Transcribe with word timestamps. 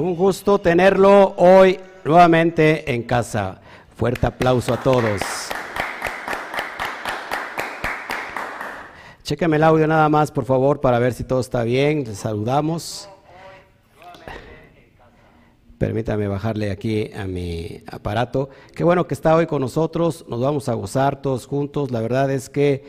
Un 0.00 0.16
gusto 0.16 0.58
tenerlo 0.58 1.34
hoy 1.36 1.78
nuevamente 2.06 2.90
en 2.90 3.02
casa. 3.02 3.60
Fuerte 3.94 4.26
aplauso 4.26 4.72
a 4.72 4.78
todos. 4.78 5.20
Chéqueme 9.22 9.56
el 9.56 9.62
audio 9.62 9.86
nada 9.86 10.08
más, 10.08 10.30
por 10.30 10.46
favor, 10.46 10.80
para 10.80 10.98
ver 10.98 11.12
si 11.12 11.22
todo 11.24 11.40
está 11.40 11.64
bien. 11.64 12.04
Les 12.04 12.16
saludamos. 12.16 13.10
Permítame 15.76 16.28
bajarle 16.28 16.70
aquí 16.70 17.10
a 17.12 17.26
mi 17.26 17.82
aparato. 17.86 18.48
Qué 18.74 18.84
bueno 18.84 19.06
que 19.06 19.12
está 19.12 19.36
hoy 19.36 19.46
con 19.46 19.60
nosotros. 19.60 20.24
Nos 20.28 20.40
vamos 20.40 20.70
a 20.70 20.72
gozar 20.72 21.20
todos 21.20 21.44
juntos. 21.44 21.90
La 21.90 22.00
verdad 22.00 22.30
es 22.30 22.48
que 22.48 22.84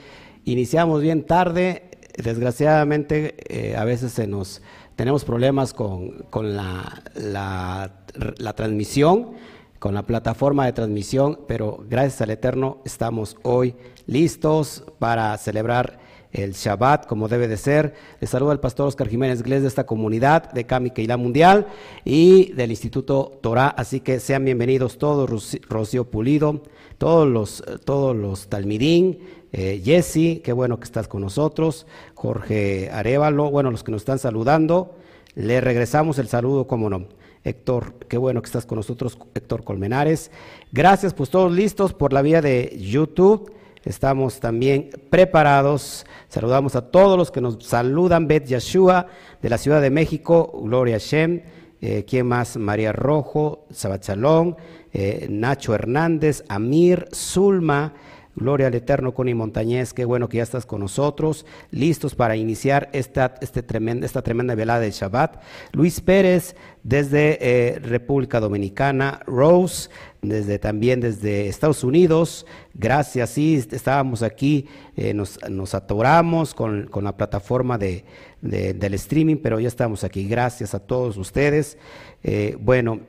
iniciamos 0.45 1.01
bien 1.01 1.25
tarde. 1.25 1.89
Desgraciadamente, 2.15 3.35
eh, 3.49 3.75
a 3.75 3.83
veces 3.83 4.13
se 4.13 4.27
nos 4.27 4.61
tenemos 5.01 5.25
problemas 5.25 5.73
con, 5.73 6.13
la, 6.55 7.01
la 7.15 8.53
transmisión, 8.53 9.31
con 9.79 9.95
la 9.95 10.03
plataforma 10.03 10.67
de 10.67 10.73
transmisión, 10.73 11.39
pero 11.47 11.83
gracias 11.89 12.21
al 12.21 12.29
Eterno 12.29 12.83
estamos 12.85 13.35
hoy 13.41 13.73
listos 14.05 14.83
para 14.99 15.35
celebrar 15.39 15.97
el 16.31 16.53
Shabbat 16.53 17.07
como 17.07 17.27
debe 17.27 17.47
de 17.47 17.57
ser. 17.57 17.95
Les 18.19 18.29
saluda 18.29 18.53
el 18.53 18.59
pastor 18.59 18.87
Oscar 18.87 19.09
Jiménez 19.09 19.41
Glés 19.41 19.63
de 19.63 19.69
esta 19.69 19.85
comunidad 19.85 20.51
de 20.51 20.65
Kami 20.65 20.91
Keilah 20.91 21.17
Mundial 21.17 21.65
y 22.05 22.51
del 22.53 22.69
Instituto 22.69 23.39
Torah. 23.41 23.69
Así 23.69 24.01
que 24.01 24.19
sean 24.19 24.45
bienvenidos 24.45 24.99
todos, 24.99 25.57
Rocío 25.67 26.11
Pulido, 26.11 26.61
todos 26.97 27.27
los, 27.27 27.63
todos 27.85 28.15
los 28.15 28.49
Talmidín, 28.49 29.19
eh, 29.53 29.81
Jesse, 29.83 30.41
qué 30.41 30.53
bueno 30.53 30.79
que 30.79 30.85
estás 30.85 31.09
con 31.09 31.21
nosotros, 31.21 31.85
Jorge 32.13 32.89
Arevalo, 32.89 33.51
bueno, 33.51 33.69
los 33.69 33.83
que 33.83 33.91
nos 33.91 34.01
están 34.01 34.19
saludando. 34.19 34.95
Le 35.35 35.61
regresamos 35.61 36.19
el 36.19 36.27
saludo, 36.27 36.67
como 36.67 36.89
no. 36.89 37.07
Héctor, 37.43 37.95
qué 38.07 38.17
bueno 38.17 38.41
que 38.41 38.47
estás 38.47 38.65
con 38.65 38.75
nosotros, 38.75 39.17
Héctor 39.33 39.63
Colmenares. 39.63 40.29
Gracias, 40.71 41.13
pues 41.13 41.29
todos 41.29 41.51
listos 41.51 41.93
por 41.93 42.13
la 42.13 42.21
vía 42.21 42.41
de 42.41 42.77
YouTube. 42.79 43.51
Estamos 43.83 44.39
también 44.39 44.91
preparados. 45.09 46.05
Saludamos 46.27 46.75
a 46.75 46.91
todos 46.91 47.17
los 47.17 47.31
que 47.31 47.41
nos 47.41 47.63
saludan. 47.65 48.27
Bet 48.27 48.45
Yeshua 48.45 49.07
de 49.41 49.49
la 49.49 49.57
Ciudad 49.57 49.81
de 49.81 49.89
México, 49.89 50.51
Gloria 50.63 50.99
Shem. 50.99 51.41
Eh, 51.81 52.05
¿Quién 52.07 52.27
más? 52.27 52.57
María 52.57 52.91
Rojo, 52.91 53.65
Sabachalón, 53.71 54.55
eh, 54.93 55.25
Nacho 55.31 55.73
Hernández, 55.73 56.43
Amir, 56.47 57.07
Zulma. 57.11 57.95
Gloria 58.35 58.67
al 58.67 58.75
Eterno, 58.75 59.13
Connie 59.13 59.35
Montañez, 59.35 59.93
qué 59.93 60.05
bueno 60.05 60.29
que 60.29 60.37
ya 60.37 60.43
estás 60.43 60.65
con 60.65 60.79
nosotros, 60.79 61.45
listos 61.69 62.15
para 62.15 62.37
iniciar 62.37 62.89
esta, 62.93 63.35
este 63.41 63.61
tremenda, 63.61 64.05
esta 64.05 64.21
tremenda 64.21 64.55
velada 64.55 64.79
de 64.79 64.91
Shabbat. 64.91 65.41
Luis 65.73 65.99
Pérez, 65.99 66.55
desde 66.83 67.37
eh, 67.41 67.79
República 67.79 68.39
Dominicana, 68.39 69.19
Rose, 69.27 69.89
desde 70.21 70.59
también 70.59 71.01
desde 71.01 71.47
Estados 71.47 71.83
Unidos, 71.83 72.45
gracias, 72.73 73.31
sí, 73.31 73.55
estábamos 73.71 74.23
aquí, 74.23 74.67
eh, 74.95 75.13
nos, 75.13 75.37
nos, 75.49 75.73
atoramos 75.73 76.53
con, 76.53 76.89
la 77.01 77.17
plataforma 77.17 77.77
de, 77.77 78.05
del 78.41 78.93
streaming, 78.93 79.37
pero 79.37 79.59
ya 79.59 79.67
estamos 79.67 80.03
aquí, 80.03 80.27
gracias 80.27 80.73
a 80.73 80.79
todos 80.79 81.17
ustedes. 81.17 81.77
Eh, 82.23 82.55
bueno, 82.59 83.01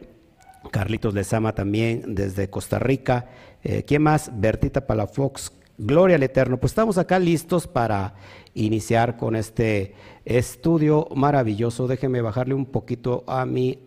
Carlitos 0.70 1.14
Lezama 1.14 1.54
también 1.54 2.14
desde 2.14 2.48
Costa 2.48 2.78
Rica. 2.78 3.28
Eh, 3.64 3.84
¿Quién 3.84 4.02
más? 4.02 4.30
Bertita 4.34 4.86
Palafox. 4.86 5.52
Gloria 5.78 6.16
al 6.16 6.22
Eterno. 6.22 6.58
Pues 6.58 6.72
estamos 6.72 6.98
acá 6.98 7.18
listos 7.18 7.66
para 7.66 8.14
iniciar 8.54 9.16
con 9.16 9.36
este 9.36 9.94
estudio 10.24 11.08
maravilloso. 11.14 11.86
Déjeme 11.86 12.20
bajarle 12.20 12.54
un 12.54 12.66
poquito 12.66 13.24
a 13.26 13.46
mi, 13.46 13.78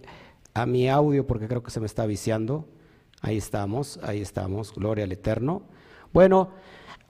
a 0.54 0.66
mi 0.66 0.90
audio 0.90 1.28
porque 1.28 1.48
creo 1.48 1.62
que 1.62 1.72
se 1.72 1.80
me 1.80 1.86
está 1.86 2.06
viciando. 2.06 2.68
Ahí 3.22 3.38
estamos, 3.38 4.00
ahí 4.04 4.22
estamos. 4.22 4.74
Gloria 4.74 5.04
al 5.04 5.12
Eterno. 5.12 5.64
Bueno, 6.14 6.52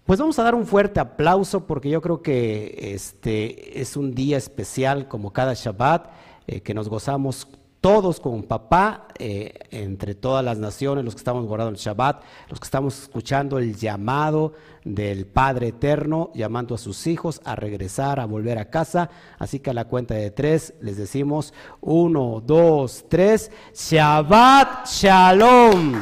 pues 0.05 0.19
vamos 0.19 0.37
a 0.39 0.43
dar 0.43 0.55
un 0.55 0.65
fuerte 0.65 0.99
aplauso 0.99 1.67
porque 1.67 1.89
yo 1.89 2.01
creo 2.01 2.21
que 2.21 2.93
este 2.93 3.79
es 3.79 3.95
un 3.95 4.13
día 4.13 4.37
especial 4.37 5.07
como 5.07 5.31
cada 5.33 5.53
Shabbat, 5.53 6.11
eh, 6.47 6.61
que 6.61 6.73
nos 6.73 6.89
gozamos 6.89 7.47
todos 7.85 8.19
con 8.19 8.41
papá, 8.41 9.09
eh, 9.19 9.59
entre 9.69 10.15
todas 10.15 10.43
las 10.43 10.57
naciones, 10.57 11.05
los 11.05 11.13
que 11.13 11.19
estamos 11.19 11.45
guardando 11.45 11.69
el 11.69 11.77
Shabbat, 11.77 12.23
los 12.49 12.59
que 12.59 12.63
estamos 12.63 13.03
escuchando 13.03 13.59
el 13.59 13.75
llamado 13.75 14.53
del 14.83 15.27
Padre 15.27 15.67
Eterno, 15.67 16.31
llamando 16.33 16.73
a 16.73 16.79
sus 16.79 17.05
hijos 17.05 17.41
a 17.45 17.55
regresar, 17.55 18.19
a 18.19 18.25
volver 18.25 18.57
a 18.57 18.71
casa. 18.71 19.11
Así 19.37 19.59
que 19.59 19.69
a 19.69 19.73
la 19.75 19.85
cuenta 19.85 20.15
de 20.15 20.31
tres 20.31 20.73
les 20.81 20.97
decimos, 20.97 21.53
uno, 21.79 22.41
dos, 22.43 23.05
tres, 23.07 23.51
Shabbat 23.75 24.87
Shalom. 24.87 25.99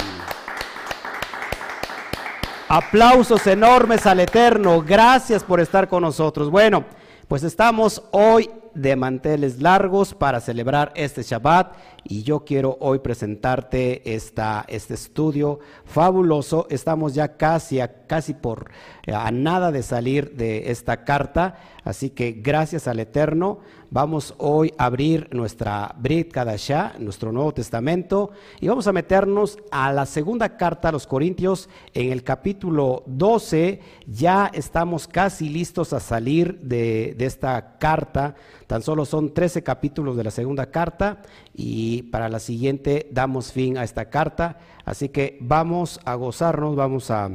Aplausos 2.69 3.45
enormes 3.45 4.05
al 4.05 4.21
Eterno. 4.21 4.81
Gracias 4.88 5.44
por 5.44 5.59
estar 5.59 5.89
con 5.89 6.03
nosotros. 6.03 6.50
Bueno, 6.50 6.85
pues 7.27 7.44
estamos 7.44 8.01
hoy 8.11 8.50
de 8.75 8.95
manteles 8.95 9.61
largos 9.61 10.13
para 10.13 10.39
celebrar 10.39 10.91
este 10.95 11.23
Shabbat. 11.23 11.75
Y 12.03 12.23
yo 12.23 12.44
quiero 12.44 12.78
hoy 12.81 13.00
presentarte 13.00 14.13
esta, 14.13 14.66
este 14.67 14.94
estudio 14.94 15.59
fabuloso. 15.85 16.67
Estamos 16.69 17.13
ya 17.13 17.38
casi, 17.38 17.79
a, 17.79 18.06
casi 18.07 18.33
por 18.33 18.72
a 19.07 19.31
nada 19.31 19.72
de 19.72 19.83
salir 19.83 20.35
de 20.35 20.72
esta 20.72 21.03
carta, 21.03 21.56
así 21.83 22.09
que 22.09 22.31
gracias 22.31 22.88
al 22.88 23.00
Eterno 23.00 23.59
vamos 23.93 24.33
hoy 24.39 24.73
a 24.77 24.85
abrir 24.85 25.29
nuestra 25.31 25.95
Brit 25.97 26.33
Kadashah, 26.33 26.95
nuestro 26.99 27.31
Nuevo 27.31 27.53
Testamento, 27.53 28.31
y 28.59 28.67
vamos 28.67 28.87
a 28.87 28.91
meternos 28.91 29.57
a 29.71 29.93
la 29.93 30.05
segunda 30.05 30.57
carta 30.57 30.89
a 30.89 30.91
los 30.91 31.07
Corintios 31.07 31.69
en 31.93 32.11
el 32.11 32.23
capítulo 32.23 33.03
12. 33.05 33.79
Ya 34.05 34.51
estamos 34.53 35.07
casi 35.07 35.47
listos 35.47 35.93
a 35.93 36.01
salir 36.01 36.59
de, 36.59 37.15
de 37.17 37.25
esta 37.25 37.77
carta 37.77 38.35
Tan 38.73 38.81
solo 38.81 39.05
son 39.05 39.35
13 39.35 39.61
capítulos 39.61 40.17
de 40.17 40.23
la 40.23 40.31
segunda 40.31 40.71
carta 40.71 41.21
y 41.53 42.01
para 42.03 42.27
la 42.27 42.39
siguiente 42.39 43.07
damos 43.11 43.51
fin 43.51 43.77
a 43.77 43.83
esta 43.83 44.09
carta. 44.09 44.57
Así 44.83 45.09
que 45.09 45.37
vamos 45.41 45.99
a 46.05 46.15
gozarnos, 46.15 46.75
vamos 46.75 47.11
a, 47.11 47.29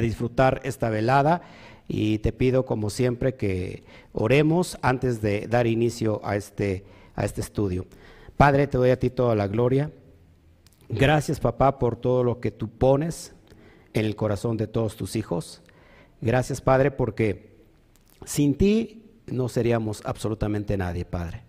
disfrutar 0.00 0.60
esta 0.64 0.88
velada 0.88 1.42
y 1.92 2.20
te 2.20 2.32
pido 2.32 2.64
como 2.64 2.88
siempre 2.88 3.34
que 3.34 3.82
oremos 4.12 4.78
antes 4.80 5.20
de 5.20 5.48
dar 5.48 5.66
inicio 5.66 6.20
a 6.22 6.36
este, 6.36 6.84
a 7.16 7.24
este 7.24 7.40
estudio. 7.40 7.84
Padre, 8.36 8.68
te 8.68 8.78
doy 8.78 8.90
a 8.90 8.98
ti 9.00 9.10
toda 9.10 9.34
la 9.34 9.48
gloria. 9.48 9.90
Gracias 10.88 11.40
papá 11.40 11.80
por 11.80 11.96
todo 11.96 12.22
lo 12.22 12.38
que 12.38 12.52
tú 12.52 12.68
pones 12.68 13.34
en 13.92 14.04
el 14.04 14.14
corazón 14.14 14.56
de 14.56 14.68
todos 14.68 14.94
tus 14.94 15.16
hijos. 15.16 15.62
Gracias 16.20 16.60
Padre 16.60 16.92
porque 16.92 17.56
sin 18.24 18.54
ti 18.54 19.02
no 19.26 19.48
seríamos 19.48 20.00
absolutamente 20.04 20.76
nadie, 20.76 21.04
Padre. 21.04 21.42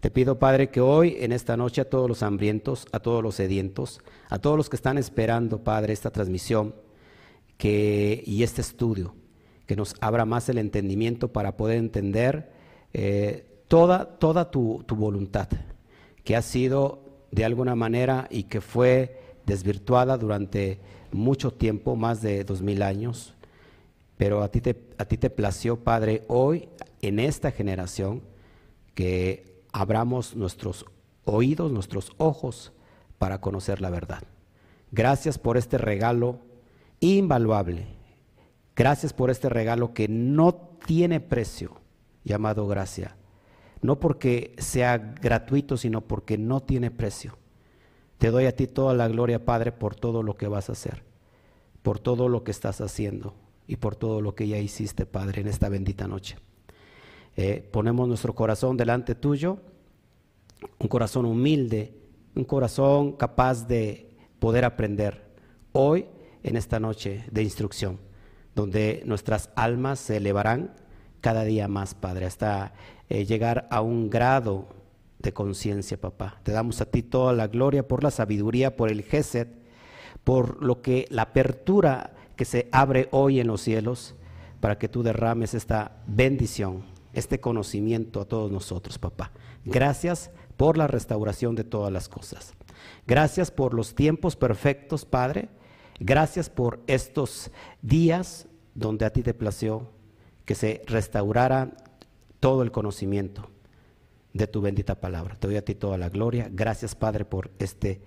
Te 0.00 0.10
pido, 0.10 0.38
Padre, 0.38 0.70
que 0.70 0.80
hoy, 0.80 1.16
en 1.20 1.32
esta 1.32 1.58
noche, 1.58 1.82
a 1.82 1.90
todos 1.90 2.08
los 2.08 2.22
hambrientos, 2.22 2.86
a 2.92 3.00
todos 3.00 3.22
los 3.22 3.34
sedientos, 3.34 4.00
a 4.30 4.38
todos 4.38 4.56
los 4.56 4.70
que 4.70 4.76
están 4.76 4.96
esperando, 4.96 5.62
Padre, 5.62 5.92
esta 5.92 6.10
transmisión 6.10 6.74
que, 7.58 8.22
y 8.26 8.42
este 8.42 8.62
estudio, 8.62 9.14
que 9.66 9.76
nos 9.76 9.94
abra 10.00 10.24
más 10.24 10.48
el 10.48 10.58
entendimiento 10.58 11.28
para 11.28 11.56
poder 11.56 11.78
entender 11.78 12.50
eh, 12.92 13.46
toda, 13.68 14.18
toda 14.18 14.50
tu, 14.50 14.84
tu 14.86 14.96
voluntad, 14.96 15.48
que 16.22 16.36
ha 16.36 16.42
sido 16.42 17.02
de 17.30 17.44
alguna 17.44 17.74
manera 17.74 18.28
y 18.30 18.44
que 18.44 18.60
fue 18.60 19.20
desvirtuada 19.46 20.16
durante 20.16 20.78
mucho 21.12 21.52
tiempo, 21.52 21.96
más 21.96 22.22
de 22.22 22.44
dos 22.44 22.62
mil 22.62 22.82
años, 22.82 23.34
pero 24.16 24.42
a 24.42 24.48
ti 24.50 24.60
te, 24.60 24.76
a 24.98 25.04
ti 25.04 25.16
te 25.16 25.30
plació, 25.30 25.76
Padre, 25.76 26.22
hoy 26.28 26.68
en 27.02 27.18
esta 27.18 27.50
generación 27.50 28.22
que 28.94 29.64
abramos 29.72 30.36
nuestros 30.36 30.86
oídos, 31.24 31.72
nuestros 31.72 32.12
ojos 32.16 32.72
para 33.18 33.40
conocer 33.40 33.80
la 33.80 33.90
verdad. 33.90 34.22
Gracias 34.92 35.38
por 35.38 35.56
este 35.56 35.78
regalo 35.78 36.38
invaluable. 37.00 37.86
Gracias 38.76 39.12
por 39.12 39.30
este 39.30 39.48
regalo 39.48 39.94
que 39.94 40.08
no 40.08 40.54
tiene 40.86 41.20
precio, 41.20 41.80
llamado 42.24 42.66
gracia. 42.66 43.16
No 43.82 44.00
porque 44.00 44.54
sea 44.58 44.98
gratuito, 44.98 45.76
sino 45.76 46.00
porque 46.00 46.38
no 46.38 46.60
tiene 46.60 46.90
precio. 46.90 47.38
Te 48.18 48.30
doy 48.30 48.46
a 48.46 48.56
ti 48.56 48.66
toda 48.66 48.94
la 48.94 49.08
gloria, 49.08 49.44
Padre, 49.44 49.72
por 49.72 49.94
todo 49.94 50.22
lo 50.22 50.36
que 50.36 50.48
vas 50.48 50.68
a 50.68 50.72
hacer, 50.72 51.04
por 51.82 51.98
todo 51.98 52.28
lo 52.28 52.42
que 52.44 52.50
estás 52.50 52.80
haciendo 52.80 53.34
y 53.66 53.76
por 53.76 53.96
todo 53.96 54.20
lo 54.20 54.34
que 54.34 54.48
ya 54.48 54.58
hiciste, 54.58 55.06
Padre, 55.06 55.42
en 55.42 55.48
esta 55.48 55.68
bendita 55.68 56.08
noche. 56.08 56.36
Eh, 57.36 57.68
ponemos 57.72 58.08
nuestro 58.08 58.34
corazón 58.34 58.76
delante 58.76 59.14
tuyo, 59.14 59.58
un 60.78 60.88
corazón 60.88 61.26
humilde, 61.26 61.94
un 62.34 62.44
corazón 62.44 63.12
capaz 63.12 63.66
de 63.66 64.10
poder 64.38 64.64
aprender 64.64 65.24
hoy 65.72 66.06
en 66.42 66.56
esta 66.56 66.78
noche 66.78 67.24
de 67.30 67.42
instrucción, 67.42 67.98
donde 68.54 69.02
nuestras 69.04 69.50
almas 69.56 69.98
se 69.98 70.16
elevarán 70.18 70.72
cada 71.20 71.44
día 71.44 71.68
más, 71.68 71.94
Padre, 71.94 72.26
hasta 72.26 72.74
eh, 73.08 73.24
llegar 73.24 73.66
a 73.70 73.80
un 73.80 74.10
grado 74.10 74.66
de 75.18 75.32
conciencia, 75.32 76.00
papá. 76.00 76.40
Te 76.42 76.52
damos 76.52 76.80
a 76.80 76.84
ti 76.84 77.02
toda 77.02 77.32
la 77.32 77.48
gloria 77.48 77.88
por 77.88 78.02
la 78.02 78.10
sabiduría, 78.10 78.76
por 78.76 78.90
el 78.90 79.02
Gesed, 79.02 79.48
por 80.22 80.62
lo 80.62 80.82
que 80.82 81.06
la 81.10 81.22
apertura 81.22 82.12
que 82.36 82.44
se 82.44 82.68
abre 82.72 83.08
hoy 83.10 83.40
en 83.40 83.46
los 83.46 83.62
cielos 83.62 84.14
para 84.60 84.78
que 84.78 84.88
tú 84.88 85.02
derrames 85.02 85.54
esta 85.54 86.02
bendición, 86.06 86.84
este 87.12 87.40
conocimiento 87.40 88.20
a 88.20 88.24
todos 88.24 88.50
nosotros, 88.50 88.98
papá. 88.98 89.30
Gracias 89.64 90.30
por 90.56 90.76
la 90.76 90.86
restauración 90.86 91.54
de 91.54 91.64
todas 91.64 91.92
las 91.92 92.08
cosas. 92.08 92.54
Gracias 93.06 93.50
por 93.50 93.74
los 93.74 93.94
tiempos 93.94 94.36
perfectos, 94.36 95.04
Padre. 95.04 95.48
Gracias 96.00 96.50
por 96.50 96.80
estos 96.86 97.50
días 97.82 98.46
donde 98.74 99.04
a 99.04 99.10
ti 99.10 99.22
te 99.22 99.34
plació 99.34 99.88
que 100.44 100.54
se 100.54 100.82
restaurara 100.86 101.76
todo 102.40 102.62
el 102.62 102.72
conocimiento 102.72 103.48
de 104.32 104.46
tu 104.46 104.60
bendita 104.60 104.96
palabra. 104.96 105.36
Te 105.36 105.46
doy 105.46 105.56
a 105.56 105.64
ti 105.64 105.74
toda 105.74 105.96
la 105.96 106.08
gloria. 106.08 106.48
Gracias, 106.50 106.94
Padre, 106.94 107.24
por 107.24 107.50
este 107.58 108.02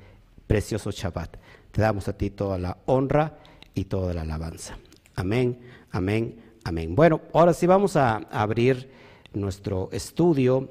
precioso 0.45 0.91
Shabbat. 0.91 1.37
Te 1.71 1.81
damos 1.81 2.07
a 2.07 2.17
ti 2.17 2.29
toda 2.29 2.57
la 2.57 2.77
honra 2.85 3.39
y 3.73 3.85
toda 3.85 4.13
la 4.13 4.21
alabanza. 4.21 4.77
Amén, 5.15 5.59
amén, 5.91 6.39
amén. 6.63 6.95
Bueno, 6.95 7.21
ahora 7.33 7.53
sí 7.53 7.65
vamos 7.65 7.95
a 7.95 8.17
abrir 8.29 8.91
nuestro 9.33 9.89
estudio 9.91 10.69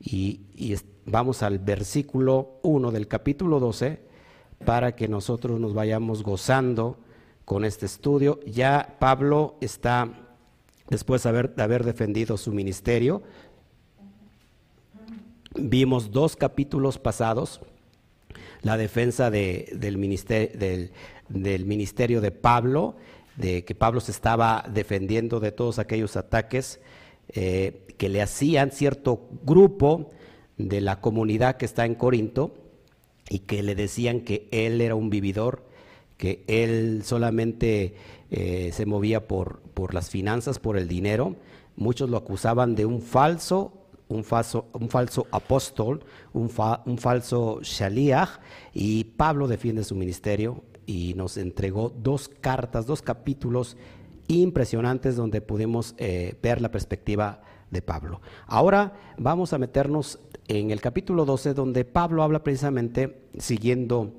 y, 0.00 0.40
vamos 1.06 1.42
al 1.42 1.60
versículo 1.60 2.58
1 2.62 2.90
del 2.90 3.06
capítulo 3.06 3.60
12 3.60 4.05
para 4.64 4.96
que 4.96 5.08
nosotros 5.08 5.60
nos 5.60 5.74
vayamos 5.74 6.22
gozando 6.22 6.98
con 7.44 7.64
este 7.64 7.86
estudio. 7.86 8.40
Ya 8.46 8.96
Pablo 8.98 9.56
está, 9.60 10.10
después 10.88 11.22
de 11.22 11.28
haber, 11.28 11.54
de 11.54 11.62
haber 11.62 11.84
defendido 11.84 12.36
su 12.36 12.52
ministerio, 12.52 13.22
Vimos 15.58 16.10
dos 16.10 16.36
capítulos 16.36 16.98
pasados 16.98 17.60
la 18.62 18.76
defensa 18.76 19.30
del, 19.30 19.96
ministerio, 19.96 20.90
del, 21.28 21.64
ministerio 21.64 22.20
de 22.20 22.30
Pablo, 22.30 22.96
de 23.36 23.64
que 23.64 23.74
Pablo 23.74 24.00
se 24.00 24.10
estaba 24.10 24.64
defendiendo 24.68 25.40
de 25.40 25.52
todos 25.52 25.78
aquellos 25.78 26.16
ataques 26.16 26.80
eh, 27.28 27.86
que 27.96 28.08
le 28.08 28.22
hacían 28.22 28.70
cierto 28.70 29.28
grupo 29.44 30.10
de 30.58 30.80
la 30.80 31.00
comunidad 31.00 31.56
que 31.56 31.64
está 31.64 31.86
en 31.86 31.94
Corinto 31.94 32.54
y 33.28 33.40
que 33.40 33.62
le 33.62 33.74
decían 33.74 34.20
que 34.20 34.48
él 34.50 34.80
era 34.80 34.94
un 34.94 35.10
vividor, 35.10 35.64
que 36.16 36.44
él 36.46 37.02
solamente 37.04 37.94
eh, 38.30 38.70
se 38.72 38.86
movía 38.86 39.28
por, 39.28 39.60
por 39.74 39.94
las 39.94 40.10
finanzas, 40.10 40.58
por 40.58 40.76
el 40.76 40.88
dinero. 40.88 41.36
Muchos 41.76 42.08
lo 42.08 42.16
acusaban 42.16 42.74
de 42.74 42.86
un 42.86 43.02
falso 43.02 43.72
un 44.08 44.24
falso, 44.24 44.66
un 44.72 44.88
falso 44.88 45.26
apóstol, 45.30 46.04
un, 46.32 46.48
falso 46.48 47.60
shaliach, 47.62 48.38
y 48.72 49.04
Pablo 49.04 49.48
defiende 49.48 49.84
su 49.84 49.94
ministerio 49.94 50.62
y 50.86 51.14
nos 51.14 51.36
entregó 51.36 51.90
dos 51.90 52.28
cartas, 52.28 52.86
dos 52.86 53.02
capítulos 53.02 53.76
impresionantes 54.28 55.16
donde 55.16 55.40
pudimos 55.40 55.94
eh, 55.98 56.36
ver 56.42 56.60
la 56.60 56.70
perspectiva 56.70 57.42
de 57.70 57.82
Pablo. 57.82 58.20
Ahora 58.46 58.92
vamos 59.18 59.52
a 59.52 59.58
meternos 59.58 60.20
en 60.48 60.70
el 60.70 60.80
capítulo 60.80 61.24
12 61.24 61.54
donde 61.54 61.84
Pablo 61.84 62.22
habla 62.22 62.42
precisamente 62.42 63.18
siguiendo 63.38 64.12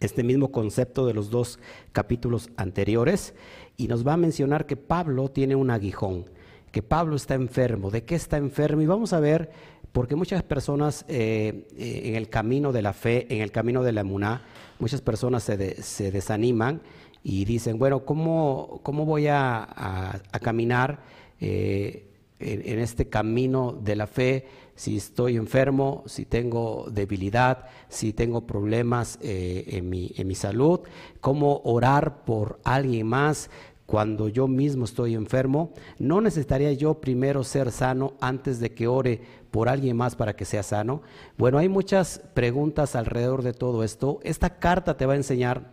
este 0.00 0.22
mismo 0.22 0.50
concepto 0.50 1.06
de 1.06 1.14
los 1.14 1.30
dos 1.30 1.58
capítulos 1.92 2.50
anteriores 2.56 3.34
y 3.76 3.88
nos 3.88 4.06
va 4.06 4.14
a 4.14 4.16
mencionar 4.16 4.66
que 4.66 4.76
Pablo 4.76 5.30
tiene 5.30 5.56
un 5.56 5.70
aguijón 5.70 6.24
que 6.70 6.82
Pablo 6.82 7.16
está 7.16 7.34
enfermo. 7.34 7.90
¿De 7.90 8.04
qué 8.04 8.14
está 8.14 8.36
enfermo? 8.36 8.82
Y 8.82 8.86
vamos 8.86 9.12
a 9.12 9.20
ver, 9.20 9.50
porque 9.92 10.14
muchas 10.14 10.42
personas 10.42 11.04
eh, 11.08 11.66
eh, 11.76 12.02
en 12.04 12.16
el 12.16 12.28
camino 12.28 12.72
de 12.72 12.82
la 12.82 12.92
fe, 12.92 13.26
en 13.34 13.42
el 13.42 13.50
camino 13.50 13.82
de 13.82 13.92
la 13.92 14.02
emuná, 14.02 14.42
muchas 14.78 15.00
personas 15.00 15.42
se, 15.42 16.10
desaniman 16.10 16.80
y 17.22 17.44
dicen, 17.44 17.78
bueno, 17.78 18.04
¿cómo, 18.04 18.80
cómo 18.82 19.04
voy 19.04 19.26
a, 19.28 20.22
caminar 20.40 21.00
eh, 21.40 22.06
en, 22.38 22.78
este 22.78 23.08
camino 23.08 23.72
de 23.72 23.96
la 23.96 24.06
fe 24.06 24.46
si 24.80 24.96
estoy 24.96 25.36
enfermo, 25.36 26.04
si 26.06 26.24
tengo 26.24 26.86
debilidad, 26.90 27.66
si 27.90 28.14
tengo 28.14 28.46
problemas 28.46 29.18
en, 29.20 29.90
mi, 29.90 30.10
en 30.16 30.26
mi 30.26 30.34
salud? 30.34 30.80
¿Cómo 31.20 31.60
orar 31.64 32.24
por 32.24 32.60
alguien 32.64 33.06
más? 33.06 33.50
cuando 33.84 34.28
yo 34.28 34.46
mismo 34.46 34.84
estoy 34.84 35.14
enfermo, 35.14 35.72
¿no 35.98 36.20
necesitaría 36.20 36.72
yo 36.72 37.00
primero 37.00 37.42
ser 37.42 37.72
sano 37.72 38.14
antes 38.20 38.60
de 38.60 38.72
que 38.72 38.86
ore 38.86 39.20
por 39.50 39.68
alguien 39.68 39.96
más 39.96 40.14
para 40.14 40.36
que 40.36 40.44
sea 40.44 40.62
sano? 40.62 41.02
Bueno, 41.36 41.58
hay 41.58 41.68
muchas 41.68 42.22
preguntas 42.32 42.94
alrededor 42.94 43.42
de 43.42 43.52
todo 43.52 43.82
esto. 43.82 44.20
Esta 44.22 44.60
carta 44.60 44.96
te 44.96 45.06
va 45.06 45.14
a 45.14 45.16
enseñar 45.16 45.72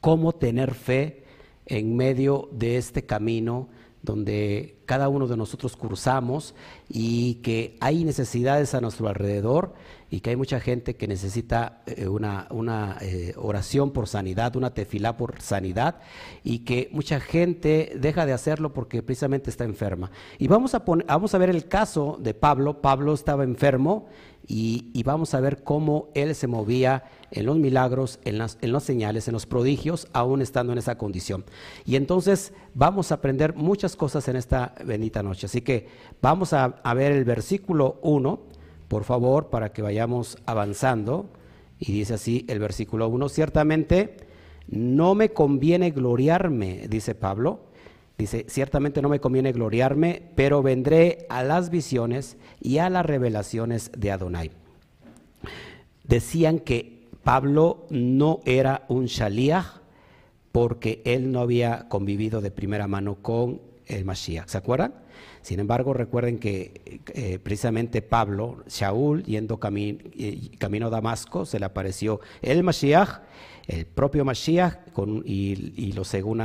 cómo 0.00 0.32
tener 0.32 0.72
fe 0.72 1.24
en 1.66 1.94
medio 1.94 2.48
de 2.52 2.78
este 2.78 3.04
camino 3.04 3.68
donde 4.02 4.78
cada 4.86 5.08
uno 5.08 5.26
de 5.26 5.36
nosotros 5.36 5.76
cursamos 5.76 6.54
y 6.88 7.34
que 7.36 7.76
hay 7.80 8.04
necesidades 8.04 8.74
a 8.74 8.80
nuestro 8.80 9.08
alrededor 9.08 9.74
y 10.10 10.20
que 10.20 10.30
hay 10.30 10.36
mucha 10.36 10.58
gente 10.58 10.96
que 10.96 11.06
necesita 11.06 11.82
eh, 11.86 12.08
una, 12.08 12.48
una 12.50 12.96
eh, 13.00 13.34
oración 13.36 13.92
por 13.92 14.08
sanidad, 14.08 14.56
una 14.56 14.74
tefilá 14.74 15.16
por 15.16 15.40
sanidad 15.40 16.00
y 16.42 16.60
que 16.60 16.88
mucha 16.92 17.20
gente 17.20 17.92
deja 17.96 18.26
de 18.26 18.32
hacerlo 18.32 18.72
porque 18.72 19.02
precisamente 19.02 19.50
está 19.50 19.64
enferma. 19.64 20.10
Y 20.38 20.48
vamos 20.48 20.74
a, 20.74 20.80
vamos 20.80 21.34
a 21.34 21.38
ver 21.38 21.50
el 21.50 21.68
caso 21.68 22.18
de 22.20 22.34
Pablo. 22.34 22.80
Pablo 22.80 23.14
estaba 23.14 23.44
enfermo 23.44 24.08
y, 24.46 25.02
vamos 25.04 25.34
a 25.34 25.40
ver 25.40 25.62
cómo 25.62 26.08
él 26.14 26.34
se 26.34 26.46
movía 26.46 27.04
en 27.30 27.46
los 27.46 27.56
milagros, 27.56 28.18
en 28.24 28.38
las, 28.38 28.58
señales, 28.82 29.28
en 29.28 29.34
los 29.34 29.46
prodigios, 29.46 30.08
aún 30.12 30.42
estando 30.42 30.72
en 30.72 30.78
esa 30.78 30.98
condición. 30.98 31.44
Y 31.84 31.96
entonces 31.96 32.52
vamos 32.74 33.12
a 33.12 33.16
aprender 33.16 33.54
muchas 33.54 33.94
cosas 33.94 34.26
en 34.28 34.36
esta 34.36 34.74
bendita 34.84 35.22
noche. 35.22 35.46
Así 35.46 35.60
que 35.60 35.86
vamos 36.20 36.52
a, 36.52 36.64
a 36.82 36.94
ver 36.94 37.12
el 37.12 37.24
versículo 37.24 37.98
1, 38.02 38.40
por 38.88 39.04
favor, 39.04 39.50
para 39.50 39.72
que 39.72 39.82
vayamos 39.82 40.36
avanzando. 40.46 41.26
Y 41.78 41.92
dice 41.92 42.14
así 42.14 42.44
el 42.48 42.58
versículo 42.58 43.08
1, 43.08 43.28
ciertamente 43.28 44.16
no 44.66 45.14
me 45.14 45.30
conviene 45.30 45.90
gloriarme, 45.90 46.86
dice 46.88 47.14
Pablo, 47.14 47.69
Dice, 48.20 48.44
ciertamente 48.48 49.00
no 49.00 49.08
me 49.08 49.18
conviene 49.18 49.50
gloriarme, 49.50 50.20
pero 50.34 50.62
vendré 50.62 51.24
a 51.30 51.42
las 51.42 51.70
visiones 51.70 52.36
y 52.60 52.76
a 52.76 52.90
las 52.90 53.06
revelaciones 53.06 53.90
de 53.96 54.10
Adonai. 54.10 54.50
Decían 56.04 56.58
que 56.58 57.08
Pablo 57.24 57.86
no 57.88 58.40
era 58.44 58.84
un 58.88 59.06
shaliach 59.06 59.80
porque 60.52 61.00
él 61.06 61.32
no 61.32 61.40
había 61.40 61.88
convivido 61.88 62.42
de 62.42 62.50
primera 62.50 62.86
mano 62.86 63.14
con 63.22 63.62
el 63.86 64.04
Mashiach. 64.04 64.48
¿Se 64.48 64.58
acuerdan? 64.58 64.92
Sin 65.40 65.58
embargo, 65.58 65.94
recuerden 65.94 66.38
que 66.38 67.00
eh, 67.14 67.38
precisamente 67.42 68.02
Pablo, 68.02 68.62
Shaul, 68.68 69.24
yendo 69.24 69.58
eh, 69.62 70.50
camino 70.58 70.88
a 70.88 70.90
Damasco, 70.90 71.46
se 71.46 71.58
le 71.58 71.64
apareció 71.64 72.20
el 72.42 72.62
Mashiach 72.64 73.22
el 73.70 73.86
propio 73.86 74.24
Mashiach 74.24 74.90
con, 74.92 75.22
y, 75.24 75.92
lo 75.92 76.04
según 76.04 76.42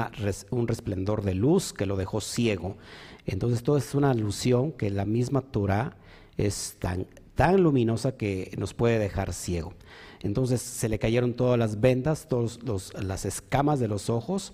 un 0.51 0.67
resplendor 0.67 1.23
de 1.23 1.33
luz 1.33 1.73
que 1.73 1.87
lo 1.87 1.97
dejó 1.97 2.21
ciego. 2.21 2.77
Entonces, 3.25 3.63
todo 3.63 3.77
es 3.77 3.95
una 3.95 4.11
alusión 4.11 4.71
que 4.71 4.91
la 4.91 5.05
misma 5.05 5.41
Torah 5.41 5.97
es 6.37 6.75
tan, 6.79 7.07
tan 7.33 7.63
luminosa 7.63 8.15
que 8.15 8.53
nos 8.57 8.75
puede 8.75 8.99
dejar 8.99 9.33
ciego. 9.33 9.73
Entonces 10.21 10.61
se 10.61 10.87
le 10.87 10.99
cayeron 10.99 11.33
todas 11.33 11.57
las 11.57 11.81
vendas, 11.81 12.27
todas 12.27 12.59
las 12.93 13.25
escamas 13.25 13.79
de 13.79 13.87
los 13.87 14.09
ojos 14.09 14.53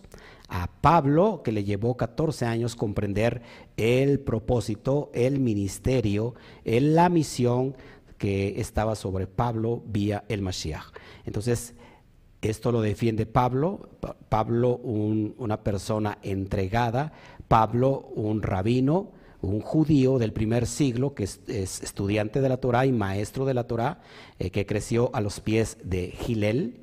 a 0.50 0.68
Pablo, 0.82 1.42
que 1.44 1.52
le 1.52 1.64
llevó 1.64 1.96
14 1.96 2.46
años 2.46 2.76
comprender 2.76 3.42
el 3.78 4.20
propósito, 4.20 5.10
el 5.14 5.40
ministerio, 5.40 6.36
la 6.66 7.08
misión 7.10 7.76
que 8.18 8.60
estaba 8.60 8.96
sobre 8.96 9.28
Pablo 9.28 9.82
vía 9.86 10.26
el 10.28 10.42
Mashiach. 10.42 10.92
Entonces, 11.26 11.74
esto 12.50 12.72
lo 12.72 12.82
defiende 12.82 13.26
Pablo, 13.26 13.90
Pablo 14.30 14.78
una 14.78 15.64
persona 15.64 16.18
entregada, 16.24 17.14
Pablo 17.48 18.12
un 18.16 18.42
rabino, 18.42 19.12
un 19.42 19.60
judío 19.60 20.18
del 20.18 20.34
primer 20.34 20.68
siglo 20.68 21.14
que 21.14 21.24
es, 21.24 21.40
estudiante 21.48 22.42
de 22.42 22.50
la 22.50 22.58
Torah 22.58 22.86
y 22.86 22.92
maestro 22.92 23.46
de 23.46 23.54
la 23.54 23.66
Torah, 23.66 24.02
eh, 24.40 24.52
que 24.52 24.66
creció 24.66 25.10
a 25.14 25.22
los 25.22 25.40
pies 25.40 25.78
de 25.84 26.12
Gilel, 26.12 26.82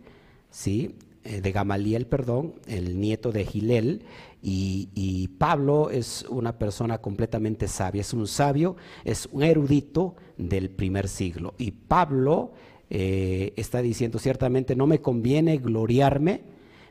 ¿sí? 0.51 0.97
Eh, 1.25 1.41
de 1.41 1.53
Gamaliel, 1.53 2.07
perdón, 2.07 2.55
el 2.67 3.01
nieto 3.01 3.33
de 3.33 3.45
Gilel, 3.45 4.05
y, 4.43 5.29
Pablo 5.39 5.91
es 5.91 6.25
una 6.29 6.59
persona 6.59 6.99
completamente 6.99 7.69
sabia, 7.69 8.01
es 8.01 8.13
un 8.13 8.27
sabio, 8.27 8.77
es 9.05 9.29
un 9.33 9.43
erudito 9.43 10.17
del 10.37 10.71
primer 10.71 11.09
siglo. 11.09 11.55
Y 11.59 11.73
Pablo 11.73 12.53
eh, 12.91 13.53
está 13.57 13.83
diciendo, 13.83 14.19
ciertamente 14.19 14.75
no 14.75 14.87
me 14.87 15.01
conviene 15.01 15.59
gloriarme, 15.59 16.43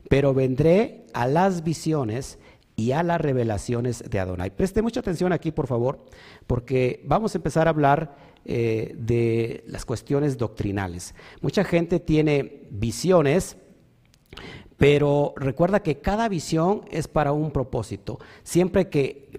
pero 0.10 0.34
vendré 0.34 1.06
a 1.13 1.27
las 1.27 1.63
visiones 1.63 2.39
y 2.75 2.92
a 2.92 3.01
las 3.01 3.20
revelaciones 3.20 4.04
de 4.08 4.20
Adonai. 4.20 4.56
Preste 4.56 4.84
mucha 4.84 5.00
atención 5.00 5.34
aquí, 5.34 5.51
por 5.51 5.66
favor, 5.66 6.06
porque 6.46 7.01
vamos 7.06 7.34
a 7.34 7.39
empezar 7.39 7.68
a 7.68 7.72
hablar 7.72 8.16
eh, 8.46 8.94
de 8.98 9.63
las 9.68 9.84
cuestiones 9.84 10.38
doctrinales. 10.38 11.16
Mucha 11.42 11.63
gente 11.63 12.00
tiene 12.00 12.68
visiones, 12.70 13.58
pero 14.77 15.34
recuerda 15.36 15.82
que 15.82 16.00
cada 16.00 16.30
visión 16.30 16.84
es 16.92 17.08
para 17.08 17.32
un 17.32 17.50
propósito. 17.50 18.20
Siempre 18.44 18.89
que, 18.89 19.32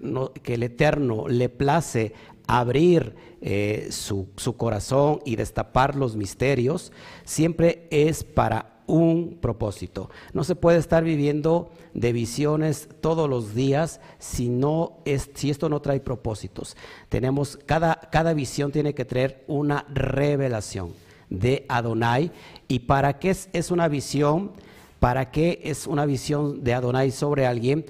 que 0.42 0.54
el 0.54 0.64
Eterno 0.64 1.28
le 1.28 1.48
place 1.48 2.12
abrir 2.48 3.14
eh, 3.40 3.88
su, 3.90 4.26
corazón 4.56 5.20
y 5.24 5.36
destapar 5.36 5.94
los 5.94 6.16
misterios, 6.16 6.90
siempre 7.24 7.86
es 7.90 8.24
para 8.24 8.80
un 8.86 9.38
propósito. 9.40 10.10
No 10.32 10.42
se 10.42 10.56
puede 10.56 10.78
estar 10.78 11.04
viviendo 11.04 11.70
de 11.92 12.12
visiones 12.12 12.88
todos 13.00 13.28
los 13.28 13.54
días 13.54 14.00
si, 14.18 14.48
no 14.48 14.98
es, 15.04 15.30
si 15.34 15.50
esto 15.50 15.68
no 15.68 15.80
trae 15.80 16.00
propósitos. 16.00 16.76
Tenemos, 17.10 17.58
cada, 17.66 18.00
cada 18.10 18.32
visión 18.32 18.72
tiene 18.72 18.94
que 18.94 19.04
traer 19.04 19.44
una 19.46 19.84
revelación 19.90 20.94
de 21.28 21.66
Adonai. 21.68 22.32
¿Y 22.66 22.80
para 22.80 23.18
qué 23.18 23.30
es, 23.30 23.50
es 23.52 23.70
una 23.70 23.88
visión? 23.88 24.52
¿Para 25.00 25.30
qué 25.30 25.60
es 25.62 25.86
una 25.86 26.06
visión 26.06 26.64
de 26.64 26.72
Adonai 26.72 27.10
sobre 27.10 27.46
alguien? 27.46 27.84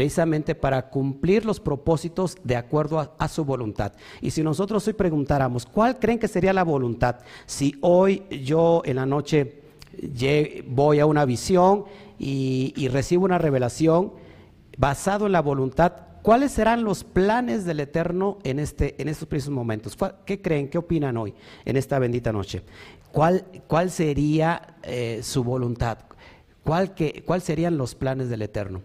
Precisamente 0.00 0.54
para 0.54 0.88
cumplir 0.88 1.44
los 1.44 1.60
propósitos 1.60 2.38
de 2.42 2.56
acuerdo 2.56 3.14
a, 3.18 3.28
su 3.28 3.44
voluntad. 3.44 3.92
Y 4.22 4.30
si 4.30 4.42
nosotros 4.42 4.88
hoy 4.88 4.94
preguntáramos, 4.94 5.66
¿cuál 5.66 5.98
creen 5.98 6.18
que 6.18 6.26
sería 6.26 6.54
la 6.54 6.64
voluntad? 6.64 7.16
Si 7.44 7.76
hoy 7.82 8.22
yo 8.42 8.80
en 8.86 8.96
la 8.96 9.04
noche 9.04 9.60
voy 10.66 11.00
a 11.00 11.04
una 11.04 11.26
visión 11.26 11.84
y, 12.18 12.88
recibo 12.88 13.26
una 13.26 13.36
revelación 13.36 14.14
basado 14.78 15.26
en 15.26 15.32
la 15.32 15.42
voluntad, 15.42 15.92
¿cuáles 16.22 16.52
serán 16.52 16.82
los 16.82 17.04
planes 17.04 17.66
del 17.66 17.80
Eterno 17.80 18.38
en, 18.42 18.58
este, 18.58 18.94
en 19.02 19.06
estos 19.06 19.28
precisos 19.28 19.52
momentos? 19.52 19.98
¿Qué 20.24 20.40
creen? 20.40 20.70
¿Qué 20.70 20.78
opinan 20.78 21.18
hoy 21.18 21.34
en 21.66 21.76
esta 21.76 21.98
bendita 21.98 22.32
noche? 22.32 22.62
¿Cuál, 23.12 23.44
cuál 23.66 23.90
sería 23.90 24.76
eh, 24.82 25.20
su 25.22 25.44
voluntad? 25.44 25.98
¿Cuál, 26.64 26.94
¿Cuál 27.26 27.42
serían 27.42 27.76
los 27.76 27.94
planes 27.94 28.30
del 28.30 28.40
Eterno? 28.40 28.80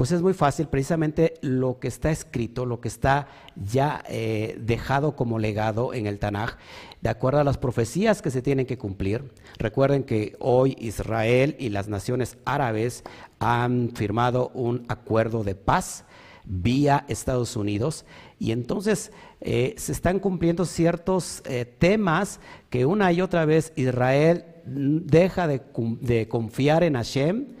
Pues 0.00 0.12
es 0.12 0.22
muy 0.22 0.32
fácil, 0.32 0.66
precisamente 0.66 1.34
lo 1.42 1.78
que 1.78 1.86
está 1.86 2.10
escrito, 2.10 2.64
lo 2.64 2.80
que 2.80 2.88
está 2.88 3.28
ya 3.54 4.02
eh, 4.08 4.56
dejado 4.58 5.14
como 5.14 5.38
legado 5.38 5.92
en 5.92 6.06
el 6.06 6.18
Tanaj, 6.18 6.56
de 7.02 7.10
acuerdo 7.10 7.40
a 7.40 7.44
las 7.44 7.58
profecías 7.58 8.22
que 8.22 8.30
se 8.30 8.40
tienen 8.40 8.64
que 8.64 8.78
cumplir. 8.78 9.30
Recuerden 9.58 10.04
que 10.04 10.36
hoy 10.38 10.74
Israel 10.80 11.54
y 11.58 11.68
las 11.68 11.88
naciones 11.88 12.38
árabes 12.46 13.04
han 13.40 13.90
firmado 13.94 14.48
un 14.54 14.86
acuerdo 14.88 15.44
de 15.44 15.54
paz 15.54 16.06
vía 16.46 17.04
Estados 17.08 17.54
Unidos 17.54 18.06
y 18.38 18.52
entonces 18.52 19.12
eh, 19.42 19.74
se 19.76 19.92
están 19.92 20.18
cumpliendo 20.18 20.64
ciertos 20.64 21.42
eh, 21.44 21.66
temas 21.66 22.40
que 22.70 22.86
una 22.86 23.12
y 23.12 23.20
otra 23.20 23.44
vez 23.44 23.74
Israel 23.76 24.46
deja 24.64 25.46
de, 25.46 25.60
de 26.00 26.26
confiar 26.26 26.84
en 26.84 26.94
Hashem 26.94 27.59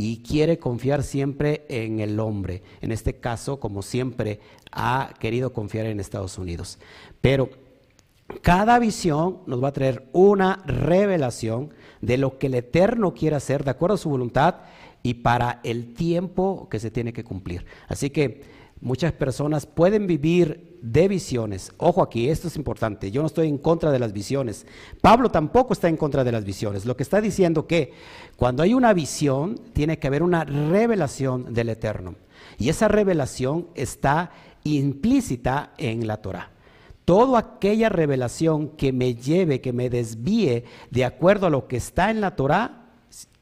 y 0.00 0.18
quiere 0.18 0.60
confiar 0.60 1.02
siempre 1.02 1.66
en 1.68 1.98
el 1.98 2.20
hombre. 2.20 2.62
En 2.80 2.92
este 2.92 3.14
caso, 3.14 3.58
como 3.58 3.82
siempre, 3.82 4.38
ha 4.70 5.12
querido 5.18 5.52
confiar 5.52 5.86
en 5.86 5.98
Estados 5.98 6.38
Unidos. 6.38 6.78
Pero 7.20 7.50
cada 8.40 8.78
visión 8.78 9.38
nos 9.46 9.60
va 9.60 9.68
a 9.68 9.72
traer 9.72 10.08
una 10.12 10.62
revelación 10.66 11.74
de 12.00 12.16
lo 12.16 12.38
que 12.38 12.46
el 12.46 12.54
Eterno 12.54 13.12
quiere 13.12 13.34
hacer 13.34 13.64
de 13.64 13.72
acuerdo 13.72 13.96
a 13.96 13.98
su 13.98 14.08
voluntad 14.08 14.58
y 15.02 15.14
para 15.14 15.58
el 15.64 15.94
tiempo 15.94 16.68
que 16.70 16.78
se 16.78 16.92
tiene 16.92 17.12
que 17.12 17.24
cumplir. 17.24 17.66
Así 17.88 18.10
que 18.10 18.42
muchas 18.80 19.12
personas 19.12 19.66
pueden 19.66 20.06
vivir 20.06 20.78
de 20.82 21.08
visiones. 21.08 21.72
Ojo 21.78 22.02
aquí, 22.02 22.28
esto 22.28 22.48
es 22.48 22.56
importante. 22.56 23.10
Yo 23.10 23.20
no 23.20 23.26
estoy 23.26 23.48
en 23.48 23.58
contra 23.58 23.90
de 23.90 23.98
las 23.98 24.12
visiones. 24.12 24.66
Pablo 25.00 25.30
tampoco 25.30 25.72
está 25.72 25.88
en 25.88 25.96
contra 25.96 26.24
de 26.24 26.32
las 26.32 26.44
visiones. 26.44 26.84
Lo 26.84 26.96
que 26.96 27.02
está 27.02 27.20
diciendo 27.20 27.66
que 27.66 27.92
cuando 28.36 28.62
hay 28.62 28.74
una 28.74 28.92
visión, 28.92 29.60
tiene 29.72 29.98
que 29.98 30.06
haber 30.06 30.22
una 30.22 30.44
revelación 30.44 31.52
del 31.52 31.70
Eterno. 31.70 32.14
Y 32.58 32.68
esa 32.68 32.88
revelación 32.88 33.68
está 33.74 34.30
implícita 34.64 35.72
en 35.78 36.06
la 36.06 36.18
Torah. 36.18 36.50
Toda 37.04 37.38
aquella 37.38 37.88
revelación 37.88 38.70
que 38.76 38.92
me 38.92 39.14
lleve, 39.14 39.60
que 39.60 39.72
me 39.72 39.88
desvíe 39.88 40.64
de 40.90 41.04
acuerdo 41.04 41.46
a 41.46 41.50
lo 41.50 41.66
que 41.66 41.78
está 41.78 42.10
en 42.10 42.20
la 42.20 42.36
Torah, 42.36 42.90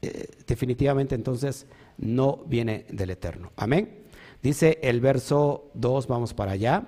eh, 0.01 0.27
definitivamente 0.47 1.15
entonces 1.15 1.67
no 1.97 2.43
viene 2.45 2.85
del 2.89 3.09
Eterno. 3.09 3.51
Amén. 3.57 4.06
Dice 4.41 4.79
el 4.81 5.01
verso 5.01 5.71
2, 5.73 6.07
vamos 6.07 6.33
para 6.33 6.51
allá. 6.51 6.83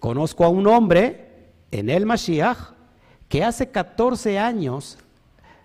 Conozco 0.00 0.44
a 0.44 0.48
un 0.48 0.66
hombre 0.66 1.28
en 1.70 1.90
el 1.90 2.06
Mashiach 2.06 2.58
que 3.28 3.44
hace 3.44 3.70
14 3.70 4.38
años, 4.38 4.98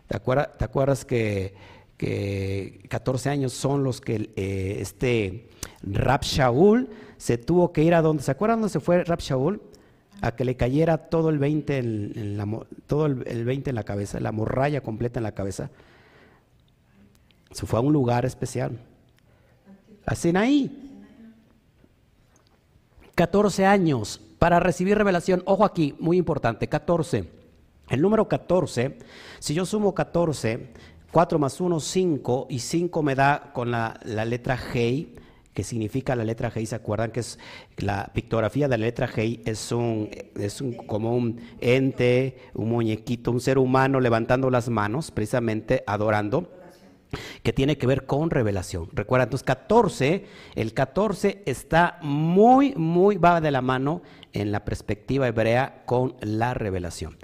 ¿te 0.08 0.16
acuerdas, 0.16 1.04
que, 1.04 1.56
que, 1.98 2.86
14 2.90 3.30
años 3.30 3.54
son 3.54 3.84
los 3.84 4.02
que 4.02 4.30
eh, 4.36 4.78
este 4.80 5.50
Rab 5.82 6.22
Shaul 6.22 6.90
se 7.18 7.38
tuvo 7.38 7.72
que 7.72 7.84
ir 7.84 7.96
a 7.96 8.02
donde, 8.02 8.22
¿se 8.22 8.32
acuerdan 8.32 8.60
dónde 8.60 8.72
se 8.72 8.80
fue 8.80 9.04
Rab 9.04 9.20
Shaul? 9.20 9.62
A 10.22 10.36
que 10.36 10.46
le 10.46 10.56
cayera 10.56 10.98
todo 10.98 11.30
el 11.30 11.40
20 11.40 11.78
en, 11.78 12.38
la, 12.38 12.48
todo 12.88 13.08
el, 13.08 13.16
20 13.16 13.70
en 13.70 13.76
la 13.76 13.84
cabeza, 13.84 14.20
la 14.20 14.32
morralla 14.32 14.82
completa 14.82 15.20
en 15.20 15.24
la 15.24 15.34
cabeza. 15.34 15.72
Se 17.52 17.66
fue 17.66 17.80
a 17.80 17.82
un 17.82 17.94
lugar 17.94 18.26
especial 18.26 18.80
a 20.06 20.16
Sinaí. 20.16 20.86
14 23.16 23.66
años 23.66 24.22
para 24.40 24.60
recibir 24.60 24.98
revelación. 24.98 25.42
Ojo 25.46 25.66
aquí, 25.66 25.96
muy 26.00 26.18
importante, 26.18 26.68
14. 26.68 27.30
El 27.90 28.02
número 28.02 28.28
14, 28.28 28.98
si 29.40 29.54
yo 29.54 29.66
sumo 29.66 29.94
14, 29.94 30.74
4 31.12 31.40
más 31.40 31.62
1, 31.62 31.80
5, 31.80 32.48
y 32.50 32.60
5 32.60 33.04
me 33.04 33.16
da 33.16 33.52
con 33.54 33.72
la, 33.72 34.00
letra 34.04 34.58
G, 34.58 35.08
que 35.54 35.64
significa 35.64 36.16
la 36.16 36.26
letra 36.26 36.52
G, 36.52 36.66
¿se 36.66 36.76
acuerdan 36.76 37.12
que 37.12 37.22
es 37.22 37.40
la 37.78 38.12
pictografía 38.14 38.68
de 38.68 38.78
la 38.78 38.86
letra 38.86 39.08
G? 39.08 39.42
Es 39.46 39.72
un, 39.72 40.10
es 40.36 40.62
un, 40.62 40.74
como 40.74 41.16
un 41.16 41.40
ente, 41.62 42.40
un 42.56 42.70
muñequito, 42.70 43.32
un 43.32 43.40
ser 43.40 43.60
humano 43.60 44.00
levantando 44.00 44.50
las 44.50 44.68
manos, 44.68 45.12
precisamente 45.12 45.84
adorando 45.86 46.50
que 47.44 47.54
tiene 47.54 47.78
que 47.78 47.88
ver 47.88 48.06
con 48.06 48.30
revelación. 48.30 48.90
Recuerda, 48.94 49.26
entonces 49.26 49.46
14, 49.46 50.26
el 50.56 50.74
14 50.74 51.44
está 51.46 52.00
muy, 52.02 52.74
muy, 52.76 53.18
va 53.18 53.42
de 53.42 53.52
la 53.52 53.62
mano 53.62 54.02
en 54.34 54.52
la 54.52 54.66
perspectiva 54.66 55.28
hebrea 55.28 55.84
con 55.86 56.16
la 56.22 56.54
revelación. 56.54 57.18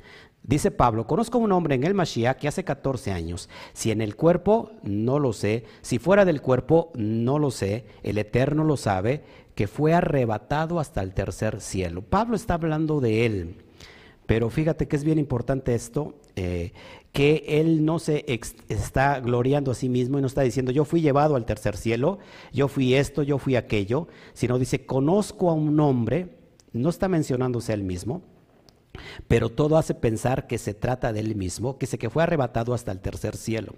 Dice 0.44 0.72
Pablo, 0.72 1.06
conozco 1.06 1.38
a 1.38 1.42
un 1.42 1.52
hombre 1.52 1.76
en 1.76 1.84
el 1.84 1.94
Mashiach 1.94 2.38
que 2.38 2.48
hace 2.48 2.64
14 2.64 3.12
años, 3.12 3.48
si 3.74 3.92
en 3.92 4.02
el 4.02 4.16
cuerpo, 4.16 4.72
no 4.82 5.20
lo 5.20 5.34
sé, 5.34 5.66
si 5.82 6.00
fuera 6.00 6.26
del 6.26 6.42
cuerpo, 6.42 6.92
no 6.96 7.38
lo 7.38 7.52
sé, 7.52 7.86
el 8.02 8.18
Eterno 8.18 8.64
lo 8.64 8.76
sabe, 8.76 9.24
que 9.54 9.68
fue 9.68 9.94
arrebatado 9.94 10.80
hasta 10.80 11.04
el 11.04 11.14
tercer 11.14 11.62
cielo. 11.62 12.02
Pablo 12.02 12.36
está 12.36 12.56
hablando 12.56 13.00
de 13.02 13.28
él, 13.28 13.56
pero 14.26 14.50
fíjate 14.50 14.88
que 14.88 14.96
es 14.96 15.04
bien 15.04 15.20
importante 15.20 15.76
esto, 15.76 16.16
eh, 16.36 16.74
que 17.12 17.44
él 17.48 17.84
no 17.84 18.00
se 18.00 18.25
está 18.70 19.20
gloriando 19.20 19.72
a 19.72 19.75
sí 19.75 19.89
mismo 19.89 20.18
y 20.18 20.22
no 20.22 20.27
está 20.27 20.41
diciendo 20.41 20.72
yo 20.72 20.86
fui 20.86 21.01
llevado 21.01 21.36
al 21.36 21.46
tercer 21.46 21.75
cielo, 21.75 22.20
yo 22.53 22.68
fui 22.68 22.94
esto, 22.94 23.24
yo 23.24 23.38
fui 23.38 23.56
aquello, 23.56 24.08
sino 24.34 24.58
dice 24.60 24.86
conozco 24.86 25.50
a 25.50 25.53
un 25.53 25.80
hombre, 25.80 26.38
no 26.74 26.89
está 26.89 27.10
mencionándose 27.10 27.74
a 27.74 27.75
él 27.75 27.84
mismo, 27.84 28.22
pero 29.27 29.50
todo 29.50 29.77
hace 29.77 29.94
pensar 29.94 30.48
que 30.48 30.58
se 30.58 30.74
trata 30.74 31.13
de 31.13 31.22
él 31.22 31.36
mismo, 31.36 31.77
que 31.77 31.88
se 31.88 31.98
que 31.98 32.10
fue 32.10 32.24
arrebatado 32.24 32.74
hasta 32.74 32.91
el 32.91 33.00
tercer 33.00 33.36
cielo. 33.36 33.75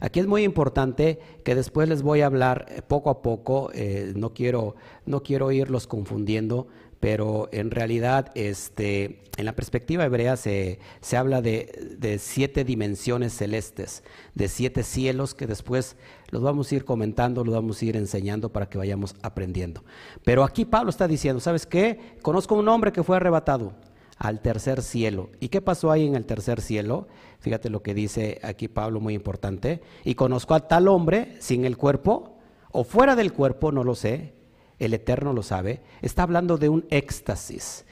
Aquí 0.00 0.20
es 0.20 0.26
muy 0.26 0.42
importante 0.42 1.20
que 1.44 1.54
después 1.54 1.88
les 1.88 2.02
voy 2.02 2.20
a 2.20 2.26
hablar 2.26 2.66
eh, 2.68 2.82
poco 2.82 3.10
a 3.10 3.22
poco, 3.22 3.70
eh, 3.74 4.12
no, 4.16 4.32
quiero, 4.32 4.76
no 5.06 5.22
quiero 5.22 5.52
irlos 5.52 5.86
confundiendo, 5.86 6.66
pero 7.00 7.48
en 7.52 7.70
realidad 7.70 8.32
este, 8.34 9.22
en 9.36 9.44
la 9.44 9.54
perspectiva 9.54 10.04
hebrea 10.04 10.36
se, 10.36 10.78
se 11.00 11.16
habla 11.16 11.42
de, 11.42 11.96
de, 11.98 12.18
siete 12.18 12.64
dimensiones 12.64 13.34
celestes, 13.34 14.02
de 14.34 14.48
siete 14.48 14.82
cielos 14.82 15.34
que 15.34 15.46
después 15.46 15.96
los 16.30 16.42
vamos 16.42 16.70
a 16.70 16.74
ir 16.76 16.84
comentando, 16.84 17.44
los 17.44 17.54
vamos 17.54 17.80
a 17.80 17.84
ir 17.84 17.96
enseñando 17.96 18.50
para 18.50 18.68
que 18.68 18.78
vayamos 18.78 19.14
aprendiendo. 19.22 19.84
Pero 20.24 20.42
aquí 20.42 20.64
Pablo 20.64 20.90
está 20.90 21.06
diciendo, 21.06 21.40
¿sabes 21.40 21.66
qué? 21.66 22.16
Conozco 22.22 22.54
un 22.54 22.68
hombre 22.68 22.92
que 22.92 23.02
fue 23.02 23.16
arrebatado 23.16 23.74
al 24.16 24.40
tercer 24.40 24.82
cielo. 24.82 25.30
¿Y 25.40 25.48
qué 25.48 25.60
pasó 25.60 25.90
ahí 25.90 26.06
en 26.06 26.14
el 26.14 26.24
tercer 26.24 26.60
cielo? 26.60 27.06
Fíjate 27.38 27.68
lo 27.70 27.82
que 27.82 27.94
dice 27.94 28.40
aquí 28.42 28.68
Pablo, 28.68 29.00
muy 29.00 29.14
importante. 29.14 29.82
Y 30.04 30.14
conozco 30.14 30.54
a 30.54 30.66
tal 30.66 30.88
hombre 30.88 31.36
sin 31.40 31.64
el 31.64 31.76
cuerpo 31.76 32.38
o 32.72 32.84
fuera 32.84 33.16
del 33.16 33.32
cuerpo, 33.32 33.72
no 33.72 33.84
lo 33.84 33.94
sé, 33.94 34.35
el 34.78 34.94
Eterno 34.94 35.32
lo 35.32 35.42
sabe, 35.42 35.80
está 36.02 36.22
hablando 36.22 36.58
de 36.58 36.68
un 36.68 36.86
éxtasis. 36.90 37.84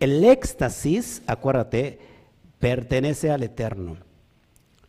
El 0.00 0.24
éxtasis, 0.24 1.22
acuérdate, 1.26 1.98
pertenece 2.58 3.30
al 3.30 3.42
Eterno. 3.42 3.96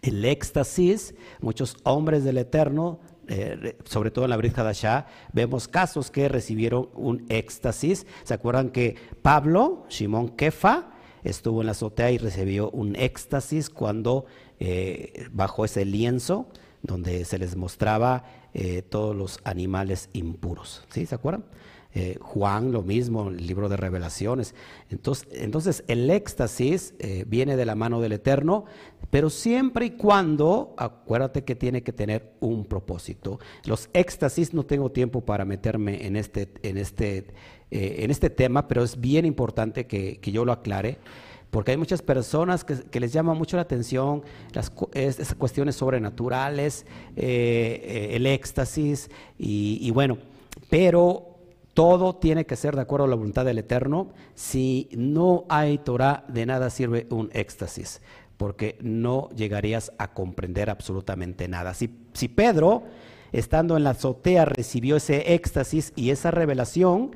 El 0.01 0.25
éxtasis, 0.25 1.15
muchos 1.39 1.77
hombres 1.83 2.23
del 2.23 2.37
Eterno 2.37 2.99
eh, 3.27 3.77
sobre 3.85 4.11
todo 4.11 4.25
en 4.25 4.31
la 4.31 4.37
Brit 4.37 4.57
Hadashah, 4.57 5.07
vemos 5.31 5.69
casos 5.69 6.11
que 6.11 6.27
recibieron 6.27 6.89
un 6.93 7.25
éxtasis. 7.29 8.05
¿Se 8.23 8.33
acuerdan 8.33 8.69
que 8.69 8.97
Pablo, 9.21 9.85
Simón 9.87 10.29
Kefa, 10.29 10.91
estuvo 11.23 11.61
en 11.61 11.67
la 11.67 11.71
azotea 11.71 12.11
y 12.11 12.17
recibió 12.17 12.69
un 12.71 12.97
éxtasis 12.97 13.69
cuando 13.69 14.25
eh, 14.59 15.27
bajo 15.31 15.63
ese 15.63 15.85
lienzo 15.85 16.47
donde 16.81 17.23
se 17.23 17.37
les 17.37 17.55
mostraba 17.55 18.25
eh, 18.53 18.83
todos 18.83 19.15
los 19.15 19.39
animales 19.43 20.09
impuros. 20.13 20.83
¿Sí? 20.89 21.05
¿Se 21.05 21.15
acuerdan? 21.15 21.43
Eh, 21.95 22.17
Juan 22.21 22.71
lo 22.71 22.81
mismo, 22.81 23.29
el 23.29 23.47
libro 23.47 23.67
de 23.67 23.77
revelaciones. 23.77 24.53
Entonces, 24.89 25.27
entonces 25.31 25.83
el 25.87 26.09
éxtasis 26.09 26.93
eh, 26.99 27.23
viene 27.27 27.55
de 27.55 27.65
la 27.65 27.75
mano 27.75 27.99
del 27.99 28.13
Eterno, 28.13 28.65
pero 29.09 29.29
siempre 29.29 29.85
y 29.85 29.91
cuando, 29.91 30.75
acuérdate 30.77 31.43
que 31.43 31.55
tiene 31.55 31.83
que 31.83 31.93
tener 31.93 32.33
un 32.39 32.65
propósito. 32.65 33.39
Los 33.65 33.89
éxtasis, 33.93 34.53
no 34.53 34.65
tengo 34.65 34.91
tiempo 34.91 35.21
para 35.21 35.45
meterme 35.45 36.05
en 36.05 36.15
este, 36.15 36.49
en 36.63 36.77
este, 36.77 37.27
en 37.69 38.11
este 38.11 38.29
tema, 38.29 38.67
pero 38.67 38.83
es 38.83 38.99
bien 38.99 39.25
importante 39.25 39.85
que, 39.85 40.19
yo 40.31 40.45
lo 40.45 40.51
aclare 40.51 40.97
porque 41.53 41.69
hay 41.69 41.77
muchas 41.77 42.01
personas 42.01 42.63
que, 42.63 42.99
les 42.99 43.13
llama 43.13 43.35
mucho 43.35 43.57
la 43.57 43.61
atención 43.61 44.23
las 44.53 44.71
cuestiones 44.71 45.75
sobrenaturales, 45.75 46.87
el 47.15 48.25
éxtasis, 48.25 49.11
y, 49.37 49.91
bueno, 49.91 50.17
pero 50.71 51.37
todo 51.75 52.15
tiene 52.15 52.47
que 52.47 52.55
ser 52.55 52.75
de 52.75 52.81
acuerdo 52.81 53.05
a 53.05 53.07
la 53.07 53.15
voluntad 53.15 53.45
del 53.45 53.59
Eterno. 53.59 54.07
Si 54.33 54.89
no 54.93 55.45
hay 55.47 55.77
Torah, 55.77 56.25
de 56.27 56.47
nada 56.47 56.71
sirve 56.71 57.05
un 57.11 57.29
éxtasis, 57.33 58.01
porque 58.37 58.79
no 58.81 59.29
llegarías 59.35 59.91
a 59.99 60.11
comprender 60.11 60.71
absolutamente 60.71 61.47
nada. 61.47 61.75
Si 61.75 61.87
Pedro, 62.29 62.81
estando 63.31 63.77
en 63.77 63.83
la 63.83 63.91
azotea, 63.91 64.45
recibió 64.45 64.95
ese 64.95 65.35
éxtasis 65.35 65.93
y 65.95 66.09
esa 66.09 66.31
revelación, 66.31 67.11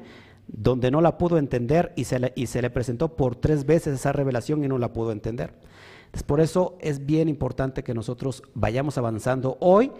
donde 0.47 0.91
no 0.91 1.01
la 1.01 1.17
pudo 1.17 1.37
entender 1.37 1.93
y 1.95 2.05
se, 2.05 2.19
le, 2.19 2.33
y 2.35 2.47
se 2.47 2.61
le 2.61 2.69
presentó 2.69 3.15
por 3.15 3.35
tres 3.35 3.65
veces 3.65 3.95
esa 3.95 4.13
revelación 4.13 4.63
y 4.63 4.67
no 4.67 4.77
la 4.77 4.93
pudo 4.93 5.11
entender. 5.11 5.53
por 6.25 6.39
eso 6.39 6.77
es 6.79 7.05
bien 7.05 7.29
importante 7.29 7.83
que 7.83 7.93
nosotros 7.93 8.43
vayamos 8.53 8.97
avanzando 8.97 9.57
hoy 9.59 9.91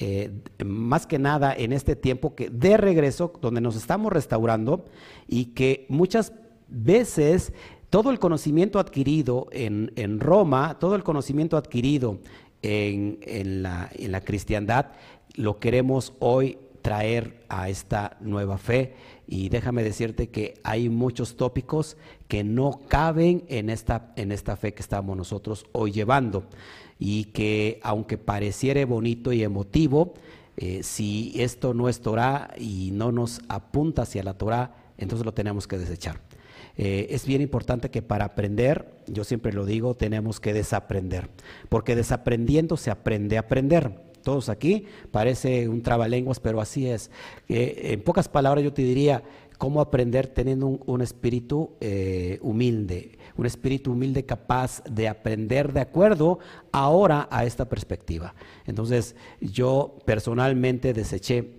eh, 0.00 0.30
más 0.64 1.08
que 1.08 1.18
nada 1.18 1.52
en 1.52 1.72
este 1.72 1.96
tiempo 1.96 2.36
que 2.36 2.50
de 2.50 2.76
regreso, 2.76 3.32
donde 3.40 3.60
nos 3.60 3.74
estamos 3.74 4.12
restaurando 4.12 4.84
y 5.26 5.46
que 5.46 5.86
muchas 5.88 6.32
veces 6.68 7.52
todo 7.90 8.10
el 8.10 8.20
conocimiento 8.20 8.78
adquirido 8.78 9.48
en, 9.50 10.20
Roma, 10.20 10.78
todo 10.78 10.94
el 10.94 11.02
conocimiento 11.02 11.56
adquirido 11.56 12.18
en, 12.62 13.18
la, 13.62 13.90
en 13.92 14.12
la 14.12 14.20
cristiandad, 14.20 14.92
lo 15.34 15.58
queremos 15.58 16.12
hoy 16.20 16.58
traer 16.82 17.44
a 17.48 17.68
esta 17.68 18.16
nueva 18.20 18.56
fe. 18.56 18.94
Y 19.30 19.50
déjame 19.50 19.84
decirte 19.84 20.30
que 20.30 20.54
hay 20.64 20.88
muchos 20.88 21.36
tópicos 21.36 21.98
que 22.28 22.44
no 22.44 22.80
caben 22.88 23.44
en 23.48 23.68
esta, 23.68 24.12
en 24.16 24.32
esta 24.32 24.56
fe 24.56 24.72
que 24.72 24.80
estamos 24.80 25.14
nosotros 25.16 25.66
hoy 25.72 25.92
llevando 25.92 26.44
y 26.98 27.26
que 27.26 27.78
aunque 27.82 28.16
pareciera 28.16 28.84
bonito 28.86 29.34
y 29.34 29.42
emotivo, 29.42 30.14
eh, 30.56 30.82
si 30.82 31.34
esto 31.36 31.74
no 31.74 31.90
es 31.90 32.00
Torah 32.00 32.54
y 32.56 32.90
no 32.92 33.12
nos 33.12 33.42
apunta 33.48 34.02
hacia 34.02 34.22
la 34.22 34.32
Torah, 34.32 34.74
entonces 34.96 35.26
lo 35.26 35.34
tenemos 35.34 35.68
que 35.68 35.76
desechar. 35.76 36.20
Eh, 36.78 37.08
es 37.10 37.26
bien 37.26 37.42
importante 37.42 37.90
que 37.90 38.02
para 38.02 38.24
aprender, 38.24 38.88
yo 39.08 39.24
siempre 39.24 39.52
lo 39.52 39.66
digo, 39.66 39.94
tenemos 39.94 40.40
que 40.40 40.54
desaprender, 40.54 41.28
porque 41.68 41.96
desaprendiendo 41.96 42.76
se 42.76 42.90
aprende 42.90 43.36
a 43.36 43.40
aprender. 43.40 44.07
Todos 44.28 44.50
aquí 44.50 44.84
parece 45.10 45.70
un 45.70 45.80
trabalenguas, 45.80 46.38
pero 46.38 46.60
así 46.60 46.86
es. 46.86 47.10
Eh, 47.48 47.92
en 47.94 48.02
pocas 48.02 48.28
palabras 48.28 48.62
yo 48.62 48.74
te 48.74 48.82
diría, 48.82 49.22
cómo 49.56 49.80
aprender 49.80 50.26
teniendo 50.26 50.66
un, 50.66 51.00
espíritu 51.00 51.70
eh, 51.80 52.38
humilde, 52.42 53.16
un 53.38 53.46
espíritu 53.46 53.92
humilde 53.92 54.26
capaz 54.26 54.84
de 54.84 55.08
aprender 55.08 55.72
de 55.72 55.80
acuerdo 55.80 56.40
ahora 56.72 57.26
a 57.30 57.46
esta 57.46 57.70
perspectiva. 57.70 58.34
Entonces 58.66 59.16
yo 59.40 59.96
personalmente 60.04 60.92
deseché 60.92 61.50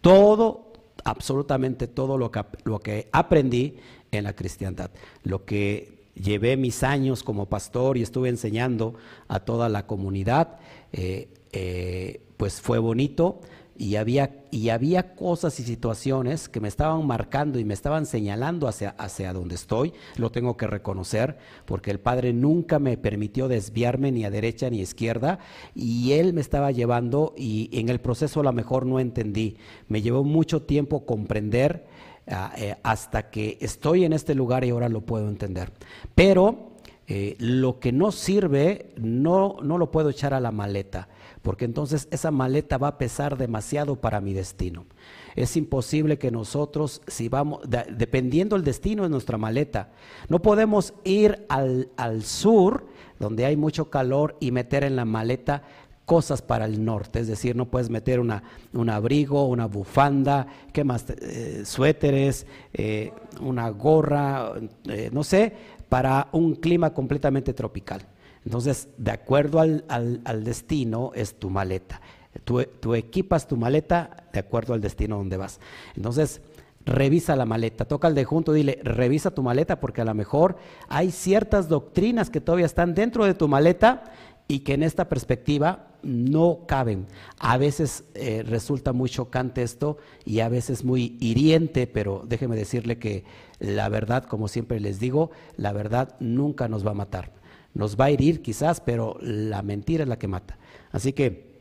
todo, 0.00 0.74
absolutamente 1.02 1.88
todo 1.88 2.16
lo 2.16 2.30
que, 2.30 2.44
lo 2.62 2.78
que 2.78 3.08
aprendí 3.10 3.78
en 4.12 4.22
la 4.22 4.36
cristiandad, 4.36 4.92
lo 5.24 5.44
que 5.44 6.12
llevé 6.14 6.56
mis 6.56 6.84
años 6.84 7.24
como 7.24 7.46
pastor 7.46 7.96
y 7.96 8.02
estuve 8.02 8.28
enseñando 8.28 8.94
a 9.26 9.40
toda 9.40 9.68
la 9.68 9.84
comunidad, 9.88 10.60
eh, 10.92 11.28
eh, 11.52 12.22
pues 12.36 12.60
fue 12.60 12.78
bonito, 12.78 13.40
y 13.76 13.96
había, 13.96 14.44
y 14.50 14.68
había 14.68 15.14
cosas 15.14 15.58
y 15.58 15.64
situaciones 15.64 16.48
que 16.48 16.60
me 16.60 16.68
estaban 16.68 17.06
marcando 17.06 17.58
y 17.58 17.64
me 17.64 17.74
estaban 17.74 18.06
señalando 18.06 18.68
hacia, 18.68 18.90
hacia 18.90 19.32
donde 19.32 19.54
estoy, 19.54 19.92
lo 20.16 20.30
tengo 20.30 20.56
que 20.56 20.66
reconocer, 20.66 21.38
porque 21.64 21.90
el 21.90 21.98
Padre 21.98 22.32
nunca 22.32 22.78
me 22.78 22.96
permitió 22.96 23.48
desviarme 23.48 24.12
ni 24.12 24.24
a 24.24 24.30
derecha 24.30 24.68
ni 24.70 24.80
a 24.80 24.82
izquierda, 24.82 25.38
y 25.74 26.12
Él 26.12 26.32
me 26.32 26.40
estaba 26.40 26.70
llevando 26.70 27.34
y 27.36 27.70
en 27.72 27.88
el 27.88 28.00
proceso 28.00 28.40
a 28.40 28.44
lo 28.44 28.52
mejor 28.52 28.86
no 28.86 29.00
entendí. 29.00 29.56
Me 29.88 30.02
llevó 30.02 30.22
mucho 30.22 30.62
tiempo 30.62 31.06
comprender 31.06 31.86
ah, 32.28 32.52
eh, 32.56 32.76
hasta 32.82 33.30
que 33.30 33.58
estoy 33.60 34.04
en 34.04 34.12
este 34.12 34.34
lugar 34.34 34.64
y 34.64 34.70
ahora 34.70 34.88
lo 34.88 35.00
puedo 35.00 35.28
entender. 35.28 35.72
Pero 36.14 36.72
eh, 37.08 37.36
lo 37.38 37.80
que 37.80 37.90
no 37.90 38.12
sirve 38.12 38.92
no, 38.96 39.56
no 39.62 39.78
lo 39.78 39.90
puedo 39.90 40.10
echar 40.10 40.34
a 40.34 40.40
la 40.40 40.52
maleta 40.52 41.08
porque 41.42 41.64
entonces 41.64 42.08
esa 42.10 42.30
maleta 42.30 42.78
va 42.78 42.88
a 42.88 42.98
pesar 42.98 43.36
demasiado 43.36 43.96
para 43.96 44.20
mi 44.20 44.32
destino. 44.32 44.86
Es 45.34 45.56
imposible 45.56 46.18
que 46.18 46.30
nosotros, 46.30 47.02
si 47.06 47.28
vamos, 47.28 47.60
dependiendo 47.68 48.54
el 48.56 48.64
destino 48.64 49.02
de 49.02 49.08
nuestra 49.08 49.38
maleta, 49.38 49.90
no 50.28 50.40
podemos 50.40 50.94
ir 51.04 51.44
al, 51.48 52.22
sur, 52.22 52.86
donde 53.18 53.44
hay 53.44 53.56
mucho 53.56 53.90
calor, 53.90 54.36
y 54.40 54.52
meter 54.52 54.84
en 54.84 54.96
la 54.96 55.04
maleta 55.04 55.62
cosas 56.04 56.42
para 56.42 56.64
el 56.64 56.84
norte, 56.84 57.20
es 57.20 57.28
decir, 57.28 57.56
no 57.56 57.70
puedes 57.70 57.88
meter 57.88 58.20
una, 58.20 58.42
un 58.72 58.90
abrigo, 58.90 59.46
una 59.46 59.66
bufanda, 59.66 60.46
¿qué 60.72 60.84
más? 60.84 61.06
Eh, 61.08 61.62
suéteres, 61.64 62.46
eh, 62.74 63.12
una 63.40 63.70
gorra, 63.70 64.52
eh, 64.88 65.10
no 65.12 65.22
sé, 65.22 65.52
para 65.88 66.28
un 66.32 66.56
clima 66.56 66.92
completamente 66.92 67.54
tropical. 67.54 68.02
Entonces, 68.44 68.88
de 68.96 69.10
acuerdo 69.10 69.60
al, 69.60 70.44
destino, 70.44 71.12
es 71.14 71.38
tu 71.38 71.50
maleta. 71.50 72.00
Tú, 72.44 72.94
equipas 72.94 73.46
tu 73.46 73.56
maleta 73.56 74.24
de 74.32 74.40
acuerdo 74.40 74.74
al 74.74 74.80
destino 74.80 75.16
donde 75.16 75.36
vas. 75.36 75.60
Entonces, 75.96 76.40
revisa 76.84 77.36
la 77.36 77.46
maleta. 77.46 77.84
Toca 77.84 78.08
al 78.08 78.14
de 78.14 78.24
junto, 78.24 78.52
dile, 78.52 78.80
revisa 78.82 79.30
tu 79.30 79.42
maleta 79.42 79.78
porque 79.78 80.00
a 80.00 80.04
lo 80.04 80.14
mejor 80.14 80.56
hay 80.88 81.10
ciertas 81.10 81.68
doctrinas 81.68 82.30
que 82.30 82.40
todavía 82.40 82.66
están 82.66 82.94
dentro 82.94 83.24
de 83.24 83.34
tu 83.34 83.46
maleta 83.48 84.04
y 84.48 84.60
que 84.60 84.74
en 84.74 84.82
esta 84.82 85.08
perspectiva 85.08 85.88
no 86.02 86.60
caben. 86.66 87.06
A 87.38 87.58
veces 87.58 88.04
eh, 88.14 88.42
resulta 88.44 88.92
muy 88.92 89.08
chocante 89.08 89.62
esto 89.62 89.98
y 90.24 90.40
a 90.40 90.48
veces 90.48 90.84
muy 90.84 91.16
hiriente, 91.20 91.86
pero 91.86 92.24
déjeme 92.26 92.56
decirle 92.56 92.98
que 92.98 93.24
la 93.60 93.88
verdad, 93.88 94.24
como 94.24 94.48
siempre 94.48 94.80
les 94.80 94.98
digo, 94.98 95.30
la 95.56 95.72
verdad 95.72 96.16
nunca 96.18 96.66
nos 96.66 96.84
va 96.84 96.90
a 96.90 96.94
matar. 96.94 97.41
Nos 97.74 97.98
va 97.98 98.06
a 98.06 98.10
herir 98.10 98.42
quizás, 98.42 98.80
pero 98.80 99.16
la 99.20 99.62
mentira 99.62 100.02
es 100.02 100.08
la 100.08 100.18
que 100.18 100.28
mata. 100.28 100.58
Así 100.90 101.12
que 101.12 101.52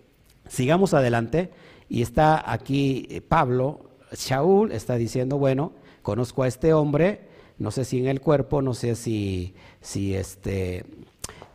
sigamos 0.48 0.94
adelante. 0.94 1.52
Y 1.90 2.02
está 2.02 2.52
aquí 2.52 3.08
eh, 3.10 3.22
Pablo, 3.22 3.92
Shaul 4.14 4.72
está 4.72 4.96
diciendo, 4.96 5.38
bueno, 5.38 5.74
conozco 6.02 6.44
a 6.44 6.48
este 6.48 6.74
hombre, 6.74 7.28
no 7.58 7.70
sé 7.72 7.84
si 7.86 8.00
en 8.00 8.08
el 8.08 8.22
cuerpo, 8.22 8.62
no 8.62 8.74
sé 8.74 8.96
si, 8.96 9.54
si 9.82 10.16
este, 10.16 10.86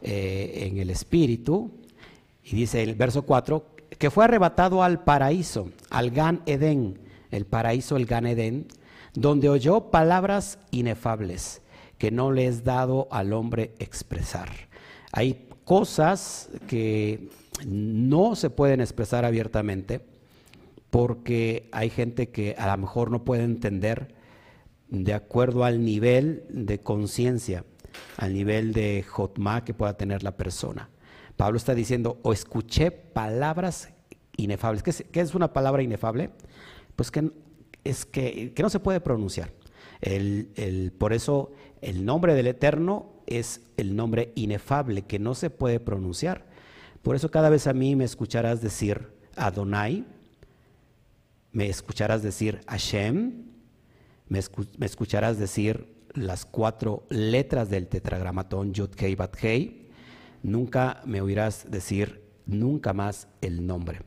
eh, 0.02 0.68
en 0.68 0.78
el 0.78 0.90
espíritu, 0.90 1.70
y 2.44 2.54
dice 2.54 2.82
el 2.82 2.94
verso 2.94 3.22
4, 3.22 3.64
que 3.98 4.10
fue 4.10 4.24
arrebatado 4.24 4.82
al 4.82 5.04
paraíso, 5.04 5.70
al 5.88 6.10
Gan 6.10 6.42
Edén, 6.44 6.98
el 7.30 7.46
paraíso, 7.46 7.96
el 7.96 8.04
Gan 8.04 8.26
Edén, 8.26 8.66
donde 9.14 9.48
oyó 9.48 9.90
palabras 9.90 10.58
inefables 10.70 11.62
que 11.98 12.10
no 12.10 12.32
le 12.32 12.46
es 12.46 12.64
dado 12.64 13.08
al 13.10 13.32
hombre 13.32 13.74
expresar. 13.78 14.48
Hay 15.12 15.48
cosas 15.64 16.50
que 16.66 17.28
no 17.66 18.36
se 18.36 18.50
pueden 18.50 18.80
expresar 18.80 19.24
abiertamente 19.24 20.00
porque 20.90 21.68
hay 21.72 21.90
gente 21.90 22.28
que 22.28 22.54
a 22.58 22.66
lo 22.70 22.82
mejor 22.82 23.10
no 23.10 23.24
puede 23.24 23.44
entender 23.44 24.14
de 24.88 25.14
acuerdo 25.14 25.64
al 25.64 25.84
nivel 25.84 26.44
de 26.48 26.80
conciencia, 26.80 27.64
al 28.16 28.34
nivel 28.34 28.72
de 28.72 29.02
jotma 29.02 29.64
que 29.64 29.74
pueda 29.74 29.96
tener 29.96 30.22
la 30.22 30.36
persona. 30.36 30.90
Pablo 31.36 31.58
está 31.58 31.74
diciendo, 31.74 32.18
o 32.22 32.32
escuché 32.32 32.90
palabras 32.90 33.90
inefables. 34.36 34.82
¿Qué 34.82 35.20
es, 35.20 35.34
una 35.34 35.52
palabra 35.52 35.82
inefable? 35.82 36.30
Pues 36.94 37.10
que 37.10 37.30
es 37.84 38.06
que, 38.06 38.54
no 38.58 38.70
se 38.70 38.80
puede 38.80 39.00
pronunciar. 39.00 39.50
El, 40.00 40.92
por 40.98 41.12
eso 41.12 41.52
el 41.80 42.04
nombre 42.04 42.34
del 42.34 42.46
Eterno 42.46 43.12
es 43.26 43.62
el 43.76 43.96
nombre 43.96 44.32
inefable 44.34 45.02
que 45.02 45.18
no 45.18 45.34
se 45.34 45.50
puede 45.50 45.80
pronunciar. 45.80 46.46
Por 47.02 47.16
eso 47.16 47.30
cada 47.30 47.50
vez 47.50 47.66
a 47.66 47.72
mí 47.72 47.96
me 47.96 48.04
escucharás 48.04 48.60
decir, 48.60 49.08
Adonai, 49.36 50.04
me 51.52 51.68
escucharás 51.68 52.22
decir 52.22 52.60
Hashem, 52.66 53.44
me, 54.28 54.40
escucharás 54.80 55.38
decir 55.38 55.94
las 56.12 56.44
cuatro 56.44 57.06
letras 57.08 57.70
del 57.70 57.86
tetragramatón 57.88 58.72
Yud 58.72 58.90
Kei 58.90 59.14
Bat 59.14 59.36
Hei, 59.42 59.88
nunca 60.42 61.00
me 61.04 61.20
oirás 61.20 61.70
decir 61.70 62.22
nunca 62.44 62.92
más 62.92 63.28
el 63.40 63.66
nombre, 63.66 64.00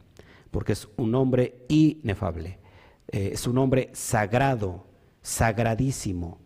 porque 0.51 0.73
es 0.73 0.87
un 0.97 1.11
nombre 1.11 1.65
inefable, 1.69 2.59
eh, 3.07 3.31
es 3.33 3.47
un 3.47 3.55
nombre 3.55 3.89
sagrado, 3.93 4.88
sagradísimo. 5.29 6.39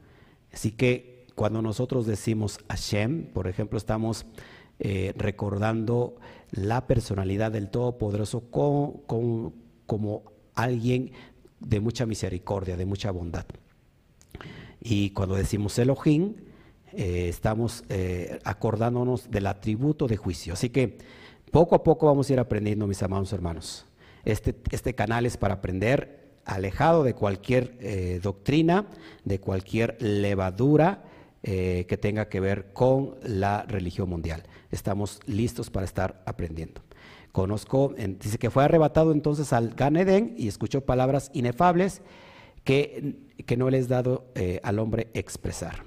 Así 0.52 0.72
que 0.72 1.26
cuando 1.36 1.62
nosotros 1.62 2.06
decimos 2.06 2.60
Hashem, 2.68 3.28
por 3.34 3.48
ejemplo, 3.48 3.78
estamos 3.78 4.26
eh, 4.80 5.14
recordando 5.16 6.18
la 6.52 6.86
personalidad 6.86 7.52
del 7.52 7.70
Todopoderoso 7.70 8.42
como, 8.52 9.04
como 9.86 10.24
alguien 10.54 11.12
de 11.60 11.80
mucha 11.80 12.06
misericordia, 12.06 12.76
de 12.76 12.86
mucha 12.86 13.10
bondad. 13.12 13.46
Y 14.82 15.12
cuando 15.12 15.36
decimos 15.36 15.80
Elohim, 15.80 16.36
eh, 16.92 17.30
estamos 17.30 17.86
eh, 17.88 18.40
acordándonos 18.44 19.32
del 19.32 19.48
atributo 19.48 20.08
de 20.08 20.18
juicio. 20.18 20.54
Así 20.54 20.70
que 20.70 20.98
poco 21.52 21.76
a 21.76 21.84
poco 21.84 22.08
vamos 22.08 22.30
a 22.30 22.34
ir 22.34 22.40
aprendiendo, 22.40 22.86
mis 22.86 23.02
amados 23.02 23.32
hermanos. 23.32 23.86
Este, 24.26 24.54
este 24.72 24.94
canal 24.94 25.26
es 25.26 25.38
para 25.38 25.56
aprender 25.56 26.23
alejado 26.46 27.04
de 27.04 27.14
cualquier 27.14 27.76
eh, 27.80 28.20
doctrina, 28.22 28.88
de 29.24 29.40
cualquier 29.40 29.98
levadura 30.02 31.06
que 31.46 31.98
tenga 32.00 32.30
que 32.30 32.40
ver 32.40 32.72
con 32.72 33.18
la 33.22 33.64
religión 33.64 34.08
mundial. 34.08 34.44
Estamos 34.72 35.20
listos 35.26 35.70
para 35.70 35.86
estar 35.86 36.24
aprendiendo. 36.26 36.82
Conozco, 37.34 37.94
dice 37.98 38.38
que 38.38 38.52
fue 38.52 38.64
arrebatado 38.64 39.12
entonces 39.12 39.52
al 39.52 39.74
Gan 39.74 40.36
y 40.38 40.48
escuchó 40.48 40.86
palabras 40.86 41.32
inefables 41.34 42.02
que, 42.64 43.16
que 43.48 43.58
no 43.58 43.72
les 43.72 43.88
dado 43.88 44.26
eh, 44.36 44.60
al 44.62 44.78
hombre 44.78 45.08
expresar. 45.16 45.84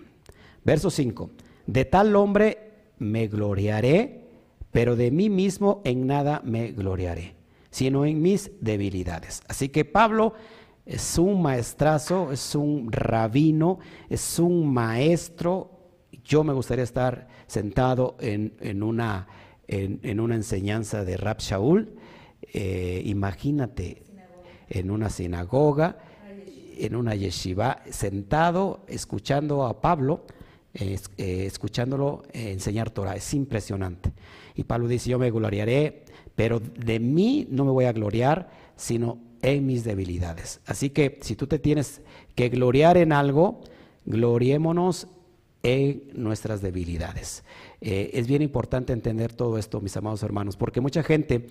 Verso 0.64 0.90
5. 0.90 1.30
De 1.68 1.84
tal 1.84 2.16
hombre 2.16 2.72
me 2.98 3.28
gloriaré, 3.28 4.24
pero 4.72 4.96
de 4.96 5.12
mí 5.12 5.30
mismo 5.30 5.82
en 5.84 6.08
nada 6.08 6.42
me 6.44 6.72
gloriaré, 6.72 7.35
sino 7.76 8.06
en 8.06 8.22
mis 8.22 8.50
debilidades. 8.62 9.42
Así 9.48 9.68
que 9.68 9.84
Pablo 9.84 10.32
es 10.86 11.18
un 11.18 11.42
maestrazo, 11.42 12.32
es 12.32 12.54
un 12.54 12.90
rabino, 12.90 13.80
es 14.08 14.38
un 14.38 14.72
maestro. 14.72 15.72
Yo 16.24 16.42
me 16.42 16.54
gustaría 16.54 16.84
estar 16.84 17.28
sentado 17.46 18.16
en, 18.18 18.82
una, 18.82 19.26
en, 19.68 20.20
una 20.20 20.36
enseñanza 20.36 21.04
de 21.04 21.18
Rab 21.18 21.36
Shaul. 21.40 21.92
Eh, 22.40 23.02
imagínate 23.04 24.04
en 24.70 24.90
una 24.90 25.10
sinagoga 25.10 25.98
en 26.78 26.96
una 26.96 27.14
yeshiva 27.14 27.82
sentado 27.90 28.86
escuchando 28.88 29.66
a 29.66 29.82
Pablo, 29.82 30.24
eh, 30.72 30.98
escuchándolo 31.18 32.22
enseñar 32.32 32.88
Torah. 32.88 33.16
Es 33.16 33.34
impresionante. 33.34 34.14
Y 34.54 34.64
Pablo 34.64 34.88
dice, 34.88 35.10
yo 35.10 35.18
me 35.18 35.30
gloriaré, 35.30 36.05
pero 36.36 36.60
de 36.60 37.00
mí 37.00 37.48
no 37.50 37.64
me 37.64 37.72
voy 37.72 37.86
a 37.86 37.92
gloriar, 37.92 38.50
sino 38.76 39.18
en 39.42 39.66
mis 39.66 39.84
debilidades. 39.84 40.60
Así 40.66 40.90
que 40.90 41.18
si 41.22 41.34
tú 41.34 41.46
te 41.46 41.58
tienes 41.58 42.02
que 42.34 42.48
gloriar 42.48 42.96
en 42.96 43.12
algo, 43.12 43.60
gloriémonos 44.04 45.08
en 45.62 46.04
nuestras 46.14 46.62
debilidades. 46.62 47.42
Eh, 47.80 48.10
es 48.14 48.28
bien 48.28 48.42
importante 48.42 48.92
entender 48.92 49.32
todo 49.32 49.58
esto, 49.58 49.80
mis 49.80 49.96
amados 49.96 50.22
hermanos, 50.22 50.56
porque 50.56 50.80
mucha 50.80 51.02
gente 51.02 51.46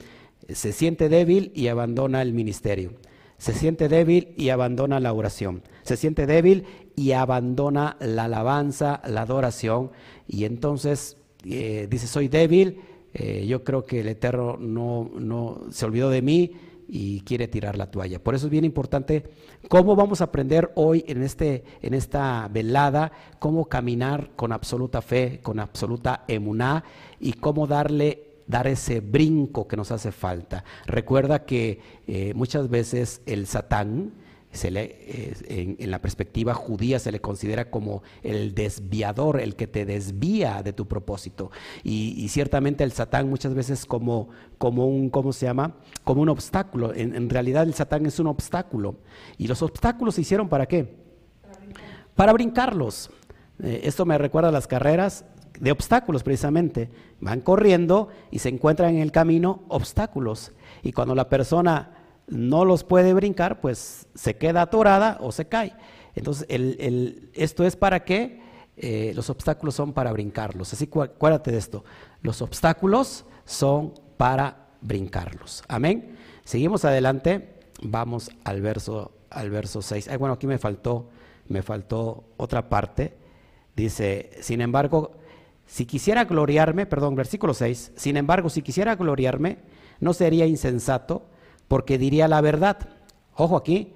se 0.50 0.72
siente 0.72 1.10
débil 1.10 1.52
y 1.54 1.68
abandona 1.68 2.22
el 2.22 2.34
ministerio. 2.34 2.94
Se 3.38 3.54
siente 3.54 3.90
débil 3.90 4.34
y 4.38 4.50
abandona 4.50 5.00
la 5.02 5.12
oración. 5.12 5.64
Se 5.84 5.98
siente 5.98 6.26
débil 6.26 6.66
y 6.96 7.12
abandona 7.12 7.98
la 8.00 8.26
alabanza, 8.26 9.02
la 9.06 9.24
adoración. 9.24 9.92
Y 10.28 10.46
entonces 10.46 11.18
eh, 11.44 11.88
dice, 11.90 12.08
soy 12.08 12.30
débil, 12.30 12.80
eh, 13.18 13.46
yo 13.48 13.64
creo 13.64 13.86
que 13.86 14.02
el 14.02 14.10
Eterno 14.10 14.58
no, 14.60 15.10
no 15.18 15.62
se 15.72 15.86
olvidó 15.86 16.10
de 16.10 16.22
mí 16.22 16.52
y 16.88 17.22
quiere 17.22 17.48
tirar 17.48 17.78
la 17.78 17.90
toalla. 17.90 18.22
Por 18.22 18.36
eso 18.36 18.48
es 18.48 18.52
bien 18.52 18.66
importante 18.66 19.24
cómo 19.70 19.96
vamos 19.96 20.20
a 20.20 20.26
aprender 20.26 20.74
hoy 20.76 21.06
en, 21.08 21.24
este, 21.24 21.64
en 21.82 21.94
esta 21.94 22.50
velada, 22.52 23.14
cómo 23.40 23.66
caminar 23.66 24.32
con 24.36 24.52
absoluta 24.52 25.02
fe, 25.02 25.40
con 25.42 25.62
absoluta 25.62 26.26
emuná 26.28 26.84
y 27.22 27.34
cómo 27.34 27.68
darle 27.68 28.24
dar 28.48 28.68
ese 28.68 29.00
brinco 29.00 29.66
que 29.66 29.78
nos 29.78 29.92
hace 29.92 30.12
falta. 30.12 30.66
Recuerda 30.86 31.46
que 31.46 31.80
eh, 32.08 32.34
muchas 32.36 32.70
veces 32.70 33.22
el 33.26 33.48
Satán, 33.48 34.12
se 34.56 34.72
le, 34.72 35.34
en, 35.48 35.92
la 35.92 36.02
perspectiva 36.02 36.54
judía 36.54 37.00
se 37.00 37.12
le 37.12 37.22
considera 37.22 37.70
como 37.70 38.04
el 38.24 38.54
desviador, 38.56 39.40
el 39.40 39.56
que 39.56 39.68
te 39.68 39.86
desvía 39.86 40.64
de 40.64 40.74
tu 40.74 40.88
propósito. 40.88 41.52
Y, 41.84 42.28
ciertamente 42.30 42.84
el 42.84 42.92
Satán 42.92 43.30
muchas 43.30 43.54
veces 43.54 43.86
como, 43.86 44.30
como 44.58 44.88
un, 44.88 45.10
¿cómo 45.10 45.34
se 45.34 45.46
llama? 45.46 45.76
Como 46.04 46.22
un 46.22 46.30
obstáculo. 46.30 46.94
En, 46.94 47.30
realidad 47.30 47.64
el 47.64 47.74
Satán 47.74 48.06
es 48.06 48.20
un 48.20 48.28
obstáculo. 48.28 48.96
¿Y 49.38 49.48
los 49.48 49.62
obstáculos 49.62 50.16
se 50.16 50.22
hicieron 50.22 50.50
para 50.50 50.66
qué? 50.66 50.96
Para, 52.16 52.34
brincarlos. 52.34 53.10
Eh, 53.62 53.82
esto 53.84 54.06
me 54.06 54.18
recuerda 54.18 54.50
a 54.50 54.52
las 54.52 54.68
carreras 54.68 55.26
de 55.60 55.72
obstáculos 55.72 56.24
precisamente. 56.24 56.90
Van 57.20 57.42
corriendo 57.42 58.10
y 58.32 58.40
se 58.40 58.50
encuentran 58.50 58.96
en 58.96 59.02
el 59.02 59.12
camino 59.12 59.64
obstáculos. 59.68 60.52
Y 60.84 60.92
cuando 60.92 61.16
la 61.16 61.30
persona 61.30 61.95
no 62.28 62.66
los 62.66 62.84
puede 62.84 63.14
brincar, 63.14 63.62
pues 63.62 64.08
se 64.16 64.38
queda 64.38 64.64
atorada 64.64 65.18
o 65.22 65.32
se 65.32 65.46
cae. 65.48 65.74
Entonces, 66.16 66.48
esto 67.34 67.66
es 67.66 67.76
para 67.76 68.04
qué? 68.04 68.42
Eh, 68.78 69.14
los 69.16 69.30
obstáculos 69.30 69.76
son 69.76 69.94
para 69.94 70.12
brincarlos. 70.12 70.74
Así 70.74 70.88
que 70.88 71.02
acuérdate 71.02 71.52
de 71.52 71.58
esto. 71.58 71.84
Los 72.22 72.42
obstáculos 72.42 73.26
son 73.46 73.94
para 74.18 74.68
brincarlos. 74.82 75.64
Amén. 75.68 76.18
Seguimos 76.44 76.86
adelante. 76.86 77.60
Vamos 77.82 78.32
al 78.44 78.62
verso, 78.62 79.12
al 79.30 79.50
verso 79.50 79.82
6. 79.82 80.10
bueno, 80.18 80.34
aquí 80.34 80.48
me 80.48 80.58
faltó, 80.58 81.10
me 81.48 81.62
faltó 81.62 82.24
otra 82.38 82.70
parte. 82.70 83.14
Dice, 83.76 84.32
sin 84.42 84.62
embargo, 84.62 85.12
si 85.66 85.86
quisiera 85.86 86.24
gloriarme, 86.24 86.86
perdón, 86.86 87.16
versículo 87.16 87.54
6, 87.54 87.94
sin 87.96 88.16
embargo, 88.18 88.50
si 88.50 88.62
quisiera 88.62 88.96
gloriarme, 88.96 89.58
no 90.00 90.14
sería 90.14 90.46
insensato, 90.46 91.26
porque 91.68 91.98
diría 91.98 92.28
la 92.28 92.42
verdad. 92.42 92.78
Ojo 93.36 93.58
aquí, 93.58 93.94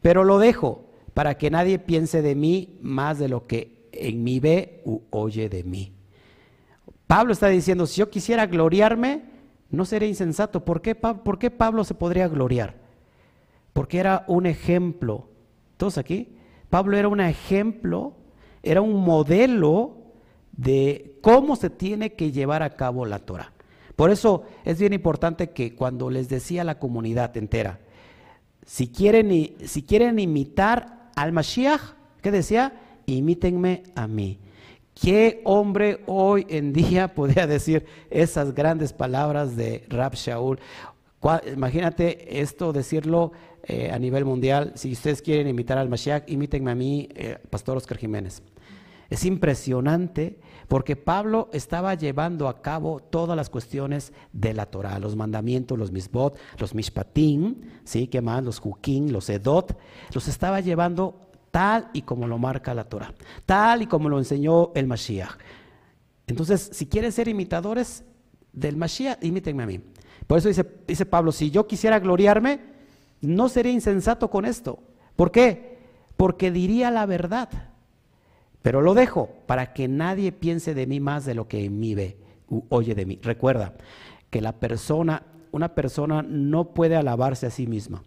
pero 0.00 0.24
lo 0.24 0.38
dejo 0.38 0.84
para 1.14 1.36
que 1.36 1.50
nadie 1.50 1.78
piense 1.78 2.22
de 2.22 2.34
mí 2.34 2.78
más 2.80 3.18
de 3.18 3.28
lo 3.28 3.46
que 3.46 3.88
en 3.92 4.22
mí 4.22 4.40
ve 4.40 4.82
u 4.84 5.02
oye 5.10 5.48
de 5.48 5.64
mí. 5.64 5.92
Pablo 7.06 7.32
está 7.32 7.48
diciendo, 7.48 7.86
si 7.86 7.98
yo 7.98 8.08
quisiera 8.08 8.46
gloriarme, 8.46 9.24
no 9.70 9.84
sería 9.84 10.08
insensato. 10.08 10.64
¿Por 10.64 10.80
qué, 10.80 10.94
¿Por 10.94 11.38
qué 11.38 11.50
Pablo 11.50 11.84
se 11.84 11.94
podría 11.94 12.28
gloriar? 12.28 12.76
Porque 13.72 13.98
era 13.98 14.24
un 14.28 14.46
ejemplo. 14.46 15.28
Todos 15.76 15.98
aquí, 15.98 16.36
Pablo 16.68 16.96
era 16.96 17.08
un 17.08 17.20
ejemplo, 17.20 18.14
era 18.62 18.80
un 18.80 19.02
modelo 19.04 19.96
de 20.52 21.18
cómo 21.20 21.56
se 21.56 21.70
tiene 21.70 22.14
que 22.14 22.32
llevar 22.32 22.62
a 22.62 22.76
cabo 22.76 23.06
la 23.06 23.18
Torah. 23.18 23.52
Por 24.00 24.10
eso 24.10 24.44
es 24.64 24.78
bien 24.80 24.94
importante 24.94 25.50
que 25.50 25.74
cuando 25.74 26.08
les 26.08 26.30
decía 26.30 26.62
a 26.62 26.64
la 26.64 26.78
comunidad 26.78 27.36
entera, 27.36 27.80
si 28.64 28.88
quieren, 28.88 29.58
si 29.66 29.82
quieren 29.82 30.18
imitar 30.18 31.10
al 31.16 31.32
Mashiach, 31.32 31.82
¿qué 32.22 32.30
decía? 32.30 32.80
Imítenme 33.04 33.82
a 33.94 34.06
mí. 34.06 34.38
¿Qué 34.94 35.42
hombre 35.44 36.00
hoy 36.06 36.46
en 36.48 36.72
día 36.72 37.08
podría 37.14 37.46
decir 37.46 37.84
esas 38.08 38.54
grandes 38.54 38.94
palabras 38.94 39.54
de 39.54 39.84
Rab 39.90 40.14
Shaul? 40.14 40.58
Imagínate 41.52 42.40
esto 42.40 42.72
decirlo 42.72 43.32
eh, 43.64 43.90
a 43.92 43.98
nivel 43.98 44.24
mundial. 44.24 44.72
Si 44.76 44.92
ustedes 44.92 45.20
quieren 45.20 45.46
imitar 45.46 45.76
al 45.76 45.90
Mashiach, 45.90 46.22
imítenme 46.26 46.70
a 46.70 46.74
mí, 46.74 47.06
eh, 47.14 47.36
Pastor 47.50 47.76
Oscar 47.76 47.98
Jiménez. 47.98 48.42
Es 49.10 49.24
impresionante 49.24 50.38
porque 50.68 50.94
Pablo 50.94 51.48
estaba 51.52 51.94
llevando 51.94 52.48
a 52.48 52.62
cabo 52.62 53.00
todas 53.00 53.36
las 53.36 53.50
cuestiones 53.50 54.12
de 54.32 54.54
la 54.54 54.66
Torah, 54.66 55.00
los 55.00 55.16
mandamientos, 55.16 55.76
los 55.76 55.90
misbot, 55.90 56.38
los 56.58 56.76
mishpatim, 56.76 57.56
¿sí? 57.82 58.06
¿Qué 58.06 58.20
más? 58.20 58.44
Los 58.44 58.60
jukim, 58.60 59.10
los 59.10 59.28
edot, 59.28 59.76
los 60.14 60.28
estaba 60.28 60.60
llevando 60.60 61.20
tal 61.50 61.90
y 61.92 62.02
como 62.02 62.28
lo 62.28 62.38
marca 62.38 62.72
la 62.72 62.84
Torah, 62.84 63.12
tal 63.46 63.82
y 63.82 63.86
como 63.86 64.08
lo 64.08 64.18
enseñó 64.18 64.70
el 64.76 64.86
Mashiach. 64.86 65.36
Entonces, 66.28 66.70
si 66.72 66.86
quieren 66.86 67.10
ser 67.10 67.26
imitadores 67.26 68.04
del 68.52 68.76
Mashiach, 68.76 69.24
imítenme 69.24 69.64
a 69.64 69.66
mí. 69.66 69.80
Por 70.28 70.38
eso 70.38 70.48
dice 70.86 71.06
Pablo, 71.06 71.32
si 71.32 71.50
yo 71.50 71.66
quisiera 71.66 71.98
gloriarme, 71.98 72.60
no 73.20 73.48
sería 73.48 73.72
insensato 73.72 74.30
con 74.30 74.44
esto. 74.44 74.78
¿Por 75.16 75.32
qué? 75.32 75.78
Porque 76.16 76.52
diría 76.52 76.92
la 76.92 77.06
verdad. 77.06 77.69
Pero 78.62 78.80
lo 78.80 78.94
dejo 78.94 79.30
para 79.46 79.72
que 79.72 79.88
nadie 79.88 80.32
piense 80.32 80.74
de 80.74 80.86
mí 80.86 81.00
más 81.00 81.24
de 81.24 81.34
lo 81.34 81.48
que 81.48 81.64
en 81.64 81.80
mí 81.80 81.94
ve, 81.94 82.18
oye 82.68 82.94
de 82.94 83.06
mí. 83.06 83.18
Recuerda 83.22 83.74
que 84.30 84.40
la 84.40 84.52
persona 84.52 85.24
una 85.52 85.74
persona 85.74 86.22
no 86.22 86.74
puede 86.74 86.96
alabarse 86.96 87.46
a 87.46 87.50
sí 87.50 87.66
misma. 87.66 88.02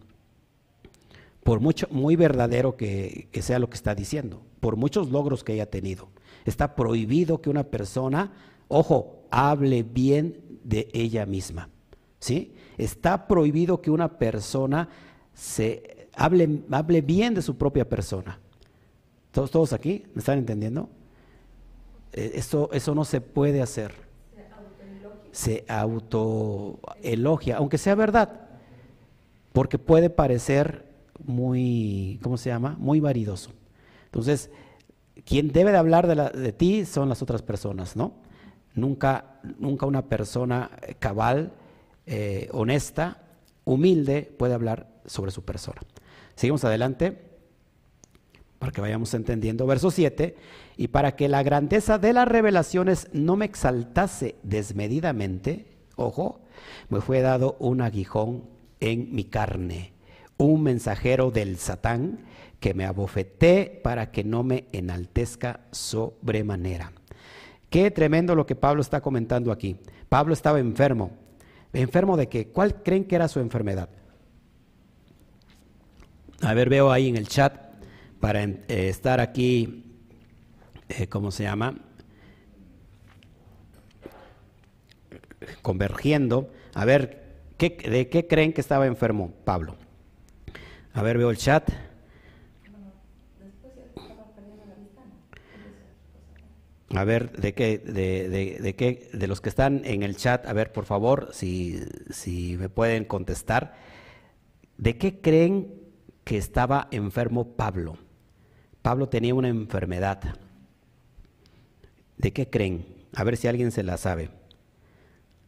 Por 1.42 1.60
mucho, 1.60 1.86
muy 1.90 2.16
verdadero 2.16 2.76
que, 2.76 3.28
que 3.30 3.42
sea 3.42 3.58
lo 3.58 3.68
que 3.68 3.76
está 3.76 3.94
diciendo, 3.94 4.42
por 4.60 4.76
muchos 4.76 5.10
logros 5.10 5.44
que 5.44 5.52
haya 5.52 5.66
tenido. 5.66 6.08
Está 6.46 6.74
prohibido 6.74 7.40
que 7.40 7.50
una 7.50 7.64
persona, 7.64 8.32
ojo, 8.68 9.24
hable 9.30 9.82
bien 9.82 10.40
de 10.64 10.88
ella 10.92 11.26
misma. 11.26 11.68
¿Sí? 12.18 12.54
Está 12.78 13.26
prohibido 13.26 13.82
que 13.82 13.90
una 13.90 14.18
persona 14.18 14.88
se 15.34 16.08
hable, 16.14 16.62
hable 16.70 17.02
bien 17.02 17.34
de 17.34 17.42
su 17.42 17.56
propia 17.58 17.86
persona. 17.86 18.40
¿Todos, 19.34 19.72
aquí? 19.72 20.04
¿Me 20.14 20.20
están 20.20 20.38
entendiendo? 20.38 20.88
Eh, 22.12 22.32
eso, 22.36 22.70
eso 22.72 22.94
no 22.94 23.04
se 23.04 23.20
puede 23.20 23.60
hacer. 23.60 23.92
Se 25.32 25.64
autoelogia, 25.66 27.56
aunque 27.56 27.76
sea 27.76 27.96
verdad, 27.96 28.42
porque 29.52 29.76
puede 29.76 30.08
parecer 30.08 30.84
muy, 31.24 32.20
¿cómo 32.22 32.36
se 32.36 32.50
llama? 32.50 32.76
Muy 32.78 33.00
varidoso. 33.00 33.50
Entonces, 34.04 34.50
quien 35.24 35.50
debe 35.50 35.72
de 35.72 35.78
hablar 35.78 36.06
de, 36.32 36.52
ti 36.52 36.84
son 36.84 37.08
las 37.08 37.20
otras 37.20 37.42
personas, 37.42 37.96
¿no? 37.96 38.12
Nunca, 38.76 39.40
nunca 39.58 39.86
una 39.86 40.02
persona 40.02 40.70
cabal, 41.00 41.52
eh, 42.06 42.48
honesta, 42.52 43.18
humilde 43.64 44.32
puede 44.38 44.54
hablar 44.54 44.86
sobre 45.06 45.32
su 45.32 45.42
persona. 45.42 45.80
Seguimos 46.36 46.64
adelante 46.64 47.33
para 48.64 48.72
que 48.72 48.80
vayamos 48.80 49.12
entendiendo. 49.12 49.66
Verso 49.66 49.90
7, 49.90 50.36
y 50.78 50.88
para 50.88 51.16
que 51.16 51.28
la 51.28 51.42
grandeza 51.42 51.98
de 51.98 52.14
las 52.14 52.26
revelaciones 52.26 53.10
no 53.12 53.36
me 53.36 53.44
exaltase 53.44 54.36
desmedidamente, 54.42 55.66
ojo, 55.96 56.40
me 56.88 57.02
fue 57.02 57.20
dado 57.20 57.58
un 57.58 57.82
aguijón 57.82 58.44
en 58.80 59.14
mi 59.14 59.24
carne, 59.24 59.92
un 60.38 60.62
mensajero 60.62 61.30
del 61.30 61.58
Satán 61.58 62.20
que 62.58 62.72
me 62.72 62.86
abofeté 62.86 63.82
para 63.84 64.10
que 64.10 64.24
no 64.24 64.42
me 64.42 64.64
enaltezca 64.72 65.60
sobremanera. 65.70 66.90
Qué 67.68 67.90
tremendo 67.90 68.34
lo 68.34 68.46
que 68.46 68.56
Pablo 68.56 68.80
está 68.80 69.02
comentando 69.02 69.52
aquí. 69.52 69.76
Pablo 70.08 70.32
estaba 70.32 70.58
enfermo. 70.58 71.10
¿Enfermo 71.74 72.16
de 72.16 72.30
qué? 72.30 72.48
¿Cuál 72.48 72.82
creen 72.82 73.04
que 73.04 73.16
era 73.16 73.28
su 73.28 73.40
enfermedad? 73.40 73.90
A 76.40 76.54
ver, 76.54 76.70
veo 76.70 76.90
ahí 76.90 77.10
en 77.10 77.18
el 77.18 77.28
chat 77.28 77.63
para 78.24 78.42
eh, 78.42 78.64
estar 78.68 79.20
aquí, 79.20 79.84
eh, 80.88 81.08
¿cómo 81.08 81.30
se 81.30 81.42
llama? 81.42 81.74
Convergiendo. 85.60 86.50
A 86.72 86.86
ver, 86.86 87.50
¿de 87.58 88.08
qué 88.08 88.26
creen 88.26 88.54
que 88.54 88.62
estaba 88.62 88.86
enfermo 88.86 89.34
Pablo? 89.44 89.76
A 90.94 91.02
ver, 91.02 91.18
veo 91.18 91.28
el 91.28 91.36
chat. 91.36 91.70
A 96.94 97.04
ver, 97.04 97.30
de 97.32 97.52
qué, 97.52 97.76
de, 97.76 98.30
de, 98.30 98.58
de, 98.58 98.74
qué, 98.74 99.10
de 99.12 99.26
los 99.26 99.42
que 99.42 99.50
están 99.50 99.82
en 99.84 100.02
el 100.02 100.16
chat, 100.16 100.46
a 100.46 100.54
ver, 100.54 100.72
por 100.72 100.86
favor, 100.86 101.28
si, 101.34 101.78
si 102.08 102.56
me 102.56 102.70
pueden 102.70 103.04
contestar. 103.04 103.74
¿De 104.78 104.96
qué 104.96 105.20
creen 105.20 105.74
que 106.24 106.38
estaba 106.38 106.88
enfermo 106.90 107.54
Pablo? 107.54 107.98
Pablo 108.84 109.08
tenía 109.08 109.34
una 109.34 109.48
enfermedad. 109.48 110.20
¿De 112.18 112.34
qué 112.34 112.50
creen? 112.50 112.84
A 113.14 113.24
ver 113.24 113.38
si 113.38 113.48
alguien 113.48 113.72
se 113.72 113.82
la 113.82 113.96
sabe, 113.96 114.28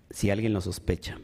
si 0.09 0.31
alguien 0.31 0.55
lo 0.55 0.63
sospecha. 0.63 1.19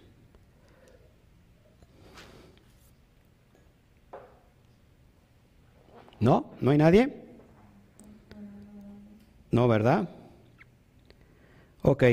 ¿No? 6.21 6.51
¿No 6.61 6.73
hay 6.73 6.77
nadie? 6.77 7.17
No, 9.51 9.67
¿verdad? 9.67 10.11
Ok. 11.81 12.05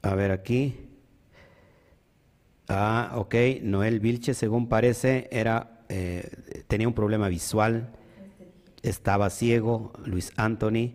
A 0.00 0.14
ver 0.14 0.30
aquí. 0.30 0.74
Ah, 2.66 3.12
ok. 3.16 3.34
Noel 3.60 4.00
Vilche, 4.00 4.32
según 4.32 4.70
parece, 4.70 5.28
era, 5.30 5.69
eh, 5.90 6.62
tenía 6.68 6.88
un 6.88 6.94
problema 6.94 7.28
visual. 7.28 7.90
Estaba 8.82 9.28
ciego. 9.28 9.92
Luis 10.04 10.32
Anthony. 10.36 10.94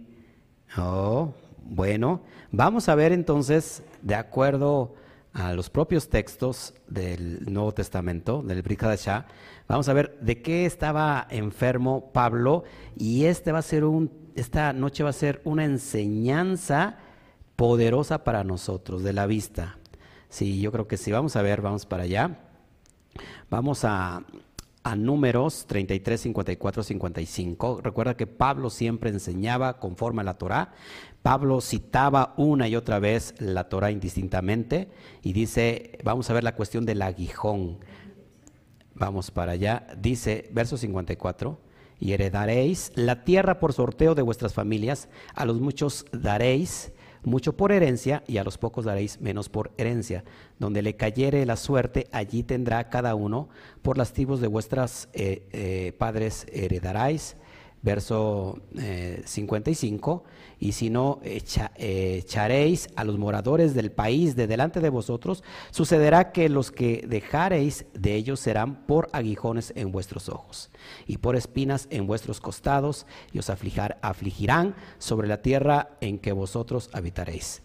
Oh, 0.78 1.34
bueno. 1.64 2.22
Vamos 2.52 2.90
a 2.90 2.96
ver 2.96 3.12
entonces, 3.12 3.84
de 4.02 4.16
acuerdo 4.16 4.96
a 5.34 5.54
los 5.54 5.70
propios 5.70 6.08
textos 6.10 6.74
del 6.88 7.52
Nuevo 7.52 7.74
Testamento, 7.74 8.42
del 8.42 8.62
Brikadashá, 8.62 9.26
vamos 9.68 9.90
a 9.90 9.94
ver 9.94 10.18
de 10.22 10.42
qué 10.42 10.66
estaba 10.66 11.28
enfermo 11.30 12.12
Pablo 12.14 12.64
y 12.96 13.26
este 13.26 13.52
va 13.52 13.60
a 13.60 13.62
ser 13.62 13.84
un 13.84 14.10
esta 14.36 14.72
noche 14.72 15.04
va 15.04 15.10
a 15.10 15.14
ser 15.14 15.42
una 15.44 15.66
enseñanza 15.66 16.98
poderosa 17.56 18.24
para 18.24 18.44
nosotros 18.44 19.04
de 19.04 19.14
la 19.14 19.26
vista. 19.28 19.78
Sí, 20.30 20.60
yo 20.60 20.72
creo 20.72 20.88
que 20.88 20.98
sí. 20.98 21.12
Vamos 21.12 21.36
a 21.36 21.42
ver, 21.42 21.62
vamos 21.62 21.86
para 21.86 22.04
allá. 22.04 22.40
Vamos 23.50 23.86
a, 23.86 24.24
a 24.86 24.96
números 24.96 25.66
33, 25.66 26.22
54, 26.22 26.84
55. 26.84 27.82
Recuerda 27.82 28.16
que 28.16 28.28
Pablo 28.28 28.70
siempre 28.70 29.10
enseñaba 29.10 29.80
conforme 29.80 30.22
a 30.22 30.26
la 30.26 30.38
Torah. 30.38 30.74
Pablo 31.24 31.60
citaba 31.60 32.36
una 32.38 32.68
y 32.68 32.76
otra 32.76 33.00
vez 33.00 33.34
la 33.40 33.68
Torah 33.68 33.90
indistintamente 33.90 34.90
y 35.24 35.34
dice, 35.34 35.98
vamos 36.04 36.30
a 36.30 36.34
ver 36.34 36.44
la 36.44 36.54
cuestión 36.56 36.86
del 36.86 37.02
aguijón. 37.02 37.80
Vamos 38.94 39.32
para 39.32 39.54
allá. 39.54 39.88
Dice, 40.00 40.50
verso 40.54 40.78
54 40.78 41.60
y 42.00 42.14
heredaréis 42.14 42.92
la 42.94 43.24
tierra 43.24 43.60
por 43.60 43.74
sorteo 43.74 44.14
de 44.14 44.22
vuestras 44.22 44.54
familias, 44.54 45.10
a 45.34 45.46
los 45.46 45.60
muchos 45.60 46.06
daréis 46.12 46.92
mucho 47.26 47.58
por 47.58 47.72
herencia 47.72 48.24
y 48.28 48.38
a 48.38 48.44
los 48.44 48.58
pocos 48.58 48.86
daréis 48.86 49.20
menos 49.20 49.50
por 49.50 49.72
herencia. 49.78 50.24
Donde 50.60 50.82
le 50.82 50.96
cayere 50.96 51.46
la 51.46 51.56
suerte, 51.56 52.08
allí 52.12 52.44
tendrá 52.44 52.90
cada 52.90 53.16
uno, 53.16 53.50
por 53.82 53.98
las 53.98 54.14
tribus 54.14 54.40
de 54.40 54.48
vuestras 54.48 55.10
eh, 55.14 55.44
eh, 55.52 55.94
padres 55.98 56.46
heredaréis 56.52 57.36
verso 57.86 58.60
55, 59.26 60.24
eh, 60.26 60.56
y 60.60 60.72
si 60.72 60.90
no 60.90 61.20
echaréis 61.24 62.90
a 62.96 63.04
los 63.04 63.18
moradores 63.20 63.76
del 63.76 63.92
país 63.92 64.36
de 64.36 64.48
delante 64.48 64.82
de 64.82 64.90
vosotros, 64.90 65.44
sucederá 65.70 66.32
que 66.32 66.50
los 66.50 66.72
que 66.72 67.06
dejareis 67.08 67.86
de 67.94 68.16
ellos 68.16 68.40
serán 68.40 68.88
por 68.88 69.08
aguijones 69.14 69.72
en 69.76 69.92
vuestros 69.92 70.30
ojos 70.30 70.72
y 71.06 71.20
por 71.20 71.36
espinas 71.36 71.88
en 71.92 72.08
vuestros 72.08 72.42
costados, 72.42 73.06
y 73.32 73.40
os 73.40 73.50
afligirán 73.50 74.76
sobre 74.98 75.28
la 75.28 75.42
tierra 75.44 75.92
en 76.02 76.18
que 76.18 76.32
vosotros 76.32 76.90
habitaréis. 76.92 77.62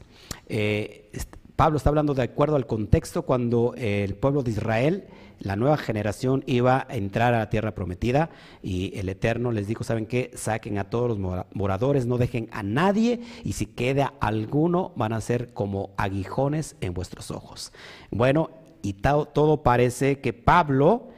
Eh, 0.48 1.11
Pablo 1.56 1.78
está 1.78 1.88
hablando 1.88 2.14
de 2.14 2.22
acuerdo 2.22 2.56
al 2.56 2.66
contexto 2.66 3.22
cuando 3.22 3.74
el 3.76 4.14
pueblo 4.14 4.42
de 4.42 4.50
Israel 4.50 5.09
la 5.40 5.57
nueva 5.57 5.79
generación 5.79 6.44
iba 6.46 6.87
a 6.88 6.94
entrar 6.94 7.35
a 7.35 7.38
la 7.38 7.50
tierra 7.50 7.74
prometida 7.74 8.31
y 8.62 8.96
el 8.98 9.09
Eterno 9.09 9.53
les 9.53 9.66
dijo, 9.66 9.85
¿saben 9.85 10.07
qué? 10.07 10.31
Saquen 10.35 10.79
a 10.79 10.90
todos 10.90 11.09
los 11.09 11.44
moradores, 11.55 12.07
no 12.07 12.18
dejen 12.18 12.48
a 12.53 12.62
nadie 12.62 13.20
y 13.42 13.55
si 13.55 13.66
queda 13.66 14.12
alguno 14.20 14.92
van 14.96 15.14
a 15.14 15.20
ser 15.20 15.53
como 15.55 15.90
aguijones 15.96 16.76
en 16.83 16.92
vuestros 16.92 17.31
ojos. 17.31 17.72
Bueno, 18.11 18.50
y 18.83 18.94
todo 18.94 19.62
parece 19.62 20.20
que 20.20 20.33
Pablo, 20.33 21.09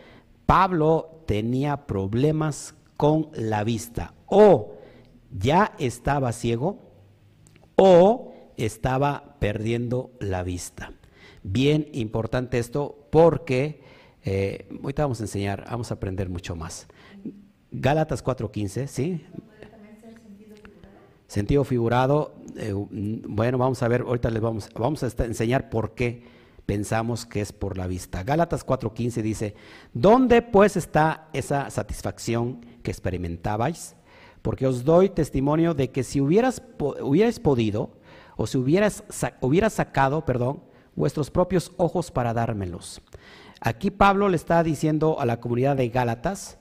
Pablo 0.46 1.22
tenía 1.26 1.86
problemas 1.86 2.74
con 2.96 3.28
la 3.34 3.64
vista 3.64 4.14
o 4.26 4.74
ya 5.36 5.74
estaba 5.78 6.32
ciego 6.32 6.78
o 7.74 8.32
estaba 8.56 9.36
perdiendo 9.40 10.10
la 10.20 10.44
vista. 10.44 10.92
Bien 11.42 11.88
importante 11.92 12.60
esto 12.60 13.08
porque 13.10 13.81
eh, 14.24 14.68
ahorita 14.82 15.02
vamos 15.02 15.20
a 15.20 15.24
enseñar, 15.24 15.64
vamos 15.70 15.90
a 15.90 15.94
aprender 15.94 16.28
mucho 16.28 16.54
más. 16.56 16.86
Gálatas 17.70 18.24
4.15, 18.24 18.86
¿sí? 18.86 19.24
Sentido 21.26 21.64
figurado, 21.64 22.34
eh, 22.56 22.74
bueno, 22.74 23.56
vamos 23.56 23.82
a 23.82 23.88
ver, 23.88 24.02
ahorita 24.02 24.28
les 24.30 24.42
vamos, 24.42 24.68
vamos 24.74 25.02
a 25.02 25.24
enseñar 25.24 25.70
por 25.70 25.94
qué 25.94 26.24
pensamos 26.66 27.26
que 27.26 27.40
es 27.40 27.52
por 27.52 27.78
la 27.78 27.86
vista. 27.86 28.22
Gálatas 28.22 28.66
4.15 28.66 29.22
dice, 29.22 29.54
¿dónde 29.94 30.42
pues 30.42 30.76
está 30.76 31.28
esa 31.32 31.70
satisfacción 31.70 32.64
que 32.82 32.90
experimentabais? 32.90 33.96
Porque 34.42 34.66
os 34.66 34.84
doy 34.84 35.08
testimonio 35.08 35.74
de 35.74 35.90
que 35.90 36.04
si 36.04 36.20
hubieras, 36.20 36.62
hubierais 37.00 37.40
podido, 37.40 37.90
o 38.36 38.46
si 38.46 38.58
hubieras, 38.58 39.04
hubieras 39.40 39.72
sacado, 39.72 40.24
perdón, 40.24 40.62
vuestros 40.94 41.30
propios 41.30 41.72
ojos 41.76 42.10
para 42.10 42.34
dármelos. 42.34 43.00
Aquí 43.64 43.92
Pablo 43.92 44.28
le 44.28 44.36
está 44.36 44.62
diciendo 44.64 45.20
a 45.20 45.24
la 45.24 45.38
comunidad 45.38 45.76
de 45.76 45.88
Gálatas, 45.88 46.58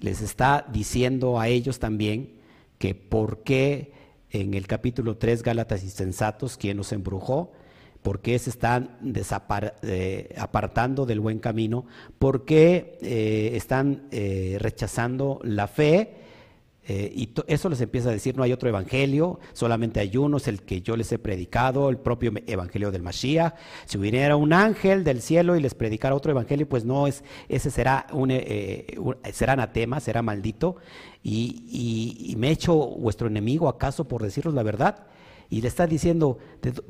les 0.00 0.20
está 0.20 0.66
diciendo 0.72 1.38
a 1.38 1.46
ellos 1.46 1.78
también 1.78 2.34
que 2.78 2.96
por 2.96 3.44
qué 3.44 3.92
en 4.30 4.54
el 4.54 4.66
capítulo 4.66 5.16
3 5.16 5.44
Gálatas 5.44 5.84
insensatos, 5.84 6.56
quien 6.56 6.76
nos 6.76 6.92
embrujó, 6.92 7.52
¿Por 8.02 8.20
qué 8.20 8.36
se 8.40 8.50
están 8.50 8.98
eh, 9.82 10.34
apartando 10.36 11.06
del 11.06 11.20
buen 11.20 11.38
camino? 11.38 11.86
¿Por 12.18 12.44
qué 12.44 12.98
eh, 13.00 13.52
están 13.54 14.08
eh, 14.10 14.56
rechazando 14.58 15.40
la 15.44 15.68
fe? 15.68 16.16
Y 16.88 17.30
eso 17.46 17.68
les 17.68 17.80
empieza 17.80 18.08
a 18.08 18.12
decir, 18.12 18.36
no 18.36 18.42
hay 18.42 18.52
otro 18.52 18.68
evangelio, 18.68 19.38
solamente 19.52 20.00
hay 20.00 20.16
uno, 20.16 20.36
es 20.36 20.48
el 20.48 20.62
que 20.62 20.82
yo 20.82 20.96
les 20.96 21.12
he 21.12 21.18
predicado, 21.18 21.88
el 21.88 21.98
propio 21.98 22.32
evangelio 22.46 22.90
del 22.90 23.02
Mashiach. 23.02 23.54
Si 23.86 23.98
hubiera 23.98 24.36
un 24.36 24.52
ángel 24.52 25.04
del 25.04 25.22
cielo 25.22 25.56
y 25.56 25.60
les 25.60 25.74
predicara 25.74 26.14
otro 26.14 26.32
evangelio, 26.32 26.68
pues 26.68 26.84
no 26.84 27.06
es, 27.06 27.22
ese 27.48 27.70
será 27.70 28.06
un, 28.12 28.30
será 29.32 29.52
anatema, 29.52 30.00
será 30.00 30.22
maldito. 30.22 30.76
Y, 31.22 32.26
y 32.32 32.36
me 32.36 32.48
he 32.48 32.50
hecho 32.52 32.74
vuestro 32.74 33.28
enemigo 33.28 33.68
acaso 33.68 34.08
por 34.08 34.22
deciros 34.22 34.54
la 34.54 34.62
verdad 34.62 35.06
y 35.52 35.60
le 35.60 35.68
está 35.68 35.86
diciendo, 35.86 36.38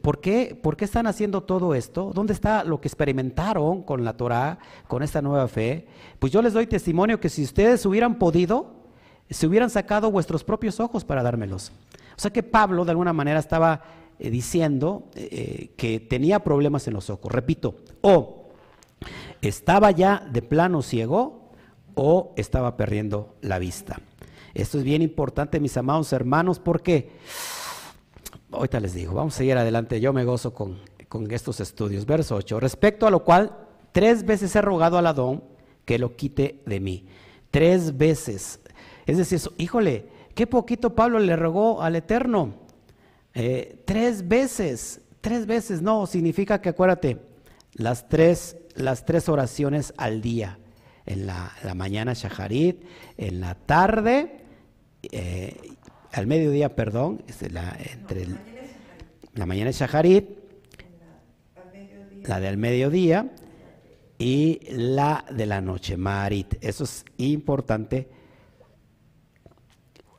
¿por 0.03 0.21
qué, 0.21 0.57
¿por 0.63 0.77
qué 0.77 0.85
están 0.85 1.09
haciendo 1.09 1.43
todo 1.43 1.75
esto? 1.75 2.13
¿Dónde 2.15 2.33
está 2.33 2.63
lo 2.63 2.81
que 2.81 2.87
experimentaron 2.87 3.83
con 3.83 4.05
la 4.05 4.17
Torah, 4.17 4.61
con 4.87 5.03
esta 5.03 5.21
nueva 5.21 5.49
fe? 5.49 5.89
Pues 6.21 6.31
yo 6.31 6.41
les 6.43 6.53
doy 6.53 6.69
testimonio 6.69 7.19
que 7.19 7.29
si 7.29 7.43
ustedes 7.43 7.85
hubieran 7.87 8.21
podido, 8.21 8.82
se 9.33 9.47
hubieran 9.47 9.71
sacado 9.71 10.11
vuestros 10.11 10.45
propios 10.45 10.81
ojos 10.81 11.05
para 11.05 11.23
dármelos. 11.23 11.73
O 12.17 12.21
sea 12.21 12.31
que 12.31 12.43
Pablo 12.43 12.85
de 12.85 12.91
alguna 12.91 13.13
manera 13.13 13.39
estaba 13.39 13.83
eh, 14.19 14.31
diciendo 14.31 15.09
eh, 15.15 15.71
que 15.77 16.01
tenía 16.01 16.41
problemas 16.41 16.87
en 16.87 16.95
los 16.95 17.11
ojos. 17.11 17.33
Repito, 17.33 17.77
o 18.01 18.51
estaba 19.41 19.91
ya 19.91 20.27
de 20.31 20.43
plano 20.43 20.83
ciego 20.83 21.51
o 21.95 22.33
estaba 22.37 22.77
perdiendo 22.77 23.35
la 23.41 23.59
vista. 23.59 24.01
Esto 24.55 24.79
es 24.79 24.85
bien 24.85 25.03
importante, 25.03 25.61
mis 25.61 25.77
amados 25.77 26.13
hermanos, 26.13 26.59
porque 26.59 27.11
ahorita 28.51 28.81
les 28.81 28.95
digo, 28.95 29.15
vamos 29.15 29.35
a 29.35 29.39
seguir 29.39 29.57
adelante, 29.57 30.01
yo 30.01 30.13
me 30.13 30.25
gozo 30.25 30.53
con, 30.55 30.79
estos 31.31 31.61
estudios. 31.61 32.07
Verso 32.07 32.37
8, 32.37 32.61
respecto 32.61 33.07
a 33.07 33.11
lo 33.11 33.25
cual, 33.25 33.55
tres 33.93 34.25
veces 34.25 34.55
he 34.57 34.63
rogado 34.63 34.97
al 34.97 35.07
Adón 35.07 35.45
que 35.85 35.99
lo 35.99 36.17
quite 36.17 36.63
de 36.65 36.81
mí. 36.81 37.07
Tres 37.51 37.97
veces. 37.99 38.61
Es 39.07 39.19
decir, 39.19 39.41
híjole, 39.59 40.07
qué 40.35 40.47
poquito 40.47 40.95
Pablo 40.95 41.19
le 41.19 41.37
rogó 41.37 41.83
al 41.83 41.97
Eterno. 41.97 42.55
Eh, 43.35 43.83
tres 43.85 44.29
veces, 44.29 45.01
tres 45.21 45.47
veces, 45.47 45.83
no, 45.83 46.07
significa 46.07 46.61
que 46.61 46.69
acuérdate, 46.69 47.19
las 47.75 48.09
tres, 48.09 48.57
las 48.75 49.05
tres 49.05 49.29
oraciones 49.29 49.95
al 49.97 50.21
día. 50.21 50.59
En 51.05 51.27
la, 51.27 51.53
mañana 51.75 52.13
Shaharit, 52.13 52.85
en 53.17 53.41
la 53.41 53.57
tarde 53.57 54.45
eh, 55.11 55.57
al 56.13 56.29
mediodía, 56.29 56.77
perdón, 56.77 57.25
la, 57.51 57.77
entre 57.93 58.29
la 59.35 59.47
mañana 59.47 59.73
Shaharit, 59.73 60.43
la 62.25 62.39
del 62.39 62.57
mediodía 62.57 63.33
y 64.19 64.61
la 64.71 65.25
de 65.31 65.47
la 65.47 65.61
noche, 65.61 65.97
Marit. 65.97 66.55
Eso 66.61 66.85
es 66.85 67.05
importante. 67.17 68.09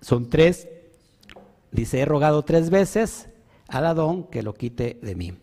Son 0.04 0.30
tres. 0.30 0.68
Dice, 1.72 2.02
he 2.02 2.06
rogado 2.06 2.44
tres 2.44 2.70
veces 2.70 3.30
al 3.68 3.86
Adón 3.86 4.26
que 4.26 4.44
lo 4.44 4.54
quite 4.54 5.00
de 5.02 5.16
mí. 5.16 5.34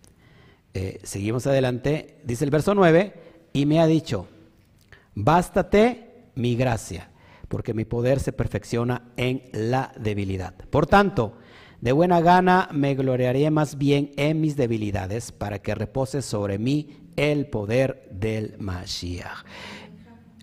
Eh, 0.74 1.00
seguimos 1.02 1.46
adelante. 1.46 2.18
Dice 2.24 2.44
el 2.44 2.50
verso 2.50 2.74
9, 2.74 3.14
y 3.52 3.66
me 3.66 3.80
ha 3.80 3.86
dicho, 3.86 4.28
bástate 5.14 6.28
mi 6.34 6.54
gracia 6.54 7.10
porque 7.48 7.74
mi 7.74 7.84
poder 7.84 8.20
se 8.20 8.32
perfecciona 8.32 9.10
en 9.16 9.42
la 9.52 9.92
debilidad. 9.98 10.54
Por 10.70 10.86
tanto, 10.86 11.32
de 11.80 11.90
buena 11.90 12.20
gana 12.20 12.68
me 12.70 12.94
gloriaré 12.94 13.50
más 13.50 13.76
bien 13.76 14.12
en 14.16 14.40
mis 14.40 14.54
debilidades 14.56 15.32
para 15.32 15.58
que 15.60 15.74
repose 15.74 16.22
sobre 16.22 16.58
mí 16.58 17.10
el 17.16 17.46
poder 17.46 18.06
del 18.12 18.54
Mashiach. 18.60 19.44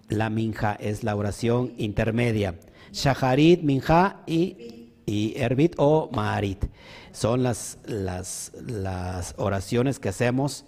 La 0.09 0.29
minja 0.29 0.73
es 0.73 1.05
la 1.05 1.15
oración 1.15 1.73
intermedia. 1.77 2.55
Shaharit, 2.97 3.61
minja 3.61 4.21
y, 4.25 4.89
y 5.05 5.33
Erbit 5.37 5.75
o 5.77 6.09
Maharit. 6.11 6.65
Son 7.11 7.43
las, 7.43 7.77
las, 7.85 8.51
las 8.65 9.35
oraciones 9.37 9.99
que 9.99 10.09
hacemos 10.09 10.65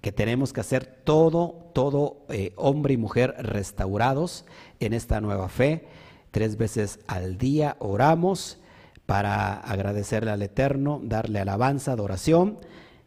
que 0.00 0.12
tenemos 0.12 0.52
que 0.52 0.60
hacer 0.60 0.86
todo, 1.04 1.70
todo 1.74 2.24
eh, 2.30 2.52
hombre 2.56 2.94
y 2.94 2.96
mujer 2.96 3.34
restaurados 3.38 4.46
en 4.80 4.94
esta 4.94 5.20
nueva 5.20 5.48
fe. 5.48 5.86
Tres 6.30 6.56
veces 6.56 7.00
al 7.06 7.38
día 7.38 7.76
oramos 7.78 8.58
para 9.06 9.54
agradecerle 9.54 10.30
al 10.30 10.42
Eterno, 10.42 11.00
darle 11.02 11.38
alabanza, 11.38 11.92
adoración 11.92 12.58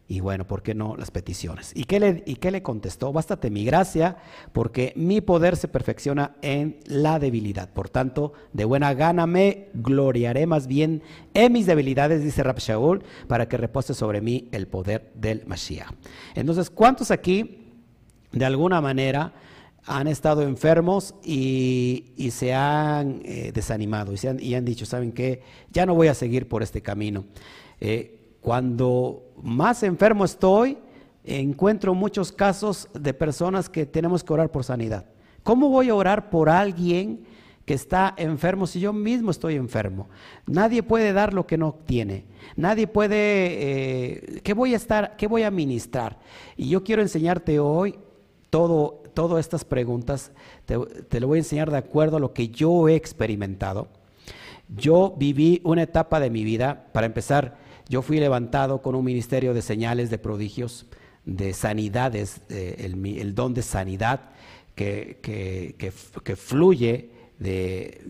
y 0.06 0.20
bueno, 0.20 0.46
¿por 0.46 0.62
qué 0.62 0.74
no 0.74 0.96
las 0.96 1.10
peticiones? 1.10 1.72
¿Y 1.74 1.84
qué, 1.84 1.98
le, 1.98 2.22
¿Y 2.26 2.36
qué 2.36 2.50
le 2.50 2.62
contestó? 2.62 3.12
Bástate 3.12 3.50
mi 3.50 3.64
gracia, 3.64 4.18
porque 4.52 4.92
mi 4.96 5.22
poder 5.22 5.56
se 5.56 5.66
perfecciona 5.66 6.36
en 6.42 6.78
la 6.84 7.18
debilidad. 7.18 7.70
Por 7.72 7.88
tanto, 7.88 8.34
de 8.52 8.66
buena 8.66 8.92
gana 8.92 9.26
me 9.26 9.68
gloriaré 9.72 10.46
más 10.46 10.66
bien 10.66 11.02
en 11.32 11.52
mis 11.52 11.64
debilidades, 11.64 12.22
dice 12.22 12.42
Rab 12.42 12.58
Shaul, 12.58 13.02
para 13.28 13.48
que 13.48 13.56
repose 13.56 13.94
sobre 13.94 14.20
mí 14.20 14.48
el 14.52 14.66
poder 14.66 15.10
del 15.14 15.46
Mashiach. 15.46 15.92
Entonces, 16.34 16.68
¿cuántos 16.68 17.10
aquí, 17.10 17.72
de 18.30 18.44
alguna 18.44 18.82
manera, 18.82 19.32
han 19.86 20.06
estado 20.06 20.42
enfermos 20.42 21.14
y, 21.24 22.14
se 22.30 22.52
han 22.52 23.22
eh, 23.24 23.52
desanimado 23.54 24.12
y, 24.12 24.18
se 24.18 24.28
han, 24.28 24.40
y, 24.40 24.54
han, 24.54 24.64
dicho, 24.64 24.84
¿saben 24.84 25.12
qué? 25.12 25.42
Ya 25.72 25.86
no 25.86 25.94
voy 25.94 26.08
a 26.08 26.14
seguir 26.14 26.48
por 26.48 26.62
este 26.62 26.82
camino. 26.82 27.24
Eh, 27.80 28.36
cuando 28.40 29.23
más 29.42 29.82
enfermo 29.82 30.24
estoy, 30.24 30.78
encuentro 31.24 31.94
muchos 31.94 32.32
casos 32.32 32.88
de 32.92 33.14
personas 33.14 33.68
que 33.68 33.86
tenemos 33.86 34.22
que 34.22 34.32
orar 34.32 34.50
por 34.50 34.64
sanidad. 34.64 35.06
¿Cómo 35.42 35.68
voy 35.68 35.88
a 35.88 35.94
orar 35.94 36.30
por 36.30 36.48
alguien 36.48 37.24
que 37.64 37.74
está 37.74 38.14
enfermo 38.16 38.66
si 38.66 38.80
yo 38.80 38.92
mismo 38.92 39.30
estoy 39.30 39.56
enfermo? 39.56 40.08
Nadie 40.46 40.82
puede 40.82 41.12
dar 41.12 41.34
lo 41.34 41.46
que 41.46 41.58
no 41.58 41.74
tiene. 41.86 42.24
Nadie 42.56 42.86
puede, 42.86 43.16
eh, 43.16 44.40
¿qué 44.42 44.54
voy 44.54 44.74
a 44.74 44.76
estar, 44.76 45.16
qué 45.16 45.26
voy 45.26 45.42
a 45.42 45.50
ministrar? 45.50 46.18
Y 46.56 46.68
yo 46.68 46.84
quiero 46.84 47.02
enseñarte 47.02 47.58
hoy 47.58 47.98
todo, 48.50 49.02
todas 49.14 49.40
estas 49.40 49.64
preguntas. 49.64 50.32
Te, 50.66 50.78
te 50.78 51.20
lo 51.20 51.28
voy 51.28 51.38
a 51.38 51.40
enseñar 51.40 51.70
de 51.70 51.78
acuerdo 51.78 52.18
a 52.18 52.20
lo 52.20 52.32
que 52.32 52.48
yo 52.48 52.88
he 52.88 52.94
experimentado. 52.94 53.88
Yo 54.68 55.14
viví 55.16 55.60
una 55.64 55.82
etapa 55.82 56.20
de 56.20 56.30
mi 56.30 56.42
vida, 56.42 56.86
para 56.92 57.06
empezar, 57.06 57.58
yo 57.88 58.02
fui 58.02 58.18
levantado 58.18 58.82
con 58.82 58.94
un 58.94 59.04
ministerio 59.04 59.54
de 59.54 59.62
señales, 59.62 60.10
de 60.10 60.18
prodigios, 60.18 60.86
de 61.24 61.52
sanidades, 61.52 62.42
el, 62.48 63.34
don 63.34 63.54
de 63.54 63.62
sanidad 63.62 64.30
que, 64.74 65.92
fluye 66.36 67.10
de, 67.38 68.02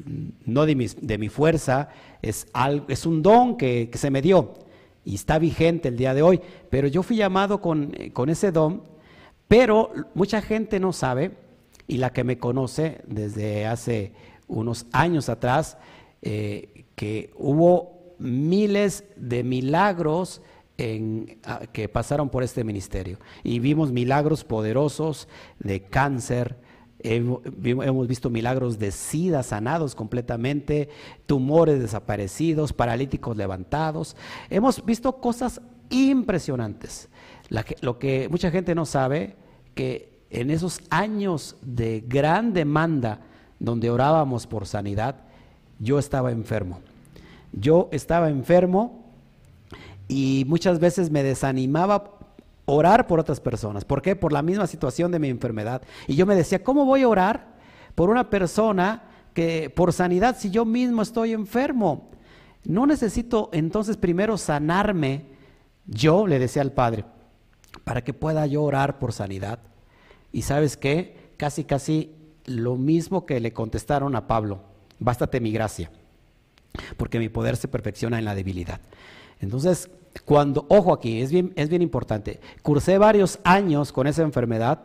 no 0.44 0.66
de 0.66 0.74
mi, 0.74 0.86
de 0.86 1.18
mi 1.18 1.28
fuerza, 1.28 1.88
es, 2.22 2.46
algo, 2.52 2.86
es 2.88 3.06
un 3.06 3.22
don 3.22 3.56
que, 3.56 3.90
se 3.94 4.10
me 4.10 4.22
dio 4.22 4.54
y 5.04 5.14
está 5.14 5.38
vigente 5.38 5.88
el 5.88 5.96
día 5.96 6.14
de 6.14 6.22
hoy. 6.22 6.40
Pero 6.70 6.88
yo 6.88 7.02
fui 7.02 7.16
llamado 7.16 7.60
con, 7.60 7.92
con 8.12 8.28
ese 8.30 8.52
don, 8.52 8.82
pero 9.48 9.92
mucha 10.14 10.40
gente 10.40 10.80
no 10.80 10.92
sabe, 10.92 11.32
y 11.86 11.98
la 11.98 12.12
que 12.12 12.24
me 12.24 12.38
conoce 12.38 13.02
desde 13.06 13.66
hace 13.66 14.12
unos 14.46 14.86
años 14.92 15.28
atrás, 15.28 15.76
eh, 16.22 16.86
que 16.94 17.32
hubo 17.36 17.93
miles 18.18 19.04
de 19.16 19.44
milagros 19.44 20.42
ah, 21.44 21.60
que 21.72 21.88
pasaron 21.88 22.28
por 22.28 22.42
este 22.42 22.64
ministerio. 22.64 23.18
Y 23.42 23.58
vimos 23.58 23.92
milagros 23.92 24.44
poderosos 24.44 25.28
de 25.58 25.82
cáncer, 25.82 26.56
hemos 27.00 28.08
visto 28.08 28.30
milagros 28.30 28.78
de 28.78 28.90
sida 28.90 29.42
sanados 29.42 29.94
completamente, 29.94 30.88
tumores 31.26 31.78
desaparecidos, 31.78 32.72
paralíticos 32.72 33.36
levantados. 33.36 34.16
Hemos 34.48 34.84
visto 34.84 35.20
cosas 35.20 35.60
impresionantes. 35.90 37.08
lo 37.80 37.98
que 37.98 38.28
mucha 38.30 38.50
gente 38.50 38.74
no 38.74 38.86
sabe, 38.86 39.36
que 39.74 40.14
en 40.30 40.50
esos 40.50 40.80
años 40.90 41.56
de 41.62 42.02
gran 42.06 42.52
demanda 42.52 43.20
donde 43.58 43.90
orábamos 43.90 44.46
por 44.46 44.66
sanidad, 44.66 45.16
yo 45.78 45.98
estaba 45.98 46.32
enfermo. 46.32 46.80
Yo 47.56 47.88
estaba 47.92 48.30
enfermo 48.30 49.04
y 50.08 50.44
muchas 50.48 50.80
veces 50.80 51.10
me 51.10 51.22
desanimaba 51.22 52.18
orar 52.66 53.06
por 53.06 53.20
otras 53.20 53.40
personas. 53.40 53.84
¿Por 53.84 54.02
qué? 54.02 54.16
Por 54.16 54.32
la 54.32 54.42
misma 54.42 54.66
situación 54.66 55.12
de 55.12 55.18
mi 55.18 55.28
enfermedad. 55.28 55.82
Y 56.08 56.16
yo 56.16 56.26
me 56.26 56.34
decía, 56.34 56.64
¿cómo 56.64 56.84
voy 56.84 57.02
a 57.02 57.08
orar 57.08 57.54
por 57.94 58.10
una 58.10 58.28
persona 58.28 59.04
que 59.34 59.70
por 59.70 59.92
sanidad 59.92 60.36
si 60.38 60.50
yo 60.50 60.64
mismo 60.64 61.02
estoy 61.02 61.32
enfermo? 61.32 62.10
No 62.64 62.86
necesito 62.86 63.50
entonces 63.52 63.96
primero 63.96 64.36
sanarme. 64.36 65.26
Yo 65.86 66.26
le 66.26 66.38
decía 66.38 66.62
al 66.62 66.72
Padre, 66.72 67.04
para 67.84 68.02
que 68.02 68.14
pueda 68.14 68.46
yo 68.46 68.62
orar 68.62 68.98
por 68.98 69.12
sanidad. 69.12 69.60
Y 70.32 70.42
sabes 70.42 70.76
qué? 70.76 71.34
Casi, 71.36 71.64
casi 71.64 72.16
lo 72.46 72.76
mismo 72.76 73.26
que 73.26 73.38
le 73.38 73.52
contestaron 73.52 74.16
a 74.16 74.26
Pablo. 74.26 74.60
Bástate 74.98 75.40
mi 75.40 75.52
gracia 75.52 75.90
porque 76.96 77.18
mi 77.18 77.28
poder 77.28 77.56
se 77.56 77.68
perfecciona 77.68 78.18
en 78.18 78.24
la 78.24 78.34
debilidad. 78.34 78.80
Entonces, 79.40 79.90
cuando, 80.24 80.66
ojo 80.68 80.92
aquí, 80.92 81.20
es 81.20 81.32
bien, 81.32 81.52
es 81.56 81.68
bien 81.68 81.82
importante, 81.82 82.40
cursé 82.62 82.98
varios 82.98 83.40
años 83.44 83.92
con 83.92 84.06
esa 84.06 84.22
enfermedad, 84.22 84.80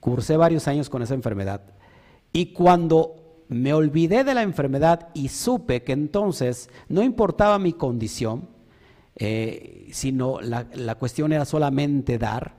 cursé 0.00 0.36
varios 0.36 0.68
años 0.68 0.90
con 0.90 1.02
esa 1.02 1.14
enfermedad, 1.14 1.62
y 2.32 2.52
cuando 2.52 3.44
me 3.48 3.72
olvidé 3.72 4.22
de 4.22 4.34
la 4.34 4.42
enfermedad 4.42 5.08
y 5.14 5.28
supe 5.28 5.82
que 5.82 5.92
entonces 5.92 6.70
no 6.88 7.02
importaba 7.02 7.58
mi 7.58 7.72
condición, 7.72 8.48
eh, 9.16 9.88
sino 9.92 10.40
la, 10.40 10.66
la 10.74 10.94
cuestión 10.94 11.32
era 11.32 11.44
solamente 11.44 12.18
dar, 12.18 12.54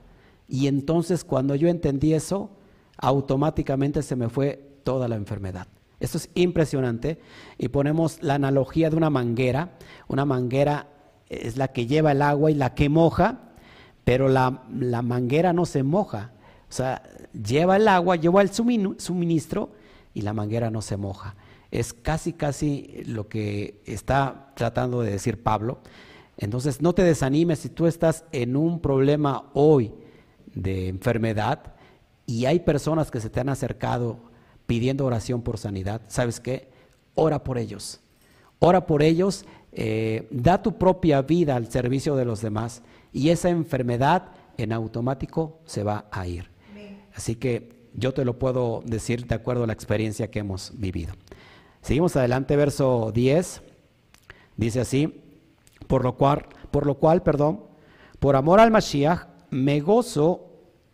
y 0.47 0.68
entonces 0.68 1.24
cuando 1.24 1.55
yo 1.55 1.70
entendí 1.70 2.14
eso, 2.14 2.49
automáticamente 2.97 4.03
se 4.03 4.16
me 4.16 4.28
fue 4.28 4.80
toda 4.84 5.07
la 5.07 5.16
enfermedad. 5.16 5.68
Esto 6.02 6.18
es 6.18 6.30
impresionante. 6.34 7.20
Y 7.58 7.70
ponemos 7.70 8.22
la 8.22 8.36
analogía 8.36 8.89
de 8.89 8.97
una 8.97 9.10
manguera. 9.10 9.78
Una 10.08 10.26
manguera 10.26 10.88
es 11.30 11.56
la 11.56 11.70
que 11.70 11.86
lleva 11.88 12.12
el 12.12 12.22
agua 12.22 12.52
y 12.52 12.56
la 12.56 12.74
que 12.74 12.89
moja, 12.89 13.54
pero 14.04 14.28
la, 14.28 14.49
manguera 15.04 15.54
no 15.54 15.66
se 15.66 15.84
moja. 15.84 16.32
O 16.70 16.74
sea, 16.74 17.04
lleva 17.32 17.78
el 17.78 17.88
agua, 17.88 18.16
lleva 18.16 18.41
el 18.41 18.52
suministro 18.52 19.72
y 20.14 20.22
la 20.22 20.34
manguera 20.34 20.70
no 20.72 20.82
se 20.82 20.97
moja. 20.97 21.36
Es 21.70 21.93
casi, 21.93 22.34
casi 22.34 23.04
lo 23.06 23.30
que 23.30 23.82
está 23.86 24.52
tratando 24.56 25.02
de 25.02 25.12
decir 25.12 25.41
Pablo. 25.41 25.80
Entonces, 26.36 26.82
no 26.82 26.93
te 26.93 27.04
desanimes 27.04 27.60
si 27.60 27.70
tú 27.70 27.86
estás 27.86 28.26
en 28.32 28.56
un 28.56 28.82
problema 28.82 29.52
hoy 29.54 29.93
de 30.54 30.89
enfermedad 30.89 31.76
y 32.26 32.45
hay 32.45 32.62
personas 32.62 33.12
que 33.12 33.22
se 33.22 33.30
te 33.30 33.39
han 33.39 33.49
acercado 33.49 34.30
pidiendo 34.72 35.05
oración 35.05 35.41
por 35.41 35.57
sanidad. 35.57 36.01
¿Sabes 36.07 36.39
qué? 36.39 36.69
Ora 37.13 37.43
por 37.43 37.57
ellos. 37.57 37.99
Ora 38.59 38.86
por 38.86 39.03
ellos 39.03 39.43
eh, 39.74 40.30
da 40.32 40.63
tu 40.63 40.78
propia 40.78 41.22
vida 41.24 41.57
al 41.57 41.69
servicio 41.69 42.15
de 42.15 42.24
los 42.24 42.39
demás 42.39 42.82
y 43.11 43.32
esa 43.32 43.49
enfermedad 43.49 44.30
en 44.55 44.72
automático 44.72 45.59
se 45.65 45.84
va 45.84 46.05
a 46.09 46.26
ir. 46.26 46.49
Así 47.13 47.36
que 47.36 47.89
yo 47.95 48.13
te 48.13 48.24
lo 48.24 48.39
puedo 48.39 48.82
decir 48.86 49.28
de 49.28 49.36
acuerdo 49.36 49.65
a 49.65 49.67
la 49.67 49.74
experiencia 49.74 50.32
que 50.32 50.39
hemos 50.39 50.72
vivido. 50.80 51.15
Seguimos 51.82 52.15
adelante, 52.15 52.55
verso 52.55 53.11
10. 53.13 53.63
Dice 54.55 54.80
así, 54.80 55.22
por 55.88 56.05
lo 56.05 56.15
cual, 56.15 56.45
por 56.72 56.86
lo 56.86 56.95
cual, 56.95 57.24
perdón, 57.24 57.65
por 58.19 58.38
amor 58.38 58.61
al 58.61 58.72
Mashiach, 58.72 59.28
me 59.49 59.82
gozo 59.82 60.49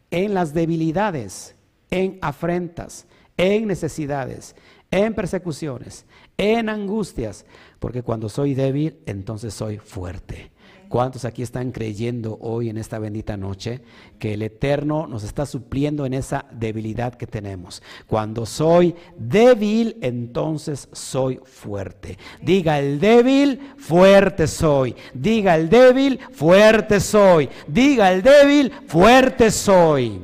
en 0.10 0.34
las 0.34 0.56
debilidades, 0.56 1.56
en 1.92 2.18
afrentas, 2.24 3.06
en 3.38 3.68
necesidades, 3.68 4.56
en 4.92 5.14
persecuciones, 5.14 6.06
en 6.38 6.70
angustias, 6.70 7.46
porque 7.80 8.04
cuando 8.04 8.30
soy 8.30 8.54
débil, 8.54 8.98
entonces 9.06 9.54
soy 9.54 9.78
fuerte. 9.78 10.52
¿Cuántos 10.90 11.26
aquí 11.26 11.44
están 11.44 11.72
creyendo 11.72 12.38
hoy 12.40 12.70
en 12.70 12.78
esta 12.78 12.98
bendita 12.98 13.36
noche 13.36 13.82
que 14.20 14.36
el 14.36 14.42
Eterno 14.42 15.06
nos 15.06 15.24
está 15.24 15.46
supliendo 15.46 16.06
en 16.06 16.14
esa 16.14 16.46
debilidad 16.52 17.16
que 17.16 17.28
tenemos? 17.28 17.84
Cuando 18.08 18.46
soy 18.46 18.96
débil, 19.18 19.98
entonces 20.02 20.88
soy 20.94 21.42
fuerte. 21.44 22.18
Diga 22.42 22.80
el 22.80 23.02
débil, 23.02 23.60
fuerte 23.78 24.48
soy. 24.48 24.96
Diga 25.14 25.56
el 25.56 25.70
débil, 25.70 26.20
fuerte 26.32 27.02
soy. 27.02 27.50
Diga 27.68 28.14
el 28.14 28.22
débil, 28.22 28.72
fuerte 28.88 29.52
soy. 29.52 30.22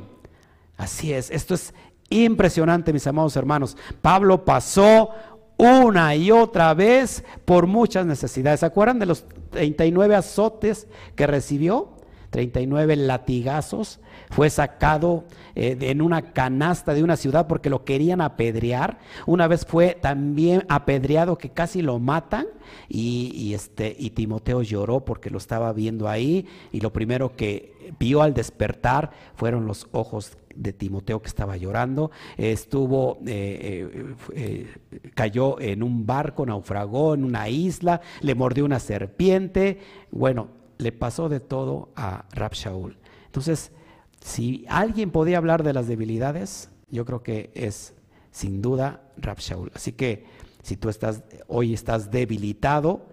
Así 0.78 1.12
es, 1.12 1.30
esto 1.30 1.54
es 1.54 1.74
impresionante, 2.22 2.92
mis 2.92 3.06
amados 3.06 3.36
hermanos. 3.36 3.76
Pablo 4.00 4.44
pasó 4.44 5.10
una 5.56 6.14
y 6.14 6.30
otra 6.30 6.74
vez 6.74 7.24
por 7.44 7.66
muchas 7.66 8.06
necesidades. 8.06 8.60
¿Se 8.60 8.66
acuerdan 8.66 8.98
de 8.98 9.06
los 9.06 9.24
39 9.50 10.14
azotes 10.14 10.86
que 11.14 11.26
recibió? 11.26 11.90
39 12.30 12.96
latigazos. 12.96 14.00
Fue 14.30 14.50
sacado 14.50 15.22
eh, 15.54 15.76
en 15.80 16.02
una 16.02 16.32
canasta 16.32 16.92
de 16.92 17.04
una 17.04 17.16
ciudad 17.16 17.46
porque 17.46 17.70
lo 17.70 17.84
querían 17.84 18.20
apedrear. 18.20 18.98
Una 19.26 19.46
vez 19.46 19.64
fue 19.64 19.96
también 20.00 20.64
apedreado 20.68 21.38
que 21.38 21.50
casi 21.50 21.80
lo 21.80 22.00
matan. 22.00 22.46
Y, 22.88 23.54
este, 23.54 23.94
y 23.96 24.10
Timoteo 24.10 24.62
lloró 24.62 25.04
porque 25.04 25.30
lo 25.30 25.38
estaba 25.38 25.72
viendo 25.72 26.08
ahí. 26.08 26.46
Y 26.72 26.80
lo 26.80 26.92
primero 26.92 27.36
que 27.36 27.94
vio 28.00 28.22
al 28.22 28.34
despertar 28.34 29.12
fueron 29.36 29.66
los 29.66 29.86
ojos 29.92 30.36
de 30.56 30.72
Timoteo 30.72 31.20
que 31.20 31.28
estaba 31.28 31.56
llorando, 31.56 32.10
estuvo, 32.36 33.18
eh, 33.26 33.88
eh, 33.92 34.14
eh, 34.34 35.10
cayó 35.14 35.60
en 35.60 35.82
un 35.82 36.06
barco, 36.06 36.46
naufragó 36.46 37.14
en 37.14 37.24
una 37.24 37.48
isla, 37.48 38.00
le 38.20 38.34
mordió 38.34 38.64
una 38.64 38.80
serpiente, 38.80 39.78
bueno, 40.10 40.48
le 40.78 40.92
pasó 40.92 41.28
de 41.28 41.40
todo 41.40 41.90
a 41.96 42.26
Rab 42.32 42.52
Shaul. 42.52 42.96
Entonces, 43.26 43.72
si 44.20 44.64
alguien 44.68 45.10
podía 45.10 45.38
hablar 45.38 45.62
de 45.62 45.72
las 45.72 45.86
debilidades, 45.86 46.70
yo 46.90 47.04
creo 47.04 47.22
que 47.22 47.50
es 47.54 47.94
sin 48.30 48.62
duda 48.62 49.02
Rab 49.16 49.38
Shaul. 49.38 49.70
Así 49.74 49.92
que 49.92 50.24
si 50.62 50.76
tú 50.76 50.88
estás 50.88 51.22
hoy 51.46 51.74
estás 51.74 52.10
debilitado, 52.10 53.06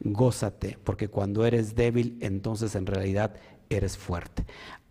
gózate, 0.00 0.78
porque 0.82 1.08
cuando 1.08 1.44
eres 1.44 1.74
débil, 1.74 2.18
entonces 2.20 2.74
en 2.74 2.86
realidad 2.86 3.34
eres 3.76 3.96
fuerte 3.96 4.44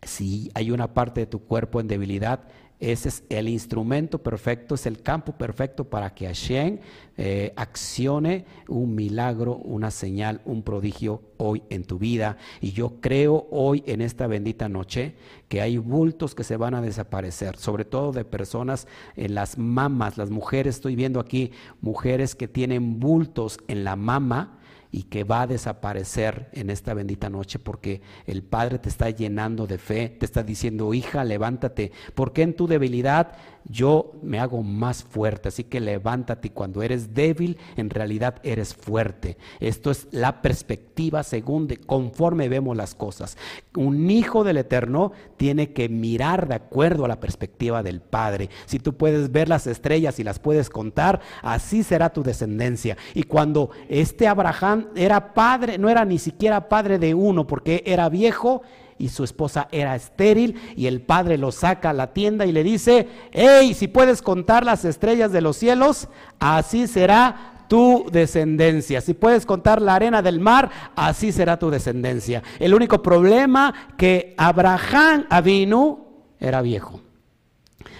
si 0.04 0.52
hay 0.54 0.72
una 0.72 0.94
parte 0.94 1.22
de 1.22 1.26
tu 1.28 1.40
cuerpo 1.40 1.80
en 1.80 1.88
debilidad, 1.88 2.42
ese 2.80 3.10
es 3.10 3.24
el 3.30 3.48
instrumento 3.48 4.24
perfecto, 4.24 4.74
es 4.74 4.88
el 4.88 5.04
campo 5.04 5.34
perfecto 5.34 5.84
para 5.84 6.16
que 6.16 6.26
Hashem 6.26 6.80
eh, 7.16 7.54
accione 7.56 8.46
un 8.68 8.96
milagro, 8.96 9.58
una 9.58 9.92
señal, 9.92 10.42
un 10.46 10.64
prodigio 10.64 11.22
hoy 11.38 11.62
en 11.70 11.84
tu 11.84 12.00
vida. 12.00 12.38
Y 12.60 12.72
yo 12.72 13.00
creo 13.00 13.48
hoy 13.52 13.84
en 13.86 14.02
esta 14.02 14.26
bendita 14.26 14.68
noche 14.68 15.14
que 15.48 15.62
hay 15.62 15.78
bultos 15.78 16.34
que 16.34 16.44
se 16.44 16.58
van 16.58 16.74
a 16.74 16.82
desaparecer, 16.82 17.56
sobre 17.58 17.86
todo 17.86 18.14
de 18.14 18.26
personas 18.26 18.88
en 19.16 19.36
las 19.36 19.60
mamas, 19.60 20.18
las 20.18 20.32
mujeres, 20.32 20.78
estoy 20.78 20.96
viendo 20.96 21.20
aquí 21.20 21.52
mujeres 21.82 22.34
que 22.34 22.48
tienen 22.48 23.00
bultos 23.00 23.60
en 23.68 23.84
la 23.84 23.96
mama 23.96 24.58
y 24.92 25.04
que 25.04 25.24
va 25.24 25.44
a 25.44 25.48
desaparecer 25.48 26.50
en 26.52 26.70
esta 26.70 26.94
bendita 26.94 27.30
noche 27.30 27.60
porque 27.60 28.02
el 28.26 28.44
Padre 28.44 28.80
te 28.80 28.90
está 28.90 29.10
llenando 29.10 29.66
de 29.68 29.78
fe, 29.78 30.10
te 30.10 30.26
está 30.26 30.44
diciendo, 30.44 30.94
hija, 30.94 31.24
levántate, 31.24 31.92
porque 32.14 32.42
en 32.42 32.56
tu 32.56 32.68
debilidad 32.68 33.34
yo 33.66 34.14
me 34.22 34.40
hago 34.40 34.64
más 34.64 35.04
fuerte, 35.04 35.50
así 35.50 35.64
que 35.64 35.80
levántate 35.80 36.52
cuando 36.52 36.82
eres 36.82 37.14
débil, 37.14 37.58
en 37.76 37.90
realidad 37.90 38.36
eres 38.44 38.74
fuerte. 38.74 39.38
Esto 39.60 39.92
es 39.92 40.08
la 40.12 40.42
perspectiva 40.42 41.24
según 41.24 41.68
de, 41.68 41.78
conforme 41.78 42.50
vemos 42.50 42.76
las 42.76 42.96
cosas. 42.96 43.38
Un 43.76 44.10
hijo 44.10 44.44
del 44.44 44.58
Eterno 44.58 45.12
tiene 45.38 45.74
que 45.74 45.90
mirar 45.90 46.48
de 46.48 46.56
acuerdo 46.56 47.06
a 47.06 47.08
la 47.08 47.20
perspectiva 47.20 47.84
del 47.84 48.02
Padre. 48.02 48.50
Si 48.66 48.80
tú 48.80 48.96
puedes 48.98 49.32
ver 49.32 49.50
las 49.50 49.68
estrellas 49.68 50.20
y 50.20 50.24
las 50.24 50.40
puedes 50.40 50.70
contar, 50.70 51.22
así 51.42 51.84
será 51.84 52.12
tu 52.12 52.24
descendencia. 52.24 52.98
Y 53.14 53.24
cuando 53.24 53.72
este 53.90 54.28
Abraham 54.28 54.88
era 54.96 55.34
padre, 55.34 55.78
no 55.78 55.90
era 55.90 56.06
ni 56.06 56.20
siquiera 56.20 56.70
padre 56.70 57.00
de 57.00 57.14
uno, 57.14 57.48
porque 57.48 57.84
era 57.86 58.10
viejo, 58.10 58.62
y 59.02 59.10
su 59.10 59.24
esposa 59.24 59.68
era 59.72 59.96
estéril 59.96 60.62
y 60.76 60.86
el 60.86 61.02
padre 61.02 61.40
lo 61.40 61.52
saca 61.52 61.90
a 61.90 61.94
la 61.94 62.14
tienda 62.14 62.46
y 62.46 62.52
le 62.52 62.64
dice, 62.64 63.08
hey, 63.32 63.74
si 63.74 63.88
puedes 63.88 64.22
contar 64.22 64.64
las 64.64 64.86
estrellas 64.86 65.32
de 65.32 65.42
los 65.42 65.58
cielos, 65.58 66.08
así 66.40 66.88
será 66.88 67.66
tu 67.68 68.06
descendencia. 68.12 69.02
Si 69.02 69.16
puedes 69.16 69.46
contar 69.46 69.82
la 69.82 69.96
arena 69.96 70.22
del 70.22 70.40
mar, 70.40 70.70
así 70.96 71.32
será 71.32 71.58
tu 71.58 71.72
descendencia. 71.72 72.44
El 72.60 72.76
único 72.76 73.02
problema 73.02 73.74
que 73.98 74.36
Abraham 74.38 75.26
Avinu 75.30 76.06
era 76.40 76.62
viejo. 76.62 77.02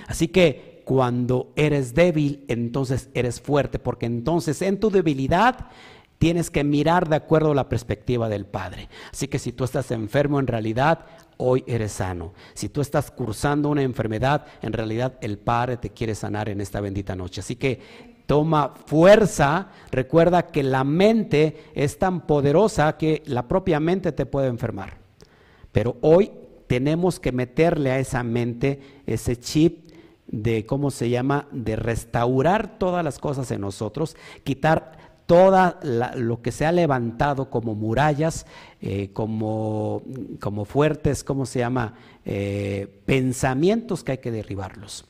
Así 0.08 0.28
que 0.28 0.84
cuando 0.86 1.52
eres 1.56 1.96
débil, 1.96 2.46
entonces 2.48 3.10
eres 3.16 3.42
fuerte, 3.42 3.80
porque 3.80 4.06
entonces 4.06 4.62
en 4.62 4.80
tu 4.80 4.92
debilidad 4.92 5.68
Tienes 6.22 6.52
que 6.52 6.64
mirar 6.64 7.10
de 7.10 7.16
acuerdo 7.16 7.50
a 7.50 7.56
la 7.56 7.68
perspectiva 7.68 8.30
del 8.30 8.46
Padre. 8.46 8.90
Así 9.12 9.28
que 9.28 9.40
si 9.40 9.54
tú 9.54 9.64
estás 9.64 9.90
enfermo, 9.90 10.40
en 10.40 10.46
realidad 10.46 11.08
hoy 11.38 11.64
eres 11.66 11.94
sano. 11.94 12.36
Si 12.54 12.70
tú 12.70 12.80
estás 12.82 13.10
cursando 13.10 13.70
una 13.70 13.82
enfermedad, 13.82 14.46
en 14.62 14.72
realidad 14.72 15.18
el 15.22 15.40
Padre 15.40 15.78
te 15.78 15.90
quiere 15.90 16.14
sanar 16.14 16.48
en 16.48 16.62
esta 16.62 16.80
bendita 16.80 17.16
noche. 17.16 17.42
Así 17.42 17.56
que 17.56 18.22
toma 18.28 18.72
fuerza. 18.86 19.70
Recuerda 19.90 20.46
que 20.46 20.62
la 20.62 20.84
mente 20.84 21.72
es 21.74 21.98
tan 21.98 22.28
poderosa 22.28 22.98
que 22.98 23.24
la 23.26 23.48
propia 23.48 23.80
mente 23.80 24.12
te 24.12 24.28
puede 24.28 24.50
enfermar. 24.50 25.00
Pero 25.72 25.98
hoy 26.02 26.32
tenemos 26.68 27.20
que 27.20 27.32
meterle 27.32 27.90
a 27.90 27.98
esa 27.98 28.22
mente 28.22 29.02
ese 29.08 29.38
chip 29.38 29.90
de, 30.28 30.68
¿cómo 30.68 30.92
se 30.92 31.10
llama?, 31.10 31.48
de 31.52 31.76
restaurar 31.78 32.78
todas 32.78 33.04
las 33.04 33.18
cosas 33.18 33.50
en 33.50 33.62
nosotros, 33.62 34.16
quitar 34.44 35.01
todo 35.26 35.76
lo 36.16 36.42
que 36.42 36.52
se 36.52 36.66
ha 36.66 36.72
levantado 36.72 37.50
como 37.50 37.76
murallas, 37.76 38.46
eh, 38.82 39.10
como, 39.14 40.02
como, 40.40 40.66
fuertes, 40.66 41.24
¿cómo 41.24 41.46
se 41.46 41.60
llama? 41.60 41.96
Eh, 42.26 43.02
pensamientos 43.06 44.04
que 44.04 44.14
hay 44.14 44.18
que 44.18 44.32
derribarlos. 44.32 45.06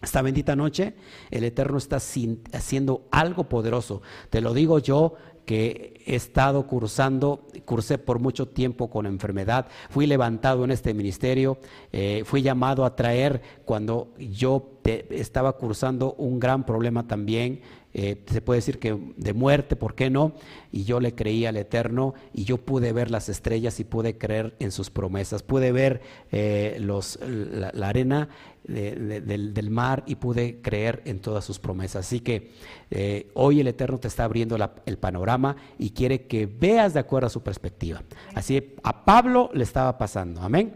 Esta 0.00 0.22
bendita 0.22 0.54
noche 0.54 0.94
el 1.30 1.42
Eterno 1.42 1.78
está 1.78 1.96
haciendo 1.96 3.08
algo 3.10 3.44
poderoso. 3.44 4.00
Te 4.30 4.40
lo 4.40 4.54
digo 4.54 4.78
yo 4.78 5.14
que 5.48 6.02
he 6.04 6.14
estado 6.14 6.66
cursando, 6.66 7.46
cursé 7.64 7.96
por 7.96 8.18
mucho 8.18 8.48
tiempo 8.48 8.90
con 8.90 9.06
enfermedad, 9.06 9.66
fui 9.88 10.06
levantado 10.06 10.62
en 10.62 10.70
este 10.70 10.92
ministerio, 10.92 11.56
eh, 11.90 12.22
fui 12.26 12.42
llamado 12.42 12.84
a 12.84 12.94
traer 12.94 13.40
cuando 13.64 14.12
yo 14.18 14.78
estaba 14.84 15.54
cursando 15.54 16.12
un 16.18 16.38
gran 16.38 16.66
problema 16.66 17.06
también, 17.06 17.62
eh, 18.00 18.22
se 18.30 18.40
puede 18.40 18.58
decir 18.58 18.78
que 18.78 18.96
de 19.16 19.32
muerte, 19.32 19.74
¿por 19.74 19.96
qué 19.96 20.08
no? 20.08 20.34
Y 20.70 20.84
yo 20.84 21.00
le 21.00 21.16
creí 21.16 21.46
al 21.46 21.56
Eterno 21.56 22.14
y 22.32 22.44
yo 22.44 22.58
pude 22.58 22.92
ver 22.92 23.10
las 23.10 23.28
estrellas 23.28 23.80
y 23.80 23.84
pude 23.84 24.16
creer 24.16 24.54
en 24.60 24.70
sus 24.70 24.88
promesas, 24.88 25.42
pude 25.42 25.72
ver 25.72 26.00
eh, 26.30 26.76
los, 26.78 27.18
la, 27.20 27.88
arena 27.88 28.28
del, 28.62 29.70
mar 29.70 30.04
y 30.06 30.14
pude 30.14 30.60
creer 30.62 31.02
en 31.06 31.18
todas 31.18 31.44
sus 31.44 31.58
promesas. 31.58 32.06
Así 32.06 32.20
que 32.20 32.52
eh, 32.92 33.32
hoy 33.34 33.58
el 33.58 33.66
Eterno 33.66 33.98
te 33.98 34.06
está 34.06 34.22
abriendo 34.22 34.56
el 34.86 34.98
panorama 34.98 35.56
y 35.76 35.90
quiere 35.90 36.28
que 36.28 36.46
veas 36.46 36.94
de 36.94 37.00
acuerdo 37.00 37.26
a 37.26 37.30
su 37.30 37.42
perspectiva. 37.42 38.04
Así 38.32 38.76
a 38.84 39.04
Pablo 39.04 39.50
le 39.52 39.64
estaba 39.64 39.98
pasando, 39.98 40.40
amén. 40.40 40.72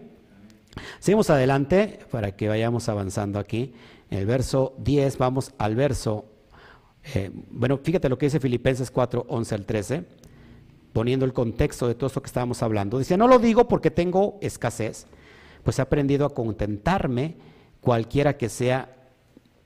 Seguimos 0.99 1.31
adelante 1.31 2.01
para 2.11 2.35
que 2.35 2.49
vayamos 2.49 2.89
avanzando 2.89 3.39
aquí. 3.39 3.75
El 4.11 4.27
verso 4.27 4.75
10 4.79 5.19
vamos 5.19 5.55
al 5.57 5.77
verso 5.77 6.32
eh, 7.05 7.31
bueno, 7.51 7.79
fíjate 7.79 8.09
lo 8.09 8.19
que 8.19 8.27
dice 8.27 8.41
Filipenses 8.41 8.91
4, 8.91 9.27
11 9.29 9.55
al 9.55 9.67
13, 9.67 10.05
poniendo 10.93 11.25
el 11.25 11.33
contexto 11.33 11.89
de 11.89 11.95
todo 11.95 12.07
esto 12.07 12.23
que 12.23 12.27
estábamos 12.27 12.63
hablando. 12.63 12.99
Dice, 12.99 13.17
no 13.17 13.29
lo 13.29 13.39
digo 13.39 13.69
porque 13.69 13.91
tengo 13.91 14.39
escasez, 14.41 15.07
pues 15.65 15.79
he 15.79 15.83
aprendido 15.83 16.27
a 16.27 16.35
contentarme 16.35 17.37
cualquiera 17.81 18.37
que 18.37 18.49
sea 18.49 18.95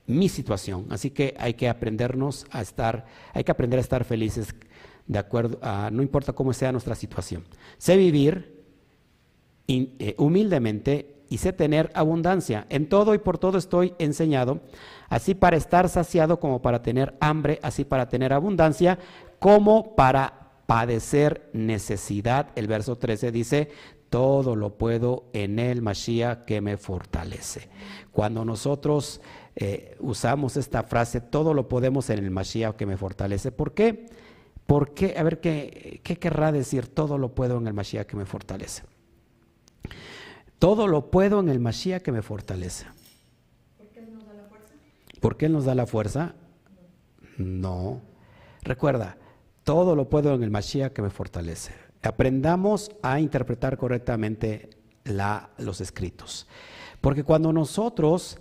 mi 0.07 0.29
situación. 0.29 0.87
Así 0.89 1.11
que 1.11 1.35
hay 1.37 1.53
que 1.53 1.69
aprendernos 1.69 2.45
a 2.49 2.61
estar, 2.61 3.05
hay 3.33 3.43
que 3.43 3.51
aprender 3.51 3.77
a 3.77 3.81
estar 3.81 4.03
felices 4.03 4.55
de 5.05 5.19
acuerdo 5.19 5.59
a, 5.61 5.89
no 5.91 6.01
importa 6.01 6.33
cómo 6.33 6.53
sea 6.53 6.71
nuestra 6.71 6.95
situación. 6.95 7.43
Sé 7.77 7.97
vivir 7.97 8.63
eh, 9.67 10.15
humildemente 10.17 11.16
y 11.29 11.37
sé 11.39 11.53
tener 11.53 11.91
abundancia. 11.93 12.65
En 12.69 12.89
todo 12.89 13.13
y 13.13 13.17
por 13.17 13.37
todo 13.37 13.57
estoy 13.57 13.93
enseñado, 13.99 14.61
así 15.09 15.35
para 15.35 15.57
estar 15.57 15.89
saciado 15.89 16.39
como 16.39 16.61
para 16.61 16.81
tener 16.81 17.15
hambre, 17.19 17.59
así 17.61 17.85
para 17.85 18.09
tener 18.09 18.33
abundancia, 18.33 18.99
como 19.39 19.95
para 19.95 20.51
padecer 20.65 21.49
necesidad. 21.53 22.49
El 22.55 22.67
verso 22.67 22.97
13 22.97 23.31
dice, 23.31 23.69
todo 24.09 24.55
lo 24.55 24.77
puedo 24.77 25.25
en 25.33 25.59
el 25.59 25.81
Mashiach 25.81 26.45
que 26.45 26.61
me 26.61 26.77
fortalece. 26.77 27.69
Cuando 28.11 28.45
nosotros 28.45 29.21
eh, 29.55 29.95
usamos 29.99 30.57
esta 30.57 30.83
frase, 30.83 31.21
todo 31.21 31.53
lo 31.53 31.67
podemos 31.67 32.09
en 32.09 32.19
el 32.19 32.31
Mashiach 32.31 32.75
que 32.75 32.85
me 32.85 32.97
fortalece, 32.97 33.51
¿por 33.51 33.73
qué? 33.73 34.05
¿Por 34.65 34.93
qué? 34.93 35.15
A 35.17 35.23
ver, 35.23 35.39
¿qué, 35.39 36.01
qué 36.03 36.17
querrá 36.17 36.51
decir 36.51 36.87
todo 36.87 37.17
lo 37.17 37.33
puedo 37.33 37.57
en 37.57 37.67
el 37.67 37.73
Mashiach 37.73 38.05
que 38.05 38.17
me 38.17 38.25
fortalece? 38.25 38.83
Todo 40.59 40.87
lo 40.87 41.11
puedo 41.11 41.39
en 41.39 41.49
el 41.49 41.59
Mashiach 41.59 42.01
que 42.01 42.11
me 42.11 42.21
fortalece. 42.21 42.85
¿Por 43.77 43.87
qué 43.89 43.99
Él 43.99 44.13
nos 44.13 44.25
da 44.25 44.33
la 44.33 44.43
fuerza? 44.43 44.73
¿Por 45.19 45.37
qué 45.37 45.45
Él 45.45 45.53
nos 45.53 45.65
da 45.65 45.75
la 45.75 45.85
fuerza? 45.85 46.35
No. 47.37 48.01
Recuerda, 48.63 49.17
todo 49.63 49.95
lo 49.95 50.09
puedo 50.09 50.33
en 50.33 50.43
el 50.43 50.49
Mashiach 50.49 50.93
que 50.93 51.01
me 51.01 51.09
fortalece. 51.09 51.73
Aprendamos 52.01 52.91
a 53.01 53.19
interpretar 53.19 53.77
correctamente 53.77 54.69
los 55.57 55.81
escritos. 55.81 56.47
Porque 57.01 57.23
cuando 57.23 57.53
nosotros 57.53 58.39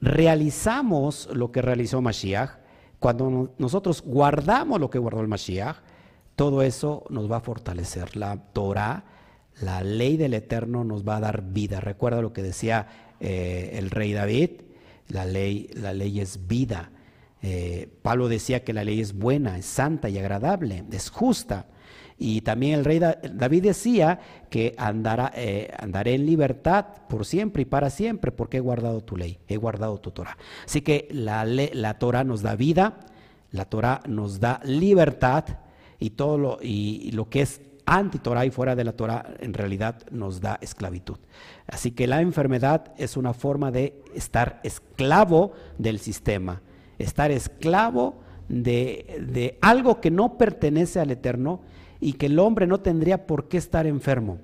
realizamos 0.00 1.28
lo 1.32 1.50
que 1.50 1.62
realizó 1.62 2.00
Mashiach, 2.00 2.58
cuando 2.98 3.54
nosotros 3.58 4.02
guardamos 4.02 4.80
lo 4.80 4.90
que 4.90 4.98
guardó 4.98 5.20
el 5.20 5.28
Mashiach, 5.28 5.76
todo 6.36 6.62
eso 6.62 7.04
nos 7.10 7.30
va 7.30 7.38
a 7.38 7.40
fortalecer. 7.40 8.16
La 8.16 8.36
Torah 8.52 9.04
la 9.60 9.82
ley 9.82 10.16
del 10.16 10.34
Eterno 10.34 10.84
nos 10.84 11.06
va 11.06 11.16
a 11.16 11.20
dar 11.20 11.42
vida. 11.42 11.80
Recuerda 11.80 12.22
lo 12.22 12.32
que 12.32 12.42
decía 12.42 12.86
eh, 13.20 13.70
el 13.74 13.90
rey 13.90 14.12
David, 14.12 14.50
la 15.08 15.24
ley, 15.24 15.70
la 15.74 15.92
ley 15.92 16.20
es 16.20 16.46
vida. 16.46 16.90
Eh, 17.42 17.88
Pablo 18.02 18.28
decía 18.28 18.64
que 18.64 18.72
la 18.72 18.84
ley 18.84 19.00
es 19.00 19.14
buena, 19.14 19.58
es 19.58 19.66
santa 19.66 20.08
y 20.08 20.18
agradable, 20.18 20.84
es 20.90 21.10
justa. 21.10 21.66
Y 22.20 22.40
también 22.40 22.80
el 22.80 22.84
rey 22.84 22.98
David 22.98 23.62
decía 23.62 24.18
que 24.50 24.74
andará, 24.76 25.32
eh, 25.36 25.70
andaré 25.78 26.14
en 26.14 26.26
libertad 26.26 26.86
por 27.08 27.24
siempre 27.24 27.62
y 27.62 27.64
para 27.64 27.90
siempre 27.90 28.32
porque 28.32 28.56
he 28.56 28.60
guardado 28.60 29.02
tu 29.02 29.16
ley, 29.16 29.38
he 29.46 29.56
guardado 29.56 29.98
tu 30.00 30.10
Torah. 30.10 30.36
Así 30.66 30.80
que 30.80 31.06
la, 31.12 31.94
Torah 31.98 32.24
nos 32.24 32.42
da 32.42 32.56
vida, 32.56 32.98
la 33.52 33.66
Torah 33.66 34.00
nos 34.08 34.40
da 34.40 34.60
libertad 34.64 35.44
y 36.00 36.10
todo 36.10 36.38
lo, 36.38 36.58
y 36.60 37.12
lo 37.12 37.28
que 37.28 37.42
es 37.42 37.60
anti-Torah 37.96 38.44
y 38.44 38.50
fuera 38.50 38.76
de 38.76 38.84
la 38.84 38.92
Torah 38.92 39.34
en 39.40 39.54
realidad 39.54 40.02
nos 40.10 40.40
da 40.40 40.58
esclavitud. 40.60 41.18
Así 41.66 41.92
que 41.92 42.06
la 42.06 42.20
enfermedad 42.20 42.92
es 42.98 43.16
una 43.16 43.32
forma 43.32 43.70
de 43.70 44.02
estar 44.14 44.60
esclavo 44.62 45.52
del 45.78 45.98
sistema, 45.98 46.60
estar 46.98 47.30
esclavo 47.30 48.20
de, 48.48 49.58
algo 49.60 50.00
que 50.00 50.10
no 50.10 50.38
pertenece 50.38 51.00
al 51.00 51.10
Eterno 51.10 51.60
y 52.00 52.14
que 52.14 52.26
el 52.26 52.38
hombre 52.38 52.66
no 52.66 52.80
tendría 52.80 53.26
por 53.26 53.48
qué 53.48 53.58
estar 53.58 53.86
enfermo. 53.86 54.38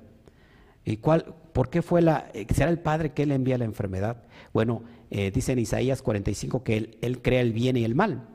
¿Y 0.85 0.99
cuál, 0.99 1.35
por 1.53 1.71
qué 1.71 1.83
fue 1.83 2.03
la, 2.03 2.31
será 2.53 2.71
el 2.71 2.79
Padre 2.79 3.13
que 3.13 3.27
le 3.27 3.35
envía 3.35 3.59
la 3.59 3.65
enfermedad? 3.65 4.23
Bueno, 4.53 4.83
eh, 5.11 5.31
dice 5.31 5.53
en 5.53 5.59
Isaías 5.59 6.03
45 6.03 6.63
que 6.63 6.97
él, 7.01 7.23
crea 7.23 7.41
el 7.41 7.53
bien 7.53 7.77
y 7.77 7.85
el 7.85 7.95
mal. 7.95 8.29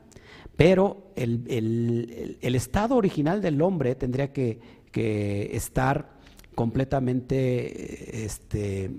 Pero 0.56 1.12
el, 1.16 2.38
el, 2.42 2.54
estado 2.54 2.96
original 2.96 3.40
del 3.40 3.62
hombre 3.62 3.94
tendría 3.94 4.32
que, 4.32 4.58
que 4.90 5.56
estar 5.56 6.10
completamente 6.54 8.24
este, 8.24 8.90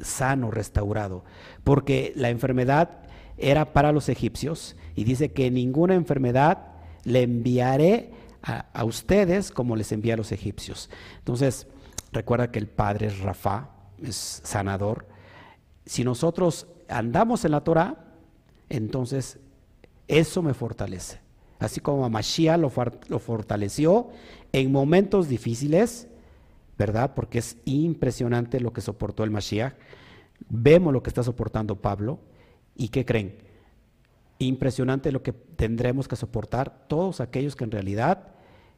sano, 0.00 0.50
restaurado, 0.50 1.24
porque 1.62 2.12
la 2.16 2.30
enfermedad 2.30 3.00
era 3.36 3.72
para 3.72 3.92
los 3.92 4.08
egipcios 4.08 4.76
y 4.94 5.04
dice 5.04 5.32
que 5.32 5.50
ninguna 5.50 5.94
enfermedad 5.94 6.72
le 7.04 7.22
enviaré 7.22 8.12
a, 8.42 8.84
ustedes 8.84 9.50
como 9.50 9.74
les 9.74 9.90
envía 9.92 10.14
a 10.14 10.16
los 10.18 10.30
egipcios. 10.30 10.90
Entonces, 11.18 11.66
recuerda 12.12 12.50
que 12.50 12.58
el 12.58 12.68
Padre 12.68 13.06
es 13.06 13.18
Rafa, 13.20 13.70
es 14.02 14.42
sanador. 14.44 15.06
Si 15.86 16.04
nosotros 16.04 16.66
andamos 16.88 17.44
en 17.44 17.52
la 17.52 17.62
Torah, 17.62 18.04
entonces 18.68 19.38
eso 20.08 20.42
me 20.42 20.52
fortalece. 20.52 21.20
Así 21.58 21.80
como 21.80 22.04
a 22.04 22.10
Mashiach 22.10 22.58
lo, 22.58 22.70
lo 23.08 23.18
fortaleció 23.18 24.10
en 24.54 24.70
momentos 24.70 25.28
difíciles, 25.28 26.06
¿verdad? 26.78 27.14
Porque 27.16 27.40
es 27.40 27.56
impresionante 27.64 28.60
lo 28.60 28.72
que 28.72 28.82
soportó 28.82 29.24
el 29.24 29.32
Mashiach. 29.32 29.74
Vemos 30.48 30.92
lo 30.92 31.02
que 31.02 31.10
está 31.10 31.24
soportando 31.24 31.82
Pablo. 31.82 32.20
¿Y 32.76 32.90
qué 32.90 33.04
creen? 33.04 33.36
Impresionante 34.38 35.10
lo 35.10 35.24
que 35.24 35.32
tendremos 35.32 36.06
que 36.06 36.14
soportar 36.14 36.86
todos 36.86 37.20
aquellos 37.20 37.56
que 37.56 37.64
en 37.64 37.72
realidad 37.72 38.28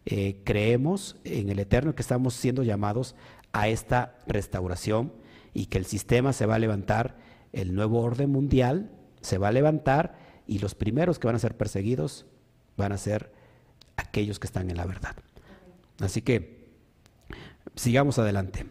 eh, 0.06 0.40
creemos 0.44 1.16
en 1.24 1.50
el 1.50 1.58
Eterno, 1.58 1.94
que 1.94 2.00
estamos 2.00 2.32
siendo 2.32 2.62
llamados 2.62 3.14
a 3.52 3.68
esta 3.68 4.16
restauración 4.26 5.12
y 5.52 5.66
que 5.66 5.76
el 5.76 5.84
sistema 5.84 6.32
se 6.32 6.46
va 6.46 6.54
a 6.54 6.58
levantar, 6.58 7.18
el 7.52 7.74
nuevo 7.74 8.00
orden 8.00 8.30
mundial 8.30 8.90
se 9.20 9.36
va 9.36 9.48
a 9.48 9.52
levantar 9.52 10.16
y 10.46 10.58
los 10.58 10.74
primeros 10.74 11.18
que 11.18 11.26
van 11.26 11.36
a 11.36 11.40
ser 11.40 11.54
perseguidos 11.54 12.24
van 12.78 12.92
a 12.92 12.96
ser 12.96 13.30
aquellos 13.98 14.38
que 14.38 14.46
están 14.46 14.70
en 14.70 14.78
la 14.78 14.86
verdad. 14.86 15.16
Así 16.00 16.22
que 16.22 16.68
sigamos 17.74 18.18
adelante. 18.18 18.66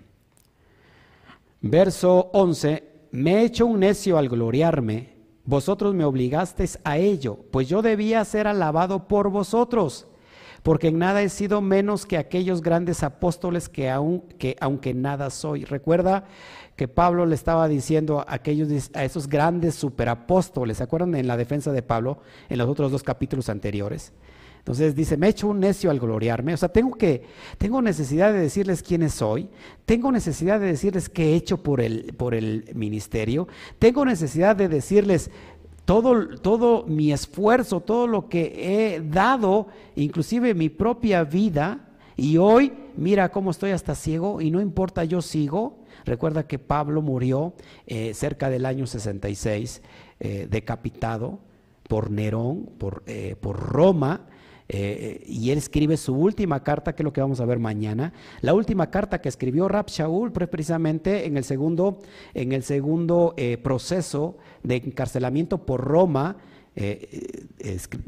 Verso 1.62 2.30
11, 2.34 2.84
me 3.12 3.36
he 3.36 3.46
hecho 3.46 3.66
un 3.66 3.80
necio 3.80 4.18
al 4.18 4.30
gloriarme, 4.30 5.16
vosotros 5.46 5.96
me 5.96 6.06
obligasteis 6.06 6.80
a 6.84 6.98
ello, 6.98 7.40
pues 7.52 7.68
yo 7.68 7.82
debía 7.82 8.24
ser 8.26 8.48
alabado 8.48 9.08
por 9.08 9.30
vosotros, 9.30 10.08
porque 10.64 10.90
en 10.90 11.00
nada 11.00 11.22
he 11.22 11.30
sido 11.30 11.62
menos 11.62 12.06
que 12.06 12.18
aquellos 12.18 12.62
grandes 12.62 13.04
apóstoles 13.04 13.70
que, 13.70 13.90
aun, 13.90 14.22
que 14.40 14.56
aunque 14.60 14.94
nada 14.94 15.30
soy. 15.30 15.64
Recuerda 15.64 16.26
que 16.76 16.88
Pablo 16.88 17.26
le 17.26 17.36
estaba 17.36 17.68
diciendo 17.68 18.20
a, 18.20 18.34
aquellos, 18.34 18.92
a 18.96 19.04
esos 19.04 19.28
grandes 19.28 19.76
superapóstoles, 19.76 20.78
¿se 20.78 20.84
acuerdan 20.84 21.16
en 21.16 21.28
la 21.28 21.38
defensa 21.38 21.72
de 21.72 21.84
Pablo 21.84 22.20
en 22.50 22.58
los 22.58 22.68
otros 22.68 22.92
dos 22.92 23.04
capítulos 23.04 23.50
anteriores? 23.50 24.12
Entonces 24.66 24.96
dice, 24.96 25.16
me 25.16 25.28
he 25.28 25.30
hecho 25.30 25.48
un 25.48 25.60
necio 25.60 25.92
al 25.92 26.00
gloriarme. 26.00 26.56
O 26.56 26.58
sea, 26.58 26.70
tengo 26.70 26.98
que, 26.98 27.22
tengo 27.60 27.84
necesidad 27.84 28.34
de 28.34 28.40
decirles 28.40 28.82
quiénes 28.82 29.14
soy, 29.14 29.48
tengo 29.86 30.12
necesidad 30.12 30.60
de 30.60 30.66
decirles 30.66 31.08
qué 31.08 31.34
he 31.34 31.36
hecho 31.36 31.62
por 31.62 31.82
el, 31.82 32.16
por 32.18 32.34
el 32.34 32.72
ministerio, 32.74 33.48
tengo 33.78 34.04
necesidad 34.06 34.56
de 34.56 34.68
decirles 34.68 35.30
todo, 35.86 36.40
todo 36.40 36.84
mi 36.88 37.14
esfuerzo, 37.14 37.82
todo 37.82 38.08
lo 38.08 38.28
que 38.28 38.96
he 38.96 39.02
dado, 39.02 39.68
inclusive 39.96 40.56
mi 40.56 40.70
propia 40.70 41.24
vida, 41.24 41.88
y 42.18 42.38
hoy 42.38 42.74
mira 42.98 43.30
cómo 43.30 43.52
estoy 43.52 43.70
hasta 43.70 43.94
ciego 43.94 44.42
y 44.42 44.50
no 44.50 44.62
importa, 44.62 45.04
yo 45.04 45.22
sigo. 45.22 45.78
Recuerda 46.06 46.48
que 46.48 46.58
Pablo 46.58 47.04
murió 47.04 47.54
eh, 47.86 48.16
cerca 48.16 48.50
del 48.50 48.66
año 48.66 48.88
66, 48.88 49.84
eh, 50.22 50.48
decapitado 50.50 51.38
por 51.88 52.10
Nerón, 52.10 52.68
por, 52.80 53.04
eh, 53.06 53.36
por 53.40 53.60
Roma, 53.60 54.22
Eh, 54.68 55.24
y 55.28 55.52
él 55.52 55.60
escribe 55.60 55.96
su 55.98 56.16
última 56.16 56.64
carta, 56.64 56.96
que 56.96 57.04
es 57.04 57.06
lo 57.06 57.14
que 57.14 57.22
vamos 57.22 57.40
a 57.40 57.46
ver 57.46 57.60
mañana. 57.60 58.14
La 58.42 58.54
última 58.54 58.90
carta 58.90 59.22
que 59.22 59.30
escribió 59.30 59.68
Rab 59.68 59.88
Shaul, 59.88 60.32
precisamente 60.32 61.28
en 61.28 61.38
el 61.38 61.44
segundo, 61.44 62.00
en 62.34 62.52
el 62.52 62.64
segundo 62.64 63.34
eh, 63.38 63.58
proceso 63.58 64.38
de 64.64 64.78
encarcelamiento 64.78 65.66
por 65.66 65.82
Roma, 65.82 66.38
eh, 66.76 67.48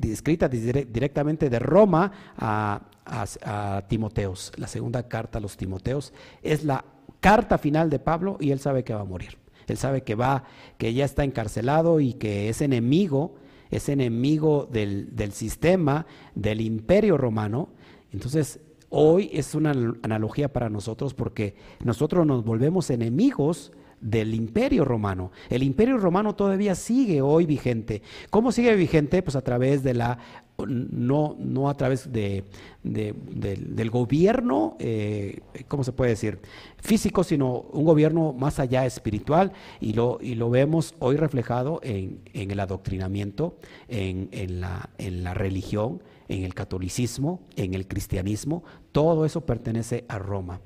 escrita 0.02 0.50
directamente 0.50 1.50
de 1.50 1.60
Roma 1.60 2.12
a, 2.38 2.82
a, 3.06 3.84
Timoteos. 3.88 4.52
La 4.58 4.68
segunda 4.68 5.08
carta 5.08 5.38
a 5.38 5.42
los 5.42 5.56
Timoteos 5.56 6.12
es 6.42 6.66
la 6.66 6.84
carta 7.22 7.58
final 7.58 7.90
de 7.90 8.00
Pablo 8.00 8.38
y 8.42 8.52
él 8.52 8.60
sabe 8.60 8.84
que 8.84 8.94
va 8.94 9.02
a 9.02 9.06
morir. 9.06 9.38
Él 9.68 9.78
sabe 9.78 10.02
que 10.02 10.16
va, 10.16 10.44
que 10.78 10.94
ya 10.94 11.06
está 11.06 11.24
encarcelado 11.24 12.00
y 12.00 12.14
que 12.14 12.50
es 12.50 12.62
enemigo 12.62 13.36
es 13.72 13.90
enemigo 13.90 14.68
del, 14.72 15.32
sistema, 15.32 16.06
del 16.36 16.62
imperio 16.62 17.18
romano. 17.18 17.70
Entonces, 18.12 18.60
hoy 18.90 19.30
es 19.34 19.56
una 19.56 19.72
analogía 20.04 20.52
para 20.52 20.70
nosotros 20.70 21.14
porque 21.14 21.56
nosotros 21.84 22.26
nos 22.26 22.44
volvemos 22.44 22.90
enemigos 22.90 23.72
del 24.00 24.36
imperio 24.36 24.86
romano. 24.86 25.32
El 25.50 25.64
imperio 25.64 25.98
romano 25.98 26.36
todavía 26.36 26.76
sigue 26.76 27.22
hoy 27.22 27.46
vigente. 27.46 28.02
¿Cómo 28.30 28.52
sigue 28.52 28.76
vigente? 28.76 29.24
Pues 29.24 29.36
a 29.36 29.42
través 29.42 29.84
de 29.84 29.96
la 29.96 30.20
no, 30.66 31.36
no 31.38 31.70
a 31.70 31.78
través 31.78 32.12
de, 32.12 32.44
del 32.84 33.90
gobierno, 33.90 34.76
eh, 34.80 35.42
¿cómo 35.68 35.84
se 35.84 35.92
puede 35.92 36.12
decir? 36.12 36.40
Físico, 36.78 37.24
sino 37.24 37.62
un 37.72 37.86
gobierno 37.86 38.34
más 38.34 38.60
allá 38.60 38.86
espiritual 38.86 39.52
y 39.80 39.94
lo, 39.94 40.18
y 40.22 40.36
lo 40.36 40.50
vemos 40.50 40.96
hoy 41.00 41.18
reflejado 41.18 41.80
en, 41.84 42.22
el 42.34 42.60
adoctrinamiento, 42.60 43.58
en, 43.88 44.30
la, 44.60 44.90
en 44.98 45.24
la 45.24 45.34
religión, 45.34 46.02
en 46.28 46.44
el 46.44 46.54
catolicismo, 46.54 47.42
en 47.56 47.74
el 47.74 47.88
cristianismo. 47.88 48.64
Todo 48.92 49.26
eso 49.26 49.46
pertenece 49.46 50.06
a 50.08 50.18
Roma. 50.18 50.62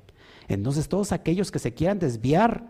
Entonces 0.47 0.87
todos 0.87 1.11
aquellos 1.11 1.51
que 1.51 1.59
se 1.59 1.73
quieran 1.73 1.99
desviar 1.99 2.67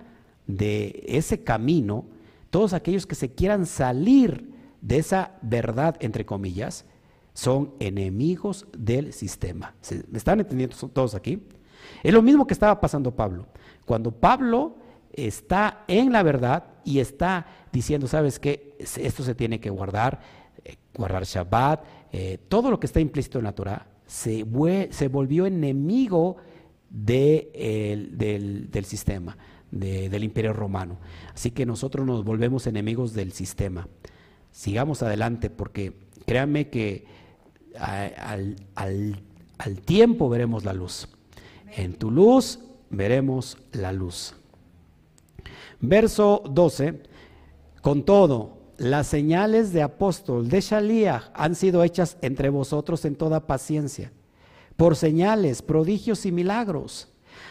de 0.47 1.03
ese 1.07 1.43
camino, 1.43 2.05
todos 2.49 2.73
aquellos 2.73 3.05
que 3.05 3.15
se 3.15 3.31
quieran 3.31 3.65
salir 3.65 4.49
de 4.81 4.97
esa 4.97 5.37
verdad, 5.41 5.95
entre 5.99 6.25
comillas, 6.25 6.85
son 7.41 7.73
enemigos 7.79 8.67
del 8.77 9.13
sistema. 9.13 9.73
¿Me 10.11 10.19
están 10.19 10.41
entendiendo 10.41 10.75
todos 10.89 11.15
aquí? 11.15 11.41
Es 12.03 12.13
lo 12.13 12.21
mismo 12.21 12.45
que 12.45 12.53
estaba 12.53 12.79
pasando 12.79 13.15
Pablo. 13.15 13.47
Cuando 13.83 14.11
Pablo 14.11 14.75
está 15.11 15.83
en 15.87 16.11
la 16.11 16.21
verdad 16.21 16.65
y 16.85 16.99
está 16.99 17.47
diciendo, 17.71 18.07
¿sabes 18.07 18.37
qué? 18.37 18.75
Esto 18.77 19.23
se 19.23 19.33
tiene 19.33 19.59
que 19.59 19.71
guardar, 19.71 20.19
eh, 20.63 20.75
guardar 20.93 21.23
Shabbat, 21.23 21.83
eh, 22.11 22.37
todo 22.47 22.69
lo 22.69 22.79
que 22.79 22.85
está 22.85 22.99
implícito 22.99 23.39
en 23.39 23.45
la 23.45 23.55
Torah, 23.55 23.87
se, 24.05 24.45
se 24.91 25.07
volvió 25.07 25.47
enemigo 25.47 26.37
del, 26.91 28.69
del, 28.69 28.85
sistema, 28.85 29.35
del 29.71 30.23
imperio 30.23 30.53
romano. 30.53 30.99
Así 31.33 31.49
que 31.49 31.65
nosotros 31.65 32.05
nos 32.05 32.23
volvemos 32.23 32.67
enemigos 32.67 33.15
del 33.15 33.31
sistema. 33.31 33.87
Sigamos 34.51 35.01
adelante 35.01 35.49
porque 35.49 35.93
créanme 36.27 36.69
que 36.69 37.20
al, 37.79 38.55
al, 38.75 39.81
tiempo 39.85 40.29
veremos 40.29 40.63
la 40.63 40.73
luz. 40.73 41.07
En 41.75 41.93
tu 41.93 42.11
luz 42.11 42.59
veremos 42.89 43.57
la 43.71 43.91
luz. 43.91 44.35
Verso 45.79 46.43
12. 46.49 47.01
Con 47.81 48.03
todo, 48.03 48.57
las 48.77 49.07
señales 49.07 49.73
de 49.73 49.81
apóstol 49.81 50.49
de 50.49 50.61
Shalía 50.61 51.31
han 51.33 51.55
sido 51.55 51.83
hechas 51.83 52.17
entre 52.21 52.49
vosotros 52.49 53.05
en 53.05 53.15
toda 53.15 53.47
paciencia, 53.47 54.11
por 54.75 54.95
señales, 54.95 55.61
prodigios 55.61 56.25
y 56.25 56.31
milagros. 56.31 57.07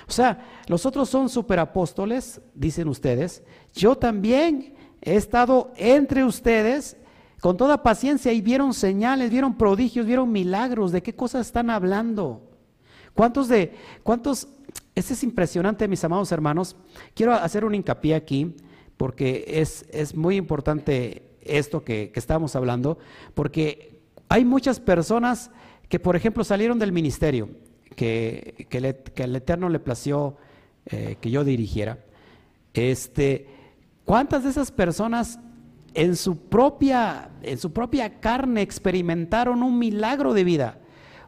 O 0.08 0.12
sea, 0.12 0.44
los 0.66 0.86
otros 0.86 1.08
son 1.08 1.28
superapóstoles, 1.28 2.40
dicen 2.54 2.88
ustedes. 2.88 3.42
Yo 3.74 3.96
también 3.96 4.74
he 5.00 5.14
estado 5.14 5.72
entre 5.76 6.24
ustedes 6.24 6.96
con 7.40 7.56
toda 7.56 7.82
paciencia 7.82 8.32
y 8.32 8.40
vieron 8.40 8.74
señales, 8.74 9.30
vieron 9.30 9.56
prodigios, 9.56 10.06
vieron 10.06 10.30
milagros. 10.30 10.92
¿De 10.92 11.02
qué 11.02 11.14
cosas 11.14 11.46
están 11.46 11.70
hablando? 11.70 12.42
¿Cuántos 13.14 13.48
de, 13.48 13.74
cuántos, 14.02 14.48
este 14.94 15.14
es 15.14 15.24
impresionante, 15.24 15.88
mis 15.88 16.04
amados 16.04 16.30
hermanos. 16.32 16.76
Quiero 17.14 17.32
hacer 17.32 17.64
un 17.64 17.74
hincapié 17.74 18.14
aquí 18.14 18.54
porque 18.96 19.44
es, 19.46 19.86
es 19.90 20.14
muy 20.14 20.36
importante 20.36 21.30
esto 21.40 21.82
que, 21.82 22.12
estamos 22.14 22.54
hablando, 22.54 22.98
porque 23.34 23.98
hay 24.28 24.44
muchas 24.44 24.78
personas 24.78 25.50
que, 25.88 25.98
por 25.98 26.16
ejemplo, 26.16 26.44
salieron 26.44 26.78
del 26.78 26.92
ministerio, 26.92 27.48
que, 27.96 28.66
que, 28.68 28.78
el 29.24 29.36
Eterno 29.36 29.70
le 29.70 29.80
plació 29.80 30.36
eh, 30.86 31.16
que 31.20 31.30
yo 31.30 31.44
dirigiera. 31.44 31.98
Este, 32.74 33.48
¿Cuántas 34.04 34.44
de 34.44 34.50
esas 34.50 34.70
personas 34.70 35.38
en 35.94 36.16
su 36.16 36.36
propia, 36.36 37.30
en 37.42 37.58
su 37.58 37.72
propia 37.72 38.20
carne 38.20 38.62
experimentaron 38.62 39.62
un 39.62 39.78
milagro 39.78 40.34
de 40.34 40.44
vida, 40.44 40.78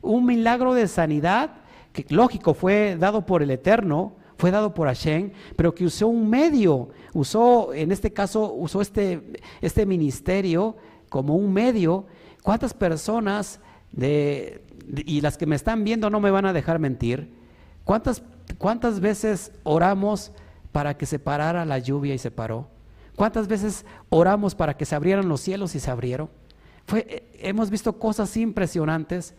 un 0.00 0.26
milagro 0.26 0.74
de 0.74 0.88
sanidad, 0.88 1.50
que 1.92 2.06
lógico 2.08 2.54
fue 2.54 2.96
dado 2.98 3.26
por 3.26 3.42
el 3.42 3.50
Eterno, 3.50 4.14
fue 4.38 4.50
dado 4.50 4.74
por 4.74 4.88
Hashem, 4.88 5.30
pero 5.56 5.74
que 5.74 5.84
usó 5.84 6.08
un 6.08 6.28
medio, 6.28 6.88
usó, 7.12 7.72
en 7.74 7.92
este 7.92 8.12
caso, 8.12 8.52
usó 8.52 8.80
este, 8.80 9.34
este 9.60 9.86
ministerio 9.86 10.76
como 11.08 11.36
un 11.36 11.52
medio. 11.52 12.06
¿Cuántas 12.42 12.74
personas 12.74 13.60
de, 13.92 14.64
y 15.06 15.20
las 15.20 15.38
que 15.38 15.46
me 15.46 15.54
están 15.54 15.84
viendo 15.84 16.10
no 16.10 16.18
me 16.18 16.32
van 16.32 16.46
a 16.46 16.52
dejar 16.52 16.80
mentir? 16.80 17.32
¿Cuántas, 17.84 18.22
cuántas 18.58 18.98
veces 18.98 19.52
oramos 19.62 20.32
para 20.72 20.96
que 20.96 21.06
se 21.06 21.18
parara 21.18 21.64
la 21.64 21.78
lluvia 21.78 22.14
y 22.14 22.18
se 22.18 22.30
paró? 22.30 22.68
¿Cuántas 23.16 23.46
veces 23.46 23.84
oramos 24.08 24.54
para 24.54 24.76
que 24.76 24.84
se 24.84 24.94
abrieran 24.94 25.28
los 25.28 25.40
cielos 25.40 25.74
y 25.74 25.80
se 25.80 25.90
abrieron? 25.90 26.30
Eh, 26.94 27.30
hemos 27.40 27.70
visto 27.70 27.98
cosas 27.98 28.36
impresionantes, 28.36 29.34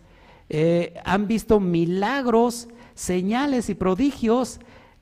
eh, 0.49 0.93
han 1.05 1.27
visto 1.27 1.59
milagros, 1.59 2.67
señales 2.93 3.69
y 3.69 3.75
prodigios. 3.75 4.59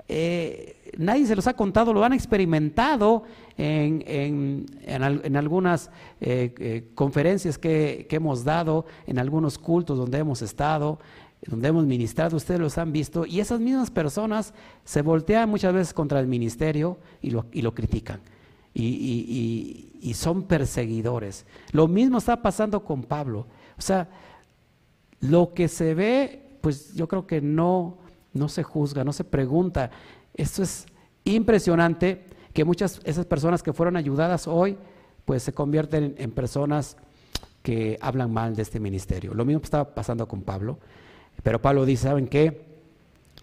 Eh, 0.07 0.93
nadie 0.97 1.25
se 1.25 1.35
los 1.35 1.47
ha 1.47 1.53
contado, 1.53 1.93
lo 1.93 2.03
han 2.03 2.13
experimentado 2.13 3.23
en, 3.57 4.03
en, 4.07 5.35
algunas 5.37 5.89
conferencias 6.95 7.57
que, 7.57 8.07
que, 8.09 8.15
hemos 8.15 8.43
dado, 8.43 8.85
en 9.05 9.19
algunos 9.19 9.57
cultos 9.57 9.97
donde 9.97 10.17
hemos 10.17 10.41
estado, 10.41 10.99
donde 11.45 11.69
hemos 11.69 11.85
ministrado, 11.85 12.37
ustedes 12.37 12.59
los 12.59 12.77
han 12.77 12.91
visto, 12.91 13.25
y 13.25 13.39
esas 13.39 13.59
mismas 13.59 13.91
personas 13.91 14.53
se 14.83 15.01
voltean 15.01 15.49
muchas 15.49 15.73
veces 15.73 15.93
contra 15.93 16.19
el 16.19 16.27
ministerio 16.27 16.97
y 17.21 17.29
lo, 17.29 17.45
y 17.51 17.61
lo 17.61 17.73
critican 17.73 18.19
y, 18.73 20.13
son 20.15 20.43
perseguidores. 20.43 21.45
Lo 21.71 21.87
mismo 21.87 22.17
está 22.17 22.41
pasando 22.41 22.83
con 22.83 23.03
Pablo. 23.03 23.47
O 23.77 23.81
sea, 23.81 24.09
lo 25.19 25.53
que 25.53 25.67
se 25.67 25.93
ve, 25.93 26.57
pues 26.61 26.93
yo 26.93 27.07
creo 27.07 27.25
que 27.25 27.41
no, 27.41 27.97
no 28.33 28.49
se 28.49 28.63
juzga, 28.63 29.03
no 29.03 29.13
se 29.13 29.23
pregunta. 29.23 29.89
Esto 30.33 30.63
es 30.63 30.85
impresionante 31.23 32.25
que 32.53 32.65
muchas 32.65 32.99
esas 33.03 33.25
personas 33.25 33.63
que 33.63 33.73
fueron 33.73 33.95
ayudadas 33.95 34.47
hoy, 34.47 34.77
pues 35.25 35.43
se 35.43 35.53
convierten 35.53 36.15
en 36.17 36.31
personas 36.31 36.97
que 37.63 37.97
hablan 38.01 38.33
mal 38.33 38.55
de 38.55 38.63
este 38.63 38.79
ministerio. 38.79 39.33
Lo 39.33 39.45
mismo 39.45 39.61
estaba 39.63 39.93
pasando 39.93 40.27
con 40.27 40.41
Pablo, 40.41 40.79
pero 41.43 41.61
Pablo 41.61 41.85
dice, 41.85 42.03
¿saben 42.03 42.27
qué? 42.27 42.70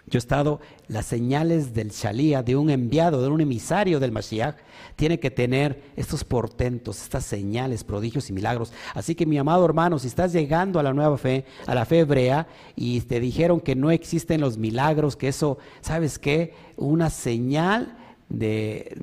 Yo 0.09 0.17
he 0.17 0.21
estado, 0.21 0.61
las 0.89 1.07
señales 1.07 1.75
del 1.75 1.91
Shalía, 1.91 2.43
de 2.43 2.57
un 2.57 2.71
enviado, 2.71 3.21
de 3.21 3.29
un 3.29 3.41
emisario 3.41 4.01
del 4.01 4.13
Mashiach, 4.13 4.57
tiene 4.97 5.21
que 5.21 5.31
tener 5.31 5.83
estos 5.97 6.25
portentos, 6.25 7.03
estas 7.03 7.25
señales, 7.25 7.85
prodigios 7.85 8.31
y 8.31 8.33
milagros. 8.33 8.73
Así 8.95 9.15
que 9.15 9.27
mi 9.27 9.39
amado 9.39 9.65
hermano, 9.65 9.99
si 9.99 10.09
estás 10.09 10.33
llegando 10.33 10.79
a 10.79 10.83
la 10.83 10.95
nueva 10.95 11.19
fe, 11.19 11.45
a 11.67 11.75
la 11.75 11.85
fe 11.85 12.01
hebrea, 12.01 12.47
y 12.75 13.01
te 13.03 13.21
dijeron 13.21 13.61
que 13.61 13.75
no 13.75 13.91
existen 13.91 14.41
los 14.41 14.57
milagros, 14.57 15.17
que 15.17 15.29
eso, 15.29 15.59
¿sabes 15.81 16.19
qué? 16.19 16.55
Una 16.77 17.11
señal 17.11 17.97
de, 18.29 18.95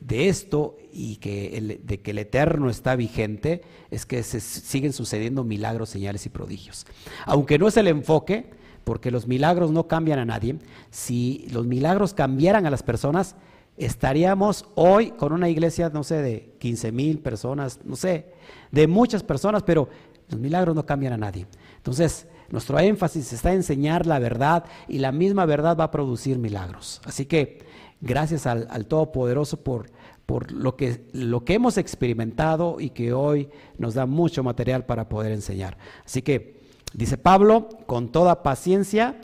de, 0.00 0.28
esto 0.28 0.76
y 0.92 1.16
que 1.16 1.80
de 1.82 2.00
que 2.00 2.10
el 2.12 2.18
Eterno 2.18 2.70
está 2.70 2.96
vigente, 2.96 3.62
es 3.90 4.06
que 4.06 4.22
se 4.22 4.40
siguen 4.40 4.92
sucediendo 4.92 5.44
milagros, 5.44 5.88
señales 5.88 6.26
y 6.26 6.28
prodigios. 6.28 6.86
Aunque 7.26 7.58
no 7.58 7.68
es 7.68 7.76
el 7.76 7.88
enfoque, 7.88 8.50
porque 8.84 9.10
los 9.10 9.26
milagros 9.26 9.70
no 9.70 9.86
cambian 9.86 10.18
a 10.18 10.24
nadie. 10.24 10.56
Si 10.90 11.46
los 11.52 11.66
milagros 11.66 12.14
cambiaran 12.14 12.66
a 12.66 12.70
las 12.70 12.82
personas, 12.82 13.36
estaríamos 13.76 14.66
hoy 14.74 15.10
con 15.10 15.32
una 15.32 15.48
iglesia, 15.48 15.90
no 15.90 16.04
sé, 16.04 16.22
de 16.22 16.54
15 16.58 16.92
mil 16.92 17.18
personas, 17.18 17.80
no 17.84 17.96
sé, 17.96 18.26
de 18.70 18.86
muchas 18.86 19.22
personas, 19.22 19.62
pero 19.62 19.88
los 20.28 20.40
milagros 20.40 20.74
no 20.74 20.86
cambian 20.86 21.12
a 21.12 21.18
nadie. 21.18 21.46
Entonces, 21.76 22.26
nuestro 22.50 22.78
énfasis 22.78 23.32
está 23.32 23.50
en 23.50 23.56
enseñar 23.56 24.06
la 24.06 24.18
verdad 24.18 24.64
y 24.88 24.98
la 24.98 25.10
misma 25.10 25.46
verdad 25.46 25.76
va 25.76 25.84
a 25.84 25.90
producir 25.90 26.38
milagros. 26.38 27.00
Así 27.04 27.26
que 27.26 27.60
gracias 28.00 28.46
al, 28.46 28.86
Todopoderoso 28.86 29.62
por, 29.62 29.90
por 30.26 30.52
lo, 30.52 30.76
que, 30.76 31.06
lo 31.12 31.44
que 31.44 31.54
hemos 31.54 31.78
experimentado 31.78 32.78
y 32.78 32.90
que 32.90 33.12
hoy 33.14 33.48
nos 33.78 33.94
da 33.94 34.06
mucho 34.06 34.42
material 34.42 34.84
para 34.84 35.08
poder 35.08 35.32
enseñar. 35.32 35.78
Así 36.04 36.20
que 36.20 36.61
Dice 36.94 37.16
Pablo, 37.16 37.68
con 37.86 38.12
toda 38.12 38.42
paciencia, 38.42 39.20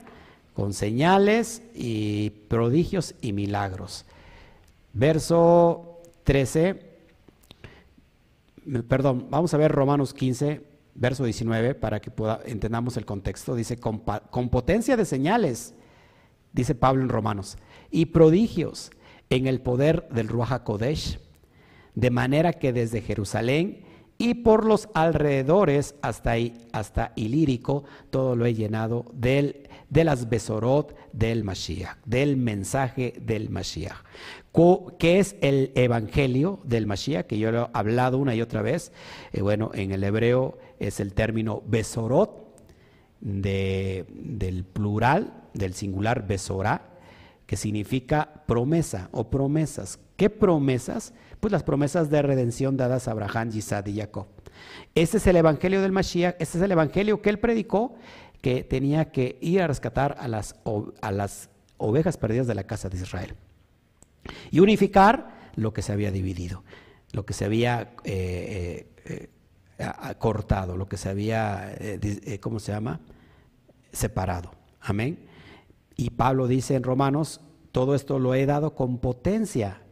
con 0.55 0.73
señales 0.73 1.63
y 1.75 2.31
prodigios 2.49 3.15
y 3.21 3.33
milagros. 3.33 4.07
Verso 4.93 6.03
13, 6.25 6.99
perdón, 8.89 9.27
vamos 9.31 9.53
a 9.53 9.59
ver 9.59 9.71
Romanos 9.71 10.15
15, 10.15 10.63
verso 10.95 11.25
19, 11.25 11.75
para 11.75 12.01
que 12.01 12.11
pueda, 12.11 12.41
entendamos 12.47 12.97
el 12.97 13.05
contexto. 13.05 13.55
Dice, 13.55 13.77
con, 13.77 13.99
con 14.31 14.49
potencia 14.49 14.97
de 14.97 15.05
señales, 15.05 15.75
dice 16.53 16.75
Pablo 16.75 17.03
en 17.03 17.11
Romanos, 17.11 17.59
y 17.91 18.07
prodigios 18.07 18.91
en 19.31 19.47
el 19.47 19.61
poder 19.61 20.09
del 20.11 20.29
Ruach 20.29 20.63
Kodesh, 20.63 21.21
de 21.95 22.11
manera 22.11 22.55
que 22.55 22.73
desde 22.73 23.03
Jerusalén 23.03 23.85
y 24.19 24.35
por 24.35 24.67
los 24.67 24.89
alrededores 24.95 25.95
hasta, 26.03 26.35
hasta 26.73 27.13
Ilírico, 27.15 27.85
todo 28.11 28.35
lo 28.35 28.47
he 28.47 28.55
llenado 28.55 29.05
del, 29.15 29.69
de 29.89 30.03
las 30.03 30.29
Besorot 30.29 30.95
del 31.13 31.45
Mashiach, 31.45 31.99
del 32.05 32.37
mensaje 32.37 33.15
del 33.21 33.49
Mashiach. 33.49 34.03
¿Qué 34.99 35.21
es 35.21 35.37
el 35.41 35.71
evangelio 35.77 36.59
del 36.65 36.89
Mashiach? 36.89 37.27
Que 37.27 37.39
yo 37.39 37.53
lo 37.53 37.63
he 37.63 37.69
hablado 37.73 38.19
una 38.19 38.35
y 38.35 38.43
otra 38.43 38.61
vez. 38.61 38.91
Eh, 39.33 39.41
bueno, 39.41 39.71
en 39.73 39.93
el 39.93 40.03
hebreo 40.03 40.59
es 40.81 40.99
el 40.99 41.15
término 41.15 41.63
Besorot, 41.67 42.49
del 43.21 44.65
plural, 44.73 45.33
del 45.55 45.75
singular 45.75 46.27
Besorá, 46.27 46.98
que 47.49 47.57
significa 47.57 48.45
promesa 48.47 49.09
o 49.11 49.31
promesas. 49.31 49.99
¿Qué 50.19 50.29
promesas? 50.29 51.15
Pues 51.41 51.51
las 51.51 51.63
promesas 51.63 52.11
de 52.11 52.21
redención 52.21 52.77
dadas 52.77 53.09
a 53.09 53.13
Abraham, 53.13 53.53
Isaac 53.55 53.89
y 53.89 53.97
Jacob. 53.97 54.27
Este 54.95 55.17
es 55.17 55.27
el 55.27 55.37
evangelio 55.37 55.81
del 55.81 55.91
Mashiach, 55.91 56.37
este 56.41 56.59
es 56.59 56.65
el 56.65 56.73
evangelio 56.73 57.23
que 57.23 57.31
él 57.31 57.39
predicó, 57.39 57.95
que 58.43 58.65
tenía 58.65 59.13
que 59.13 59.39
ir 59.41 59.63
a 59.63 59.67
rescatar 59.67 60.19
a 60.21 60.29
las, 60.29 60.57
a 61.01 61.11
las 61.11 61.49
ovejas 61.79 62.19
perdidas 62.19 62.47
de 62.49 62.55
la 62.55 62.65
casa 62.65 62.91
de 62.91 62.99
Israel. 62.99 63.35
Y 64.51 64.61
unificar 64.61 65.51
lo 65.55 65.73
que 65.73 65.81
se 65.81 65.93
había 65.93 66.11
dividido, 66.11 66.65
lo 67.13 67.25
que 67.25 67.33
se 67.33 67.47
había 67.47 67.95
eh, 68.05 68.93
eh, 69.07 69.31
eh, 69.79 70.15
cortado, 70.19 70.77
lo 70.77 70.87
que 70.87 70.99
se 70.99 71.09
había, 71.09 71.75
¿cómo 72.43 72.61
se 72.61 72.73
llama? 72.73 73.01
Separado. 73.91 74.51
Amén. 74.83 75.28
Y 75.99 76.11
Pablo 76.11 76.47
dice 76.47 76.77
en 76.77 76.85
Romanos, 76.85 77.41
todo 77.73 77.97
esto 77.97 78.21
lo 78.21 78.35
he 78.35 78.47
dado 78.47 78.77
con 78.77 78.99
potencia 78.99 79.83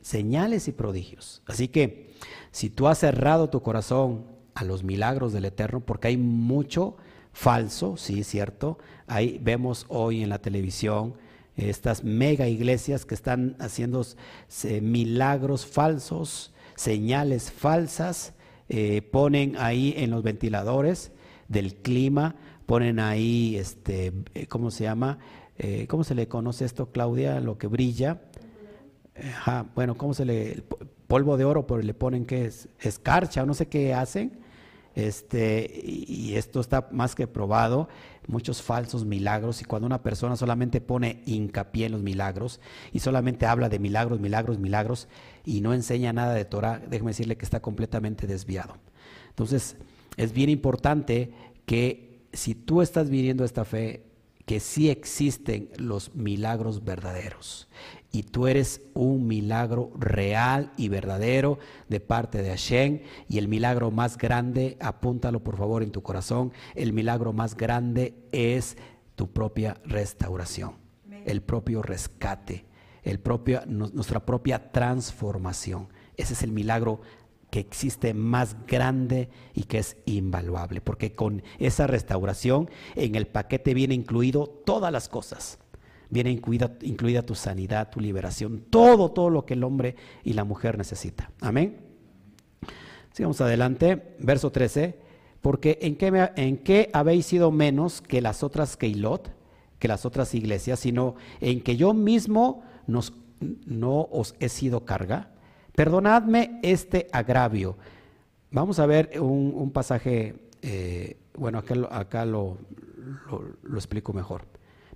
señales 0.00 0.68
y 0.68 0.72
prodigios. 0.72 1.42
Así 1.44 1.66
que 1.66 2.14
si 2.52 2.70
tú 2.70 2.86
has 2.86 2.98
cerrado 2.98 3.50
tu 3.50 3.60
corazón 3.60 4.26
a 4.54 4.62
los 4.62 4.84
milagros 4.84 5.32
del 5.32 5.44
Eterno, 5.44 5.80
porque 5.80 6.06
hay 6.06 6.16
mucho 6.16 6.96
falso, 7.32 7.96
sí, 7.96 8.22
cierto, 8.22 8.78
ahí 9.08 9.40
vemos 9.42 9.86
hoy 9.88 10.22
en 10.22 10.28
la 10.28 10.38
televisión 10.38 11.14
estas 11.56 12.04
mega 12.04 12.46
iglesias 12.46 13.04
que 13.04 13.16
están 13.16 13.56
haciendo 13.58 14.06
eh, 14.64 14.80
milagros 14.80 15.66
falsos, 15.66 16.54
señales 16.76 17.50
falsas, 17.50 18.34
eh, 18.68 19.02
ponen 19.02 19.56
ahí 19.58 19.94
en 19.96 20.10
los 20.10 20.22
ventiladores 20.22 21.10
del 21.48 21.74
clima, 21.74 22.36
ponen 22.66 23.00
ahí, 23.00 23.56
este, 23.56 24.12
eh, 24.34 24.46
¿cómo 24.46 24.70
se 24.70 24.84
llama? 24.84 25.18
¿Cómo 25.88 26.04
se 26.04 26.14
le 26.14 26.28
conoce 26.28 26.64
esto, 26.64 26.90
Claudia? 26.90 27.40
Lo 27.40 27.58
que 27.58 27.66
brilla 27.66 28.20
bueno, 29.74 29.96
¿cómo 29.96 30.14
se 30.14 30.24
le 30.24 30.62
polvo 31.06 31.36
de 31.36 31.44
oro, 31.44 31.66
pero 31.66 31.82
le 31.82 31.92
ponen 31.92 32.24
que 32.24 32.44
es 32.46 32.68
escarcha 32.78 33.44
no 33.44 33.54
sé 33.54 33.66
qué 33.66 33.94
hacen. 33.94 34.38
Este, 34.94 35.70
y 35.84 36.34
esto 36.34 36.60
está 36.60 36.88
más 36.90 37.14
que 37.14 37.28
probado, 37.28 37.88
muchos 38.26 38.60
falsos 38.60 39.04
milagros, 39.04 39.62
y 39.62 39.64
cuando 39.64 39.86
una 39.86 40.02
persona 40.02 40.34
solamente 40.34 40.80
pone 40.80 41.22
hincapié 41.26 41.86
en 41.86 41.92
los 41.92 42.02
milagros 42.02 42.60
y 42.92 42.98
solamente 42.98 43.46
habla 43.46 43.68
de 43.68 43.78
milagros, 43.78 44.18
milagros, 44.18 44.58
milagros, 44.58 45.08
y 45.44 45.60
no 45.60 45.74
enseña 45.74 46.12
nada 46.12 46.34
de 46.34 46.44
Torah, 46.44 46.80
déjeme 46.88 47.10
decirle 47.10 47.36
que 47.36 47.44
está 47.44 47.60
completamente 47.60 48.26
desviado. 48.26 48.78
Entonces, 49.28 49.76
es 50.16 50.32
bien 50.32 50.50
importante 50.50 51.32
que 51.66 52.26
si 52.32 52.56
tú 52.56 52.82
estás 52.82 53.10
viviendo 53.10 53.44
esta 53.44 53.64
fe, 53.64 54.09
que 54.50 54.58
sí 54.58 54.90
existen 54.90 55.68
los 55.76 56.12
milagros 56.16 56.82
verdaderos. 56.82 57.68
Y 58.10 58.24
tú 58.24 58.48
eres 58.48 58.80
un 58.94 59.28
milagro 59.28 59.92
real 59.96 60.72
y 60.76 60.88
verdadero 60.88 61.60
de 61.88 62.00
parte 62.00 62.42
de 62.42 62.48
Hashem. 62.48 63.02
Y 63.28 63.38
el 63.38 63.46
milagro 63.46 63.92
más 63.92 64.18
grande, 64.18 64.76
apúntalo 64.80 65.44
por 65.44 65.56
favor 65.56 65.84
en 65.84 65.92
tu 65.92 66.02
corazón, 66.02 66.52
el 66.74 66.92
milagro 66.92 67.32
más 67.32 67.56
grande 67.56 68.16
es 68.32 68.76
tu 69.14 69.30
propia 69.30 69.80
restauración, 69.84 70.72
el 71.26 71.42
propio 71.42 71.80
rescate, 71.80 72.64
el 73.04 73.20
propio, 73.20 73.62
nuestra 73.66 74.26
propia 74.26 74.72
transformación. 74.72 75.86
Ese 76.16 76.32
es 76.32 76.42
el 76.42 76.50
milagro 76.50 77.02
que 77.50 77.60
existe 77.60 78.14
más 78.14 78.56
grande 78.66 79.28
y 79.54 79.64
que 79.64 79.78
es 79.78 79.96
invaluable, 80.06 80.80
porque 80.80 81.14
con 81.14 81.42
esa 81.58 81.86
restauración 81.86 82.70
en 82.94 83.14
el 83.14 83.26
paquete 83.26 83.74
viene 83.74 83.94
incluido 83.94 84.46
todas 84.46 84.92
las 84.92 85.08
cosas 85.08 85.58
viene 86.10 86.30
incluida, 86.30 86.72
incluida 86.82 87.22
tu 87.22 87.34
sanidad, 87.34 87.90
tu 87.90 88.00
liberación, 88.00 88.64
todo, 88.68 89.12
todo 89.12 89.30
lo 89.30 89.46
que 89.46 89.54
el 89.54 89.64
hombre 89.64 89.94
y 90.24 90.32
la 90.32 90.44
mujer 90.44 90.76
necesita. 90.76 91.30
Amén. 91.40 91.78
Sigamos 93.12 93.40
adelante, 93.40 94.16
verso 94.18 94.50
13. 94.50 94.98
Porque 95.40 95.78
en 95.80 95.96
qué, 95.96 96.30
en 96.36 96.58
qué 96.58 96.90
habéis 96.92 97.26
sido 97.26 97.50
menos 97.50 98.02
que 98.02 98.20
las 98.20 98.42
otras 98.42 98.76
Keilot, 98.76 99.32
que 99.78 99.88
las 99.88 100.04
otras 100.04 100.34
iglesias, 100.34 100.80
sino 100.80 101.14
en 101.40 101.62
que 101.62 101.76
yo 101.76 101.94
mismo 101.94 102.62
nos, 102.86 103.14
no 103.64 104.02
os 104.10 104.34
he 104.38 104.50
sido 104.50 104.84
carga. 104.84 105.30
Perdonadme 105.74 106.60
este 106.62 107.06
agravio. 107.12 107.76
Vamos 108.50 108.78
a 108.78 108.86
ver 108.86 109.20
un, 109.20 109.70
pasaje, 109.72 110.34
eh, 110.62 111.16
bueno, 111.34 111.62
acá, 111.90 112.24
lo, 112.24 112.58
lo 113.62 113.76
explico 113.76 114.12
mejor. 114.12 114.42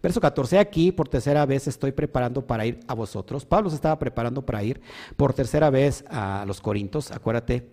Verso 0.05 0.21
14, 0.21 0.59
aquí 0.59 0.93
por 0.93 1.09
tercera 1.09 1.47
vez 1.47 1.67
estoy 1.67 1.93
preparando 1.93 2.47
para 2.47 2.67
ir 2.67 2.81
a 2.87 2.95
vosotros. 2.95 3.47
Pablo 3.47 3.71
se 3.71 3.77
estaba 3.77 3.99
preparando 3.99 4.45
para 4.45 4.63
ir 4.63 4.83
por 5.17 5.33
tercera 5.33 5.71
vez 5.71 6.05
a 6.11 6.45
los 6.47 6.61
Corintios. 6.61 7.11
Acuérdate 7.11 7.71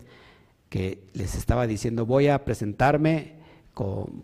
que 0.69 1.03
les 1.11 1.35
estaba 1.35 1.67
diciendo, 1.67 2.05
voy 2.05 2.29
a 2.29 2.45
presentarme 2.45 3.40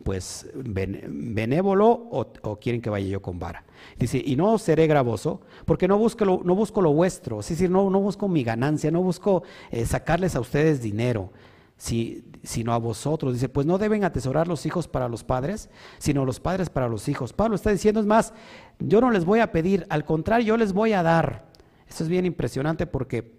pues, 0.03 0.49
benévolo 0.55 1.89
o, 1.89 2.59
quieren 2.59 2.81
que 2.81 2.89
vaya 2.89 3.07
yo 3.07 3.21
con 3.21 3.39
vara. 3.39 3.63
Dice, 3.97 4.21
y 4.23 4.35
no 4.35 4.57
seré 4.57 4.87
gravoso, 4.87 5.41
porque 5.65 5.87
no 5.87 5.97
busco 5.97 6.25
lo, 6.25 6.41
no 6.43 6.55
busco 6.55 6.81
lo 6.81 6.93
vuestro, 6.93 7.39
es 7.39 7.49
decir, 7.49 7.69
no, 7.69 7.89
no 7.89 7.99
busco 7.99 8.27
mi 8.27 8.43
ganancia, 8.43 8.91
no 8.91 9.01
busco 9.01 9.43
eh, 9.71 9.85
sacarles 9.85 10.35
a 10.35 10.39
ustedes 10.39 10.81
dinero 10.81 11.31
sino 11.77 12.73
a 12.73 12.77
vosotros. 12.77 13.33
Dice, 13.33 13.49
pues 13.49 13.65
no 13.65 13.77
deben 13.77 14.03
atesorar 14.03 14.47
los 14.47 14.65
hijos 14.65 14.87
para 14.87 15.07
los 15.07 15.23
padres, 15.23 15.69
sino 15.99 16.25
los 16.25 16.39
padres 16.39 16.69
para 16.69 16.87
los 16.87 17.07
hijos. 17.07 17.33
Pablo 17.33 17.55
está 17.55 17.69
diciendo, 17.69 17.99
es 17.99 18.05
más, 18.05 18.33
yo 18.79 18.99
no 19.01 19.11
les 19.11 19.25
voy 19.25 19.39
a 19.39 19.51
pedir, 19.51 19.85
al 19.89 20.05
contrario, 20.05 20.47
yo 20.47 20.57
les 20.57 20.73
voy 20.73 20.93
a 20.93 21.03
dar. 21.03 21.47
Esto 21.87 22.03
es 22.03 22.09
bien 22.09 22.25
impresionante 22.25 22.85
porque 22.85 23.36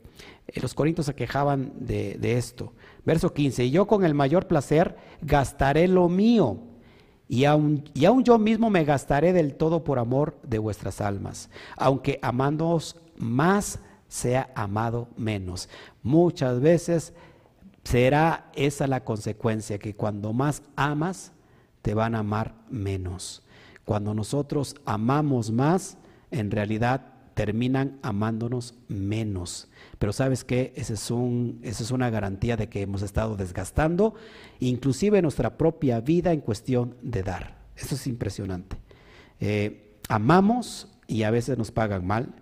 los 0.55 0.75
corintios 0.75 1.07
se 1.07 1.15
quejaban 1.15 1.73
de, 1.79 2.19
esto. 2.37 2.73
Verso 3.05 3.33
15, 3.33 3.65
y 3.65 3.71
yo 3.71 3.87
con 3.87 4.05
el 4.05 4.15
mayor 4.15 4.47
placer 4.47 4.97
gastaré 5.23 5.89
lo 5.89 6.09
mío. 6.09 6.59
Y 7.29 7.45
aun, 7.45 7.85
y 7.93 8.07
aun 8.07 8.25
yo 8.25 8.39
mismo 8.39 8.71
me 8.71 8.85
gastaré 8.85 9.33
del 9.33 9.55
todo 9.55 9.85
por 9.85 9.99
amor 9.99 10.39
de 10.43 10.59
vuestras 10.59 11.01
almas, 11.01 11.51
aunque 11.77 12.19
amándoos 12.23 12.97
más 13.17 13.81
sea 14.09 14.51
amado 14.55 15.09
menos. 15.17 15.69
Muchas 16.03 16.61
veces 16.61 17.13
será 17.85 18.51
esa 18.55 18.87
la 18.87 19.05
consecuencia, 19.05 19.79
que 19.79 19.95
cuando 19.95 20.33
más 20.33 20.63
amas, 20.77 21.33
te 21.83 21.95
van 21.95 22.15
a 22.15 22.21
amar 22.21 22.55
menos. 22.69 23.43
Cuando 23.85 24.13
nosotros 24.15 24.75
amamos 24.85 25.51
más, 25.51 25.97
en 26.31 26.51
realidad 26.51 27.15
terminan 27.39 28.01
amándonos 28.03 28.75
menos. 28.89 29.69
Pero 30.01 30.13
sabes 30.13 30.43
que 30.43 30.73
esa 30.75 30.95
es 30.95 31.91
una 31.93 32.11
garantía 32.11 32.57
de 32.57 32.69
que 32.69 32.83
hemos 32.83 33.03
estado 33.03 33.37
desgastando, 33.37 34.17
inclusive 34.59 35.23
nuestra 35.23 35.57
propia 35.57 36.01
vida 36.01 36.33
en 36.33 36.41
cuestión 36.41 36.97
de 37.01 37.23
dar. 37.23 37.59
Eso 37.77 37.95
es 37.95 38.09
impresionante. 38.09 38.77
Eh, 39.39 40.01
amamos 40.09 40.89
y 41.07 41.23
a 41.23 41.31
veces 41.31 41.57
nos 41.57 41.71
pagan 41.71 42.05
mal, 42.05 42.35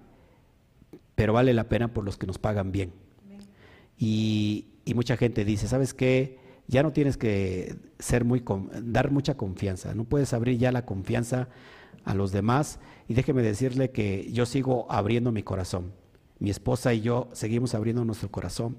pero 1.15 1.35
vale 1.35 1.53
la 1.53 1.69
pena 1.69 1.93
por 1.93 2.03
los 2.03 2.17
que 2.17 2.27
nos 2.27 2.39
pagan 2.39 2.73
bien. 2.73 2.91
Y, 3.99 4.65
y 4.87 4.95
mucha 4.95 5.19
gente 5.19 5.45
dice, 5.45 5.69
¿sabes 5.69 5.93
qué? 5.93 6.39
Ya 6.69 6.83
no 6.83 6.95
tienes 6.95 7.19
que 7.19 7.77
ser 7.99 8.25
muy 8.25 8.43
dar 8.83 9.11
mucha 9.11 9.37
confianza, 9.37 9.95
no 9.95 10.05
puedes 10.05 10.33
abrir 10.33 10.57
ya 10.57 10.73
la 10.73 10.87
confianza 10.87 11.51
a 12.07 12.15
los 12.15 12.33
demás. 12.33 12.79
Y 13.09 13.15
déjeme 13.15 13.43
decirle 13.43 13.91
que 13.91 14.31
yo 14.33 14.47
sigo 14.47 14.87
abriendo 14.91 15.33
mi 15.33 15.43
corazón. 15.43 15.93
Mi 16.39 16.51
esposa 16.51 16.93
y 16.93 17.01
yo 17.01 17.29
seguimos 17.33 17.75
abriendo 17.75 18.05
nuestro 18.05 18.31
corazón 18.31 18.79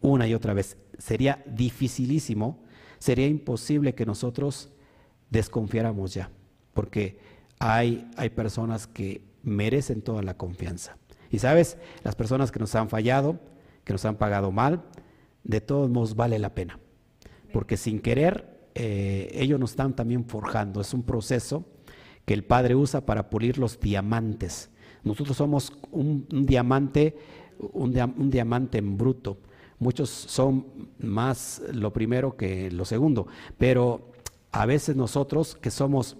una 0.00 0.26
y 0.26 0.34
otra 0.34 0.52
vez. 0.52 0.76
Sería 0.98 1.42
dificilísimo, 1.46 2.58
sería 2.98 3.26
imposible 3.26 3.94
que 3.94 4.06
nosotros 4.06 4.70
desconfiáramos 5.30 6.14
ya, 6.14 6.30
porque 6.74 7.18
hay, 7.58 8.08
hay 8.16 8.30
personas 8.30 8.86
que 8.86 9.22
merecen 9.42 10.02
toda 10.02 10.22
la 10.22 10.36
confianza. 10.36 10.96
Y 11.30 11.38
sabes, 11.38 11.78
las 12.04 12.14
personas 12.14 12.52
que 12.52 12.60
nos 12.60 12.74
han 12.74 12.88
fallado, 12.88 13.40
que 13.84 13.94
nos 13.94 14.04
han 14.04 14.16
pagado 14.16 14.52
mal, 14.52 14.82
de 15.44 15.60
todos 15.60 15.88
modos 15.88 16.14
vale 16.14 16.38
la 16.38 16.54
pena, 16.54 16.78
porque 17.52 17.76
sin 17.76 18.00
querer 18.00 18.68
eh, 18.74 19.30
ellos 19.32 19.58
nos 19.58 19.70
están 19.70 19.96
también 19.96 20.24
forjando, 20.26 20.80
es 20.80 20.92
un 20.94 21.02
proceso 21.02 21.64
que 22.24 22.34
el 22.34 22.44
Padre 22.44 22.74
usa 22.74 23.04
para 23.04 23.30
pulir 23.30 23.58
los 23.58 23.80
diamantes. 23.80 24.70
Nosotros 25.04 25.36
somos 25.36 25.72
un, 25.90 26.26
diamante, 26.30 27.16
un, 27.58 28.30
diamante 28.30 28.78
en 28.78 28.96
bruto. 28.96 29.38
Muchos 29.78 30.10
son 30.10 30.66
más 30.98 31.62
lo 31.72 31.92
primero 31.92 32.36
que 32.36 32.70
lo 32.70 32.84
segundo, 32.84 33.26
pero 33.58 34.12
a 34.52 34.64
veces 34.66 34.94
nosotros 34.94 35.56
que 35.56 35.70
somos, 35.70 36.16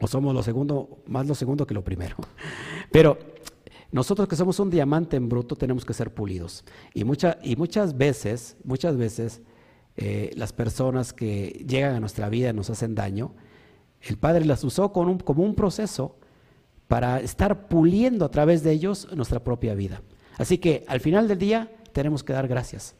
o 0.00 0.06
somos 0.06 0.34
lo 0.34 0.42
segundo, 0.42 0.98
más 1.06 1.26
lo 1.26 1.34
segundo 1.34 1.66
que 1.66 1.74
lo 1.74 1.84
primero. 1.84 2.16
Pero 2.90 3.18
nosotros 3.92 4.28
que 4.28 4.36
somos 4.36 4.58
un 4.60 4.70
diamante 4.70 5.16
en 5.16 5.28
bruto 5.28 5.56
tenemos 5.56 5.84
que 5.84 5.92
ser 5.92 6.14
pulidos. 6.14 6.64
Y, 6.94 7.02
y 7.02 7.56
muchas 7.56 7.98
veces, 7.98 8.56
muchas 8.64 8.96
veces, 8.96 9.42
eh, 9.96 10.30
las 10.36 10.52
personas 10.52 11.12
que 11.12 11.64
llegan 11.66 11.96
a 11.96 12.00
nuestra 12.00 12.28
vida 12.28 12.52
nos 12.52 12.70
hacen 12.70 12.94
daño, 12.94 13.32
el 14.02 14.16
Padre 14.16 14.44
las 14.44 14.64
usó 14.64 14.92
como 14.92 15.42
un 15.42 15.54
proceso 15.54 16.16
para 16.88 17.20
estar 17.20 17.68
puliendo 17.68 18.24
a 18.24 18.30
través 18.30 18.62
de 18.62 18.72
ellos 18.72 19.08
nuestra 19.14 19.40
propia 19.40 19.74
vida. 19.74 20.00
Así 20.38 20.58
que 20.58 20.84
al 20.88 21.00
final 21.00 21.28
del 21.28 21.38
día 21.38 21.70
tenemos 21.92 22.24
que 22.24 22.32
dar 22.32 22.48
gracias. 22.48 22.94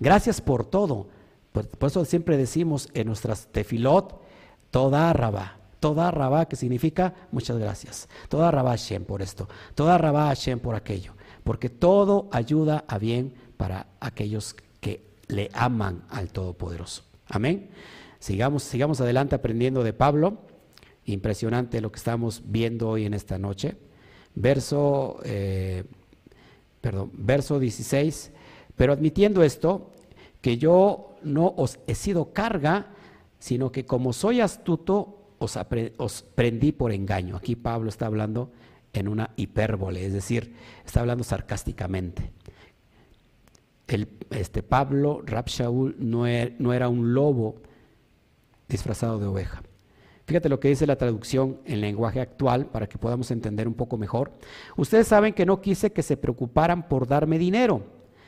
Gracias 0.00 0.40
por 0.40 0.64
todo. 0.64 1.08
Por, 1.52 1.66
eso 1.82 2.04
siempre 2.04 2.36
decimos 2.36 2.88
en 2.94 3.06
nuestras 3.06 3.46
tefilot, 3.46 4.20
toda 4.70 5.12
rabá, 5.12 5.58
toda 5.78 6.10
rabá, 6.10 6.46
que 6.46 6.56
significa 6.56 7.14
muchas 7.30 7.58
gracias. 7.58 8.08
Toda 8.28 8.50
rabá 8.50 8.70
Hashem 8.70 9.04
por 9.04 9.22
esto, 9.22 9.48
toda 9.74 9.98
rabá 9.98 10.26
Hashem 10.26 10.58
por 10.58 10.74
aquello, 10.74 11.14
porque 11.44 11.68
todo 11.68 12.28
ayuda 12.32 12.84
a 12.88 12.98
bien 12.98 13.34
para 13.56 13.86
aquellos 14.00 14.56
que 14.80 15.04
le 15.28 15.50
aman 15.52 16.02
al 16.08 16.30
Todopoderoso. 16.30 17.02
Amén. 17.28 17.70
Sigamos, 18.20 18.62
sigamos 18.62 19.00
adelante 19.00 19.34
aprendiendo 19.34 19.82
de 19.82 19.94
Pablo. 19.94 20.42
Impresionante 21.06 21.80
lo 21.80 21.90
que 21.90 21.96
estamos 21.96 22.42
viendo 22.44 22.90
hoy 22.90 23.06
en 23.06 23.14
esta 23.14 23.38
noche. 23.38 23.76
Verso, 24.34 25.20
eh, 25.24 25.84
perdón, 26.82 27.10
verso 27.14 27.58
16. 27.58 28.30
Pero 28.76 28.92
admitiendo 28.92 29.42
esto, 29.42 29.90
que 30.42 30.58
yo 30.58 31.16
no 31.22 31.54
os 31.56 31.78
he 31.86 31.94
sido 31.94 32.34
carga, 32.34 32.88
sino 33.38 33.72
que 33.72 33.86
como 33.86 34.12
soy 34.12 34.42
astuto, 34.42 35.16
os, 35.38 36.22
prendí 36.34 36.72
por 36.72 36.92
engaño. 36.92 37.36
Aquí 37.36 37.56
Pablo 37.56 37.88
está 37.88 38.04
hablando 38.04 38.52
en 38.92 39.08
una 39.08 39.30
hipérbole, 39.36 40.04
es 40.04 40.12
decir, 40.12 40.54
está 40.84 41.00
hablando 41.00 41.24
sarcásticamente. 41.24 42.32
Este 44.30 44.62
Pablo, 44.62 45.22
Rab 45.24 45.46
Shaul, 45.46 45.96
no 45.98 46.26
er, 46.26 46.54
no 46.58 46.74
era 46.74 46.90
un 46.90 47.14
lobo 47.14 47.56
disfrazado 48.70 49.18
de 49.18 49.26
oveja. 49.26 49.62
Fíjate 50.26 50.48
lo 50.48 50.60
que 50.60 50.68
dice 50.68 50.86
la 50.86 50.96
traducción 50.96 51.58
en 51.64 51.80
lenguaje 51.80 52.20
actual 52.20 52.66
para 52.66 52.88
que 52.88 52.98
podamos 52.98 53.30
entender 53.32 53.66
un 53.66 53.74
poco 53.74 53.96
mejor. 53.98 54.32
Ustedes 54.76 55.08
saben 55.08 55.34
que 55.34 55.44
no 55.44 55.60
quise 55.60 55.92
que 55.92 56.02
se 56.02 56.16
preocuparan 56.16 56.88
por 56.88 57.06
darme 57.06 57.36
dinero. 57.36 57.82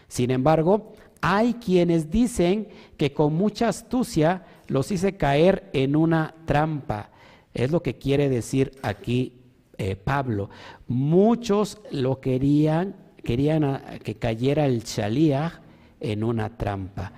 Sin 0.08 0.32
embargo, 0.32 0.92
hay 1.20 1.54
quienes 1.54 2.10
dicen 2.10 2.68
que 2.96 3.12
con 3.12 3.34
mucha 3.34 3.68
astucia 3.68 4.44
los 4.66 4.90
hice 4.90 5.16
caer 5.16 5.70
en 5.72 5.94
una 5.94 6.34
trampa. 6.44 7.10
Es 7.54 7.70
lo 7.70 7.82
que 7.82 7.96
quiere 7.96 8.28
decir 8.28 8.72
aquí 8.82 9.34
eh, 9.78 9.94
Pablo. 9.94 10.50
Muchos 10.88 11.80
lo 11.92 12.20
querían, 12.20 12.96
querían 13.22 13.80
que 14.02 14.16
cayera 14.16 14.66
el 14.66 14.82
Shaliach 14.82 15.60
en 16.00 16.24
una 16.24 16.56
trampa. 16.56 17.12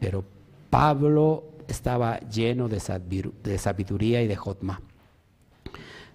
Pero 0.00 0.24
Pablo 0.70 1.53
estaba 1.68 2.20
lleno 2.20 2.68
de, 2.68 2.80
sabiduría 2.80 4.22
y 4.22 4.26
de 4.26 4.36
jotma. 4.36 4.80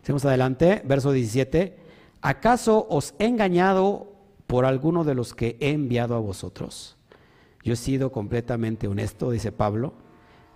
Seguimos 0.02 0.26
adelante, 0.26 0.82
verso 0.86 1.12
17. 1.12 1.78
¿Acaso 2.22 2.88
os 2.90 3.14
he 3.20 3.26
engañado 3.26 4.14
por 4.48 4.66
alguno 4.66 5.04
de 5.04 5.16
los 5.16 5.34
que 5.34 5.58
he 5.60 5.72
enviado 5.72 6.16
a 6.16 6.20
vosotros? 6.20 6.98
Yo 7.64 7.74
he 7.74 7.78
sido 7.78 8.12
completamente 8.12 8.88
honesto, 8.88 9.32
dice 9.32 9.52
Pablo. 9.52 9.94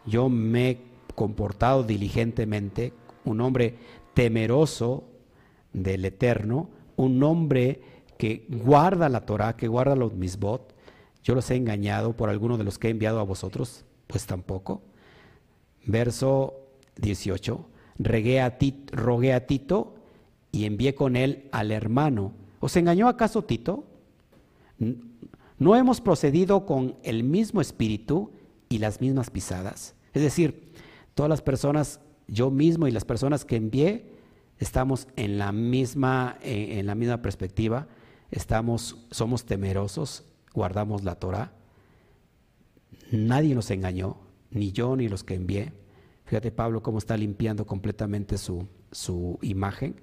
Yo 0.05 0.29
me 0.29 0.69
he 0.69 0.81
comportado 1.15 1.83
diligentemente, 1.83 2.93
un 3.25 3.41
hombre 3.41 3.75
temeroso 4.13 5.03
del 5.73 6.05
Eterno, 6.05 6.69
un 6.95 7.21
hombre 7.23 7.81
que 8.17 8.45
guarda 8.49 9.09
la 9.09 9.25
Torah, 9.25 9.55
que 9.55 9.67
guarda 9.67 9.95
los 9.95 10.13
misbot. 10.13 10.73
Yo 11.23 11.35
los 11.35 11.49
he 11.51 11.55
engañado 11.55 12.13
por 12.13 12.29
alguno 12.29 12.57
de 12.57 12.63
los 12.63 12.77
que 12.77 12.87
he 12.87 12.91
enviado 12.91 13.19
a 13.19 13.23
vosotros, 13.23 13.85
pues 14.13 14.27
tampoco. 14.27 14.83
Verso 15.87 16.53
18. 16.97 17.65
Regué 17.97 18.41
a 18.41 18.59
rogué 18.91 19.33
a 19.33 19.47
Tito 19.47 19.95
y 20.51 20.65
envié 20.65 20.93
con 20.93 21.15
él 21.15 21.49
al 21.51 21.71
hermano. 21.71 22.31
¿Os 22.59 22.75
engañó 22.75 23.07
acaso 23.07 23.43
Tito? 23.43 23.85
¿No 25.57 25.75
hemos 25.75 25.99
procedido 25.99 26.67
con 26.67 26.95
el 27.01 27.23
mismo 27.23 27.59
espíritu 27.59 28.29
y 28.69 28.77
las 28.77 29.01
mismas 29.01 29.31
pisadas? 29.31 29.95
Es 30.13 30.21
decir, 30.21 30.71
todas 31.15 31.31
las 31.31 31.41
personas, 31.41 31.99
yo 32.27 32.51
mismo 32.51 32.87
y 32.87 32.91
las 32.91 33.05
personas 33.05 33.45
que 33.45 33.55
envié, 33.55 34.11
estamos 34.59 35.07
en 35.15 35.39
la 35.39 35.51
misma, 35.51 36.37
eh, 36.43 36.77
en 36.77 36.85
la 36.85 36.93
misma 36.93 37.23
perspectiva, 37.23 37.87
estamos, 38.29 39.07
somos 39.09 39.43
temerosos, 39.45 40.23
guardamos 40.53 41.03
la 41.03 41.15
Torah. 41.15 41.62
Nadie 43.11 43.55
nos 43.55 43.71
engañó, 43.71 44.17
ni 44.51 44.71
yo 44.71 44.95
ni 44.95 45.07
los 45.07 45.23
que 45.23 45.35
envié. 45.35 45.73
Fíjate 46.25 46.51
Pablo 46.51 46.81
cómo 46.81 46.97
está 46.97 47.17
limpiando 47.17 47.65
completamente 47.65 48.37
su, 48.37 48.67
su 48.91 49.37
imagen. 49.41 49.95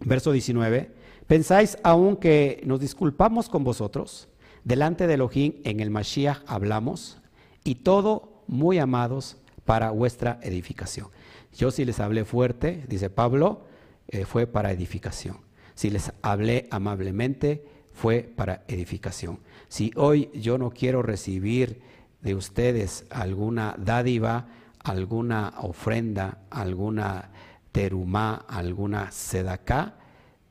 Verso 0.00 0.32
19. 0.32 0.90
¿Pensáis 1.26 1.78
aún 1.82 2.16
que 2.16 2.62
nos 2.64 2.80
disculpamos 2.80 3.48
con 3.48 3.64
vosotros? 3.64 4.28
Delante 4.64 5.06
de 5.06 5.14
Elohim 5.14 5.54
en 5.64 5.80
el 5.80 5.90
Mashiach 5.90 6.42
hablamos 6.46 7.18
y 7.64 7.76
todo 7.76 8.42
muy 8.46 8.78
amados 8.78 9.36
para 9.64 9.90
vuestra 9.90 10.40
edificación. 10.42 11.08
Yo 11.56 11.70
si 11.70 11.84
les 11.84 12.00
hablé 12.00 12.24
fuerte, 12.24 12.84
dice 12.88 13.10
Pablo, 13.10 13.62
eh, 14.08 14.24
fue 14.24 14.46
para 14.46 14.72
edificación. 14.72 15.38
Si 15.74 15.90
les 15.90 16.12
hablé 16.22 16.66
amablemente, 16.70 17.64
fue 17.92 18.22
para 18.22 18.64
edificación. 18.68 19.40
Si 19.68 19.92
hoy 19.96 20.30
yo 20.34 20.58
no 20.58 20.70
quiero 20.70 21.02
recibir 21.02 21.80
de 22.22 22.34
ustedes 22.34 23.04
alguna 23.10 23.74
dádiva, 23.78 24.48
alguna 24.80 25.54
ofrenda, 25.60 26.38
alguna 26.50 27.30
terumá, 27.72 28.46
alguna 28.48 29.10
sedacá, 29.10 29.98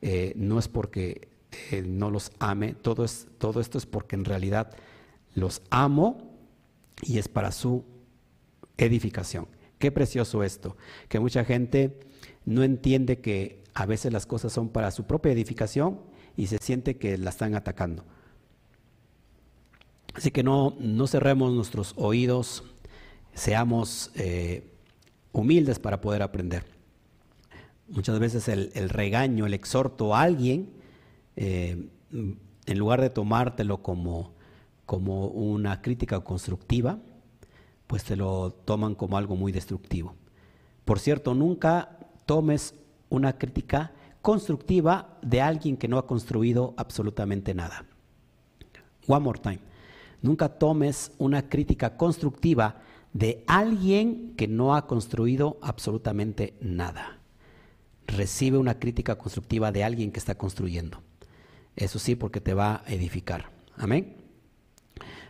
eh, 0.00 0.32
no 0.36 0.58
es 0.58 0.68
porque 0.68 1.28
eh, 1.70 1.82
no 1.86 2.10
los 2.10 2.30
ame, 2.38 2.74
todo, 2.74 3.04
es, 3.04 3.26
todo 3.38 3.60
esto 3.60 3.78
es 3.78 3.86
porque 3.86 4.16
en 4.16 4.24
realidad 4.24 4.70
los 5.34 5.62
amo 5.70 6.36
y 7.02 7.18
es 7.18 7.28
para 7.28 7.52
su 7.52 7.84
edificación. 8.76 9.46
Qué 9.78 9.92
precioso 9.92 10.42
esto, 10.42 10.76
que 11.08 11.20
mucha 11.20 11.44
gente 11.44 11.98
no 12.44 12.62
entiende 12.62 13.20
que 13.20 13.62
a 13.74 13.86
veces 13.86 14.12
las 14.12 14.26
cosas 14.26 14.52
son 14.52 14.68
para 14.68 14.90
su 14.90 15.04
propia 15.04 15.32
edificación 15.32 16.00
y 16.36 16.46
se 16.46 16.58
siente 16.58 16.96
que 16.96 17.18
la 17.18 17.30
están 17.30 17.54
atacando. 17.54 18.04
Así 20.18 20.32
que 20.32 20.42
no, 20.42 20.74
no 20.80 21.06
cerremos 21.06 21.52
nuestros 21.52 21.94
oídos, 21.96 22.64
seamos 23.34 24.10
eh, 24.16 24.68
humildes 25.30 25.78
para 25.78 26.00
poder 26.00 26.22
aprender. 26.22 26.64
Muchas 27.86 28.18
veces 28.18 28.48
el, 28.48 28.88
regaño, 28.88 29.46
el 29.46 29.54
exhorto 29.54 30.16
a 30.16 30.22
alguien, 30.22 30.70
eh, 31.36 31.86
en 32.10 32.78
lugar 32.78 33.00
de 33.00 33.10
tomártelo 33.10 33.80
como, 33.80 34.32
como 34.86 35.28
una 35.28 35.82
crítica 35.82 36.18
constructiva, 36.18 36.98
pues 37.86 38.02
te 38.02 38.16
lo 38.16 38.50
toman 38.50 38.96
como 38.96 39.18
algo 39.18 39.36
muy 39.36 39.52
destructivo. 39.52 40.16
Por 40.84 40.98
cierto, 40.98 41.32
nunca 41.32 41.96
tomes 42.26 42.74
una 43.08 43.38
crítica 43.38 43.92
constructiva 44.20 45.16
de 45.22 45.42
alguien 45.42 45.76
que 45.76 45.86
no 45.86 45.96
ha 45.96 46.08
construido 46.08 46.74
absolutamente 46.76 47.54
nada. 47.54 47.84
One 49.06 49.24
more 49.24 49.38
time. 49.38 49.60
Nunca 50.22 50.48
tomes 50.48 51.12
una 51.18 51.48
crítica 51.48 51.96
constructiva 51.96 52.82
de 53.12 53.44
alguien 53.46 54.34
que 54.36 54.48
no 54.48 54.74
ha 54.74 54.86
construido 54.86 55.58
absolutamente 55.62 56.54
nada 56.60 57.18
recibe 58.08 58.58
una 58.58 58.78
crítica 58.78 59.16
constructiva 59.16 59.70
de 59.70 59.84
alguien 59.84 60.10
que 60.10 60.18
está 60.18 60.34
construyendo. 60.34 61.00
Eso 61.76 62.00
sí, 62.00 62.16
porque 62.16 62.40
te 62.40 62.54
va 62.54 62.82
a 62.84 62.92
edificar. 62.92 63.50
Amén. 63.76 64.16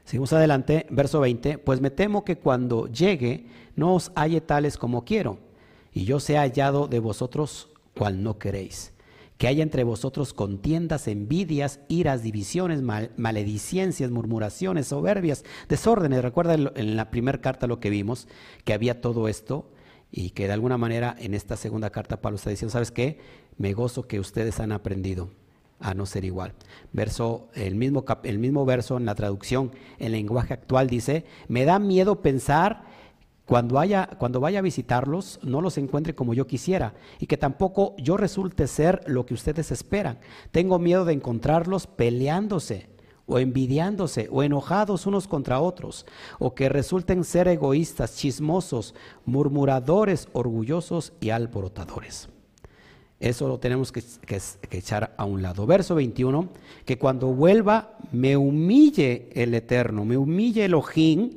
Seguimos 0.04 0.32
adelante, 0.32 0.86
verso 0.88 1.20
20, 1.20 1.58
pues 1.58 1.82
me 1.82 1.90
temo 1.90 2.24
que 2.24 2.38
cuando 2.38 2.86
llegue 2.86 3.46
no 3.76 3.94
os 3.94 4.10
halle 4.14 4.40
tales 4.40 4.78
como 4.78 5.04
quiero, 5.04 5.38
y 5.92 6.04
yo 6.04 6.18
sea 6.18 6.40
hallado 6.40 6.88
de 6.88 7.00
vosotros 7.00 7.68
cual 7.94 8.22
no 8.22 8.38
queréis. 8.38 8.92
Que 9.38 9.46
haya 9.48 9.62
entre 9.62 9.84
vosotros 9.84 10.34
contiendas, 10.34 11.08
envidias, 11.08 11.80
iras, 11.88 12.22
divisiones, 12.22 12.82
maledicencias, 12.82 14.10
murmuraciones, 14.10 14.88
soberbias, 14.88 15.44
desórdenes. 15.68 16.22
Recuerda 16.22 16.54
en 16.54 16.96
la 16.96 17.10
primera 17.10 17.40
carta 17.40 17.66
lo 17.66 17.80
que 17.80 17.88
vimos, 17.88 18.28
que 18.64 18.74
había 18.74 19.00
todo 19.00 19.28
esto 19.28 19.70
y 20.10 20.30
que 20.30 20.46
de 20.46 20.52
alguna 20.52 20.78
manera 20.78 21.14
en 21.18 21.34
esta 21.34 21.56
segunda 21.56 21.90
carta 21.90 22.20
Pablo 22.20 22.36
está 22.36 22.50
diciendo, 22.50 22.72
¿sabes 22.72 22.90
qué? 22.90 23.18
Me 23.56 23.72
gozo 23.72 24.06
que 24.08 24.20
ustedes 24.20 24.60
han 24.60 24.72
aprendido 24.72 25.30
a 25.80 25.94
no 25.94 26.06
ser 26.06 26.24
igual. 26.24 26.54
Verso, 26.92 27.48
el 27.54 27.74
mismo, 27.74 28.04
el 28.24 28.38
mismo 28.38 28.64
verso 28.64 28.96
en 28.96 29.06
la 29.06 29.14
traducción, 29.14 29.72
en 29.98 30.12
lenguaje 30.12 30.54
actual 30.54 30.88
dice, 30.88 31.24
me 31.48 31.64
da 31.64 31.78
miedo 31.78 32.20
pensar 32.22 32.87
cuando, 33.48 33.78
haya, 33.78 34.10
cuando 34.18 34.40
vaya 34.40 34.58
a 34.58 34.62
visitarlos, 34.62 35.40
no 35.42 35.62
los 35.62 35.78
encuentre 35.78 36.14
como 36.14 36.34
yo 36.34 36.46
quisiera 36.46 36.92
y 37.18 37.26
que 37.26 37.38
tampoco 37.38 37.96
yo 37.96 38.18
resulte 38.18 38.66
ser 38.66 39.00
lo 39.06 39.24
que 39.24 39.32
ustedes 39.32 39.70
esperan. 39.70 40.18
Tengo 40.50 40.78
miedo 40.78 41.06
de 41.06 41.14
encontrarlos 41.14 41.86
peleándose 41.86 42.90
o 43.24 43.38
envidiándose 43.38 44.28
o 44.30 44.42
enojados 44.42 45.06
unos 45.06 45.26
contra 45.26 45.60
otros, 45.60 46.04
o 46.38 46.54
que 46.54 46.68
resulten 46.68 47.24
ser 47.24 47.48
egoístas, 47.48 48.16
chismosos, 48.16 48.94
murmuradores, 49.24 50.28
orgullosos 50.34 51.14
y 51.18 51.30
alborotadores. 51.30 52.28
Eso 53.18 53.48
lo 53.48 53.58
tenemos 53.58 53.92
que, 53.92 54.02
echar 54.70 55.14
a 55.16 55.24
un 55.24 55.40
lado. 55.40 55.66
Verso 55.66 55.94
21, 55.94 56.50
que 56.84 56.98
cuando 56.98 57.28
vuelva 57.28 57.96
me 58.12 58.36
humille 58.36 59.30
el 59.32 59.54
Eterno, 59.54 60.04
me 60.04 60.18
humille 60.18 60.66
Elohim, 60.66 61.30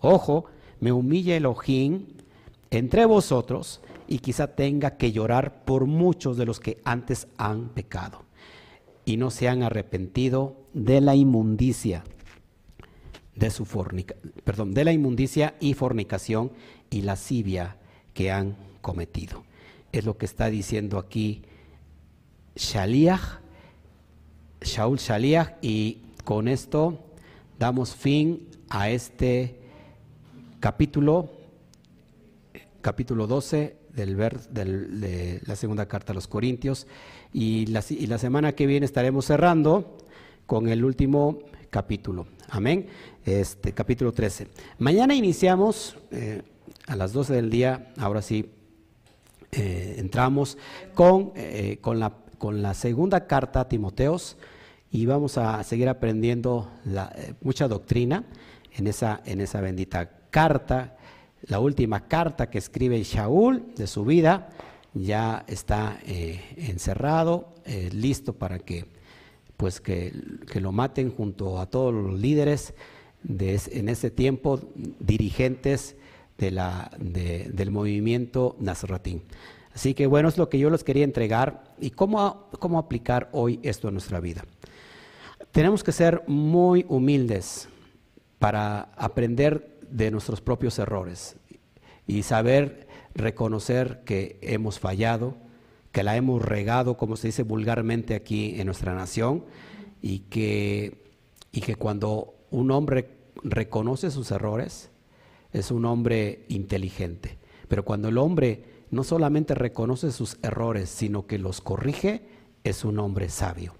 ojo, 0.00 0.46
me 0.80 0.92
humille 0.92 1.36
Elohim 1.36 2.06
entre 2.70 3.06
vosotros 3.06 3.80
y 4.06 4.18
quizá 4.18 4.54
tenga 4.54 4.96
que 4.96 5.12
llorar 5.12 5.64
por 5.64 5.86
muchos 5.86 6.36
de 6.36 6.46
los 6.46 6.60
que 6.60 6.80
antes 6.84 7.28
han 7.36 7.68
pecado 7.70 8.24
y 9.04 9.16
no 9.16 9.30
se 9.30 9.48
han 9.48 9.62
arrepentido 9.62 10.56
de 10.74 11.00
la 11.00 11.14
inmundicia 11.14 12.04
de 13.34 13.50
su 13.50 13.64
fornica, 13.64 14.16
perdón, 14.44 14.74
de 14.74 14.84
la 14.84 14.92
inmundicia 14.92 15.54
y 15.60 15.74
fornicación 15.74 16.50
y 16.90 17.02
lascivia 17.02 17.76
que 18.12 18.30
han 18.30 18.56
cometido. 18.80 19.44
Es 19.92 20.04
lo 20.04 20.18
que 20.18 20.26
está 20.26 20.50
diciendo 20.50 20.98
aquí 20.98 21.42
Shaliach, 22.56 23.40
Shaul 24.60 24.98
Shaliach, 24.98 25.56
y 25.62 25.98
con 26.24 26.48
esto 26.48 26.98
damos 27.58 27.94
fin 27.94 28.48
a 28.68 28.90
este 28.90 29.57
capítulo, 30.60 31.30
capítulo 32.80 33.26
12 33.26 33.76
del, 33.94 34.16
de 34.16 35.40
la 35.46 35.56
segunda 35.56 35.86
carta 35.86 36.12
a 36.12 36.14
los 36.14 36.26
Corintios, 36.26 36.86
y 37.32 37.66
la, 37.66 37.82
y 37.88 38.06
la 38.06 38.18
semana 38.18 38.52
que 38.52 38.66
viene 38.66 38.86
estaremos 38.86 39.26
cerrando 39.26 39.98
con 40.46 40.68
el 40.68 40.84
último 40.84 41.40
capítulo. 41.70 42.26
Amén. 42.48 42.86
Este 43.24 43.72
capítulo 43.72 44.12
13. 44.12 44.48
Mañana 44.78 45.14
iniciamos 45.14 45.96
eh, 46.10 46.42
a 46.86 46.96
las 46.96 47.12
12 47.12 47.34
del 47.34 47.50
día, 47.50 47.92
ahora 47.98 48.22
sí, 48.22 48.50
eh, 49.52 49.96
entramos 49.98 50.58
con, 50.94 51.32
eh, 51.36 51.78
con, 51.80 52.00
la, 52.00 52.14
con, 52.38 52.62
la, 52.62 52.74
segunda 52.74 53.26
carta 53.26 53.60
a 53.60 53.68
Timoteos 53.68 54.36
y 54.90 55.06
vamos 55.06 55.38
a 55.38 55.62
seguir 55.64 55.88
aprendiendo 55.88 56.70
la, 56.84 57.14
mucha 57.42 57.68
doctrina 57.68 58.24
en 58.76 58.86
esa, 58.86 59.22
en 59.24 59.40
esa 59.40 59.60
bendita 59.60 60.17
carta. 60.30 60.96
La 61.42 61.60
última 61.60 62.08
carta 62.08 62.50
que 62.50 62.58
escribe 62.58 63.02
Shaul 63.02 63.74
de 63.76 63.86
su 63.86 64.04
vida 64.04 64.50
ya 64.94 65.44
está 65.46 65.98
encerrado, 66.04 67.54
listo 67.92 68.32
para 68.32 68.58
que, 68.58 68.86
pues 69.56 69.80
que, 69.80 70.12
que, 70.50 70.60
lo 70.60 70.72
maten 70.72 71.10
junto 71.12 71.60
a 71.60 71.66
todos 71.66 71.94
los 71.94 72.18
líderes 72.18 72.74
de, 73.22 73.60
en 73.72 73.88
ese 73.88 74.10
tiempo, 74.10 74.60
dirigentes 74.98 75.96
del 76.38 77.70
movimiento 77.70 78.56
Nazratín. 78.60 79.22
Así 79.74 79.94
que 79.94 80.06
bueno, 80.06 80.28
es 80.28 80.38
lo 80.38 80.48
que 80.48 80.58
yo 80.58 80.70
les 80.70 80.84
quería 80.84 81.04
entregar 81.04 81.74
y 81.80 81.90
cómo, 81.90 82.48
cómo 82.58 82.78
aplicar 82.78 83.28
hoy 83.32 83.60
esto 83.62 83.88
a 83.88 83.90
nuestra 83.90 84.20
vida. 84.20 84.44
Tenemos 85.52 85.84
que 85.84 85.92
ser 85.92 86.22
muy 86.26 86.84
humildes 86.88 87.68
para 88.38 88.90
aprender 88.96 89.77
de 89.90 90.10
nuestros 90.10 90.40
propios 90.40 90.78
errores 90.78 91.36
y 92.06 92.22
saber 92.22 92.88
reconocer 93.14 94.02
que 94.04 94.38
hemos 94.40 94.78
fallado, 94.78 95.36
que 95.92 96.02
la 96.02 96.16
hemos 96.16 96.42
regado, 96.42 96.96
como 96.96 97.16
se 97.16 97.28
dice 97.28 97.42
vulgarmente 97.42 98.14
aquí 98.14 98.58
en 98.60 98.66
nuestra 98.66 98.94
nación, 98.94 99.44
y 100.00 100.20
que, 100.20 101.04
y 101.52 101.60
que 101.60 101.76
cuando 101.76 102.34
un 102.50 102.70
hombre 102.70 103.10
reconoce 103.42 104.10
sus 104.10 104.30
errores, 104.30 104.90
es 105.52 105.70
un 105.70 105.84
hombre 105.84 106.44
inteligente. 106.48 107.38
Pero 107.68 107.84
cuando 107.84 108.08
el 108.08 108.18
hombre 108.18 108.64
no 108.90 109.04
solamente 109.04 109.54
reconoce 109.54 110.12
sus 110.12 110.38
errores, 110.42 110.88
sino 110.88 111.26
que 111.26 111.38
los 111.38 111.60
corrige, 111.60 112.22
es 112.64 112.84
un 112.84 112.98
hombre 112.98 113.28
sabio. 113.28 113.74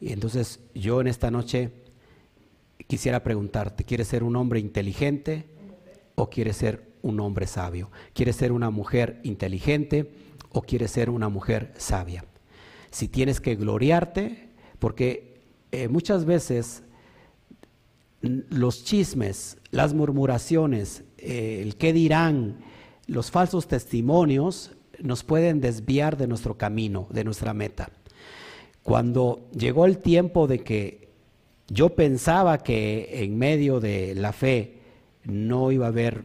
Y 0.00 0.12
entonces 0.12 0.60
yo 0.74 1.00
en 1.00 1.08
esta 1.08 1.30
noche 1.30 1.72
quisiera 2.86 3.22
preguntarte, 3.22 3.84
¿quieres 3.84 4.08
ser 4.08 4.22
un 4.22 4.36
hombre 4.36 4.60
inteligente 4.60 5.46
o 6.14 6.30
quieres 6.30 6.56
ser 6.56 6.88
un 7.02 7.20
hombre 7.20 7.46
sabio? 7.46 7.90
¿Quieres 8.12 8.36
ser 8.36 8.52
una 8.52 8.70
mujer 8.70 9.20
inteligente 9.24 10.12
o 10.50 10.62
quieres 10.62 10.90
ser 10.90 11.10
una 11.10 11.28
mujer 11.28 11.72
sabia? 11.76 12.24
Si 12.90 13.08
tienes 13.08 13.40
que 13.40 13.56
gloriarte, 13.56 14.48
porque 14.78 15.42
eh, 15.72 15.88
muchas 15.88 16.24
veces 16.24 16.82
los 18.20 18.84
chismes, 18.84 19.58
las 19.70 19.94
murmuraciones, 19.94 21.04
eh, 21.18 21.60
el 21.62 21.76
qué 21.76 21.92
dirán, 21.92 22.58
los 23.06 23.30
falsos 23.30 23.68
testimonios 23.68 24.72
nos 25.00 25.22
pueden 25.22 25.60
desviar 25.60 26.16
de 26.16 26.26
nuestro 26.26 26.56
camino, 26.56 27.06
de 27.10 27.24
nuestra 27.24 27.54
meta. 27.54 27.90
Cuando 28.82 29.48
llegó 29.52 29.86
el 29.86 29.98
tiempo 29.98 30.46
de 30.46 30.60
que 30.60 31.07
yo 31.68 31.94
pensaba 31.94 32.58
que 32.58 33.22
en 33.22 33.38
medio 33.38 33.80
de 33.80 34.14
la 34.14 34.32
fe 34.32 34.78
no 35.24 35.70
iba 35.70 35.86
a 35.86 35.90
haber 35.90 36.24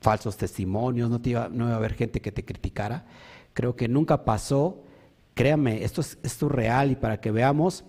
falsos 0.00 0.36
testimonios, 0.36 1.08
no, 1.08 1.20
iba, 1.24 1.48
no 1.48 1.64
iba 1.64 1.74
a 1.74 1.78
haber 1.78 1.94
gente 1.94 2.20
que 2.20 2.30
te 2.32 2.44
criticara, 2.44 3.06
creo 3.54 3.74
que 3.74 3.88
nunca 3.88 4.24
pasó. 4.24 4.82
Créame, 5.32 5.82
esto 5.82 6.00
es, 6.00 6.18
esto 6.22 6.46
es 6.46 6.52
real 6.52 6.92
y 6.92 6.94
para 6.94 7.20
que 7.20 7.32
veamos, 7.32 7.84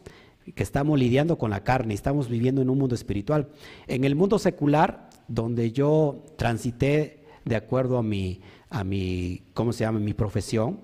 que 0.55 0.63
estamos 0.63 0.97
lidiando 0.97 1.37
con 1.37 1.51
la 1.51 1.63
carne, 1.63 1.93
estamos 1.93 2.27
viviendo 2.27 2.61
en 2.61 2.69
un 2.69 2.79
mundo 2.79 2.95
espiritual. 2.95 3.49
En 3.87 4.03
el 4.03 4.15
mundo 4.15 4.39
secular, 4.39 5.09
donde 5.27 5.71
yo 5.71 6.23
transité 6.37 7.25
de 7.43 7.55
acuerdo 7.55 7.97
a 7.97 8.03
mi, 8.03 8.41
a 8.69 8.83
mi 8.83 9.43
¿cómo 9.53 9.73
se 9.73 9.83
llama?, 9.83 9.99
mi 9.99 10.13
profesión, 10.13 10.79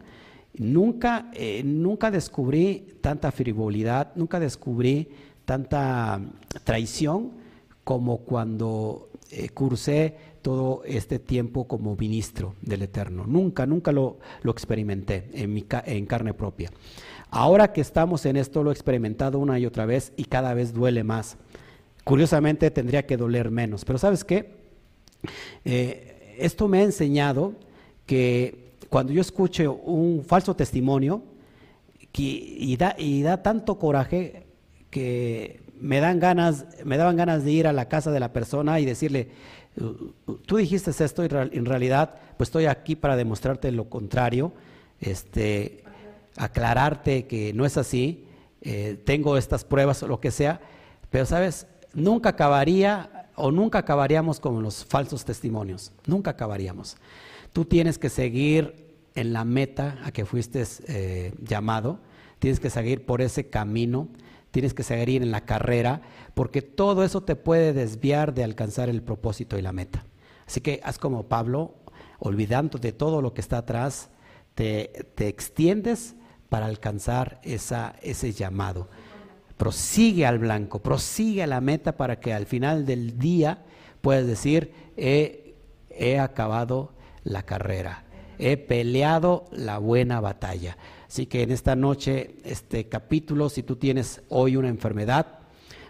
nunca, 0.54 1.32
eh, 1.34 1.64
nunca 1.64 2.12
descubrí 2.12 2.98
tanta 3.02 3.32
frivolidad, 3.32 4.12
nunca 4.16 4.40
descubrí 4.40 5.10
tanta 5.52 6.22
traición 6.64 7.32
como 7.84 8.20
cuando 8.20 9.10
eh, 9.32 9.50
cursé 9.50 10.16
todo 10.42 10.82
este 10.86 11.20
tiempo 11.20 11.68
como 11.68 11.98
ministro 11.98 12.56
del 12.62 12.84
Eterno. 12.84 13.26
Nunca, 13.28 13.66
nunca 13.66 13.92
lo, 13.92 14.20
lo 14.44 14.52
experimenté 14.54 15.30
en, 15.34 15.54
mi, 15.54 15.66
en 15.88 16.06
carne 16.06 16.34
propia. 16.34 16.72
Ahora 17.30 17.74
que 17.74 17.82
estamos 17.82 18.26
en 18.26 18.38
esto 18.38 18.64
lo 18.64 18.70
he 18.70 18.74
experimentado 18.74 19.40
una 19.40 19.60
y 19.60 19.66
otra 19.66 19.86
vez 19.86 20.14
y 20.16 20.24
cada 20.24 20.54
vez 20.54 20.74
duele 20.74 21.04
más. 21.04 21.36
Curiosamente 22.06 22.72
tendría 22.72 23.06
que 23.06 23.18
doler 23.18 23.52
menos, 23.52 23.84
pero 23.84 24.00
¿sabes 24.00 24.24
qué? 24.24 24.56
Eh, 25.66 26.38
esto 26.40 26.70
me 26.70 26.80
ha 26.80 26.84
enseñado 26.84 27.56
que 28.06 28.72
cuando 28.88 29.12
yo 29.12 29.20
escucho 29.20 29.74
un 29.74 30.24
falso 30.24 30.56
testimonio 30.56 31.24
y, 32.14 32.78
da, 32.78 32.96
y 32.98 33.22
da 33.22 33.44
tanto 33.44 33.78
coraje 33.78 34.41
que 34.92 35.62
me 35.80 36.00
dan 36.00 36.20
ganas, 36.20 36.66
me 36.86 36.98
daban 36.98 37.16
ganas 37.16 37.44
de 37.44 37.52
ir 37.52 37.68
a 37.68 37.74
la 37.74 37.90
casa 37.90 38.12
de 38.12 38.20
la 38.20 38.32
persona 38.32 38.80
y 38.80 38.86
decirle, 38.86 39.30
tú 40.46 40.58
dijiste 40.58 40.92
esto 40.92 41.24
y 41.24 41.30
en 41.32 41.66
realidad 41.66 42.16
pues 42.38 42.50
estoy 42.50 42.68
aquí 42.68 42.96
para 42.96 43.16
demostrarte 43.16 43.72
lo 43.72 43.90
contrario. 43.90 44.54
Este, 45.00 45.84
aclararte 46.38 47.26
que 47.26 47.54
no 47.54 47.66
es 47.66 47.78
así, 47.78 48.26
eh, 48.62 49.02
tengo 49.04 49.38
estas 49.38 49.64
pruebas 49.64 50.04
o 50.04 50.08
lo 50.08 50.20
que 50.20 50.32
sea, 50.32 50.62
pero 51.10 51.26
sabes, 51.26 51.68
nunca 51.94 52.30
acabaría 52.30 53.28
o 53.36 53.52
nunca 53.52 53.80
acabaríamos 53.80 54.40
con 54.40 54.62
los 54.62 54.86
falsos 54.86 55.26
testimonios, 55.26 55.92
nunca 56.06 56.32
acabaríamos. 56.32 56.98
Tú 57.54 57.66
tienes 57.66 57.98
que 57.98 58.10
seguir 58.10 58.92
en 59.16 59.34
la 59.34 59.44
meta 59.44 60.00
a 60.04 60.12
que 60.12 60.26
fuiste 60.26 60.64
eh, 60.88 61.34
llamado, 61.42 62.00
tienes 62.40 62.60
que 62.60 62.70
seguir 62.70 63.06
por 63.06 63.22
ese 63.22 63.50
camino, 63.50 64.08
tienes 64.52 64.74
que 64.74 64.84
seguir 64.84 65.22
en 65.22 65.32
la 65.32 65.46
carrera, 65.46 66.02
porque 66.34 66.62
todo 66.62 67.04
eso 67.04 67.24
te 67.24 67.36
puede 67.36 67.74
desviar 67.74 68.34
de 68.34 68.44
alcanzar 68.44 68.90
el 68.90 69.02
propósito 69.02 69.58
y 69.58 69.62
la 69.62 69.72
meta. 69.72 70.06
Así 70.46 70.62
que 70.62 70.82
haz 70.84 71.00
como 71.00 71.28
Pablo, 71.28 71.76
olvidando 72.20 72.78
de 72.78 72.92
todo 72.92 73.22
lo 73.22 73.34
que 73.34 73.42
está 73.42 73.60
atrás, 73.60 74.10
te, 74.54 75.08
te 75.16 75.28
extiendes 75.28 76.16
para 76.50 76.66
alcanzar 76.66 77.40
esa, 77.44 77.96
ese 78.02 78.34
llamado. 78.34 78.90
Prosigue 79.56 80.26
al 80.26 80.40
blanco, 80.40 80.80
prosigue 80.80 81.44
a 81.44 81.48
la 81.48 81.62
meta 81.62 81.96
para 81.96 82.20
que 82.20 82.34
al 82.34 82.46
final 82.46 82.86
del 82.86 83.18
día 83.18 83.64
puedas 84.02 84.28
decir, 84.28 84.74
he, 84.98 85.56
he 85.90 86.20
acabado 86.20 86.94
la 87.24 87.44
carrera, 87.44 88.04
he 88.38 88.58
peleado 88.58 89.46
la 89.52 89.78
buena 89.78 90.20
batalla. 90.20 90.78
Así 91.12 91.26
que 91.26 91.44
en 91.44 91.52
esta 91.52 91.76
noche, 91.76 92.36
este 92.46 92.88
capítulo, 92.88 93.50
si 93.50 93.64
tú 93.64 93.76
tienes 93.76 94.22
hoy 94.30 94.56
una 94.56 94.70
enfermedad, 94.70 95.40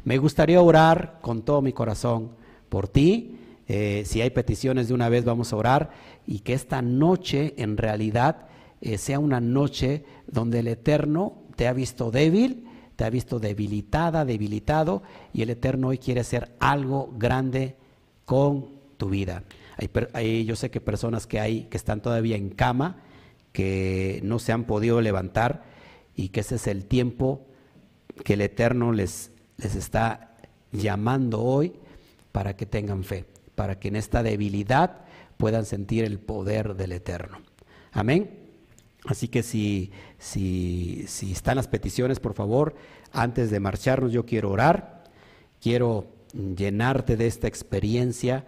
me 0.03 0.17
gustaría 0.17 0.59
orar 0.59 1.19
con 1.21 1.43
todo 1.43 1.61
mi 1.61 1.73
corazón 1.73 2.31
por 2.69 2.87
ti. 2.87 3.37
Eh, 3.67 4.01
si 4.07 4.19
hay 4.21 4.31
peticiones 4.31 4.87
de 4.87 4.95
una 4.95 5.09
vez, 5.09 5.23
vamos 5.23 5.53
a 5.53 5.57
orar 5.57 5.91
y 6.25 6.39
que 6.39 6.53
esta 6.53 6.81
noche 6.81 7.53
en 7.57 7.77
realidad 7.77 8.47
eh, 8.81 8.97
sea 8.97 9.19
una 9.19 9.39
noche 9.39 10.05
donde 10.25 10.61
el 10.61 10.69
Eterno 10.69 11.43
te 11.55 11.67
ha 11.67 11.73
visto 11.73 12.09
débil, 12.09 12.67
te 12.95 13.03
ha 13.03 13.11
visto 13.11 13.37
debilitada, 13.37 14.25
debilitado, 14.25 15.03
y 15.33 15.43
el 15.43 15.51
Eterno 15.51 15.89
hoy 15.89 15.99
quiere 15.99 16.21
hacer 16.21 16.55
algo 16.59 17.13
grande 17.15 17.75
con 18.25 18.69
tu 18.97 19.09
vida. 19.09 19.43
Hay, 20.13 20.45
yo 20.45 20.55
sé 20.55 20.71
que 20.71 20.81
personas 20.81 21.27
que 21.27 21.39
hay 21.39 21.65
que 21.65 21.77
están 21.77 22.01
todavía 22.01 22.37
en 22.37 22.49
cama, 22.49 23.03
que 23.51 24.19
no 24.23 24.39
se 24.39 24.51
han 24.51 24.65
podido 24.65 25.01
levantar, 25.01 25.63
y 26.15 26.29
que 26.29 26.41
ese 26.41 26.55
es 26.55 26.67
el 26.67 26.85
tiempo 26.85 27.45
que 28.23 28.33
el 28.33 28.41
Eterno 28.41 28.91
les, 28.91 29.31
les 29.57 29.75
está 29.75 30.35
llamando 30.71 31.41
hoy 31.41 31.73
para 32.31 32.55
que 32.55 32.65
tengan 32.65 33.03
fe, 33.03 33.25
para 33.55 33.79
que 33.79 33.87
en 33.87 33.95
esta 33.95 34.23
debilidad 34.23 35.01
puedan 35.37 35.65
sentir 35.65 36.03
el 36.03 36.19
poder 36.19 36.75
del 36.75 36.91
Eterno. 36.91 37.39
Amén. 37.91 38.29
Así 39.05 39.27
que 39.27 39.41
si, 39.41 39.91
si, 40.19 41.05
si 41.07 41.31
están 41.31 41.55
las 41.55 41.67
peticiones, 41.67 42.19
por 42.19 42.33
favor, 42.33 42.75
antes 43.11 43.49
de 43.49 43.59
marcharnos 43.59 44.11
yo 44.11 44.25
quiero 44.25 44.51
orar, 44.51 45.03
quiero 45.59 46.05
llenarte 46.33 47.17
de 47.17 47.27
esta 47.27 47.47
experiencia. 47.47 48.45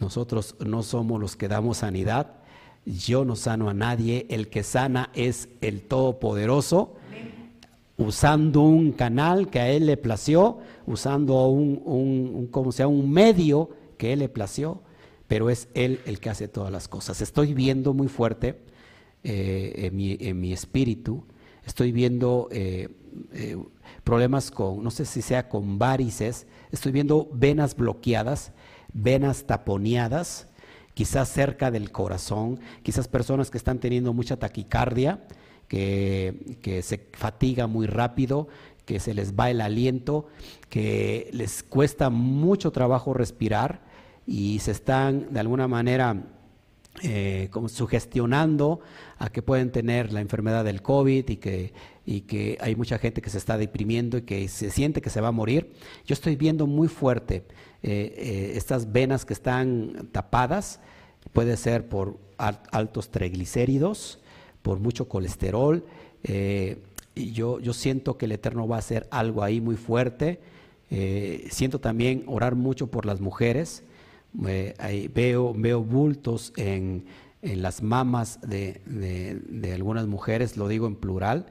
Nosotros 0.00 0.56
no 0.64 0.82
somos 0.82 1.20
los 1.20 1.36
que 1.36 1.48
damos 1.48 1.78
sanidad, 1.78 2.34
yo 2.88 3.24
no 3.24 3.36
sano 3.36 3.68
a 3.68 3.74
nadie, 3.74 4.26
el 4.30 4.48
que 4.48 4.62
sana 4.62 5.10
es 5.14 5.48
el 5.60 5.82
Todopoderoso, 5.82 6.94
usando 7.98 8.62
un 8.62 8.92
canal 8.92 9.50
que 9.50 9.60
a 9.60 9.68
él 9.68 9.86
le 9.86 9.96
plació, 9.96 10.58
usando 10.86 11.48
un, 11.48 12.48
como 12.50 12.72
sea, 12.72 12.88
un 12.88 13.10
medio 13.10 13.70
que 13.98 14.12
él 14.12 14.20
le 14.20 14.28
plació, 14.28 14.80
pero 15.26 15.50
es 15.50 15.68
él 15.74 16.00
el 16.06 16.20
que 16.20 16.30
hace 16.30 16.48
todas 16.48 16.72
las 16.72 16.88
cosas. 16.88 17.20
Estoy 17.20 17.52
viendo 17.52 17.92
muy 17.92 18.08
fuerte 18.08 18.60
eh, 19.22 19.72
en, 19.76 19.96
mi, 19.96 20.16
en, 20.20 20.40
mi, 20.40 20.52
espíritu. 20.52 21.24
Estoy 21.66 21.92
viendo 21.92 22.48
eh, 22.50 22.88
eh, 23.34 23.58
problemas 24.04 24.50
con, 24.50 24.82
no 24.82 24.90
sé 24.90 25.04
si 25.04 25.20
sea 25.20 25.48
con 25.48 25.78
varices, 25.78 26.46
estoy 26.70 26.92
viendo 26.92 27.28
venas 27.32 27.76
bloqueadas, 27.76 28.52
venas 28.94 29.44
taponeadas, 29.44 30.47
quizás 30.98 31.28
cerca 31.28 31.70
del 31.70 31.92
corazón, 31.92 32.58
quizás 32.82 33.06
personas 33.06 33.52
que 33.52 33.56
están 33.56 33.78
teniendo 33.78 34.12
mucha 34.12 34.36
taquicardia, 34.36 35.20
que, 35.68 36.80
se 36.82 37.06
fatiga 37.12 37.68
muy 37.68 37.86
rápido, 37.86 38.48
que 38.84 38.98
se 38.98 39.14
les 39.14 39.32
va 39.38 39.48
el 39.48 39.60
aliento, 39.60 40.26
que 40.68 41.30
les 41.32 41.62
cuesta 41.62 42.10
mucho 42.10 42.72
trabajo 42.72 43.14
respirar 43.14 43.80
y 44.26 44.58
se 44.58 44.72
están 44.72 45.32
de 45.32 45.38
alguna 45.38 45.68
manera 45.68 46.20
eh, 47.04 47.48
sugestionando 47.68 48.80
a 49.18 49.30
que 49.30 49.40
pueden 49.40 49.70
tener 49.70 50.12
la 50.12 50.20
enfermedad 50.20 50.64
del 50.64 50.82
COVID 50.82 51.28
y 51.28 52.20
que 52.22 52.58
hay 52.60 52.74
mucha 52.74 52.98
gente 52.98 53.22
que 53.22 53.30
se 53.30 53.38
está 53.38 53.56
deprimiendo 53.56 54.18
y 54.18 54.22
que 54.22 54.48
se 54.48 54.72
siente 54.72 55.00
que 55.00 55.10
se 55.10 55.20
va 55.20 55.28
a 55.28 55.32
morir. 55.32 55.74
Yo 56.06 56.14
estoy 56.14 56.34
viendo 56.34 56.66
muy 56.66 56.88
fuerte 56.88 57.44
eh, 57.82 58.14
eh, 58.16 58.52
estas 58.56 58.92
venas 58.92 59.24
que 59.24 59.32
están 59.32 60.08
tapadas, 60.12 60.80
puede 61.32 61.56
ser 61.56 61.88
por 61.88 62.18
altos 62.36 63.10
triglicéridos, 63.10 64.20
por 64.62 64.78
mucho 64.78 65.08
colesterol. 65.08 65.84
y 66.22 67.32
yo, 67.32 67.60
yo 67.60 67.72
siento 67.72 68.16
que 68.16 68.26
el 68.26 68.32
Eterno 68.32 68.66
va 68.68 68.76
a 68.76 68.78
hacer 68.78 69.06
algo 69.10 69.42
ahí 69.42 69.60
muy 69.60 69.76
fuerte. 69.76 70.40
siento 71.50 71.80
también 71.80 72.24
orar 72.26 72.54
mucho 72.54 72.86
por 72.86 73.04
las 73.06 73.20
mujeres 73.20 73.82
veo, 74.32 75.54
veo 75.54 75.82
bultos 75.82 76.52
en, 76.56 77.04
las 77.42 77.82
mamas 77.82 78.40
de, 78.42 79.72
algunas 79.74 80.06
mujeres, 80.06 80.56
lo 80.56 80.68
digo 80.68 80.86
en 80.86 80.96
plural, 80.96 81.46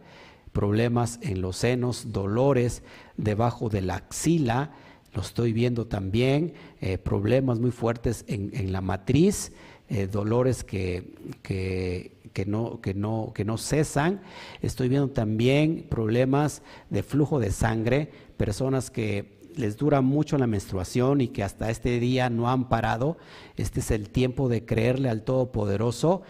problemas 0.51 1.19
en 1.21 1.41
los 1.41 1.57
senos, 1.57 2.11
dolores 2.11 2.83
debajo 3.15 3.69
de 3.69 3.81
la 3.81 3.95
axila, 3.95 4.71
lo 5.17 5.23
estoy 5.23 5.51
viendo 5.51 5.87
también, 5.87 6.53
eh, 6.79 6.99
problemas 6.99 7.57
muy 7.59 7.71
fuertes 7.71 8.23
en, 8.27 8.71
la 8.71 8.81
matriz, 8.81 9.51
eh, 9.89 10.05
dolores 10.05 10.63
que, 10.63 11.11
que, 11.41 12.45
no, 12.45 12.79
que, 12.81 12.93
no, 12.93 13.31
que 13.33 13.43
no 13.43 13.57
cesan. 13.57 14.21
Estoy 14.61 14.89
viendo 14.89 15.09
también 15.09 15.87
problemas 15.89 16.61
de 16.91 17.01
flujo 17.01 17.39
de 17.39 17.49
sangre, 17.49 18.11
personas 18.37 18.91
que 18.91 19.39
les 19.55 19.75
dura 19.75 20.01
mucho 20.01 20.37
la 20.37 20.45
menstruación 20.45 21.19
y 21.21 21.29
que 21.29 21.41
hasta 21.41 21.71
este 21.71 21.99
día 21.99 22.29
no 22.29 22.47
han 22.51 22.69
parado, 22.69 23.17
este 23.55 23.79
es 23.79 23.89
el 23.89 24.09
tiempo 24.09 24.49
de 24.49 24.65
creerle 24.65 25.09
al 25.09 25.23
Todopoderoso. 25.23 26.21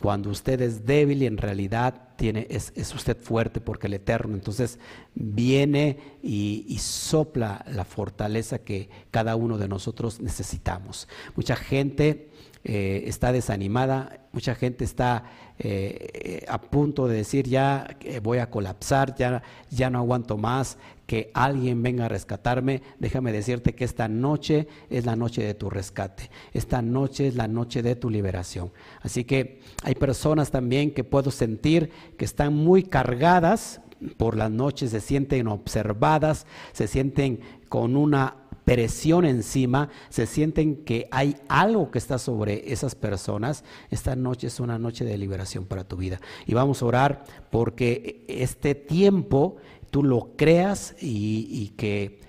Cuando 0.00 0.30
usted 0.30 0.62
es 0.62 0.86
débil 0.86 1.22
y 1.22 1.26
en 1.26 1.36
realidad 1.36 2.08
tiene, 2.16 2.46
es, 2.48 2.72
usted 2.94 3.18
fuerte 3.18 3.60
porque 3.60 3.86
el 3.86 3.94
Eterno 3.94 4.34
entonces 4.34 4.78
viene 5.14 5.98
y, 6.22 6.78
sopla 6.78 7.64
la 7.68 7.84
fortaleza 7.84 8.60
que 8.60 8.88
cada 9.10 9.36
uno 9.36 9.58
de 9.58 9.68
nosotros 9.68 10.20
necesitamos. 10.20 11.06
Mucha 11.36 11.54
gente 11.54 12.30
eh, 12.64 13.04
está 13.06 13.32
desanimada, 13.32 14.20
mucha 14.32 14.54
gente 14.54 14.84
está 14.84 15.24
eh, 15.58 16.44
a 16.48 16.60
punto 16.60 17.08
de 17.08 17.16
decir 17.16 17.48
ya 17.48 17.96
voy 18.22 18.38
a 18.38 18.50
colapsar, 18.50 19.14
ya, 19.16 19.42
ya 19.70 19.90
no 19.90 19.98
aguanto 19.98 20.36
más, 20.36 20.78
que 21.10 21.28
alguien 21.34 21.82
venga 21.82 22.04
a 22.04 22.08
rescatarme, 22.08 22.82
déjame 23.00 23.32
decirte 23.32 23.74
que 23.74 23.82
esta 23.84 24.06
noche 24.06 24.68
es 24.90 25.06
la 25.06 25.16
noche 25.16 25.42
de 25.42 25.54
tu 25.54 25.68
rescate, 25.68 26.30
esta 26.52 26.82
noche 26.82 27.26
es 27.26 27.34
la 27.34 27.48
noche 27.48 27.82
de 27.82 27.96
tu 27.96 28.10
liberación. 28.10 28.70
Así 29.00 29.24
que 29.24 29.60
hay 29.82 29.96
personas 29.96 30.52
también 30.52 30.92
que 30.92 31.02
puedo 31.02 31.32
sentir 31.32 31.90
que 32.16 32.24
están 32.24 32.54
muy 32.54 32.84
cargadas 32.84 33.80
por 34.16 34.36
las 34.36 34.52
noches, 34.52 34.92
se 34.92 35.00
sienten 35.00 35.48
observadas, 35.48 36.46
se 36.72 36.86
sienten 36.86 37.40
con 37.68 37.96
una 37.96 38.36
presión 38.70 39.24
encima, 39.24 39.90
se 40.10 40.26
sienten 40.26 40.84
que 40.84 41.08
hay 41.10 41.34
algo 41.48 41.90
que 41.90 41.98
está 41.98 42.18
sobre 42.18 42.72
esas 42.72 42.94
personas, 42.94 43.64
esta 43.90 44.14
noche 44.14 44.46
es 44.46 44.60
una 44.60 44.78
noche 44.78 45.04
de 45.04 45.18
liberación 45.18 45.64
para 45.64 45.82
tu 45.82 45.96
vida. 45.96 46.20
Y 46.46 46.54
vamos 46.54 46.80
a 46.80 46.86
orar 46.86 47.24
porque 47.50 48.24
este 48.28 48.76
tiempo 48.76 49.56
tú 49.90 50.04
lo 50.04 50.36
creas 50.36 50.94
y, 51.00 51.70
que, 51.76 52.20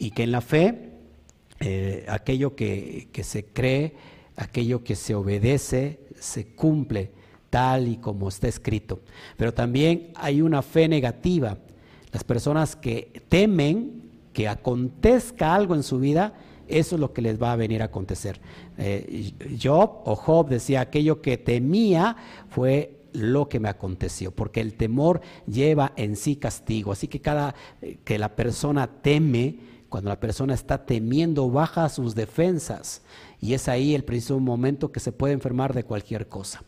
y 0.00 0.10
que 0.10 0.24
en 0.24 0.32
la 0.32 0.40
fe 0.40 0.94
eh, 1.60 2.06
aquello 2.08 2.56
que, 2.56 3.08
que 3.12 3.22
se 3.22 3.44
cree, 3.44 3.94
aquello 4.34 4.82
que 4.82 4.96
se 4.96 5.14
obedece, 5.14 6.00
se 6.18 6.56
cumple 6.56 7.12
tal 7.50 7.86
y 7.86 7.98
como 7.98 8.30
está 8.30 8.48
escrito. 8.48 8.98
Pero 9.36 9.54
también 9.54 10.10
hay 10.16 10.42
una 10.42 10.62
fe 10.62 10.88
negativa. 10.88 11.56
Las 12.10 12.24
personas 12.24 12.74
que 12.74 13.22
temen 13.28 14.01
que 14.32 14.48
acontezca 14.48 15.54
algo 15.54 15.74
en 15.74 15.82
su 15.82 15.98
vida, 15.98 16.34
eso 16.68 16.96
es 16.96 17.00
lo 17.00 17.12
que 17.12 17.22
les 17.22 17.40
va 17.40 17.52
a 17.52 17.56
venir 17.56 17.82
a 17.82 17.86
acontecer. 17.86 18.40
Eh, 18.78 19.32
Job 19.62 20.02
o 20.04 20.16
Job 20.16 20.48
decía, 20.48 20.80
aquello 20.80 21.20
que 21.20 21.36
temía 21.36 22.16
fue 22.48 23.02
lo 23.12 23.48
que 23.48 23.60
me 23.60 23.68
aconteció, 23.68 24.30
porque 24.30 24.60
el 24.60 24.74
temor 24.74 25.20
lleva 25.46 25.92
en 25.96 26.16
sí 26.16 26.36
castigo. 26.36 26.92
Así 26.92 27.08
que 27.08 27.20
cada 27.20 27.54
eh, 27.82 27.98
que 28.04 28.18
la 28.18 28.34
persona 28.34 28.86
teme, 28.86 29.56
cuando 29.88 30.08
la 30.08 30.20
persona 30.20 30.54
está 30.54 30.86
temiendo, 30.86 31.50
baja 31.50 31.88
sus 31.88 32.14
defensas. 32.14 33.02
Y 33.40 33.54
es 33.54 33.68
ahí 33.68 33.94
el 33.94 34.04
preciso 34.04 34.38
momento 34.40 34.92
que 34.92 35.00
se 35.00 35.12
puede 35.12 35.34
enfermar 35.34 35.74
de 35.74 35.84
cualquier 35.84 36.28
cosa. 36.28 36.64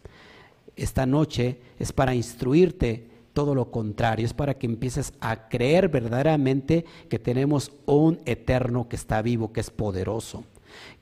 Esta 0.76 1.06
noche 1.06 1.60
es 1.78 1.92
para 1.92 2.14
instruirte 2.14 3.13
todo 3.34 3.54
lo 3.54 3.70
contrario, 3.70 4.24
es 4.24 4.32
para 4.32 4.54
que 4.54 4.66
empieces 4.66 5.12
a 5.20 5.48
creer 5.48 5.88
verdaderamente 5.88 6.86
que 7.10 7.18
tenemos 7.18 7.72
un 7.84 8.20
eterno 8.24 8.88
que 8.88 8.96
está 8.96 9.20
vivo, 9.20 9.52
que 9.52 9.60
es 9.60 9.70
poderoso. 9.70 10.44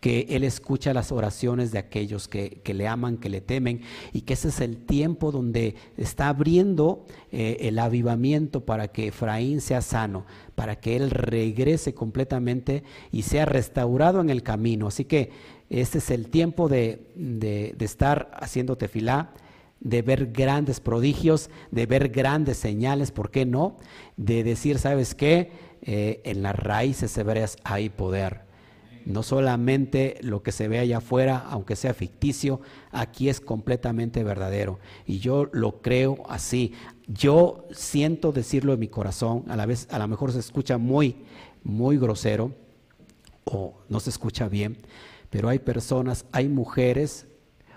que 0.01 0.27
Él 0.29 0.45
escucha 0.45 0.93
las 0.93 1.13
oraciones 1.13 1.73
de 1.73 1.79
aquellos 1.79 2.29
que, 2.29 2.61
le 2.65 2.89
aman, 2.89 3.17
que 3.17 3.31
le 3.31 3.41
temen, 3.41 3.81
y 4.13 4.23
que 4.23 4.35
ese 4.35 4.49
es 4.49 4.61
el 4.61 4.77
tiempo 4.77 5.33
donde 5.33 5.77
está 5.97 6.29
abriendo 6.29 7.07
eh, 7.31 7.57
el 7.61 7.79
avivamiento 7.79 8.67
para 8.67 8.89
que 8.89 9.09
Efraín 9.09 9.61
sea 9.61 9.81
sano, 9.81 10.27
para 10.55 10.77
que 10.81 10.97
Él 10.97 11.11
regrese 11.11 11.95
completamente 11.95 12.83
y 13.13 13.23
sea 13.23 13.47
restaurado 13.47 14.21
en 14.21 14.29
el 14.29 14.43
camino. 14.43 14.89
Así 14.89 15.05
que 15.05 15.31
este 15.71 15.99
es 15.99 16.11
el 16.11 16.29
tiempo 16.29 16.69
de, 16.69 17.07
de, 17.15 17.75
de 17.77 17.85
estar 17.85 18.31
haciendo 18.35 18.77
tefilá 18.77 19.33
de 19.83 20.03
ver 20.03 20.33
grandes 20.33 20.81
prodigios, 20.81 21.51
de 21.71 21.87
ver 21.87 22.09
grandes 22.09 22.57
señales, 22.57 23.11
¿por 23.11 23.31
qué 23.31 23.45
no? 23.45 23.77
De 24.17 24.45
decir, 24.45 24.79
¿sabes 24.79 25.15
qué? 25.15 25.51
Eh, 25.83 26.21
en 26.25 26.43
las 26.43 26.57
raíces 26.57 27.17
hebreas 27.19 27.57
hay 27.65 27.89
poder. 27.89 28.43
No 29.05 29.25
solamente 29.25 30.19
lo 30.21 30.45
que 30.45 30.53
se 30.53 30.69
ve 30.69 30.79
allá 30.79 30.99
afuera, 30.99 31.45
aunque 31.51 31.75
sea 31.75 31.93
ficticio, 31.93 32.61
aquí 32.93 33.29
es 33.29 33.41
completamente 33.41 34.23
verdadero. 34.23 34.79
Y 35.07 35.19
yo 35.19 35.49
lo 35.53 35.83
creo 35.83 36.23
así. 36.29 36.73
Yo 37.09 37.67
siento 37.73 38.31
decirlo 38.31 38.75
en 38.75 38.81
mi 38.81 38.87
corazón, 38.87 39.45
a 39.49 39.57
la 39.57 39.67
vez, 39.67 39.89
a 39.91 39.99
lo 39.99 40.07
mejor 40.07 40.31
se 40.31 40.39
escucha 40.39 40.79
muy, 40.79 41.17
muy 41.65 41.99
grosero 41.99 42.53
o 43.45 43.75
no 43.89 43.99
se 43.99 44.11
escucha 44.11 44.49
bien, 44.49 44.79
pero 45.31 45.49
hay 45.49 45.59
personas, 45.59 46.27
hay 46.31 46.49
mujeres, 46.49 47.27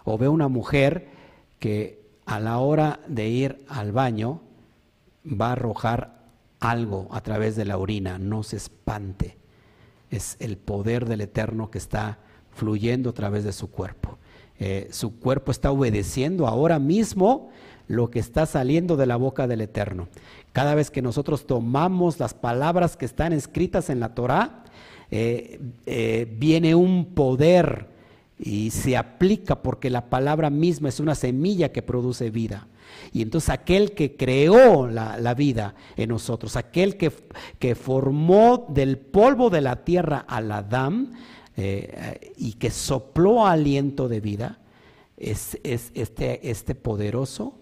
o 0.04 0.20
veo 0.20 0.32
una 0.32 0.48
mujer 0.48 1.15
que 1.60 2.06
a 2.26 2.40
la 2.40 2.60
hora 2.60 3.00
de 3.08 3.28
ir 3.28 3.66
al 3.68 3.92
baño 3.92 4.42
va 5.26 5.50
a 5.50 5.52
arrojar 5.54 6.16
algo 6.60 7.08
a 7.12 7.22
través 7.22 7.56
de 7.56 7.66
la 7.66 7.78
orina, 7.78 8.18
no 8.18 8.44
se 8.44 8.58
espante. 8.58 9.38
Es 10.10 10.38
el 10.40 10.58
poder 10.58 11.06
del 11.06 11.22
Eterno 11.22 11.70
que 11.70 11.78
está 11.78 12.20
fluyendo 12.52 13.10
a 13.10 13.14
través 13.14 13.44
de 13.44 13.54
su 13.54 13.70
cuerpo. 13.70 14.18
Eh, 14.60 14.88
su 14.92 15.20
cuerpo 15.20 15.52
está 15.52 15.72
obedeciendo 15.72 16.48
ahora 16.48 16.80
mismo 16.80 17.50
lo 17.88 18.10
que 18.10 18.20
está 18.20 18.46
saliendo 18.46 18.96
de 18.96 19.06
la 19.06 19.18
boca 19.18 19.48
del 19.48 19.62
Eterno. 19.62 20.08
Cada 20.54 20.76
vez 20.76 20.90
que 20.90 21.02
nosotros 21.02 21.46
tomamos 21.46 22.20
las 22.20 22.34
palabras 22.34 22.96
que 22.96 23.06
están 23.06 23.34
escritas 23.34 23.90
en 23.90 24.00
la 24.00 24.16
Torah, 24.16 24.64
eh, 25.12 25.60
eh, 25.86 26.34
viene 26.38 26.74
un 26.74 27.14
poder 27.14 27.95
y 28.40 28.72
se 28.72 28.98
aplica 28.98 29.62
porque 29.62 29.90
la 29.90 30.10
palabra 30.10 30.50
misma 30.50 30.90
es 30.90 31.00
una 31.00 31.16
semilla 31.16 31.72
que 31.72 31.82
produce 31.82 32.30
vida. 32.30 32.68
Y 33.12 33.22
entonces 33.22 33.50
aquel 33.50 33.94
que 33.94 34.16
creó 34.16 34.88
la, 34.88 35.34
vida 35.34 35.76
en 35.96 36.10
nosotros, 36.10 36.56
aquel 36.56 36.98
que, 36.98 37.12
que, 37.60 37.76
formó 37.76 38.68
del 38.70 38.98
polvo 38.98 39.50
de 39.50 39.62
la 39.62 39.84
tierra 39.84 40.26
al 40.28 40.52
Adán 40.52 41.14
eh, 41.58 42.34
y 42.38 42.54
que 42.54 42.70
sopló 42.70 43.48
aliento 43.48 44.08
de 44.08 44.20
vida, 44.20 44.60
es, 45.18 45.58
es 45.64 45.92
este, 45.94 46.50
este 46.50 46.76
poderoso, 46.76 47.58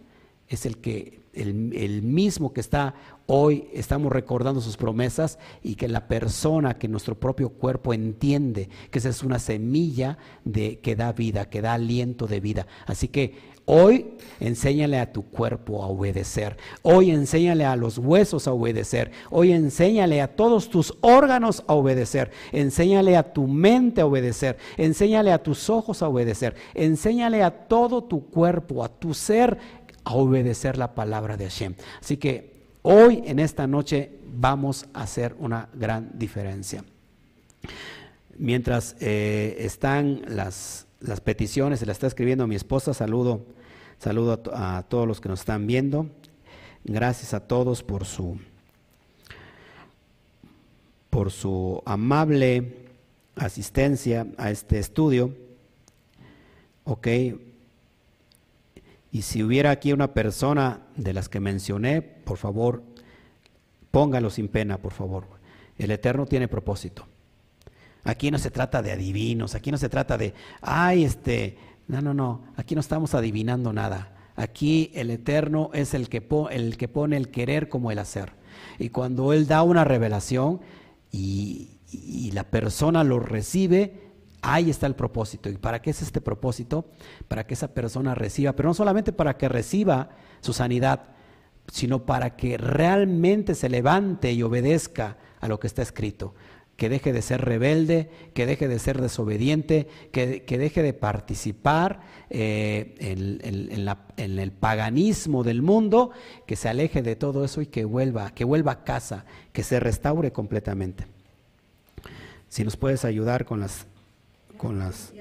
es 0.47 0.65
el 0.65 0.77
que 0.77 1.22
el, 1.33 2.01
mismo 2.03 2.53
que 2.53 2.61
está 2.61 2.95
hoy, 3.25 3.67
estamos 3.73 4.11
recordando 4.11 4.61
sus 4.61 4.77
promesas 4.77 5.39
y 5.61 5.75
que 5.75 5.87
la 5.87 6.07
persona, 6.07 6.77
que 6.77 6.87
nuestro 6.87 7.15
propio 7.15 7.49
cuerpo 7.49 7.93
entiende 7.93 8.69
que 8.91 8.99
esa 8.99 9.09
es 9.09 9.23
una 9.23 9.39
semilla 9.39 10.17
de, 10.45 10.79
que 10.79 10.95
da 10.95 11.11
vida, 11.13 11.49
que 11.49 11.61
da 11.61 11.73
aliento 11.73 12.27
de 12.27 12.39
vida. 12.39 12.67
Así 12.85 13.07
que 13.07 13.53
Hoy 13.65 14.17
enséñale 14.41 14.99
a 14.99 15.13
tu 15.13 15.23
cuerpo 15.23 15.83
a 15.83 15.87
obedecer. 15.87 16.57
Hoy 16.81 17.11
enséñale 17.11 17.63
a 17.63 17.77
los 17.77 17.97
huesos 17.97 18.45
a 18.45 18.51
obedecer. 18.51 19.11
Hoy 19.29 19.53
enséñale 19.53 20.21
a 20.21 20.35
todos 20.35 20.69
tus 20.69 20.97
órganos 20.99 21.63
a 21.67 21.73
obedecer. 21.73 22.31
Enséñale 22.51 23.15
a 23.15 23.31
tu 23.31 23.47
mente 23.47 24.01
a 24.01 24.05
obedecer. 24.05 24.57
Enséñale 24.75 25.31
a 25.31 25.41
tus 25.41 25.69
ojos 25.69 26.01
a 26.01 26.09
obedecer. 26.09 26.55
Enséñale 26.73 27.41
a 27.41 27.51
todo 27.51 28.03
tu 28.03 28.25
cuerpo, 28.25 28.83
a 28.83 28.89
tu 28.89 29.13
ser 29.13 29.57
a 30.03 30.13
obedecer 30.13 30.77
la 30.77 30.95
palabra 30.95 31.37
de 31.37 31.45
Hashem. 31.45 31.75
Así 32.01 32.17
que 32.17 32.53
hoy, 32.81 33.23
en 33.25 33.39
esta 33.39 33.67
noche, 33.67 34.11
vamos 34.35 34.85
a 34.93 35.03
hacer 35.03 35.35
una 35.39 35.69
gran 35.73 36.11
diferencia. 36.13 36.83
Mientras 38.37 38.95
eh, 38.99 39.57
están 39.59 40.21
las, 40.27 40.87
las 40.99 41.21
peticiones, 41.21 41.79
se 41.79 41.85
las 41.85 41.97
está 41.97 42.07
escribiendo 42.07 42.47
mi 42.47 42.55
esposa, 42.55 42.93
saludo, 42.93 43.45
saludo 43.99 44.41
a, 44.53 44.77
a 44.77 44.83
todos 44.83 45.07
los 45.07 45.21
que 45.21 45.29
nos 45.29 45.41
están 45.41 45.67
viendo. 45.67 46.07
Gracias 46.83 47.33
a 47.33 47.41
todos 47.41 47.83
por 47.83 48.05
su, 48.05 48.37
por 51.09 51.31
su 51.31 51.81
amable 51.85 52.87
asistencia 53.35 54.27
a 54.37 54.51
este 54.51 54.79
estudio. 54.79 55.33
Ok, 56.83 57.07
y 59.13 59.21
si 59.21 59.43
hubiera 59.43 59.69
aquí 59.69 59.93
una 59.93 60.11
persona 60.11 60.87
de 60.95 61.13
las 61.13 61.29
que 61.29 61.39
mencioné, 61.39 62.01
por 62.01 62.39
favor, 62.39 62.81
póngalo 63.91 64.31
sin 64.31 64.47
pena, 64.47 64.79
por 64.79 64.91
favor. 64.91 65.27
El 65.77 65.91
Eterno 65.91 66.25
tiene 66.25 66.47
propósito. 66.47 67.05
Aquí 68.03 68.31
no 68.31 68.39
se 68.39 68.49
trata 68.49 68.81
de 68.81 68.91
adivinos, 68.91 69.53
aquí 69.53 69.69
no 69.69 69.77
se 69.77 69.87
trata 69.87 70.17
de, 70.17 70.33
ay, 70.61 71.03
este, 71.03 71.59
no, 71.87 72.01
no, 72.01 72.15
no, 72.15 72.41
aquí 72.57 72.73
no 72.73 72.81
estamos 72.81 73.13
adivinando 73.13 73.71
nada. 73.71 74.31
Aquí 74.35 74.89
el 74.95 75.11
Eterno 75.11 75.69
es 75.75 75.93
el 75.93 76.09
que, 76.09 76.27
el 76.49 76.75
que 76.75 76.87
pone 76.87 77.15
el 77.15 77.29
querer 77.29 77.69
como 77.69 77.91
el 77.91 77.99
hacer. 77.99 78.33
Y 78.79 78.89
cuando 78.89 79.31
Él 79.31 79.45
da 79.45 79.61
una 79.61 79.83
revelación 79.83 80.59
y, 81.11 81.77
y 81.91 82.31
la 82.31 82.45
persona 82.45 83.03
lo 83.03 83.19
recibe, 83.19 84.12
Ahí 84.45 84.69
está 84.69 84.87
el 84.87 84.95
propósito. 84.95 85.49
¿Y 85.49 85.55
para 85.55 85.81
qué 85.81 85.91
es 85.91 86.01
este 86.01 86.19
propósito? 86.19 86.85
Para 87.29 87.47
que 87.47 87.53
esa 87.53 87.73
persona 87.73 88.13
reciba, 88.13 88.51
pero 88.51 88.67
no 88.67 88.73
solamente 88.73 89.13
para 89.13 89.37
que 89.37 89.47
reciba 89.47 90.09
su 90.41 90.51
sanidad, 90.51 90.99
sino 91.71 92.05
para 92.05 92.35
que 92.35 92.57
realmente 92.57 93.55
se 93.55 93.69
levante 93.69 94.33
y 94.33 94.43
obedezca 94.43 95.17
a 95.39 95.47
lo 95.47 95.61
que 95.61 95.67
está 95.67 95.81
escrito. 95.81 96.35
Que 96.75 96.89
deje 96.89 97.13
de 97.13 97.21
ser 97.21 97.39
rebelde, 97.39 98.09
que 98.33 98.45
deje 98.45 98.67
de 98.67 98.79
ser 98.79 98.99
desobediente, 98.99 99.87
que, 100.11 100.43
deje 100.45 100.81
de 100.81 100.91
participar 100.91 102.01
eh, 102.29 102.95
en, 102.99 104.39
el 104.39 104.51
paganismo 104.51 105.45
del 105.45 105.61
mundo, 105.61 106.11
que 106.45 106.57
se 106.57 106.67
aleje 106.67 107.01
de 107.01 107.15
todo 107.15 107.45
eso 107.45 107.61
y 107.61 107.67
que 107.67 107.85
vuelva, 107.85 108.31
que 108.31 108.43
vuelva 108.43 108.73
a 108.73 108.83
casa, 108.83 109.23
que 109.53 109.63
se 109.63 109.79
restaure 109.79 110.33
completamente. 110.33 111.07
Si 112.49 112.65
nos 112.65 112.75
puedes 112.75 113.05
ayudar 113.05 113.45
con 113.45 113.61
las 113.61 113.87
con 114.63 114.79
las... 114.79 115.11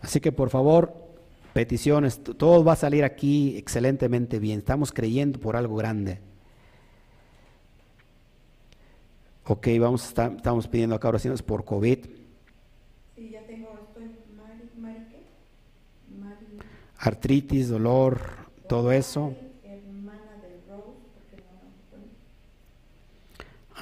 Así 0.00 0.20
que 0.20 0.32
por 0.32 0.50
favor, 0.50 0.92
peticiones, 1.52 2.20
todo 2.24 2.64
va 2.64 2.72
a 2.72 2.76
salir 2.76 3.04
aquí 3.04 3.56
excelentemente 3.56 4.40
bien. 4.40 4.58
Estamos 4.58 4.90
creyendo 4.90 5.38
por 5.38 5.54
algo 5.54 5.76
grande. 5.76 6.18
Ok, 9.46 9.68
vamos 9.78 10.04
estamos 10.04 10.66
pidiendo 10.66 10.96
acá 10.96 11.08
oraciones 11.08 11.40
por 11.42 11.64
COVID. 11.64 11.98
Sí, 13.14 13.30
ya 13.30 13.46
tengo, 13.46 13.78
estoy, 13.88 14.10
Artritis, 16.98 17.68
dolor, 17.68 18.20
todo 18.68 18.90
eso. 18.90 19.34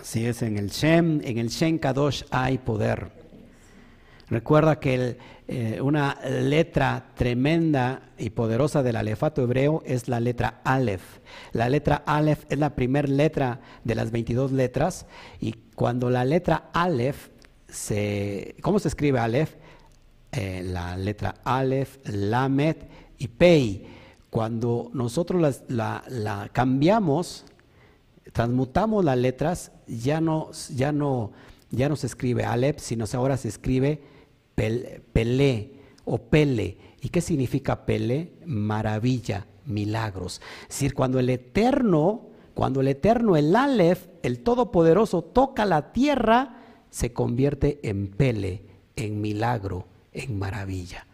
Así 0.01 0.25
es, 0.25 0.41
en 0.41 0.57
el 0.57 0.71
Shem, 0.71 1.21
en 1.23 1.37
el 1.37 1.49
Shem 1.49 1.79
Kadosh 1.79 2.23
hay 2.31 2.57
poder. 2.57 3.13
Recuerda 4.31 4.81
que 4.81 5.19
eh, 5.47 5.79
una 5.83 6.19
letra 6.25 7.13
tremenda 7.15 8.11
y 8.17 8.31
poderosa 8.31 8.83
del 8.83 8.97
alefato 8.97 9.43
hebreo 9.43 9.83
es 9.85 10.09
la 10.09 10.19
letra 10.19 10.63
Aleph. 10.65 11.19
La 11.53 11.69
letra 11.69 12.03
Aleph 12.07 12.45
es 12.49 12.59
la 12.59 12.75
primera 12.75 13.09
letra 13.09 13.61
de 13.85 13.95
las 13.95 14.11
22 14.11 14.53
letras 14.53 15.05
y 15.39 15.53
cuando 15.75 16.09
la 16.09 16.25
letra 16.25 16.71
Aleph 16.73 17.29
se... 17.69 18.57
¿Cómo 18.63 18.79
se 18.79 18.89
escribe 18.89 19.19
Aleph? 19.19 19.57
Eh, 20.33 20.63
la 20.65 20.97
letra 20.97 21.35
Aleph, 21.45 21.99
Lamet 22.05 22.89
y 23.19 23.29
Pei. 23.29 23.87
Cuando 24.31 24.91
nosotros 24.95 25.63
la, 25.69 26.05
la 26.09 26.49
cambiamos, 26.53 27.45
transmutamos 28.33 29.05
las 29.05 29.19
letras, 29.19 29.73
ya 29.87 30.21
no, 30.21 30.51
ya 30.75 30.93
no, 30.93 31.33
ya 31.71 31.89
no 31.89 31.97
se 31.97 32.07
escribe 32.07 32.45
Alep, 32.45 32.79
sino 32.79 33.05
ahora 33.13 33.37
se 33.37 33.49
escribe 33.49 34.01
Pelé 34.55 35.73
o 36.05 36.19
Pele. 36.19 36.79
¿Y 37.01 37.09
qué 37.09 37.21
significa 37.21 37.87
Pele? 37.87 38.33
Maravilla, 38.45 39.47
milagros. 39.67 40.41
Es 40.63 40.77
decir, 40.77 40.95
cuando 40.95 41.19
el 41.19 41.31
Eterno, 41.31 42.29
cuando 42.55 42.81
el 42.81 42.89
Eterno, 42.89 43.37
el 43.37 43.55
Aleph, 43.57 44.07
el 44.23 44.41
Todopoderoso, 44.41 45.23
toca 45.23 45.65
la 45.65 45.93
tierra, 45.93 46.57
se 46.91 47.13
convierte 47.13 47.81
en 47.83 48.09
Pele, 48.09 48.63
en 48.97 49.21
milagro, 49.21 49.87
en 50.13 50.39
maravilla. 50.39 51.07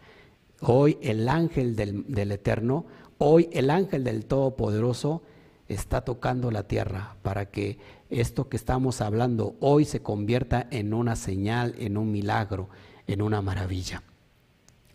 Hoy 0.61 0.97
el 1.01 1.29
ángel 1.29 1.75
del, 1.75 2.03
del 2.07 2.31
Eterno, 2.31 2.85
hoy 3.19 3.47
el 3.53 3.69
ángel 3.69 4.03
del 4.03 4.25
Todopoderoso, 4.25 5.21
está 5.67 6.01
tocando 6.01 6.51
la 6.51 6.63
tierra 6.63 7.15
para 7.23 7.47
que 7.47 7.77
esto 8.09 8.47
que 8.49 8.57
estamos 8.57 9.01
hablando 9.01 9.55
hoy 9.59 9.85
se 9.85 10.01
convierta 10.01 10.67
en 10.71 10.93
una 10.93 11.15
señal, 11.15 11.75
en 11.77 11.97
un 11.97 12.11
milagro, 12.11 12.69
en 13.05 13.21
una 13.21 13.41
maravilla. 13.41 14.03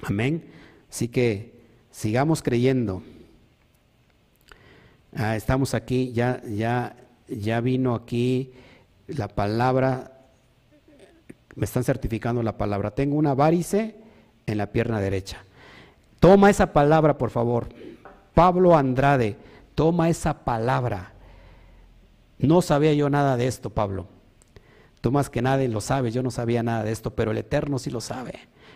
Amén. 0.02 0.44
Así 0.90 1.08
que 1.08 1.52
sigamos 1.90 2.42
creyendo. 2.42 3.02
Ah, 5.14 5.36
estamos 5.36 5.74
aquí, 5.74 6.12
ya, 6.12 6.42
ya, 6.44 6.96
ya 7.28 7.60
vino 7.60 7.94
aquí 7.94 8.52
la 9.06 9.28
palabra, 9.28 10.12
me 11.54 11.64
están 11.64 11.84
certificando 11.84 12.42
la 12.42 12.56
palabra. 12.56 12.92
Tengo 12.92 13.16
una 13.16 13.34
varice 13.34 13.94
en 14.46 14.58
la 14.58 14.72
pierna 14.72 15.00
derecha. 15.00 15.44
Toma 16.18 16.50
esa 16.50 16.72
palabra, 16.72 17.18
por 17.18 17.30
favor. 17.30 17.68
Pablo 18.34 18.76
Andrade, 18.76 19.36
toma 19.74 20.08
esa 20.08 20.44
palabra. 20.44 21.12
No 22.38 22.62
sabía 22.62 22.92
yo 22.94 23.08
nada 23.10 23.36
de 23.36 23.46
esto, 23.46 23.70
Pablo. 23.70 24.06
Tú 25.00 25.10
más 25.10 25.30
que 25.30 25.42
nadie 25.42 25.68
lo 25.68 25.80
sabes, 25.80 26.14
yo 26.14 26.22
no 26.22 26.30
sabía 26.30 26.62
nada 26.62 26.84
de 26.84 26.92
esto, 26.92 27.14
pero 27.14 27.32
el 27.32 27.38
Eterno 27.38 27.78
sí 27.78 27.90
lo 27.90 28.00
sabe. 28.00 28.34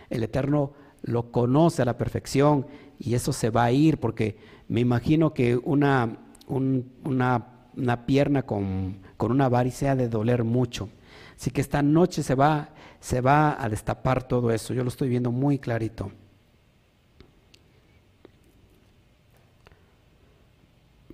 El 0.09 0.23
Eterno 0.23 0.73
lo 1.01 1.31
conoce 1.31 1.81
a 1.81 1.85
la 1.85 1.97
perfección 1.97 2.67
y 2.99 3.13
eso 3.13 3.31
se 3.31 3.49
va 3.49 3.65
a 3.65 3.71
ir 3.71 3.99
porque 3.99 4.37
me 4.67 4.81
imagino 4.81 5.33
que 5.33 5.55
una, 5.55 6.17
una, 6.47 8.05
pierna 8.05 8.43
con, 8.43 8.99
con, 9.15 9.31
una 9.31 9.47
varice 9.47 9.87
ha 9.87 9.95
de 9.95 10.09
doler 10.09 10.43
mucho. 10.43 10.89
Así 11.35 11.51
que 11.51 11.61
esta 11.61 11.81
noche 11.81 12.23
se 12.23 12.35
va, 12.35 12.69
se 12.99 13.21
va 13.21 13.61
a 13.61 13.69
destapar 13.69 14.27
todo 14.27 14.51
eso. 14.51 14.73
Yo 14.73 14.83
lo 14.83 14.89
estoy 14.89 15.07
viendo 15.09 15.31
muy 15.31 15.59
clarito. 15.59 16.11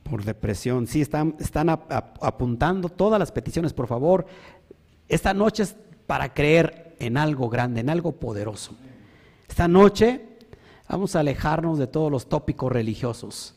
Por 0.03 0.23
depresión. 0.23 0.85
Sí, 0.87 1.01
están, 1.01 1.35
apuntando 1.69 2.89
todas 2.89 3.19
las 3.19 3.31
peticiones, 3.31 3.73
por 3.73 3.87
favor. 3.87 4.25
Esta 5.07 5.33
noche 5.33 5.63
es 5.63 5.75
para 6.05 6.33
creer 6.33 6.95
en 6.99 7.17
algo 7.17 7.49
grande, 7.49 7.81
en 7.81 7.89
algo 7.89 8.13
poderoso. 8.13 8.75
Esta 9.47 9.67
noche 9.67 10.21
vamos 10.87 11.15
a 11.15 11.21
alejarnos 11.21 11.77
de 11.77 11.87
todos 11.87 12.11
los 12.11 12.27
tópicos 12.27 12.71
religiosos. 12.71 13.55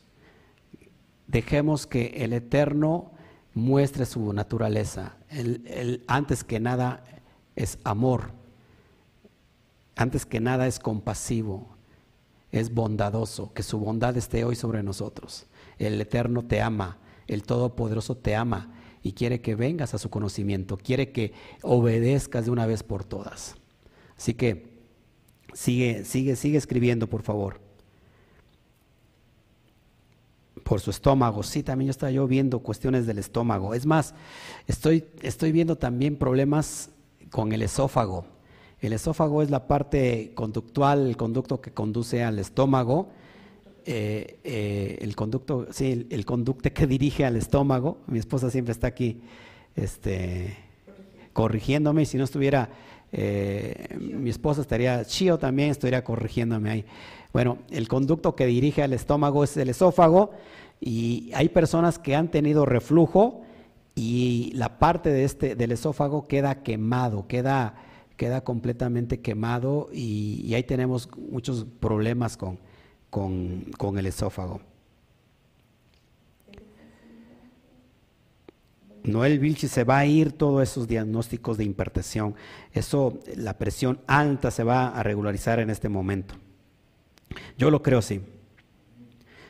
Dejemos 1.27 1.87
que 1.87 2.07
el 2.19 2.33
Eterno 2.33 3.11
muestre 3.55 4.07
su 4.07 4.33
naturaleza. 4.33 5.17
Antes 6.07 6.45
que 6.45 6.61
nada 6.61 7.03
es 7.57 7.79
amor. 7.85 8.31
Antes 9.97 10.27
que 10.27 10.41
nada 10.41 10.67
es 10.67 10.79
compasivo. 10.79 11.67
Es 12.53 12.73
bondadoso. 12.73 13.53
Que 13.55 13.63
su 13.63 13.79
bondad 13.79 14.17
esté 14.17 14.45
hoy 14.45 14.55
sobre 14.55 14.83
nosotros. 14.83 15.47
El 15.79 16.01
Eterno 16.01 16.45
te 16.45 16.61
ama. 16.61 16.99
El 17.27 17.43
Todopoderoso 17.43 18.17
te 18.17 18.37
ama 18.37 18.73
y 19.03 19.13
quiere 19.13 19.41
que 19.41 19.55
vengas 19.55 19.95
a 19.95 19.99
su 19.99 20.11
conocimiento. 20.11 20.77
Quiere 20.77 21.13
que 21.13 21.33
obedezcas 21.63 22.45
de 22.45 22.51
una 22.51 22.67
vez 22.67 22.83
por 22.83 23.05
todas. 23.05 23.57
Así 24.17 24.35
que 24.35 24.77
Sigue, 25.57 26.05
sigue, 26.05 26.37
sigue 26.37 26.59
escribiendo, 26.59 27.07
por 27.07 27.23
favor. 27.23 27.61
Por 30.63 30.81
su 30.81 30.91
estómago. 30.91 31.43
Sí, 31.43 31.63
también 31.63 31.87
yo 31.87 31.93
estaba 31.93 32.13
yo 32.13 32.27
viendo 32.27 32.59
cuestiones 32.59 33.07
del 33.07 33.19
estómago. 33.19 33.73
Es 33.73 33.87
más, 33.87 34.15
estoy, 34.67 35.07
estoy 35.23 35.53
viendo 35.53 35.77
también 35.77 36.17
problemas 36.17 36.91
con 37.31 37.53
el 37.53 37.63
esófago. 37.63 38.27
El 38.81 38.93
esófago 38.93 39.41
es 39.41 39.49
la 39.49 39.67
parte 39.67 40.33
conductual, 40.35 41.07
el 41.07 41.17
conducto 41.17 41.63
que 41.63 41.73
conduce 41.73 42.23
al 42.23 42.39
estómago. 42.39 43.09
Eh, 43.89 44.39
eh, 44.43 44.99
el 45.01 45.15
conducto, 45.15 45.69
sí, 45.71 46.07
el, 46.11 46.25
conducto 46.25 46.73
que 46.73 46.87
dirige 46.87 47.25
al 47.25 47.37
estómago. 47.37 47.99
Mi 48.09 48.19
esposa 48.19 48.51
siempre 48.51 48.73
está 48.73 48.89
aquí 48.89 49.21
este, 49.77 50.57
corrigiéndome 51.33 52.05
si 52.05 52.19
no 52.19 52.25
estuviera 52.25 52.69
eh, 53.13 53.97
mi 53.99 54.31
esposa 54.31 54.61
estaría, 54.61 55.05
Chio 55.05 55.39
también 55.39 55.71
estaría 55.71 56.03
corrigiéndome 56.05 56.71
ahí. 56.71 56.85
Bueno, 57.33 57.59
el 57.71 57.89
conducto 57.89 58.35
que 58.35 58.47
dirige 58.47 58.83
al 58.83 58.93
estómago 58.93 59.45
es 59.45 59.57
el 59.57 59.69
esófago 59.69 60.33
y 60.81 61.31
hay 61.35 61.49
personas 61.49 61.99
que 61.99 62.15
han 62.15 62.31
tenido 62.31 62.67
reflujo 62.67 63.43
y 63.95 64.53
la 64.55 64.79
parte 64.79 65.11
de 65.11 65.25
este, 65.25 65.55
del 65.55 65.73
esófago 65.73 66.27
queda 66.27 66.63
quemado, 66.63 67.27
queda, 67.27 67.77
queda 68.17 68.43
completamente 68.43 69.21
quemado 69.21 69.89
y, 69.93 70.53
ahí 70.55 70.65
tenemos 70.65 71.09
muchos 71.17 71.67
problemas 71.81 72.37
con, 72.37 72.59
con 73.21 73.99
el 73.99 74.07
esófago. 74.07 74.61
Noel 79.07 79.39
Vilchi 79.39 79.69
se 79.69 79.85
va 79.85 79.99
a 79.99 80.07
ir 80.07 80.33
todos 80.33 80.63
esos 80.63 80.89
diagnósticos 80.89 81.57
de 81.57 81.65
hipertensión. 81.65 82.35
Eso, 82.73 83.21
la 83.37 83.57
presión 83.57 84.01
alta 84.07 84.51
se 84.51 84.65
va 84.65 84.89
a 84.89 85.03
regularizar 85.03 85.61
en 85.61 85.71
este 85.71 85.89
momento. 85.89 86.35
Yo 87.57 87.71
lo 87.71 87.83
creo 87.83 88.01
así. 88.01 88.21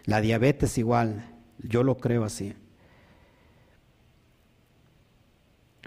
La 0.04 0.20
diabetes 0.20 0.76
igual, 0.78 1.34
yo 1.58 1.82
lo 1.82 1.96
creo 1.96 2.24
así. 2.24 2.54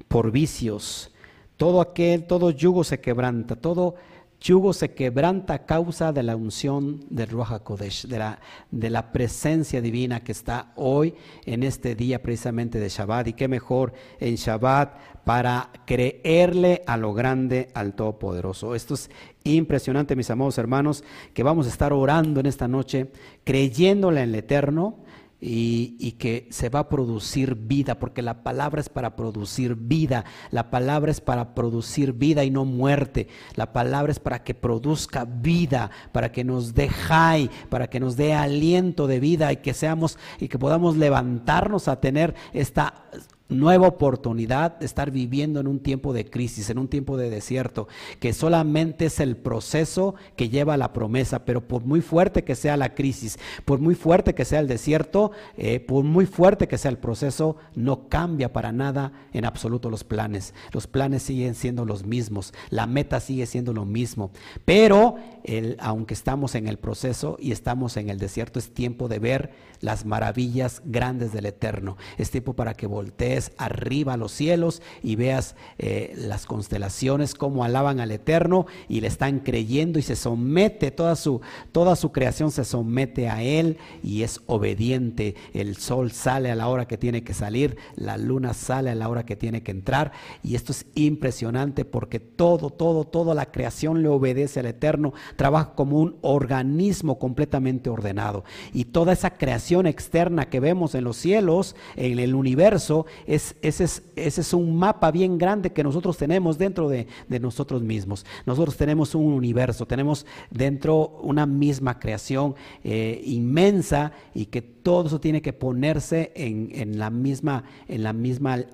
Por 0.07 0.31
vicios, 0.31 1.13
todo 1.55 1.79
aquel, 1.79 2.25
todo 2.25 2.49
yugo 2.49 2.83
se 2.83 2.99
quebranta, 2.99 3.55
todo 3.55 3.95
yugo 4.41 4.73
se 4.73 4.93
quebranta 4.93 5.53
a 5.53 5.65
causa 5.65 6.13
de 6.13 6.23
la 6.23 6.35
unción 6.35 7.03
del 7.09 7.29
Ruach 7.29 7.61
Kodesh, 7.61 8.07
de 8.07 8.19
la, 8.19 8.39
de 8.71 8.89
la 8.89 9.11
presencia 9.11 9.81
divina 9.81 10.23
que 10.23 10.31
está 10.31 10.71
hoy 10.75 11.13
en 11.45 11.63
este 11.63 11.95
día 11.95 12.21
precisamente 12.21 12.79
de 12.79 12.89
Shabbat. 12.89 13.27
Y 13.27 13.33
qué 13.33 13.47
mejor 13.47 13.93
en 14.19 14.35
Shabbat 14.35 15.23
para 15.25 15.69
creerle 15.85 16.81
a 16.87 16.97
lo 16.97 17.13
grande, 17.13 17.69
al 17.73 17.93
Todopoderoso. 17.93 18.75
Esto 18.75 18.93
es 18.93 19.09
impresionante, 19.43 20.15
mis 20.15 20.29
amados 20.29 20.57
hermanos, 20.57 21.03
que 21.33 21.43
vamos 21.43 21.65
a 21.67 21.69
estar 21.69 21.93
orando 21.93 22.39
en 22.39 22.45
esta 22.45 22.67
noche, 22.67 23.11
creyéndole 23.43 24.21
en 24.21 24.29
el 24.29 24.35
Eterno 24.35 24.97
y, 25.41 26.11
que 26.19 26.47
se 26.51 26.69
va 26.69 26.79
a 26.79 26.89
producir 26.89 27.55
vida, 27.55 27.97
porque 27.97 28.21
la 28.21 28.43
palabra 28.43 28.81
es 28.81 28.89
para 28.89 29.15
producir 29.15 29.75
vida, 29.75 30.25
la 30.51 30.69
palabra 30.69 31.11
es 31.11 31.21
para 31.21 31.55
producir 31.55 32.13
vida 32.13 32.43
y 32.43 32.51
no 32.51 32.65
muerte, 32.65 33.27
la 33.55 33.71
palabra 33.71 34.11
es 34.11 34.19
para 34.19 34.43
que 34.43 34.53
produzca 34.53 35.25
vida, 35.25 35.91
para 36.11 36.31
que 36.31 36.43
nos 36.43 36.73
dé 36.73 36.89
high, 36.89 37.49
para 37.69 37.89
que 37.89 37.99
nos 37.99 38.17
dé 38.17 38.33
aliento 38.33 39.07
de 39.07 39.19
vida 39.19 39.51
y 39.53 39.57
que 39.57 39.73
seamos 39.73 40.17
y 40.39 40.49
que 40.49 40.59
podamos 40.59 40.97
levantarnos 40.97 41.87
a 41.87 42.01
tener 42.01 42.35
esta 42.53 43.05
nueva 43.49 43.87
oportunidad 43.87 44.79
de 44.79 44.85
estar 44.85 45.11
viviendo 45.11 45.59
en 45.59 45.67
un 45.67 45.79
tiempo 45.79 46.13
de 46.13 46.29
crisis, 46.29 46.69
en 46.69 46.77
un 46.77 46.87
tiempo 46.87 47.17
de 47.17 47.29
desierto, 47.29 47.87
que 48.19 48.31
solamente 48.31 49.07
es 49.07 49.19
el 49.19 49.35
proceso 49.35 50.15
que 50.35 50.49
lleva 50.49 50.75
a 50.75 50.77
la 50.77 50.93
promesa, 50.93 51.45
pero 51.45 51.67
por 51.67 51.83
muy 51.83 52.01
fuerte 52.01 52.43
que 52.43 52.55
sea 52.55 52.77
la 52.77 52.93
crisis, 52.93 53.39
por 53.65 53.79
muy 53.79 53.95
fuerte 53.95 54.35
que 54.35 54.45
sea 54.45 54.59
el 54.59 54.67
desierto, 54.67 55.31
eh, 55.57 55.79
por 55.79 56.03
muy 56.03 56.27
fuerte 56.27 56.67
que 56.67 56.77
sea 56.77 56.91
el 56.91 56.99
proceso, 56.99 57.57
no 57.75 58.07
cambia 58.07 58.53
para 58.53 58.71
nada 58.71 59.13
en 59.33 59.45
absoluto 59.45 59.89
los 59.89 60.03
planes. 60.03 60.53
Los 60.71 60.85
planes 60.85 61.23
siguen 61.23 61.55
siendo 61.55 61.85
los 61.85 62.05
mismos, 62.05 62.53
la 62.69 62.85
meta 62.85 63.19
sigue 63.19 63.47
siendo 63.47 63.73
lo 63.73 63.85
mismo, 63.85 64.31
pero 64.65 65.15
el, 65.43 65.75
aunque 65.79 66.13
estamos 66.13 66.53
en 66.53 66.67
el 66.67 66.77
proceso 66.77 67.37
y 67.39 67.51
estamos 67.51 67.97
en 67.97 68.09
el 68.09 68.19
desierto, 68.19 68.59
es 68.59 68.73
tiempo 68.73 69.07
de 69.07 69.17
ver 69.17 69.51
las 69.81 70.05
maravillas 70.05 70.81
grandes 70.85 71.31
del 71.31 71.47
Eterno, 71.47 71.97
es 72.17 72.29
tiempo 72.29 72.53
para 72.53 72.75
que 72.75 72.85
voltees 72.85 73.38
arriba 73.57 74.13
a 74.13 74.17
los 74.17 74.31
cielos 74.31 74.81
y 75.03 75.15
veas 75.15 75.55
eh, 75.77 76.13
las 76.17 76.45
constelaciones, 76.45 77.35
cómo 77.35 77.63
alaban 77.63 77.99
al 77.99 78.11
Eterno 78.11 78.65
y 78.87 79.01
le 79.01 79.07
están 79.07 79.39
creyendo 79.39 79.99
y 79.99 80.01
se 80.01 80.15
somete, 80.15 80.91
toda 80.91 81.15
su, 81.15 81.41
toda 81.71 81.95
su 81.95 82.11
creación 82.11 82.51
se 82.51 82.65
somete 82.65 83.29
a 83.29 83.41
Él 83.41 83.77
y 84.03 84.23
es 84.23 84.41
obediente. 84.47 85.35
El 85.53 85.77
sol 85.77 86.11
sale 86.11 86.51
a 86.51 86.55
la 86.55 86.67
hora 86.67 86.87
que 86.87 86.97
tiene 86.97 87.23
que 87.23 87.33
salir, 87.33 87.77
la 87.95 88.17
luna 88.17 88.53
sale 88.53 88.89
a 88.89 88.95
la 88.95 89.09
hora 89.09 89.25
que 89.25 89.35
tiene 89.35 89.63
que 89.63 89.71
entrar 89.71 90.11
y 90.43 90.55
esto 90.55 90.71
es 90.71 90.85
impresionante 90.95 91.85
porque 91.85 92.19
todo, 92.19 92.69
todo, 92.69 93.05
toda 93.05 93.33
la 93.33 93.51
creación 93.51 94.01
le 94.01 94.09
obedece 94.09 94.59
al 94.59 94.67
Eterno, 94.67 95.13
trabaja 95.35 95.73
como 95.75 95.99
un 95.99 96.17
organismo 96.21 97.19
completamente 97.19 97.89
ordenado 97.89 98.43
y 98.73 98.85
toda 98.85 99.13
esa 99.13 99.37
creación 99.37 99.87
externa 99.87 100.49
que 100.49 100.59
vemos 100.59 100.95
en 100.95 101.03
los 101.03 101.17
cielos, 101.17 101.75
en 101.95 102.19
el 102.19 102.35
universo, 102.35 103.05
ese, 103.29 103.55
es, 103.61 103.79
ese, 104.15 104.41
es, 104.41 104.53
un 104.53 104.75
mapa 104.75 105.11
bien 105.11 105.37
grande 105.37 105.71
que 105.71 105.83
nosotros 105.83 106.17
tenemos 106.17 106.57
dentro 106.57 106.89
de, 106.89 107.05
nosotros 107.39 107.83
mismos. 107.83 108.25
Nosotros 108.47 108.75
tenemos 108.75 109.13
un 109.13 109.31
universo, 109.33 109.85
tenemos 109.85 110.25
dentro 110.49 111.19
una 111.21 111.45
misma 111.45 111.99
creación 111.99 112.55
eh, 112.83 113.21
inmensa 113.23 114.13
y 114.33 114.47
que 114.47 114.63
todo 114.63 115.05
eso 115.05 115.19
tiene 115.19 115.43
que 115.43 115.53
ponerse 115.53 116.31
en, 116.33 116.97
la 116.97 117.11
misma, 117.11 117.65
en 117.87 118.01
la 118.01 118.13
misma 118.13 118.65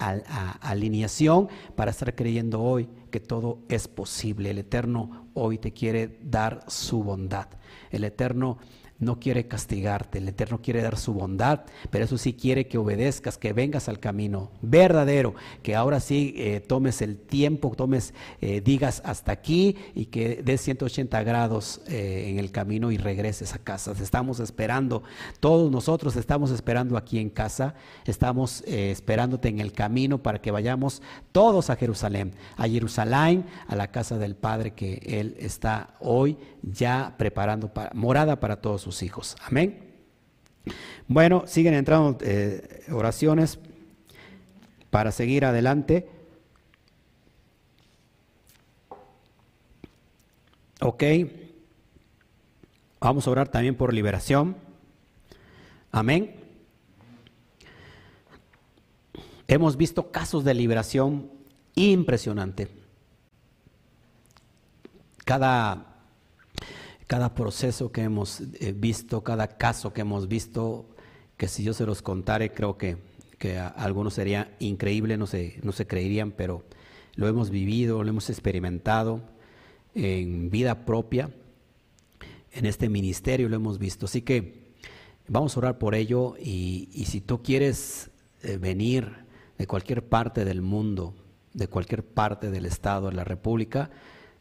alineación 0.61 1.49
para 1.75 1.91
estar 1.91 2.15
creyendo 2.15 2.61
hoy 2.61 2.87
que 3.11 3.19
todo 3.19 3.59
es 3.67 3.89
posible. 3.89 4.51
El 4.51 4.59
Eterno 4.59 5.27
hoy 5.33 5.57
te 5.57 5.73
quiere 5.73 6.17
dar 6.23 6.63
su 6.67 7.03
bondad. 7.03 7.47
El 7.91 8.05
Eterno 8.05 8.57
no 8.99 9.19
quiere 9.19 9.47
castigarte, 9.47 10.19
el 10.19 10.29
Eterno 10.29 10.61
quiere 10.61 10.81
dar 10.81 10.97
su 10.97 11.13
bondad, 11.13 11.61
pero 11.89 12.05
eso 12.05 12.17
sí 12.17 12.33
quiere 12.33 12.67
que 12.67 12.77
obedezcas, 12.77 13.37
que 13.37 13.51
vengas 13.51 13.89
al 13.89 13.99
camino 13.99 14.51
verdadero, 14.61 15.35
que 15.63 15.75
ahora 15.75 15.99
sí 15.99 16.33
eh, 16.37 16.61
tomes 16.61 17.01
el 17.01 17.17
tiempo, 17.17 17.73
tomes, 17.75 18.13
eh, 18.39 18.61
digas 18.61 19.01
hasta 19.03 19.33
aquí 19.33 19.75
y 19.95 20.05
que 20.05 20.41
des 20.43 20.61
180 20.61 21.23
grados 21.23 21.81
eh, 21.87 22.27
en 22.29 22.39
el 22.39 22.51
camino 22.51 22.89
y 22.91 22.97
regreses 22.97 23.53
a 23.53 23.59
casa. 23.59 23.91
Estamos 24.01 24.39
esperando, 24.39 25.03
todos 25.41 25.69
nosotros 25.71 26.15
estamos 26.15 26.51
esperando 26.51 26.95
aquí 26.97 27.19
en 27.19 27.29
casa, 27.29 27.75
estamos 28.05 28.63
esperándote 28.65 29.49
en 29.49 29.59
el 29.59 29.73
camino 29.73 30.23
para 30.23 30.41
que 30.41 30.51
vayamos 30.51 31.01
todos 31.31 31.69
a 31.69 31.75
Jerusalén, 31.75 32.33
a 32.55 32.67
Jerusalén, 32.67 33.45
a 33.67 33.75
la 33.75 33.91
casa 33.91 34.17
del 34.17 34.35
Padre 34.35 34.71
que 34.71 35.01
Él 35.05 35.35
está 35.39 35.95
hoy 35.99 36.37
ya 36.61 37.15
preparando 37.17 37.73
para, 37.73 37.91
morada 37.93 38.39
para 38.39 38.61
todos 38.61 38.81
sus 38.81 38.94
hijos. 39.03 39.35
Amén. 39.41 39.93
Bueno, 41.07 41.43
siguen 41.45 41.73
entrando 41.73 42.17
eh, 42.21 42.83
oraciones 42.91 43.59
para 44.89 45.11
seguir 45.11 45.45
adelante. 45.45 46.09
Ok. 50.81 51.03
Vamos 52.99 53.27
a 53.27 53.31
orar 53.31 53.49
también 53.49 53.75
por 53.75 53.93
liberación. 53.93 54.57
Amén. 55.91 56.35
Hemos 59.47 59.77
visto 59.77 60.11
casos 60.11 60.43
de 60.43 60.55
liberación 60.55 61.31
impresionante. 61.75 62.67
Cada 65.23 65.94
cada 67.07 67.35
proceso 67.35 67.91
que 67.91 68.01
hemos 68.01 68.41
eh, 68.41 68.73
visto, 68.75 69.23
cada 69.23 69.57
caso 69.57 69.93
que 69.93 70.01
hemos 70.01 70.27
visto, 70.27 70.89
que 71.37 71.47
si 71.47 71.63
yo 71.63 71.73
se 71.73 71.85
los 71.85 72.01
contare, 72.01 72.53
creo 72.53 72.77
que, 72.77 72.97
que 73.37 73.57
a 73.57 73.67
algunos 73.67 74.15
sería 74.15 74.55
increíble, 74.59 75.17
no 75.17 75.27
se, 75.27 75.59
no 75.63 75.71
se 75.71 75.85
creerían, 75.85 76.31
pero 76.31 76.63
lo 77.15 77.27
hemos 77.27 77.49
vivido, 77.49 78.03
lo 78.03 78.09
hemos 78.09 78.29
experimentado 78.29 79.21
en 79.93 80.49
vida 80.49 80.85
propia, 80.85 81.29
en 82.51 82.65
este 82.65 82.89
ministerio 82.89 83.49
lo 83.49 83.55
hemos 83.55 83.77
visto. 83.77 84.05
Así 84.05 84.21
que 84.21 84.73
vamos 85.27 85.55
a 85.55 85.59
orar 85.59 85.77
por 85.77 85.95
ello 85.95 86.35
y, 86.39 86.89
y 86.93 87.05
si 87.05 87.21
tú 87.21 87.43
quieres 87.43 88.09
eh, 88.43 88.57
venir 88.57 89.25
de 89.57 89.67
cualquier 89.67 90.07
parte 90.07 90.45
del 90.45 90.61
mundo, 90.61 91.13
de 91.53 91.67
cualquier 91.67 92.03
parte 92.03 92.51
del 92.51 92.65
Estado, 92.65 93.09
de 93.09 93.15
la 93.15 93.23
República, 93.23 93.91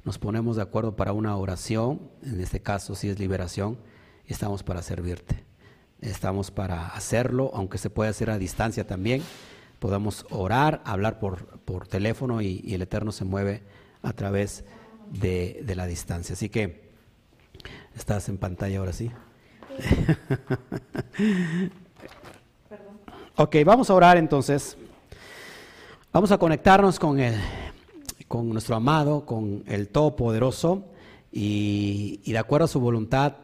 nos 0.05 0.19
ponemos 0.19 0.57
de 0.57 0.63
acuerdo 0.63 0.97
para 0.97 1.13
una 1.13 1.37
oración, 1.37 2.01
en 2.23 2.41
este 2.41 2.61
caso 2.61 2.95
si 2.95 3.09
es 3.09 3.19
liberación, 3.19 3.79
estamos 4.27 4.63
para 4.63 4.83
servirte. 4.83 5.45
Estamos 6.01 6.51
para 6.51 6.89
hacerlo, 6.89 7.51
aunque 7.55 7.79
se 7.79 7.89
puede 7.89 8.11
hacer 8.11 8.29
a 8.29 8.37
distancia 8.37 8.87
también. 8.87 9.23
Podemos 9.79 10.27
orar, 10.29 10.83
hablar 10.85 11.19
por, 11.19 11.59
por 11.61 11.89
teléfono 11.89 12.43
y, 12.43 12.75
el 12.75 12.83
Eterno 12.83 13.13
se 13.13 13.25
mueve 13.25 13.63
a 14.03 14.13
través 14.13 14.65
de, 15.11 15.63
de 15.65 15.75
la 15.75 15.87
distancia. 15.87 16.35
Así 16.35 16.51
que, 16.51 16.91
¿estás 17.97 18.29
en 18.29 18.37
pantalla 18.37 18.81
ahora 18.81 18.93
sí? 18.93 19.11
ok, 23.37 23.57
vamos 23.65 23.89
a 23.89 23.95
orar 23.95 24.19
entonces. 24.19 24.77
Vamos 26.13 26.31
a 26.31 26.39
conectarnos 26.39 26.99
con 26.99 27.19
el 27.19 27.35
con 28.29 28.51
nuestro 28.51 28.77
amado, 28.77 29.27
con 29.27 29.65
el 29.67 29.89
Todopoderoso, 29.89 30.85
y, 31.31 32.21
y 32.25 32.33
de 32.33 32.39
acuerdo 32.39 32.67
a 32.67 32.69
su 32.69 32.81
voluntad, 32.81 33.35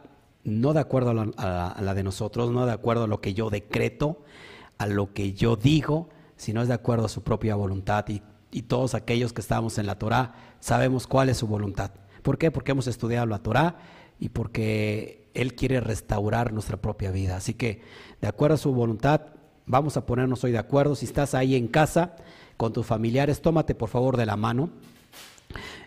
no 0.43 0.73
de 0.73 0.79
acuerdo 0.79 1.11
a 1.37 1.75
la, 1.81 1.93
de 1.93 2.03
nosotros, 2.03 2.51
no 2.51 2.65
de 2.65 2.71
acuerdo 2.71 3.03
a 3.03 3.07
lo 3.07 3.21
que 3.21 3.33
yo 3.33 3.49
decreto, 3.49 4.23
a 4.77 4.87
lo 4.87 5.13
que 5.13 5.33
yo 5.33 5.55
digo, 5.55 6.09
sino 6.35 6.61
es 6.61 6.67
de 6.67 6.73
acuerdo 6.73 7.05
a 7.05 7.09
su 7.09 7.21
propia 7.21 7.55
voluntad. 7.55 8.05
Y, 8.09 8.21
y 8.51 8.63
todos 8.63 8.95
aquellos 8.95 9.33
que 9.33 9.41
estamos 9.41 9.77
en 9.77 9.85
la 9.85 9.99
Torah 9.99 10.33
sabemos 10.59 11.07
cuál 11.07 11.29
es 11.29 11.37
su 11.37 11.47
voluntad. 11.47 11.91
¿Por 12.23 12.37
qué? 12.37 12.51
Porque 12.51 12.71
hemos 12.71 12.87
estudiado 12.87 13.25
la 13.25 13.39
Torah 13.39 13.77
y 14.19 14.29
porque 14.29 15.29
Él 15.33 15.55
quiere 15.55 15.79
restaurar 15.79 16.53
nuestra 16.53 16.77
propia 16.77 17.11
vida. 17.11 17.37
Así 17.37 17.53
que, 17.53 17.81
de 18.21 18.27
acuerdo 18.27 18.55
a 18.55 18.57
su 18.57 18.73
voluntad, 18.73 19.21
vamos 19.65 19.97
a 19.97 20.05
ponernos 20.05 20.43
hoy 20.43 20.51
de 20.51 20.57
acuerdo. 20.57 20.95
Si 20.95 21.05
estás 21.05 21.33
ahí 21.33 21.55
en 21.55 21.67
casa, 21.67 22.15
con 22.57 22.73
tus 22.73 22.85
familiares, 22.85 23.41
tómate 23.41 23.73
por 23.73 23.89
favor 23.89 24.17
de 24.17 24.25
la 24.27 24.35
mano 24.35 24.69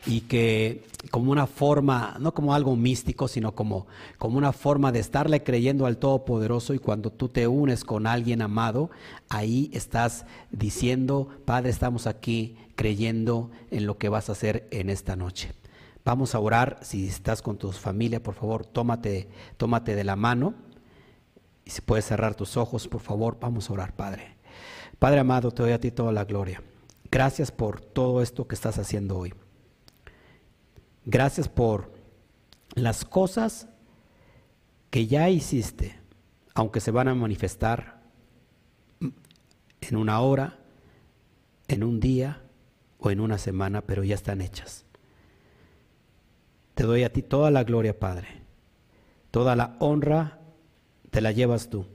y 0.07 0.23
que 0.23 0.85
como 1.11 1.31
una 1.31 1.47
forma, 1.47 2.17
no 2.19 2.35
como 2.35 2.55
algo 2.55 2.77
místico, 2.77 3.29
sino 3.29 3.55
como, 3.55 3.87
como 4.19 4.39
una 4.39 4.53
forma 4.53 4.93
de 4.93 4.99
estarle 4.99 5.43
creyendo 5.43 5.87
al 5.87 5.99
Todopoderoso 5.99 6.75
y 6.75 6.79
cuando 6.79 7.11
tú 7.11 7.29
te 7.29 7.47
unes 7.47 7.85
con 7.85 8.07
alguien 8.07 8.43
amado, 8.43 8.91
ahí 9.29 9.71
estás 9.73 10.27
diciendo, 10.51 11.29
Padre, 11.45 11.71
estamos 11.71 12.07
aquí 12.07 12.57
creyendo 12.75 13.51
en 13.71 13.87
lo 13.87 13.97
que 13.97 14.09
vas 14.09 14.29
a 14.29 14.33
hacer 14.33 14.67
en 14.71 14.91
esta 14.91 15.17
noche. 15.17 15.53
Vamos 16.05 16.35
a 16.35 16.41
orar, 16.41 16.81
si 16.83 17.07
estás 17.07 17.41
con 17.41 17.57
tu 17.57 17.73
familia, 17.73 18.23
por 18.23 18.35
favor, 18.35 18.67
tómate, 18.67 19.29
tómate 19.57 19.95
de 19.95 20.05
la 20.05 20.17
mano 20.17 20.55
y 21.65 21.71
si 21.71 21.81
puedes 21.81 22.05
cerrar 22.05 22.35
tus 22.35 22.57
ojos, 22.57 22.89
por 22.89 23.01
favor, 23.01 23.39
vamos 23.41 23.69
a 23.69 23.73
orar, 23.73 23.95
Padre. 23.95 24.37
Padre 24.99 25.21
amado, 25.21 25.51
te 25.51 25.63
doy 25.63 25.73
a 25.73 25.81
ti 25.81 25.91
toda 25.91 26.13
la 26.13 26.25
gloria. 26.25 26.63
Gracias 27.11 27.51
por 27.51 27.81
todo 27.81 28.23
esto 28.23 28.47
que 28.47 28.55
estás 28.55 28.79
haciendo 28.79 29.19
hoy. 29.19 29.35
Gracias 31.07 31.49
por 31.49 31.93
las 32.75 33.05
cosas 33.05 33.69
que 34.91 35.07
ya 35.07 35.29
hiciste, 35.29 35.99
aunque 36.55 36.81
se 36.81 36.91
van 36.91 37.09
a 37.09 37.15
manifestar 37.15 38.03
en 39.81 39.97
una 39.97 40.21
hora, 40.21 40.59
en 41.69 41.85
un 41.85 42.01
día 42.01 42.43
o 42.99 43.11
en 43.11 43.21
una 43.21 43.39
semana, 43.39 43.83
pero 43.83 44.05
ya 44.05 44.15
están 44.15 44.41
hechas. 44.41 44.85
Te 46.75 46.85
doy 46.85 47.05
a 47.05 47.13
ti 47.13 47.23
toda 47.23 47.51
la 47.51 47.65
gloria, 47.65 47.99
Padre. 47.99 48.43
Toda 49.31 49.57
la 49.57 49.77
honra 49.79 50.41
te 51.15 51.21
la 51.21 51.31
llevas 51.31 51.71
tú. 51.71 51.87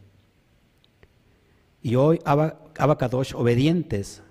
Y 1.81 1.95
hoy, 1.95 2.21
Abacadosh, 2.23 3.33
obedientes, 3.35 4.23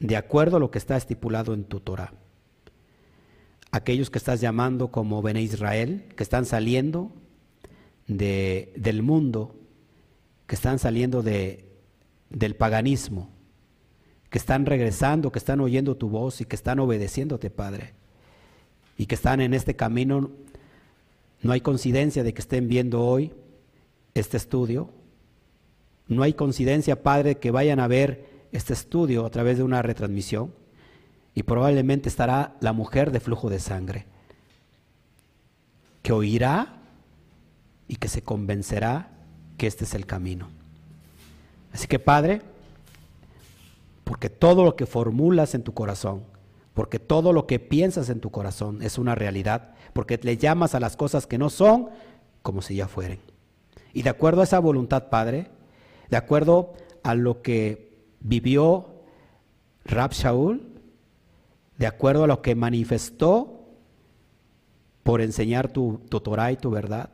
de 0.00 0.16
acuerdo 0.16 0.56
a 0.56 0.60
lo 0.60 0.72
que 0.72 0.78
está 0.78 0.96
estipulado 0.96 1.54
en 1.54 1.62
tu 1.62 1.78
Torah. 1.78 2.12
Aquellos 3.70 4.10
que 4.10 4.18
estás 4.18 4.40
llamando 4.40 4.90
como 4.90 5.22
Bene 5.22 5.40
Israel, 5.40 6.04
que 6.16 6.24
están 6.24 6.46
saliendo 6.46 7.12
de, 8.08 8.72
del 8.76 9.04
mundo, 9.04 9.54
que 10.48 10.56
están 10.56 10.80
saliendo 10.80 11.22
de, 11.22 11.64
del 12.28 12.56
paganismo, 12.56 13.30
que 14.30 14.38
están 14.38 14.66
regresando, 14.66 15.30
que 15.30 15.38
están 15.38 15.60
oyendo 15.60 15.96
tu 15.96 16.08
voz 16.08 16.40
y 16.40 16.44
que 16.44 16.56
están 16.56 16.80
obedeciéndote, 16.80 17.50
Padre. 17.50 17.94
Y 18.98 19.06
que 19.06 19.14
están 19.14 19.40
en 19.40 19.54
este 19.54 19.76
camino. 19.76 20.32
No 21.40 21.52
hay 21.52 21.60
coincidencia 21.60 22.24
de 22.24 22.34
que 22.34 22.40
estén 22.40 22.66
viendo 22.66 23.00
hoy 23.00 23.32
este 24.18 24.36
estudio, 24.36 24.90
no 26.08 26.22
hay 26.22 26.32
coincidencia, 26.32 27.02
Padre, 27.02 27.36
que 27.36 27.50
vayan 27.50 27.80
a 27.80 27.88
ver 27.88 28.46
este 28.52 28.72
estudio 28.72 29.26
a 29.26 29.30
través 29.30 29.58
de 29.58 29.62
una 29.62 29.82
retransmisión 29.82 30.54
y 31.34 31.42
probablemente 31.42 32.08
estará 32.08 32.56
la 32.60 32.72
mujer 32.72 33.10
de 33.10 33.20
flujo 33.20 33.50
de 33.50 33.60
sangre, 33.60 34.06
que 36.02 36.12
oirá 36.12 36.80
y 37.88 37.96
que 37.96 38.08
se 38.08 38.22
convencerá 38.22 39.10
que 39.58 39.66
este 39.66 39.84
es 39.84 39.94
el 39.94 40.06
camino. 40.06 40.48
Así 41.72 41.86
que 41.86 41.98
Padre, 41.98 42.40
porque 44.04 44.30
todo 44.30 44.64
lo 44.64 44.76
que 44.76 44.86
formulas 44.86 45.54
en 45.54 45.62
tu 45.62 45.74
corazón, 45.74 46.22
porque 46.72 46.98
todo 46.98 47.34
lo 47.34 47.46
que 47.46 47.58
piensas 47.58 48.08
en 48.08 48.20
tu 48.20 48.30
corazón 48.30 48.80
es 48.80 48.96
una 48.96 49.14
realidad, 49.14 49.74
porque 49.92 50.18
le 50.22 50.38
llamas 50.38 50.74
a 50.74 50.80
las 50.80 50.96
cosas 50.96 51.26
que 51.26 51.36
no 51.36 51.50
son 51.50 51.90
como 52.42 52.62
si 52.62 52.76
ya 52.76 52.88
fueren. 52.88 53.18
Y 53.96 54.02
de 54.02 54.10
acuerdo 54.10 54.42
a 54.42 54.44
esa 54.44 54.58
voluntad, 54.58 55.08
Padre, 55.08 55.46
de 56.10 56.18
acuerdo 56.18 56.74
a 57.02 57.14
lo 57.14 57.40
que 57.40 57.96
vivió 58.20 58.90
Rab 59.86 60.12
Shaul, 60.12 60.68
de 61.78 61.86
acuerdo 61.86 62.24
a 62.24 62.26
lo 62.26 62.42
que 62.42 62.54
manifestó 62.54 63.70
por 65.02 65.22
enseñar 65.22 65.72
tu, 65.72 66.02
tu 66.10 66.20
Torah 66.20 66.52
y 66.52 66.58
tu 66.58 66.70
verdad, 66.70 67.08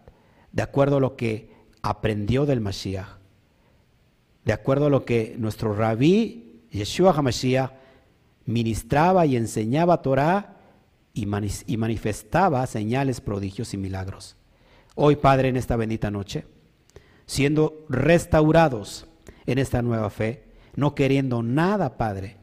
de 0.50 0.62
acuerdo 0.62 0.96
a 0.96 1.00
lo 1.00 1.14
que 1.14 1.52
aprendió 1.82 2.46
del 2.46 2.60
Mashiach, 2.60 3.20
de 4.44 4.52
acuerdo 4.52 4.86
a 4.86 4.90
lo 4.90 5.04
que 5.04 5.36
nuestro 5.38 5.76
rabí 5.76 6.64
Yeshua 6.72 7.14
HaMashiach 7.16 7.70
ministraba 8.44 9.24
y 9.24 9.36
enseñaba 9.36 10.02
Torah 10.02 10.56
y, 11.14 11.28
y 11.68 11.76
manifestaba 11.76 12.66
señales, 12.66 13.20
prodigios 13.20 13.72
y 13.72 13.76
milagros. 13.76 14.34
Hoy, 14.96 15.14
Padre, 15.14 15.46
en 15.46 15.56
esta 15.56 15.76
bendita 15.76 16.10
noche, 16.10 16.44
siendo 17.32 17.86
restaurados 17.88 19.06
en 19.46 19.56
esta 19.56 19.80
nueva 19.80 20.10
fe, 20.10 20.44
no 20.76 20.94
queriendo 20.94 21.42
nada, 21.42 21.96
Padre, 21.96 22.36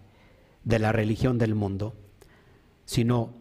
de 0.63 0.79
la 0.79 0.91
religión 0.91 1.37
del 1.37 1.53
mundo, 1.53 1.93
sino 2.85 3.35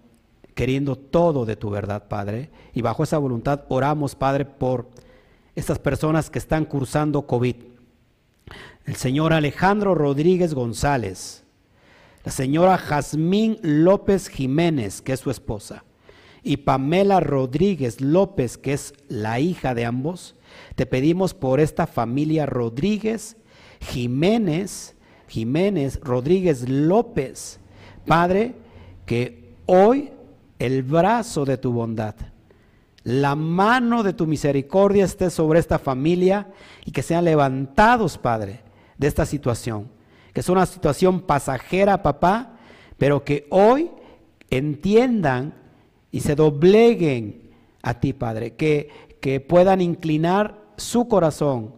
queriendo 0.55 0.97
todo 0.97 1.47
de 1.47 1.57
tu 1.57 1.71
verdad, 1.71 2.07
Padre. 2.07 2.51
Y 2.75 2.83
bajo 2.83 3.03
esa 3.03 3.17
voluntad 3.17 3.65
oramos, 3.71 4.15
Padre, 4.15 4.45
por 4.45 4.91
estas 5.55 5.79
personas 5.79 6.29
que 6.29 6.39
están 6.39 6.67
cursando 6.67 7.27
COVID. 7.27 7.57
El 8.85 8.97
señor 8.97 9.33
Alejandro 9.33 9.95
Rodríguez 9.95 10.53
González, 10.53 11.45
la 12.27 12.31
señora 12.31 12.77
Jazmín 12.77 13.59
López 13.63 14.29
Jiménez, 14.29 15.01
que 15.01 15.15
es 15.15 15.21
su 15.21 15.31
esposa, 15.31 15.83
y 16.43 16.59
Pamela 16.59 17.21
Rodríguez 17.21 18.01
López, 18.01 18.59
que 18.59 18.73
es 18.73 18.95
la 19.09 19.41
hija 19.41 19.75
de 19.75 19.85
ambos, 19.85 20.35
te 20.75 20.87
pedimos 20.87 21.35
por 21.35 21.61
esta 21.61 21.87
familia 21.87 22.47
Rodríguez 22.47 23.37
Jiménez, 23.81 24.97
Jiménez 25.29 26.01
Rodríguez 26.03 26.69
López, 26.69 27.61
Padre, 28.07 28.55
que 29.07 29.55
hoy 29.67 30.11
el 30.59 30.83
brazo 30.83 31.45
de 31.45 31.59
tu 31.59 31.73
bondad, 31.73 32.15
la 33.05 33.35
mano 33.35 34.03
de 34.03 34.13
tu 34.13 34.27
misericordia 34.27 35.05
esté 35.05 35.31
sobre 35.31 35.61
esta 35.61 35.79
familia 35.79 36.49
y 36.85 36.91
que 36.91 37.03
sean 37.03 37.25
levantados, 37.25 38.19
Padre, 38.19 38.61
de 38.97 39.07
esta 39.07 39.25
situación 39.25 39.99
que 40.33 40.41
es 40.41 40.49
una 40.49 40.67
situación 40.67 41.21
pasajera, 41.23 42.03
papá, 42.03 42.59
pero 42.97 43.25
que 43.25 43.47
hoy 43.51 43.91
entiendan 44.51 45.55
y 46.11 46.21
se 46.21 46.35
dobleguen 46.35 47.51
a 47.83 48.01
ti, 48.01 48.13
Padre, 48.13 48.55
que, 48.55 48.89
que 49.21 49.41
puedan 49.41 49.81
inclinar 49.81 50.61
su 50.77 51.09
corazón 51.09 51.75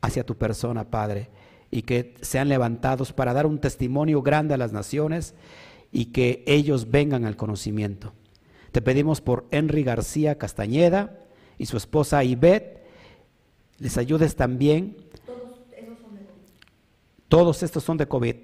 hacia 0.00 0.24
tu 0.24 0.36
persona, 0.36 0.90
Padre, 0.90 1.30
y 1.70 1.82
que 1.82 2.14
sean 2.20 2.48
levantados 2.48 3.12
para 3.12 3.32
dar 3.32 3.46
un 3.46 3.58
testimonio 3.58 4.22
grande 4.22 4.54
a 4.54 4.58
las 4.58 4.72
naciones 4.72 5.34
y 5.92 6.06
que 6.06 6.44
ellos 6.46 6.90
vengan 6.90 7.24
al 7.24 7.36
conocimiento. 7.36 8.12
Te 8.72 8.82
pedimos 8.82 9.20
por 9.20 9.46
Henry 9.50 9.82
García 9.84 10.36
Castañeda 10.36 11.18
y 11.58 11.66
su 11.66 11.76
esposa 11.76 12.24
Ivette, 12.24 12.82
les 13.78 13.98
ayudes 13.98 14.36
también 14.36 14.96
todos 17.34 17.64
estos 17.64 17.82
son 17.82 17.96
de 17.96 18.06
COVID. 18.06 18.36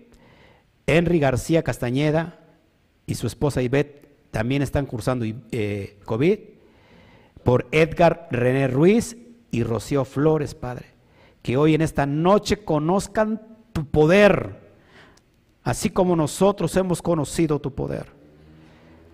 Henry 0.84 1.20
García 1.20 1.62
Castañeda 1.62 2.40
y 3.06 3.14
su 3.14 3.28
esposa 3.28 3.62
Ivette 3.62 4.09
también 4.30 4.62
están 4.62 4.86
cursando 4.86 5.24
eh, 5.50 5.98
COVID. 6.04 6.38
Por 7.44 7.66
Edgar 7.72 8.28
René 8.30 8.68
Ruiz 8.68 9.16
y 9.50 9.62
Rocío 9.62 10.04
Flores, 10.04 10.54
Padre. 10.54 10.86
Que 11.42 11.56
hoy 11.56 11.74
en 11.74 11.80
esta 11.80 12.06
noche 12.06 12.64
conozcan 12.64 13.40
tu 13.72 13.86
poder, 13.86 14.60
así 15.62 15.90
como 15.90 16.14
nosotros 16.14 16.76
hemos 16.76 17.00
conocido 17.00 17.58
tu 17.58 17.74
poder. 17.74 18.06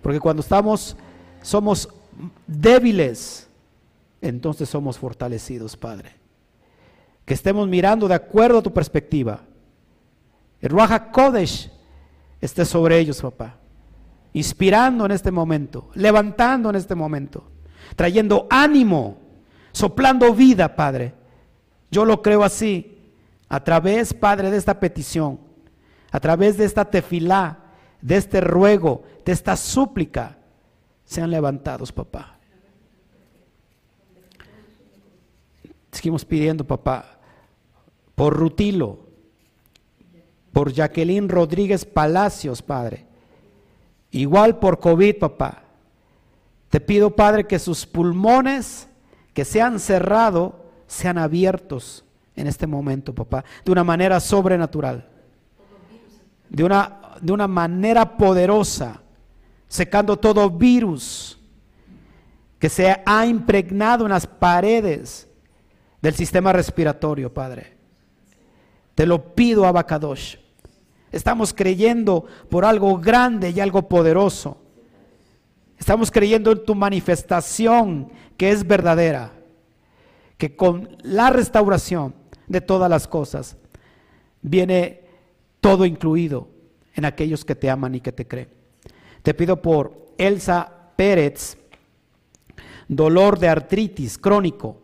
Porque 0.02 0.18
cuando 0.18 0.40
estamos, 0.40 0.96
somos 1.40 1.88
débiles, 2.46 3.48
entonces 4.20 4.68
somos 4.68 4.98
fortalecidos, 4.98 5.76
Padre. 5.76 6.12
Que 7.24 7.34
estemos 7.34 7.68
mirando 7.68 8.08
de 8.08 8.14
acuerdo 8.14 8.58
a 8.58 8.62
tu 8.62 8.72
perspectiva 8.72 9.42
el 10.60 10.70
Ruach 10.70 11.10
Kodesh 11.12 11.70
esté 12.40 12.64
sobre 12.64 12.98
ellos, 12.98 13.20
papá. 13.20 13.56
Inspirando 14.36 15.06
en 15.06 15.12
este 15.12 15.30
momento, 15.30 15.88
levantando 15.94 16.68
en 16.68 16.76
este 16.76 16.94
momento, 16.94 17.44
trayendo 17.96 18.46
ánimo, 18.50 19.16
soplando 19.72 20.34
vida, 20.34 20.76
Padre. 20.76 21.14
Yo 21.90 22.04
lo 22.04 22.20
creo 22.20 22.44
así, 22.44 22.98
a 23.48 23.64
través, 23.64 24.12
Padre, 24.12 24.50
de 24.50 24.58
esta 24.58 24.78
petición, 24.78 25.40
a 26.10 26.20
través 26.20 26.58
de 26.58 26.66
esta 26.66 26.84
tefilá, 26.84 27.60
de 28.02 28.18
este 28.18 28.42
ruego, 28.42 29.04
de 29.24 29.32
esta 29.32 29.56
súplica, 29.56 30.36
sean 31.06 31.30
levantados, 31.30 31.90
papá. 31.90 32.38
Seguimos 35.92 36.26
pidiendo, 36.26 36.66
papá, 36.66 37.20
por 38.14 38.36
Rutilo, 38.36 38.98
por 40.52 40.74
Jacqueline 40.74 41.26
Rodríguez 41.26 41.86
Palacios, 41.86 42.60
Padre. 42.60 43.05
Igual 44.16 44.58
por 44.58 44.80
COVID, 44.80 45.18
papá. 45.18 45.62
Te 46.70 46.80
pido, 46.80 47.14
Padre, 47.14 47.46
que 47.46 47.58
sus 47.58 47.84
pulmones 47.84 48.88
que 49.34 49.44
se 49.44 49.60
han 49.60 49.78
cerrado 49.78 50.64
sean 50.86 51.18
abiertos 51.18 52.02
en 52.34 52.46
este 52.46 52.66
momento, 52.66 53.14
papá, 53.14 53.44
de 53.62 53.72
una 53.72 53.84
manera 53.84 54.18
sobrenatural, 54.20 55.06
de 56.48 56.64
una, 56.64 57.00
de 57.20 57.30
una 57.30 57.46
manera 57.46 58.16
poderosa, 58.16 59.02
secando 59.68 60.16
todo 60.16 60.48
virus 60.48 61.38
que 62.58 62.70
se 62.70 62.96
ha 63.04 63.26
impregnado 63.26 64.06
en 64.06 64.12
las 64.12 64.26
paredes 64.26 65.28
del 66.00 66.14
sistema 66.14 66.54
respiratorio, 66.54 67.34
Padre. 67.34 67.76
Te 68.94 69.04
lo 69.04 69.34
pido, 69.34 69.66
Abacadosh. 69.66 70.45
Estamos 71.12 71.52
creyendo 71.54 72.24
por 72.48 72.64
algo 72.64 72.98
grande 72.98 73.50
y 73.50 73.60
algo 73.60 73.88
poderoso. 73.88 74.58
Estamos 75.78 76.10
creyendo 76.10 76.52
en 76.52 76.64
tu 76.64 76.74
manifestación 76.74 78.10
que 78.36 78.50
es 78.50 78.66
verdadera. 78.66 79.32
Que 80.38 80.54
con 80.56 80.96
la 81.02 81.30
restauración 81.30 82.14
de 82.46 82.60
todas 82.60 82.90
las 82.90 83.08
cosas 83.08 83.56
viene 84.42 85.02
todo 85.60 85.86
incluido 85.86 86.48
en 86.94 87.04
aquellos 87.04 87.44
que 87.44 87.54
te 87.54 87.70
aman 87.70 87.94
y 87.94 88.00
que 88.00 88.12
te 88.12 88.26
creen. 88.26 88.48
Te 89.22 89.34
pido 89.34 89.60
por 89.60 90.06
Elsa 90.18 90.92
Pérez, 90.96 91.58
dolor 92.88 93.38
de 93.38 93.48
artritis 93.48 94.18
crónico, 94.18 94.80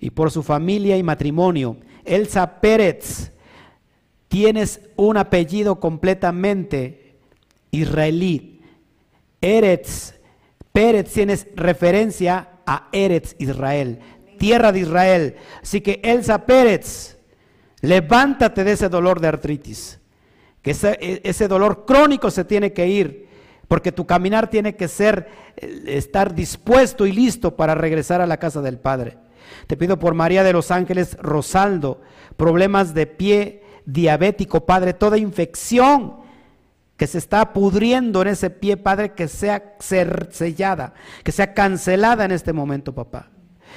y 0.00 0.10
por 0.10 0.30
su 0.30 0.42
familia 0.42 0.96
y 0.96 1.02
matrimonio. 1.02 1.76
Elsa 2.04 2.60
Pérez, 2.60 3.32
tienes 4.28 4.80
un 4.96 5.16
apellido 5.16 5.80
completamente 5.80 7.16
israelí. 7.70 8.60
Eretz, 9.40 10.14
Pérez 10.72 11.12
tienes 11.12 11.46
referencia 11.54 12.50
a 12.66 12.88
Eretz 12.92 13.34
Israel, 13.38 14.00
tierra 14.38 14.70
de 14.72 14.80
Israel. 14.80 15.36
Así 15.62 15.80
que 15.80 16.00
Elsa 16.04 16.46
Pérez, 16.46 17.18
levántate 17.80 18.64
de 18.64 18.72
ese 18.72 18.88
dolor 18.88 19.20
de 19.20 19.28
artritis, 19.28 19.98
que 20.62 20.72
ese, 20.72 21.20
ese 21.24 21.48
dolor 21.48 21.84
crónico 21.86 22.30
se 22.30 22.44
tiene 22.44 22.72
que 22.72 22.86
ir, 22.86 23.28
porque 23.66 23.92
tu 23.92 24.06
caminar 24.06 24.50
tiene 24.50 24.76
que 24.76 24.88
ser, 24.88 25.28
eh, 25.56 25.84
estar 25.86 26.34
dispuesto 26.34 27.06
y 27.06 27.12
listo 27.12 27.56
para 27.56 27.74
regresar 27.74 28.20
a 28.20 28.26
la 28.26 28.38
casa 28.38 28.60
del 28.62 28.78
Padre. 28.78 29.18
Te 29.66 29.76
pido 29.76 29.98
por 29.98 30.14
María 30.14 30.42
de 30.42 30.52
los 30.52 30.70
Ángeles 30.70 31.16
Rosaldo, 31.20 32.00
problemas 32.36 32.94
de 32.94 33.06
pie, 33.06 33.62
diabético, 33.88 34.66
Padre, 34.66 34.92
toda 34.92 35.16
infección 35.16 36.16
que 36.96 37.06
se 37.06 37.18
está 37.18 37.52
pudriendo 37.54 38.20
en 38.20 38.28
ese 38.28 38.50
pie, 38.50 38.76
Padre, 38.76 39.14
que 39.14 39.28
sea 39.28 39.76
sellada, 39.78 40.92
que 41.24 41.32
sea 41.32 41.54
cancelada 41.54 42.24
en 42.24 42.32
este 42.32 42.52
momento, 42.52 42.94
papá. 42.94 43.30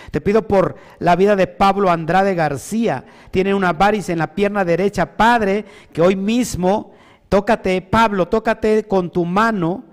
Te 0.10 0.20
pido 0.20 0.48
por 0.48 0.76
la 1.00 1.16
vida 1.16 1.36
de 1.36 1.48
Pablo 1.48 1.90
Andrade 1.92 2.36
García. 2.36 3.06
Tiene 3.30 3.54
una 3.54 3.72
varice 3.74 4.12
en 4.12 4.20
la 4.20 4.36
pierna 4.36 4.66
derecha, 4.66 5.16
Padre, 5.16 5.66
que 5.94 6.02
hoy 6.02 6.16
mismo, 6.16 6.94
tócate, 7.30 7.82
Pablo, 7.82 8.28
tócate 8.28 8.84
con 8.86 9.12
tu 9.12 9.24
mano 9.24 9.86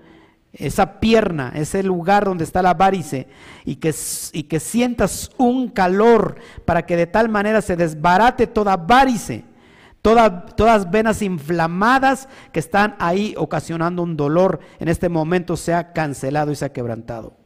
esa 0.51 0.99
pierna, 0.99 1.53
ese 1.55 1.83
lugar 1.83 2.25
donde 2.25 2.43
está 2.43 2.61
la 2.61 2.73
varice, 2.73 3.27
y 3.63 3.75
que, 3.75 3.93
y 4.33 4.43
que 4.43 4.59
sientas 4.59 5.29
un 5.37 5.69
calor 5.69 6.37
para 6.65 6.85
que 6.85 6.97
de 6.97 7.07
tal 7.07 7.29
manera 7.29 7.61
se 7.61 7.77
desbarate 7.77 8.47
toda 8.47 8.75
varice 8.75 9.45
todas 10.01 10.91
venas 10.91 11.21
inflamadas 11.21 12.29
que 12.51 12.59
están 12.59 12.95
ahí 12.99 13.33
ocasionando 13.37 14.03
un 14.03 14.15
dolor 14.15 14.59
en 14.79 14.87
este 14.87 15.09
momento 15.09 15.57
sea 15.57 15.91
cancelado 15.93 16.51
y 16.51 16.55
sea 16.55 16.71
quebrantado. 16.71 17.37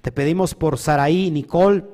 Te 0.00 0.12
pedimos 0.12 0.54
por 0.54 0.78
Saraí 0.78 1.30
Nicole, 1.30 1.84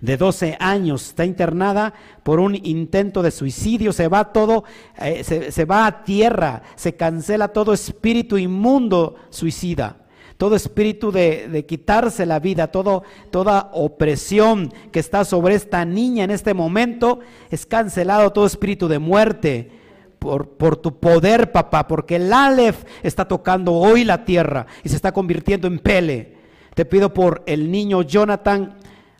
de 0.00 0.16
12 0.16 0.56
años, 0.60 1.08
está 1.08 1.26
internada 1.26 1.92
por 2.22 2.40
un 2.40 2.54
intento 2.54 3.22
de 3.22 3.30
suicidio, 3.30 3.92
se 3.92 4.08
va 4.08 4.32
todo, 4.32 4.64
eh, 4.98 5.22
se 5.24 5.64
va 5.66 5.86
a 5.86 6.04
tierra, 6.04 6.62
se 6.74 6.96
cancela 6.96 7.48
todo 7.48 7.74
espíritu 7.74 8.38
inmundo 8.38 9.16
suicida 9.28 10.07
todo 10.38 10.54
espíritu 10.54 11.10
de, 11.10 11.64
quitarse 11.68 12.24
la 12.24 12.38
vida, 12.38 12.68
todo, 12.68 13.02
toda 13.30 13.70
opresión 13.72 14.72
que 14.92 15.00
está 15.00 15.24
sobre 15.24 15.56
esta 15.56 15.84
niña 15.84 16.24
en 16.24 16.30
este 16.30 16.54
momento, 16.54 17.18
es 17.50 17.66
cancelado 17.66 18.32
todo 18.32 18.46
espíritu 18.46 18.88
de 18.88 18.98
muerte. 18.98 19.72
Por, 20.18 20.48
por, 20.48 20.76
tu 20.76 20.98
poder, 20.98 21.52
papá, 21.52 21.86
porque 21.86 22.16
el 22.16 22.32
Aleph 22.32 22.82
está 23.04 23.28
tocando 23.28 23.74
hoy 23.74 24.02
la 24.02 24.24
tierra 24.24 24.66
y 24.82 24.88
se 24.88 24.96
está 24.96 25.12
convirtiendo 25.12 25.68
en 25.68 25.78
pele. 25.78 26.34
Te 26.74 26.84
pido 26.84 27.14
por 27.14 27.44
el 27.46 27.70
niño 27.70 28.02
Jonathan 28.02 28.78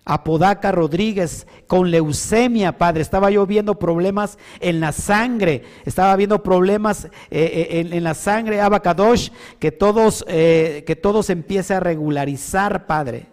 Apodaca 0.08 0.72
Rodríguez 0.72 1.46
con 1.66 1.90
leucemia, 1.90 2.78
Padre. 2.78 3.02
Estaba 3.02 3.30
yo 3.30 3.46
viendo 3.46 3.78
problemas 3.78 4.38
en 4.58 4.80
la 4.80 4.92
sangre, 4.92 5.64
estaba 5.84 6.16
viendo 6.16 6.42
problemas 6.42 7.04
eh, 7.04 7.10
eh, 7.30 7.88
en, 7.92 8.02
la 8.02 8.14
sangre, 8.14 8.62
Abacadosh, 8.62 9.28
que 9.58 9.70
todos, 9.70 10.24
eh, 10.26 10.82
que 10.86 10.96
todos 10.96 11.28
empiece 11.28 11.74
a 11.74 11.80
regularizar, 11.80 12.86
Padre. 12.86 13.26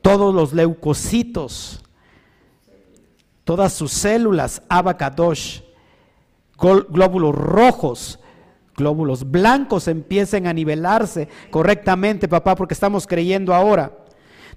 Todos 0.00 0.34
los 0.34 0.54
leucocitos, 0.54 1.84
todas 3.44 3.74
sus 3.74 3.92
células, 3.92 4.62
Abacadosh, 4.70 5.60
glóbulos 6.56 7.34
rojos, 7.34 8.18
glóbulos 8.74 9.30
blancos 9.30 9.88
empiecen 9.88 10.46
a 10.46 10.54
nivelarse 10.54 11.28
correctamente, 11.50 12.28
papá, 12.28 12.54
porque 12.54 12.72
estamos 12.72 13.06
creyendo 13.06 13.54
ahora. 13.54 14.07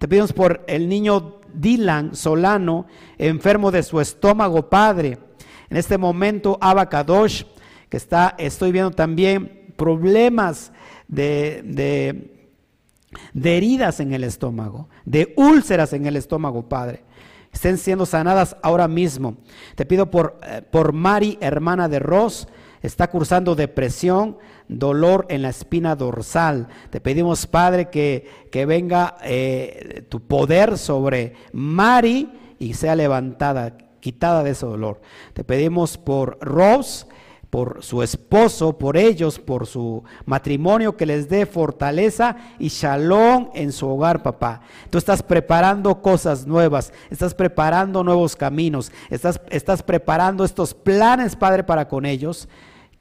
Te 0.02 0.08
pedimos 0.08 0.34
por 0.34 0.64
el 0.66 0.90
niño 0.90 1.42
Dylan 1.54 2.16
Solano, 2.16 2.88
enfermo 3.20 3.70
de 3.70 3.84
su 3.84 4.02
estómago, 4.02 4.68
Padre. 4.68 5.20
En 5.70 5.78
este 5.78 6.00
momento, 6.00 6.58
Abacadosh, 6.60 7.44
que 7.88 7.98
está, 7.98 8.34
estoy 8.40 8.72
viendo 8.72 8.90
también 8.90 9.76
problemas 9.76 10.72
de, 11.08 11.62
de, 11.64 12.48
de 13.32 13.58
heridas 13.58 14.00
en 14.00 14.12
el 14.12 14.24
estómago, 14.24 14.90
de 15.06 15.36
úlceras 15.38 15.94
en 15.94 16.08
el 16.08 16.16
estómago, 16.16 16.68
Padre 16.68 17.04
estén 17.52 17.78
siendo 17.78 18.06
sanadas 18.06 18.56
ahora 18.64 18.88
mismo. 18.88 19.36
Te 19.76 19.86
pido 19.86 20.10
por, 20.10 20.40
eh, 20.42 20.62
por 20.62 20.94
Mari, 20.94 21.38
hermana 21.42 21.90
de 21.90 22.00
Ross, 22.00 22.48
está 22.82 23.10
cursando 23.10 23.56
depresión, 23.56 24.38
dolor 24.68 25.26
en 25.30 25.42
la 25.42 25.50
espina 25.50 25.96
dorsal. 25.96 26.68
Te 26.90 27.02
pedimos, 27.02 27.48
Padre, 27.48 27.90
que, 27.90 28.48
que 28.52 28.66
venga 28.66 29.18
eh, 29.24 30.06
tu 30.10 30.22
poder 30.22 30.78
sobre 30.78 31.34
Mari 31.54 32.32
y 32.60 32.74
sea 32.74 32.96
levantada, 32.96 33.78
quitada 34.00 34.44
de 34.44 34.52
ese 34.52 34.66
dolor. 34.66 35.02
Te 35.34 35.44
pedimos 35.44 35.98
por 35.98 36.38
Rose 36.42 37.06
por 37.52 37.84
su 37.84 38.02
esposo, 38.02 38.78
por 38.78 38.96
ellos, 38.96 39.38
por 39.38 39.68
su 39.68 40.04
matrimonio, 40.26 40.96
que 40.96 41.06
les 41.06 41.28
dé 41.28 41.46
fortaleza 41.46 42.38
y 42.58 42.70
shalom 42.70 43.50
en 43.54 43.74
su 43.74 43.90
hogar, 43.90 44.24
papá. 44.24 44.62
Tú 44.90 44.98
estás 44.98 45.22
preparando 45.22 46.02
cosas 46.02 46.48
nuevas, 46.48 46.94
estás 47.10 47.36
preparando 47.36 48.06
nuevos 48.06 48.38
caminos, 48.38 48.90
estás, 49.10 49.42
estás 49.50 49.84
preparando 49.84 50.46
estos 50.46 50.74
planes, 50.74 51.36
Padre, 51.36 51.66
para 51.66 51.90
con 51.90 52.06
ellos, 52.06 52.48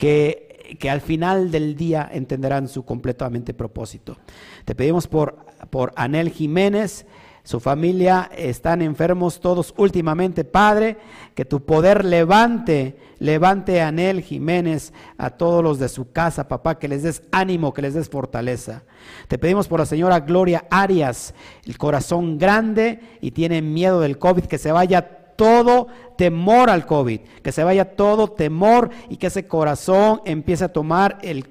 que, 0.01 0.77
que 0.81 0.89
al 0.89 1.03
final 1.03 1.51
del 1.51 1.77
día 1.77 2.09
entenderán 2.11 2.69
su 2.69 2.85
completamente 2.85 3.53
propósito. 3.53 4.17
Te 4.65 4.75
pedimos 4.75 5.07
por, 5.07 5.37
por 5.69 5.93
Anel 5.95 6.31
Jiménez, 6.31 7.07
su 7.43 7.61
familia 7.61 8.31
están 8.37 8.81
enfermos 8.81 9.41
todos 9.41 9.75
últimamente, 9.77 10.45
Padre, 10.45 10.97
que 11.35 11.45
tu 11.45 11.65
poder 11.65 12.05
levante, 12.05 12.97
levante 13.19 13.83
Anel 13.83 14.23
Jiménez, 14.23 14.93
a 15.19 15.31
todos 15.31 15.63
los 15.63 15.79
de 15.79 15.89
su 15.89 16.13
casa, 16.13 16.49
papá, 16.49 16.79
que 16.79 16.89
les 16.89 17.03
des 17.03 17.23
ánimo, 17.31 17.75
que 17.75 17.83
les 17.83 17.95
des 17.95 18.09
fortaleza. 18.09 18.85
Te 19.29 19.39
pedimos 19.39 19.69
por 19.69 19.81
la 19.81 19.87
señora 19.87 20.21
Gloria 20.21 20.65
Arias, 20.71 21.35
el 21.67 21.77
corazón 21.77 22.39
grande 22.39 23.01
y 23.21 23.33
tiene 23.33 23.61
miedo 23.61 24.01
del 24.01 24.19
COVID, 24.19 24.45
que 24.45 24.59
se 24.59 24.73
vaya 24.73 25.20
todo 25.41 25.87
temor 26.19 26.69
al 26.69 26.85
COVID, 26.85 27.21
que 27.43 27.51
se 27.51 27.65
vaya 27.65 27.97
todo 27.97 28.29
temor 28.29 28.91
y 29.09 29.17
que 29.17 29.29
ese 29.29 29.49
corazón 29.49 30.21
empiece 30.27 30.65
a 30.65 30.69
tomar 30.69 31.17
el, 31.23 31.49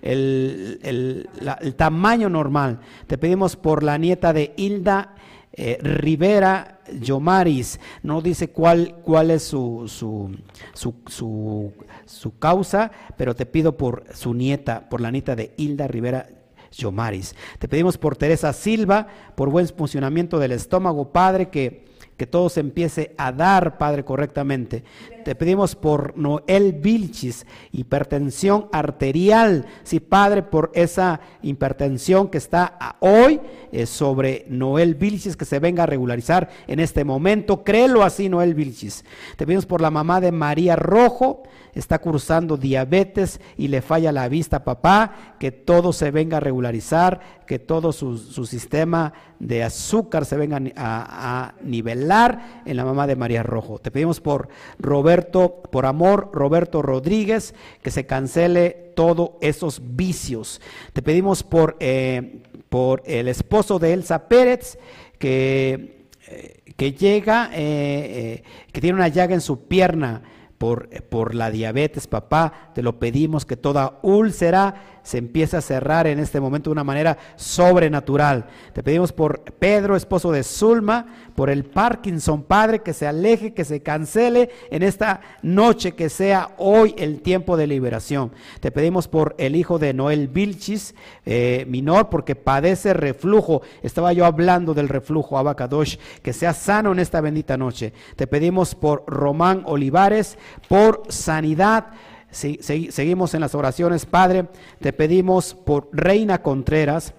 el, 0.00 1.28
tamaño 1.76 2.30
normal. 2.30 2.80
Te 3.06 3.18
pedimos 3.18 3.54
por 3.56 3.82
la 3.82 3.98
nieta 3.98 4.32
de 4.32 4.54
Hilda 4.56 5.14
eh, 5.52 5.76
Rivera 5.82 6.80
Yomaris, 7.02 7.80
no 8.02 8.22
dice 8.22 8.48
cuál, 8.48 8.94
cuál 9.02 9.30
es 9.30 9.42
su, 9.42 9.84
su, 9.88 10.34
su, 10.72 11.70
su, 12.06 12.38
causa, 12.38 12.92
pero 13.18 13.36
te 13.36 13.44
pido 13.44 13.76
por 13.76 14.04
su 14.14 14.32
nieta, 14.32 14.88
por 14.88 15.02
la 15.02 15.10
nieta 15.10 15.36
de 15.36 15.52
Hilda 15.58 15.86
Rivera 15.86 16.30
Yomaris. 16.70 17.34
Te 17.58 17.68
pedimos 17.68 17.98
por 17.98 18.16
Teresa 18.16 18.54
Silva, 18.54 19.06
por 19.34 19.50
buen 19.50 19.68
funcionamiento 19.68 20.38
del 20.38 20.52
estómago, 20.52 21.12
Padre, 21.12 21.50
que 21.50 21.91
que 22.16 22.26
todo 22.26 22.48
se 22.48 22.60
empiece 22.60 23.14
a 23.18 23.32
dar, 23.32 23.78
Padre, 23.78 24.04
correctamente. 24.04 24.84
Te 25.24 25.34
pedimos 25.34 25.74
por 25.74 26.16
Noel 26.16 26.72
Vilchis, 26.72 27.46
hipertensión 27.72 28.68
arterial. 28.72 29.66
Sí, 29.82 30.00
Padre, 30.00 30.42
por 30.42 30.70
esa 30.74 31.20
hipertensión 31.42 32.28
que 32.28 32.38
está 32.38 32.96
hoy 33.00 33.40
eh, 33.70 33.86
sobre 33.86 34.44
Noel 34.48 34.94
Vilchis, 34.94 35.36
que 35.36 35.44
se 35.44 35.58
venga 35.58 35.84
a 35.84 35.86
regularizar 35.86 36.48
en 36.66 36.80
este 36.80 37.04
momento. 37.04 37.64
Créelo 37.64 38.02
así, 38.02 38.28
Noel 38.28 38.54
Vilchis. 38.54 39.04
Te 39.36 39.46
pedimos 39.46 39.66
por 39.66 39.80
la 39.80 39.90
mamá 39.90 40.20
de 40.20 40.32
María 40.32 40.76
Rojo, 40.76 41.42
está 41.74 41.98
cursando 41.98 42.56
diabetes 42.56 43.40
y 43.56 43.68
le 43.68 43.82
falla 43.82 44.12
la 44.12 44.28
vista, 44.28 44.64
papá, 44.64 45.36
que 45.38 45.52
todo 45.52 45.92
se 45.92 46.10
venga 46.10 46.36
a 46.36 46.40
regularizar, 46.40 47.42
que 47.46 47.58
todo 47.58 47.92
su, 47.92 48.16
sistema 48.46 49.12
de 49.38 49.62
azúcar 49.62 50.24
se 50.24 50.36
venga 50.36 50.60
a, 50.76 51.46
a, 51.46 51.54
nivelar 51.62 52.62
en 52.66 52.76
la 52.76 52.84
mamá 52.84 53.06
de 53.06 53.16
María 53.16 53.42
Rojo. 53.42 53.78
Te 53.78 53.90
pedimos 53.90 54.20
por 54.20 54.48
Roberto, 54.78 55.62
por 55.70 55.86
amor, 55.86 56.30
Roberto 56.32 56.82
Rodríguez, 56.82 57.54
que 57.82 57.90
se 57.90 58.06
cancele 58.06 58.92
todos 58.94 59.30
esos 59.40 59.80
vicios. 59.96 60.60
Te 60.92 61.02
pedimos 61.02 61.42
por, 61.42 61.76
eh, 61.80 62.42
por 62.68 63.02
el 63.06 63.28
esposo 63.28 63.78
de 63.78 63.92
Elsa 63.92 64.28
Pérez, 64.28 64.78
que, 65.18 66.06
eh, 66.28 66.60
que 66.76 66.92
llega, 66.92 67.50
eh, 67.52 68.42
que 68.72 68.80
tiene 68.80 68.96
una 68.96 69.08
llaga 69.08 69.34
en 69.34 69.40
su 69.40 69.66
pierna 69.66 70.22
por, 70.62 70.88
por 71.06 71.34
la 71.34 71.50
diabetes, 71.50 72.06
papá. 72.06 72.70
Te 72.72 72.82
lo 72.82 73.00
pedimos 73.00 73.44
que 73.44 73.56
toda 73.56 73.98
úlcera 74.02 75.00
se 75.02 75.18
empieza 75.18 75.58
a 75.58 75.62
cerrar 75.62 76.06
en 76.06 76.18
este 76.18 76.40
momento 76.40 76.70
de 76.70 76.72
una 76.72 76.84
manera 76.84 77.18
sobrenatural. 77.36 78.46
Te 78.72 78.82
pedimos 78.82 79.12
por 79.12 79.40
Pedro, 79.40 79.96
esposo 79.96 80.32
de 80.32 80.42
Zulma, 80.42 81.06
por 81.34 81.50
el 81.50 81.64
Parkinson, 81.64 82.42
Padre, 82.42 82.80
que 82.80 82.92
se 82.92 83.06
aleje, 83.06 83.54
que 83.54 83.64
se 83.64 83.82
cancele 83.82 84.50
en 84.70 84.82
esta 84.82 85.20
noche, 85.42 85.92
que 85.92 86.08
sea 86.08 86.50
hoy 86.58 86.94
el 86.98 87.20
tiempo 87.20 87.56
de 87.56 87.66
liberación. 87.66 88.32
Te 88.60 88.70
pedimos 88.70 89.08
por 89.08 89.34
el 89.38 89.56
hijo 89.56 89.78
de 89.78 89.94
Noel 89.94 90.28
Vilchis, 90.28 90.94
eh, 91.24 91.64
minor, 91.68 92.08
porque 92.08 92.36
padece 92.36 92.94
reflujo. 92.94 93.62
Estaba 93.82 94.12
yo 94.12 94.24
hablando 94.24 94.74
del 94.74 94.88
reflujo, 94.88 95.38
Abacadosh, 95.38 95.96
que 96.22 96.32
sea 96.32 96.52
sano 96.52 96.92
en 96.92 96.98
esta 96.98 97.20
bendita 97.20 97.56
noche. 97.56 97.92
Te 98.16 98.26
pedimos 98.26 98.74
por 98.74 99.04
Román 99.06 99.62
Olivares, 99.66 100.38
por 100.68 101.02
sanidad 101.08 101.86
seguimos 102.32 103.34
en 103.34 103.40
las 103.40 103.54
oraciones. 103.54 104.06
Padre, 104.06 104.46
te 104.80 104.92
pedimos 104.92 105.54
por 105.54 105.88
Reina 105.92 106.42
Contreras, 106.42 107.14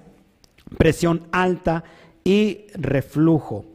presión 0.78 1.28
alta 1.32 1.84
y 2.24 2.66
reflujo, 2.74 3.66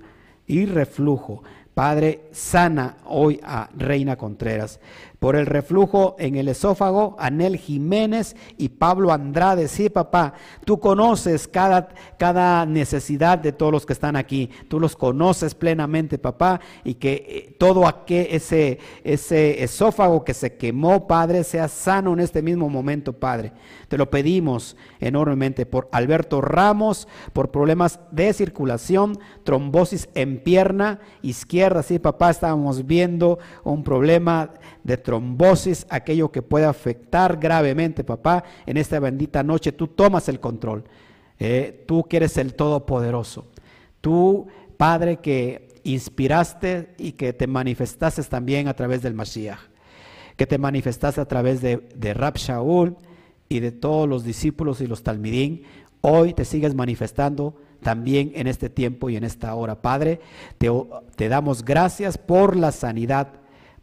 y 0.46 0.66
reflujo. 0.66 1.42
Padre, 1.74 2.24
sana 2.32 2.96
hoy 3.06 3.40
a 3.42 3.70
Reina 3.76 4.16
Contreras 4.16 4.80
por 5.18 5.34
el 5.34 5.46
reflujo 5.46 6.14
en 6.18 6.36
el 6.36 6.48
esófago, 6.48 7.16
Anel 7.18 7.56
Jiménez 7.56 8.36
y 8.56 8.68
Pablo 8.68 9.12
Andrade. 9.12 9.66
Sí, 9.66 9.88
papá, 9.88 10.34
tú 10.64 10.78
conoces 10.78 11.48
cada, 11.48 11.88
cada 12.18 12.64
necesidad 12.66 13.38
de 13.38 13.52
todos 13.52 13.72
los 13.72 13.86
que 13.86 13.92
están 13.92 14.14
aquí. 14.14 14.48
Tú 14.68 14.78
los 14.78 14.94
conoces 14.94 15.54
plenamente, 15.54 16.18
papá, 16.18 16.60
y 16.84 16.94
que 16.94 17.12
eh, 17.28 17.56
todo 17.58 17.86
aquel, 17.88 18.28
ese, 18.30 18.78
ese 19.02 19.62
esófago 19.62 20.24
que 20.24 20.34
se 20.34 20.56
quemó, 20.56 21.08
Padre, 21.08 21.42
sea 21.42 21.66
sano 21.66 22.12
en 22.12 22.20
este 22.20 22.40
mismo 22.40 22.68
momento, 22.68 23.12
Padre. 23.12 23.52
Te 23.88 23.98
lo 23.98 24.10
pedimos 24.10 24.76
enormemente 25.00 25.66
por 25.66 25.88
Alberto 25.90 26.40
Ramos, 26.40 27.08
por 27.32 27.50
problemas 27.50 27.98
de 28.12 28.32
circulación, 28.32 29.18
trombosis 29.42 30.08
en 30.14 30.42
pierna 30.42 31.00
izquierda. 31.22 31.82
Sí, 31.82 31.98
papá, 31.98 32.30
estábamos 32.30 32.86
viendo 32.86 33.38
un 33.64 33.82
problema 33.82 34.52
de 34.84 34.96
trombosis, 35.08 35.86
aquello 35.88 36.30
que 36.30 36.42
puede 36.42 36.66
afectar 36.66 37.38
gravemente, 37.38 38.04
papá, 38.04 38.44
en 38.66 38.76
esta 38.76 39.00
bendita 39.00 39.42
noche 39.42 39.72
tú 39.72 39.86
tomas 39.86 40.28
el 40.28 40.38
control. 40.38 40.84
Eh, 41.38 41.82
tú 41.88 42.04
que 42.04 42.18
eres 42.18 42.36
el 42.36 42.52
Todopoderoso. 42.52 43.46
Tú, 44.02 44.48
Padre, 44.76 45.16
que 45.16 45.80
inspiraste 45.82 46.90
y 46.98 47.12
que 47.12 47.32
te 47.32 47.46
manifestaste 47.46 48.22
también 48.24 48.68
a 48.68 48.74
través 48.74 49.00
del 49.00 49.14
Mashiach. 49.14 49.58
Que 50.36 50.46
te 50.46 50.58
manifestaste 50.58 51.22
a 51.22 51.24
través 51.24 51.62
de, 51.62 51.88
de 51.96 52.12
Rab 52.12 52.36
Shaul 52.36 52.94
y 53.48 53.60
de 53.60 53.72
todos 53.72 54.06
los 54.06 54.24
discípulos 54.24 54.82
y 54.82 54.86
los 54.86 55.04
talmidín. 55.04 55.62
Hoy 56.02 56.34
te 56.34 56.44
sigues 56.44 56.74
manifestando 56.74 57.56
también 57.82 58.32
en 58.34 58.46
este 58.46 58.68
tiempo 58.68 59.08
y 59.08 59.16
en 59.16 59.24
esta 59.24 59.54
hora. 59.54 59.80
Padre, 59.80 60.20
te, 60.58 60.70
te 61.16 61.30
damos 61.30 61.64
gracias 61.64 62.18
por 62.18 62.56
la 62.56 62.72
sanidad, 62.72 63.28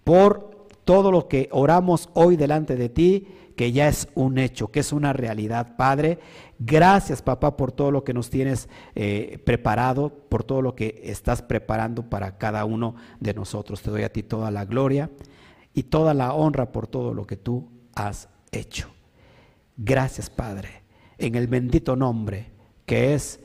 por 0.04 0.55
todo 0.86 1.12
lo 1.12 1.28
que 1.28 1.50
oramos 1.52 2.10
hoy 2.14 2.38
delante 2.38 2.76
de 2.76 2.90
ti, 2.90 3.28
que 3.56 3.72
ya 3.72 3.88
es 3.88 4.08
un 4.16 4.38
hecho, 4.38 4.72
que 4.72 4.82
es 4.82 4.94
una 4.94 5.14
realidad, 5.14 5.76
Padre. 5.76 6.20
Gracias, 6.60 7.22
papá, 7.22 7.58
por 7.58 7.72
todo 7.72 7.92
lo 7.92 8.04
que 8.04 8.14
nos 8.14 8.30
tienes 8.30 8.70
eh, 8.94 9.40
preparado, 9.46 10.10
por 10.10 10.44
todo 10.44 10.62
lo 10.62 10.76
que 10.76 11.02
estás 11.04 11.42
preparando 11.42 12.10
para 12.10 12.38
cada 12.38 12.64
uno 12.66 12.96
de 13.20 13.34
nosotros. 13.34 13.82
Te 13.82 13.90
doy 13.90 14.04
a 14.04 14.14
ti 14.14 14.24
toda 14.24 14.52
la 14.52 14.66
gloria 14.66 15.10
y 15.74 15.84
toda 15.84 16.14
la 16.14 16.34
honra 16.34 16.72
por 16.72 16.88
todo 16.88 17.14
lo 17.14 17.26
que 17.26 17.36
tú 17.36 17.68
has 17.96 18.30
hecho. 18.52 18.90
Gracias, 19.76 20.30
Padre, 20.30 20.84
en 21.18 21.36
el 21.36 21.48
bendito 21.48 21.96
nombre 21.96 22.52
que 22.86 23.14
es 23.14 23.40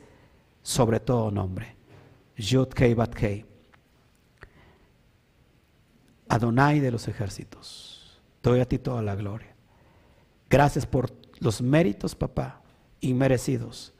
sobre 0.62 1.00
todo 1.00 1.30
nombre. 1.30 1.76
Yud 2.36 2.68
Kei 2.68 2.94
Bat 2.94 3.14
Kei. 3.14 3.49
Adonai 6.30 6.78
de 6.78 6.92
los 6.92 7.08
ejércitos. 7.08 8.20
Doy 8.40 8.60
a 8.60 8.64
ti 8.64 8.78
toda 8.78 9.02
la 9.02 9.16
gloria. 9.16 9.52
Gracias 10.48 10.86
por 10.86 11.12
los 11.40 11.60
méritos, 11.60 12.14
papá, 12.14 12.62
inmerecidos, 13.00 13.92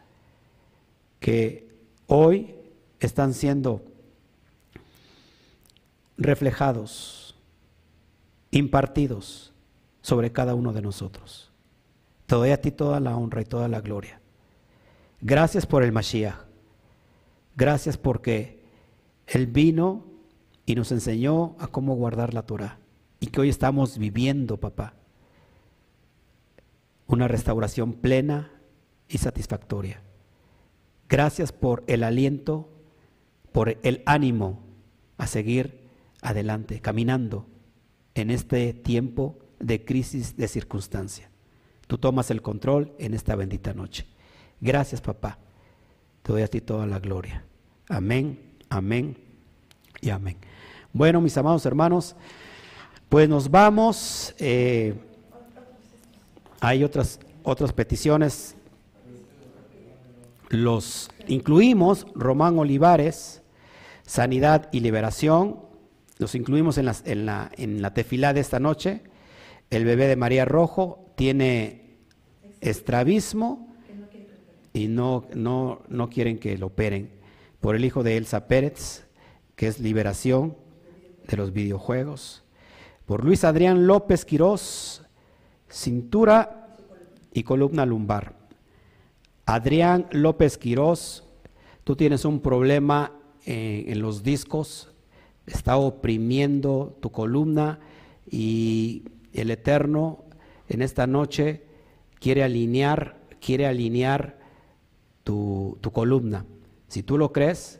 que 1.19 1.69
hoy 2.07 2.55
están 3.01 3.35
siendo 3.35 3.85
reflejados, 6.16 7.35
impartidos 8.52 9.52
sobre 10.01 10.31
cada 10.31 10.55
uno 10.55 10.73
de 10.73 10.82
nosotros. 10.82 11.51
Te 12.27 12.36
doy 12.36 12.51
a 12.51 12.61
ti 12.61 12.70
toda 12.70 13.01
la 13.01 13.16
honra 13.16 13.40
y 13.43 13.44
toda 13.44 13.66
la 13.66 13.81
gloria. 13.81 14.20
Gracias 15.20 15.66
por 15.66 15.82
el 15.82 15.90
Mashiach. 15.90 16.36
Gracias 17.57 17.97
porque 17.97 18.62
Él 19.27 19.48
vino 19.48 20.09
y 20.70 20.76
nos 20.76 20.92
enseñó 20.92 21.56
a 21.59 21.66
cómo 21.66 21.97
guardar 21.97 22.32
la 22.32 22.42
Torah. 22.42 22.78
Y 23.18 23.26
que 23.26 23.40
hoy 23.40 23.48
estamos 23.48 23.98
viviendo, 23.98 24.60
papá, 24.60 24.94
una 27.09 27.26
restauración 27.26 27.94
plena 27.94 28.52
y 29.09 29.18
satisfactoria. 29.18 30.01
Gracias 31.09 31.51
por 31.51 31.82
el 31.88 32.05
aliento, 32.05 32.68
por 33.51 33.78
el 33.82 34.01
ánimo 34.06 34.60
a 35.18 35.26
seguir 35.26 35.88
adelante, 36.22 36.80
caminando 36.80 37.48
en 38.14 38.30
este 38.30 38.72
tiempo 38.72 39.40
de 39.59 39.84
crisis 39.84 40.36
de 40.36 40.47
circunstancia. 40.47 41.30
Tú 41.88 41.98
tomas 41.98 42.30
el 42.30 42.42
control 42.42 42.92
en 43.01 43.14
esta 43.14 43.34
bendita 43.34 43.74
noche. 43.74 44.06
Gracias, 44.60 45.01
papá. 45.01 45.36
Te 46.22 46.30
doy 46.30 46.42
a 46.42 46.47
ti 46.47 46.60
toda 46.60 46.86
la 46.86 47.01
gloria. 47.01 47.44
Amén, 47.88 48.38
amén 48.68 49.16
y 50.01 50.10
amén. 50.10 50.36
Bueno, 50.92 51.20
mis 51.20 51.36
amados 51.36 51.64
hermanos, 51.66 52.16
pues 53.08 53.28
nos 53.28 53.48
vamos. 53.48 54.34
Eh, 54.38 54.94
hay 56.58 56.82
otras, 56.82 57.20
otras 57.44 57.72
peticiones. 57.72 58.56
Los 60.48 61.08
incluimos, 61.28 62.08
Román 62.16 62.58
Olivares, 62.58 63.40
Sanidad 64.04 64.68
y 64.72 64.80
Liberación. 64.80 65.60
Los 66.18 66.34
incluimos 66.34 66.76
en, 66.76 66.90
en, 67.04 67.24
la, 67.24 67.52
en 67.56 67.82
la 67.82 67.94
tefilá 67.94 68.32
de 68.32 68.40
esta 68.40 68.58
noche. 68.58 69.02
El 69.70 69.84
bebé 69.84 70.08
de 70.08 70.16
María 70.16 70.44
Rojo 70.44 71.06
tiene 71.14 71.98
estrabismo 72.60 73.68
y 74.72 74.88
no, 74.88 75.24
no, 75.34 75.82
no 75.88 76.10
quieren 76.10 76.40
que 76.40 76.58
lo 76.58 76.66
operen. 76.66 77.12
Por 77.60 77.76
el 77.76 77.84
hijo 77.84 78.02
de 78.02 78.16
Elsa 78.16 78.48
Pérez, 78.48 79.06
que 79.54 79.68
es 79.68 79.78
liberación 79.78 80.56
de 81.31 81.36
los 81.36 81.52
videojuegos. 81.52 82.43
Por 83.07 83.24
Luis 83.24 83.44
Adrián 83.44 83.86
López 83.86 84.24
Quirós, 84.24 85.02
cintura 85.69 86.77
y 87.32 87.44
columna 87.44 87.86
lumbar. 87.86 88.35
Adrián 89.47 90.07
López 90.11 90.59
Quirós, 90.59 91.24
tú 91.85 91.97
tienes 91.97 92.24
un 92.24 92.40
problema 92.40 93.12
en, 93.44 93.90
en 93.93 94.02
los 94.02 94.23
discos, 94.23 94.93
está 95.47 95.77
oprimiendo 95.77 96.97
tu 97.01 97.11
columna 97.11 97.81
y 98.31 99.05
el 99.32 99.51
Eterno 99.51 100.24
en 100.69 100.82
esta 100.82 101.07
noche 101.07 101.65
quiere 102.20 102.44
alinear, 102.44 103.16
quiere 103.40 103.66
alinear 103.66 104.39
tu, 105.24 105.78
columna. 105.93 106.44
Si 106.89 107.02
tú 107.02 107.19
lo 107.19 107.32
crees 107.32 107.80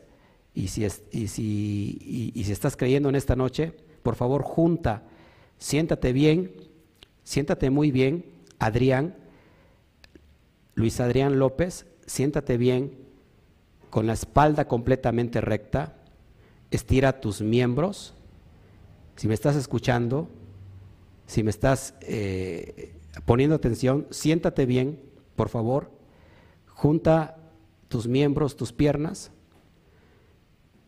y 0.53 0.67
si, 0.67 0.85
y, 1.11 1.27
si, 1.27 2.31
y 2.35 2.43
si 2.43 2.51
estás 2.51 2.75
creyendo 2.75 3.09
en 3.09 3.15
esta 3.15 3.35
noche, 3.35 3.73
por 4.03 4.15
favor 4.15 4.43
junta, 4.43 5.03
siéntate 5.57 6.13
bien, 6.13 6.51
siéntate 7.23 7.69
muy 7.69 7.91
bien, 7.91 8.25
Adrián, 8.59 9.15
Luis 10.75 10.99
Adrián 10.99 11.39
López, 11.39 11.85
siéntate 12.05 12.57
bien, 12.57 12.97
con 13.89 14.07
la 14.07 14.13
espalda 14.13 14.67
completamente 14.67 15.41
recta, 15.41 15.95
estira 16.71 17.19
tus 17.19 17.41
miembros. 17.41 18.13
Si 19.17 19.27
me 19.27 19.33
estás 19.33 19.55
escuchando, 19.55 20.29
si 21.27 21.43
me 21.43 21.51
estás 21.51 21.93
eh, 22.01 22.93
poniendo 23.25 23.55
atención, 23.55 24.07
siéntate 24.09 24.65
bien, 24.65 24.99
por 25.35 25.49
favor, 25.49 25.91
junta 26.67 27.37
tus 27.89 28.07
miembros, 28.07 28.55
tus 28.55 28.71
piernas, 28.71 29.31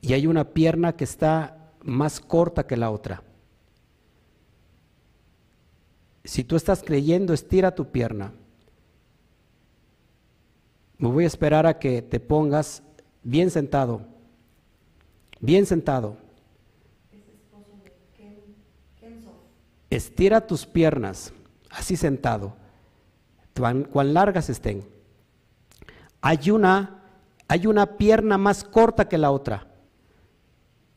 y 0.03 0.11
hay 0.11 0.27
una 0.27 0.43
pierna 0.43 0.97
que 0.97 1.05
está 1.05 1.71
más 1.81 2.19
corta 2.19 2.67
que 2.67 2.75
la 2.75 2.91
otra. 2.91 3.23
Si 6.25 6.43
tú 6.43 6.57
estás 6.57 6.84
creyendo, 6.84 7.34
estira 7.34 7.73
tu 7.73 7.89
pierna. 7.89 8.34
Me 10.97 11.07
voy 11.07 11.23
a 11.23 11.27
esperar 11.27 11.65
a 11.65 11.80
que 11.80 12.01
te 12.01 12.19
pongas 12.19 12.84
bien 13.23 13.49
sentado, 13.49 14.01
bien 15.39 15.65
sentado. 15.65 16.17
Estira 19.89 20.45
tus 20.45 20.65
piernas, 20.65 21.31
así 21.69 21.95
sentado, 21.95 22.57
cuán, 23.55 24.13
largas 24.13 24.49
estén. 24.49 24.84
Hay 26.19 26.51
una, 26.51 27.05
hay 27.47 27.67
una 27.67 27.95
pierna 27.95 28.38
más 28.38 28.65
corta 28.65 29.07
que 29.07 29.17
la 29.17 29.31
otra. 29.31 29.67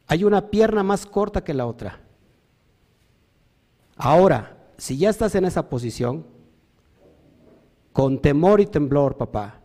Hay 0.07 0.25
una 0.25 0.51
pierna 0.51 0.83
más 0.83 1.07
corta 1.07 1.43
que 1.43 1.55
la 1.55 1.67
otra. 1.67 2.01
Ahora, 3.97 4.57
si 4.77 4.99
ya 4.99 5.11
estás 5.11 5.35
en 5.35 5.45
esa 5.45 5.69
posición, 5.69 6.27
con 7.93 8.21
temor 8.21 8.61
y 8.61 8.67
temblor, 8.67 9.17
papá, 9.17 9.61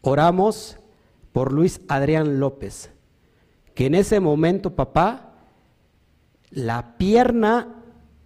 oramos 0.00 0.78
por 1.32 1.52
Luis 1.52 1.80
Adrián 1.88 2.40
López, 2.40 2.90
que 3.74 3.86
en 3.86 3.94
ese 3.94 4.20
momento, 4.20 4.74
papá, 4.74 5.34
la 6.50 6.96
pierna 6.96 7.74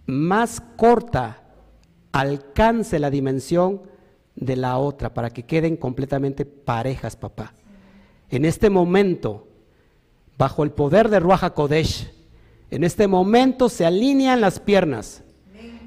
más 0.05 0.61
corta 0.77 1.43
alcance 2.11 2.99
la 2.99 3.09
dimensión 3.09 3.81
de 4.35 4.55
la 4.55 4.77
otra 4.77 5.13
para 5.13 5.29
que 5.29 5.43
queden 5.43 5.75
completamente 5.75 6.45
parejas, 6.45 7.15
papá. 7.15 7.53
En 8.29 8.45
este 8.45 8.69
momento, 8.69 9.47
bajo 10.41 10.63
el 10.63 10.71
poder 10.71 11.09
de 11.09 11.19
Ruaja 11.19 11.51
Kodesh, 11.51 12.11
en 12.71 12.83
este 12.83 13.07
momento 13.07 13.69
se 13.69 13.85
alinean 13.85 14.41
las 14.41 14.59
piernas 14.59 15.23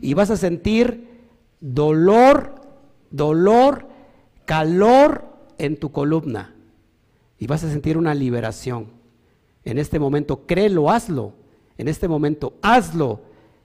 y 0.00 0.14
vas 0.14 0.30
a 0.30 0.36
sentir 0.36 1.08
dolor, 1.60 2.54
dolor, 3.10 3.88
calor 4.44 5.24
en 5.58 5.76
tu 5.76 5.90
columna 5.90 6.54
y 7.36 7.48
vas 7.48 7.64
a 7.64 7.68
sentir 7.68 7.98
una 7.98 8.14
liberación. 8.14 8.92
En 9.64 9.76
este 9.76 9.98
momento, 9.98 10.46
créelo, 10.46 10.88
hazlo. 10.88 11.32
En 11.76 11.88
este 11.88 12.06
momento, 12.06 12.54
hazlo 12.62 13.22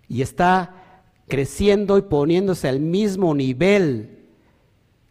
y 0.07 0.23
está 0.23 1.03
creciendo 1.27 1.99
y 1.99 2.01
poniéndose 2.01 2.67
al 2.67 2.79
mismo 2.79 3.35
nivel, 3.35 4.25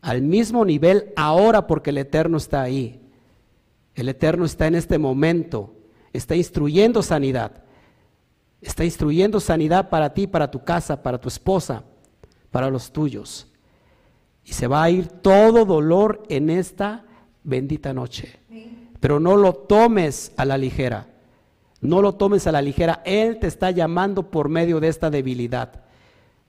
al 0.00 0.22
mismo 0.22 0.64
nivel 0.64 1.12
ahora 1.14 1.68
porque 1.68 1.90
el 1.90 1.98
Eterno 1.98 2.36
está 2.36 2.62
ahí. 2.62 3.00
El 3.98 4.08
Eterno 4.08 4.44
está 4.44 4.68
en 4.68 4.76
este 4.76 4.96
momento, 4.96 5.74
está 6.12 6.36
instruyendo 6.36 7.02
sanidad, 7.02 7.64
está 8.60 8.84
instruyendo 8.84 9.40
sanidad 9.40 9.90
para 9.90 10.14
ti, 10.14 10.28
para 10.28 10.52
tu 10.52 10.62
casa, 10.62 11.02
para 11.02 11.18
tu 11.18 11.26
esposa, 11.26 11.82
para 12.52 12.70
los 12.70 12.92
tuyos. 12.92 13.48
Y 14.44 14.52
se 14.52 14.68
va 14.68 14.84
a 14.84 14.90
ir 14.90 15.08
todo 15.08 15.64
dolor 15.64 16.22
en 16.28 16.48
esta 16.48 17.06
bendita 17.42 17.92
noche. 17.92 18.38
Pero 19.00 19.18
no 19.18 19.36
lo 19.36 19.52
tomes 19.52 20.30
a 20.36 20.44
la 20.44 20.56
ligera. 20.56 21.08
No 21.80 22.00
lo 22.00 22.14
tomes 22.14 22.46
a 22.46 22.52
la 22.52 22.62
ligera. 22.62 23.02
Él 23.04 23.40
te 23.40 23.48
está 23.48 23.72
llamando 23.72 24.30
por 24.30 24.48
medio 24.48 24.78
de 24.78 24.86
esta 24.86 25.10
debilidad. 25.10 25.82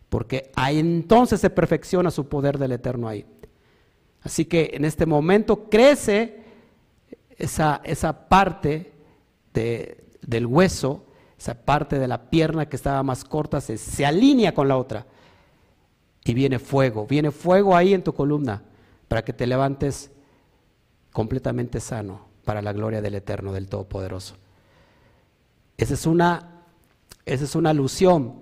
Porque 0.07 0.51
entonces 0.55 1.41
se 1.41 1.49
perfecciona 1.49 2.11
su 2.11 2.30
poder 2.30 2.59
del 2.59 2.73
eterno 2.73 3.07
ahí. 3.07 3.26
Así 4.21 4.45
que 4.45 4.69
en 4.73 4.85
este 4.85 5.07
momento 5.07 5.67
crece 5.67 6.39
esa, 7.40 7.82
esa 7.84 8.30
parte 8.30 8.94
de, 9.53 10.06
del 10.22 10.45
hueso 10.45 11.06
esa 11.40 11.53
parte 11.53 11.98
de 11.99 12.07
la 12.07 12.30
pierna 12.30 12.68
que 12.68 12.76
estaba 12.76 13.02
más 13.02 13.24
corta 13.24 13.61
se, 13.61 13.78
se 13.78 14.06
alinea 14.06 14.53
con 14.53 14.68
la 14.68 14.78
otra. 14.78 15.06
Y 16.26 16.34
viene 16.34 16.60
fuego, 16.60 17.07
viene 17.07 17.32
fuego 17.32 17.78
ahí 17.78 17.94
en 17.94 18.03
tu 18.03 18.14
columna 18.14 18.61
para 19.07 19.24
que 19.24 19.32
te 19.32 19.48
levantes 19.48 20.11
completamente 21.14 21.80
sano 21.80 22.28
para 22.44 22.61
la 22.61 22.74
gloria 22.74 23.02
del 23.02 23.16
Eterno, 23.16 23.53
del 23.53 23.70
Todopoderoso. 23.70 24.36
Esa 25.78 25.94
es 25.94 26.06
una, 26.06 26.66
esa 27.26 27.45
es 27.45 27.56
una 27.56 27.70
alusión 27.70 28.41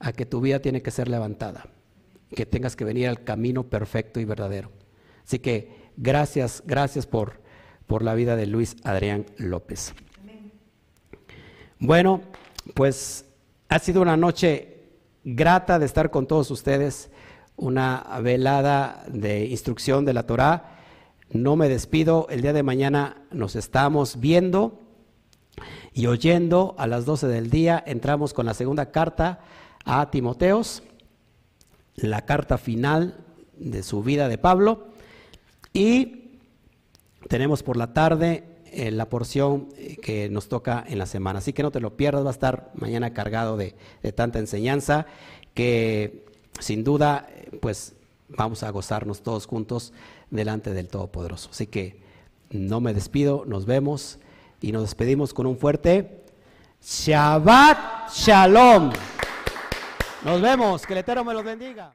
a 0.00 0.12
que 0.12 0.26
tu 0.26 0.40
vida 0.40 0.58
tiene 0.58 0.82
que 0.82 0.90
ser 0.90 1.06
levantada, 1.06 1.66
que 2.34 2.44
tengas 2.44 2.74
que 2.74 2.84
venir 2.84 3.06
al 3.06 3.22
camino 3.22 3.62
perfecto 3.62 4.18
y 4.18 4.24
verdadero. 4.24 4.72
Así 5.24 5.38
que 5.38 5.92
gracias, 5.96 6.64
gracias 6.66 7.06
por, 7.06 7.40
por 7.86 8.02
la 8.02 8.14
vida 8.14 8.36
de 8.36 8.46
Luis 8.46 8.76
Adrián 8.84 9.26
López. 9.36 9.94
Bueno, 11.78 12.22
pues 12.74 13.26
ha 13.68 13.78
sido 13.78 14.02
una 14.02 14.16
noche 14.16 14.84
grata 15.24 15.78
de 15.78 15.86
estar 15.86 16.10
con 16.10 16.26
todos 16.26 16.50
ustedes, 16.50 17.10
una 17.56 18.04
velada 18.22 19.04
de 19.08 19.46
instrucción 19.46 20.04
de 20.04 20.14
la 20.14 20.26
Torá. 20.26 20.78
No 21.30 21.56
me 21.56 21.68
despido, 21.68 22.26
el 22.30 22.42
día 22.42 22.52
de 22.52 22.62
mañana 22.62 23.22
nos 23.30 23.56
estamos 23.56 24.20
viendo 24.20 24.80
y 25.92 26.06
oyendo 26.06 26.74
a 26.78 26.86
las 26.86 27.04
12 27.04 27.26
del 27.26 27.50
día. 27.50 27.82
Entramos 27.86 28.32
con 28.32 28.46
la 28.46 28.54
segunda 28.54 28.90
carta 28.90 29.40
a 29.84 30.10
Timoteos, 30.10 30.82
la 31.96 32.24
carta 32.24 32.58
final 32.58 33.24
de 33.56 33.82
su 33.82 34.02
vida 34.02 34.28
de 34.28 34.38
Pablo. 34.38 34.88
Y 35.72 36.21
tenemos 37.28 37.62
por 37.62 37.76
la 37.76 37.92
tarde 37.92 38.44
eh, 38.66 38.90
la 38.90 39.08
porción 39.08 39.68
eh, 39.76 39.96
que 39.96 40.28
nos 40.28 40.48
toca 40.48 40.84
en 40.86 40.98
la 40.98 41.06
semana. 41.06 41.40
Así 41.40 41.52
que 41.52 41.62
no 41.62 41.70
te 41.70 41.80
lo 41.80 41.96
pierdas, 41.96 42.24
va 42.24 42.28
a 42.28 42.32
estar 42.32 42.70
mañana 42.74 43.12
cargado 43.12 43.56
de, 43.56 43.74
tanta 44.14 44.38
enseñanza 44.38 45.06
que 45.54 46.24
sin 46.58 46.84
duda 46.84 47.28
pues 47.60 47.94
vamos 48.28 48.62
a 48.62 48.70
gozarnos 48.70 49.22
todos 49.22 49.46
juntos 49.46 49.92
delante 50.30 50.72
del 50.72 50.88
Todopoderoso. 50.88 51.50
Así 51.50 51.66
que 51.66 52.00
no 52.50 52.80
me 52.80 52.94
despido, 52.94 53.44
nos 53.46 53.66
vemos 53.66 54.18
y 54.60 54.72
nos 54.72 54.82
despedimos 54.82 55.34
con 55.34 55.46
un 55.46 55.58
fuerte 55.58 56.22
Shabbat 56.82 58.10
Shalom. 58.10 58.92
Nos 60.24 60.40
vemos, 60.40 60.86
que 60.86 60.92
el 60.92 61.00
Eterno 61.00 61.24
me 61.24 61.34
los 61.34 61.44
bendiga. 61.44 61.90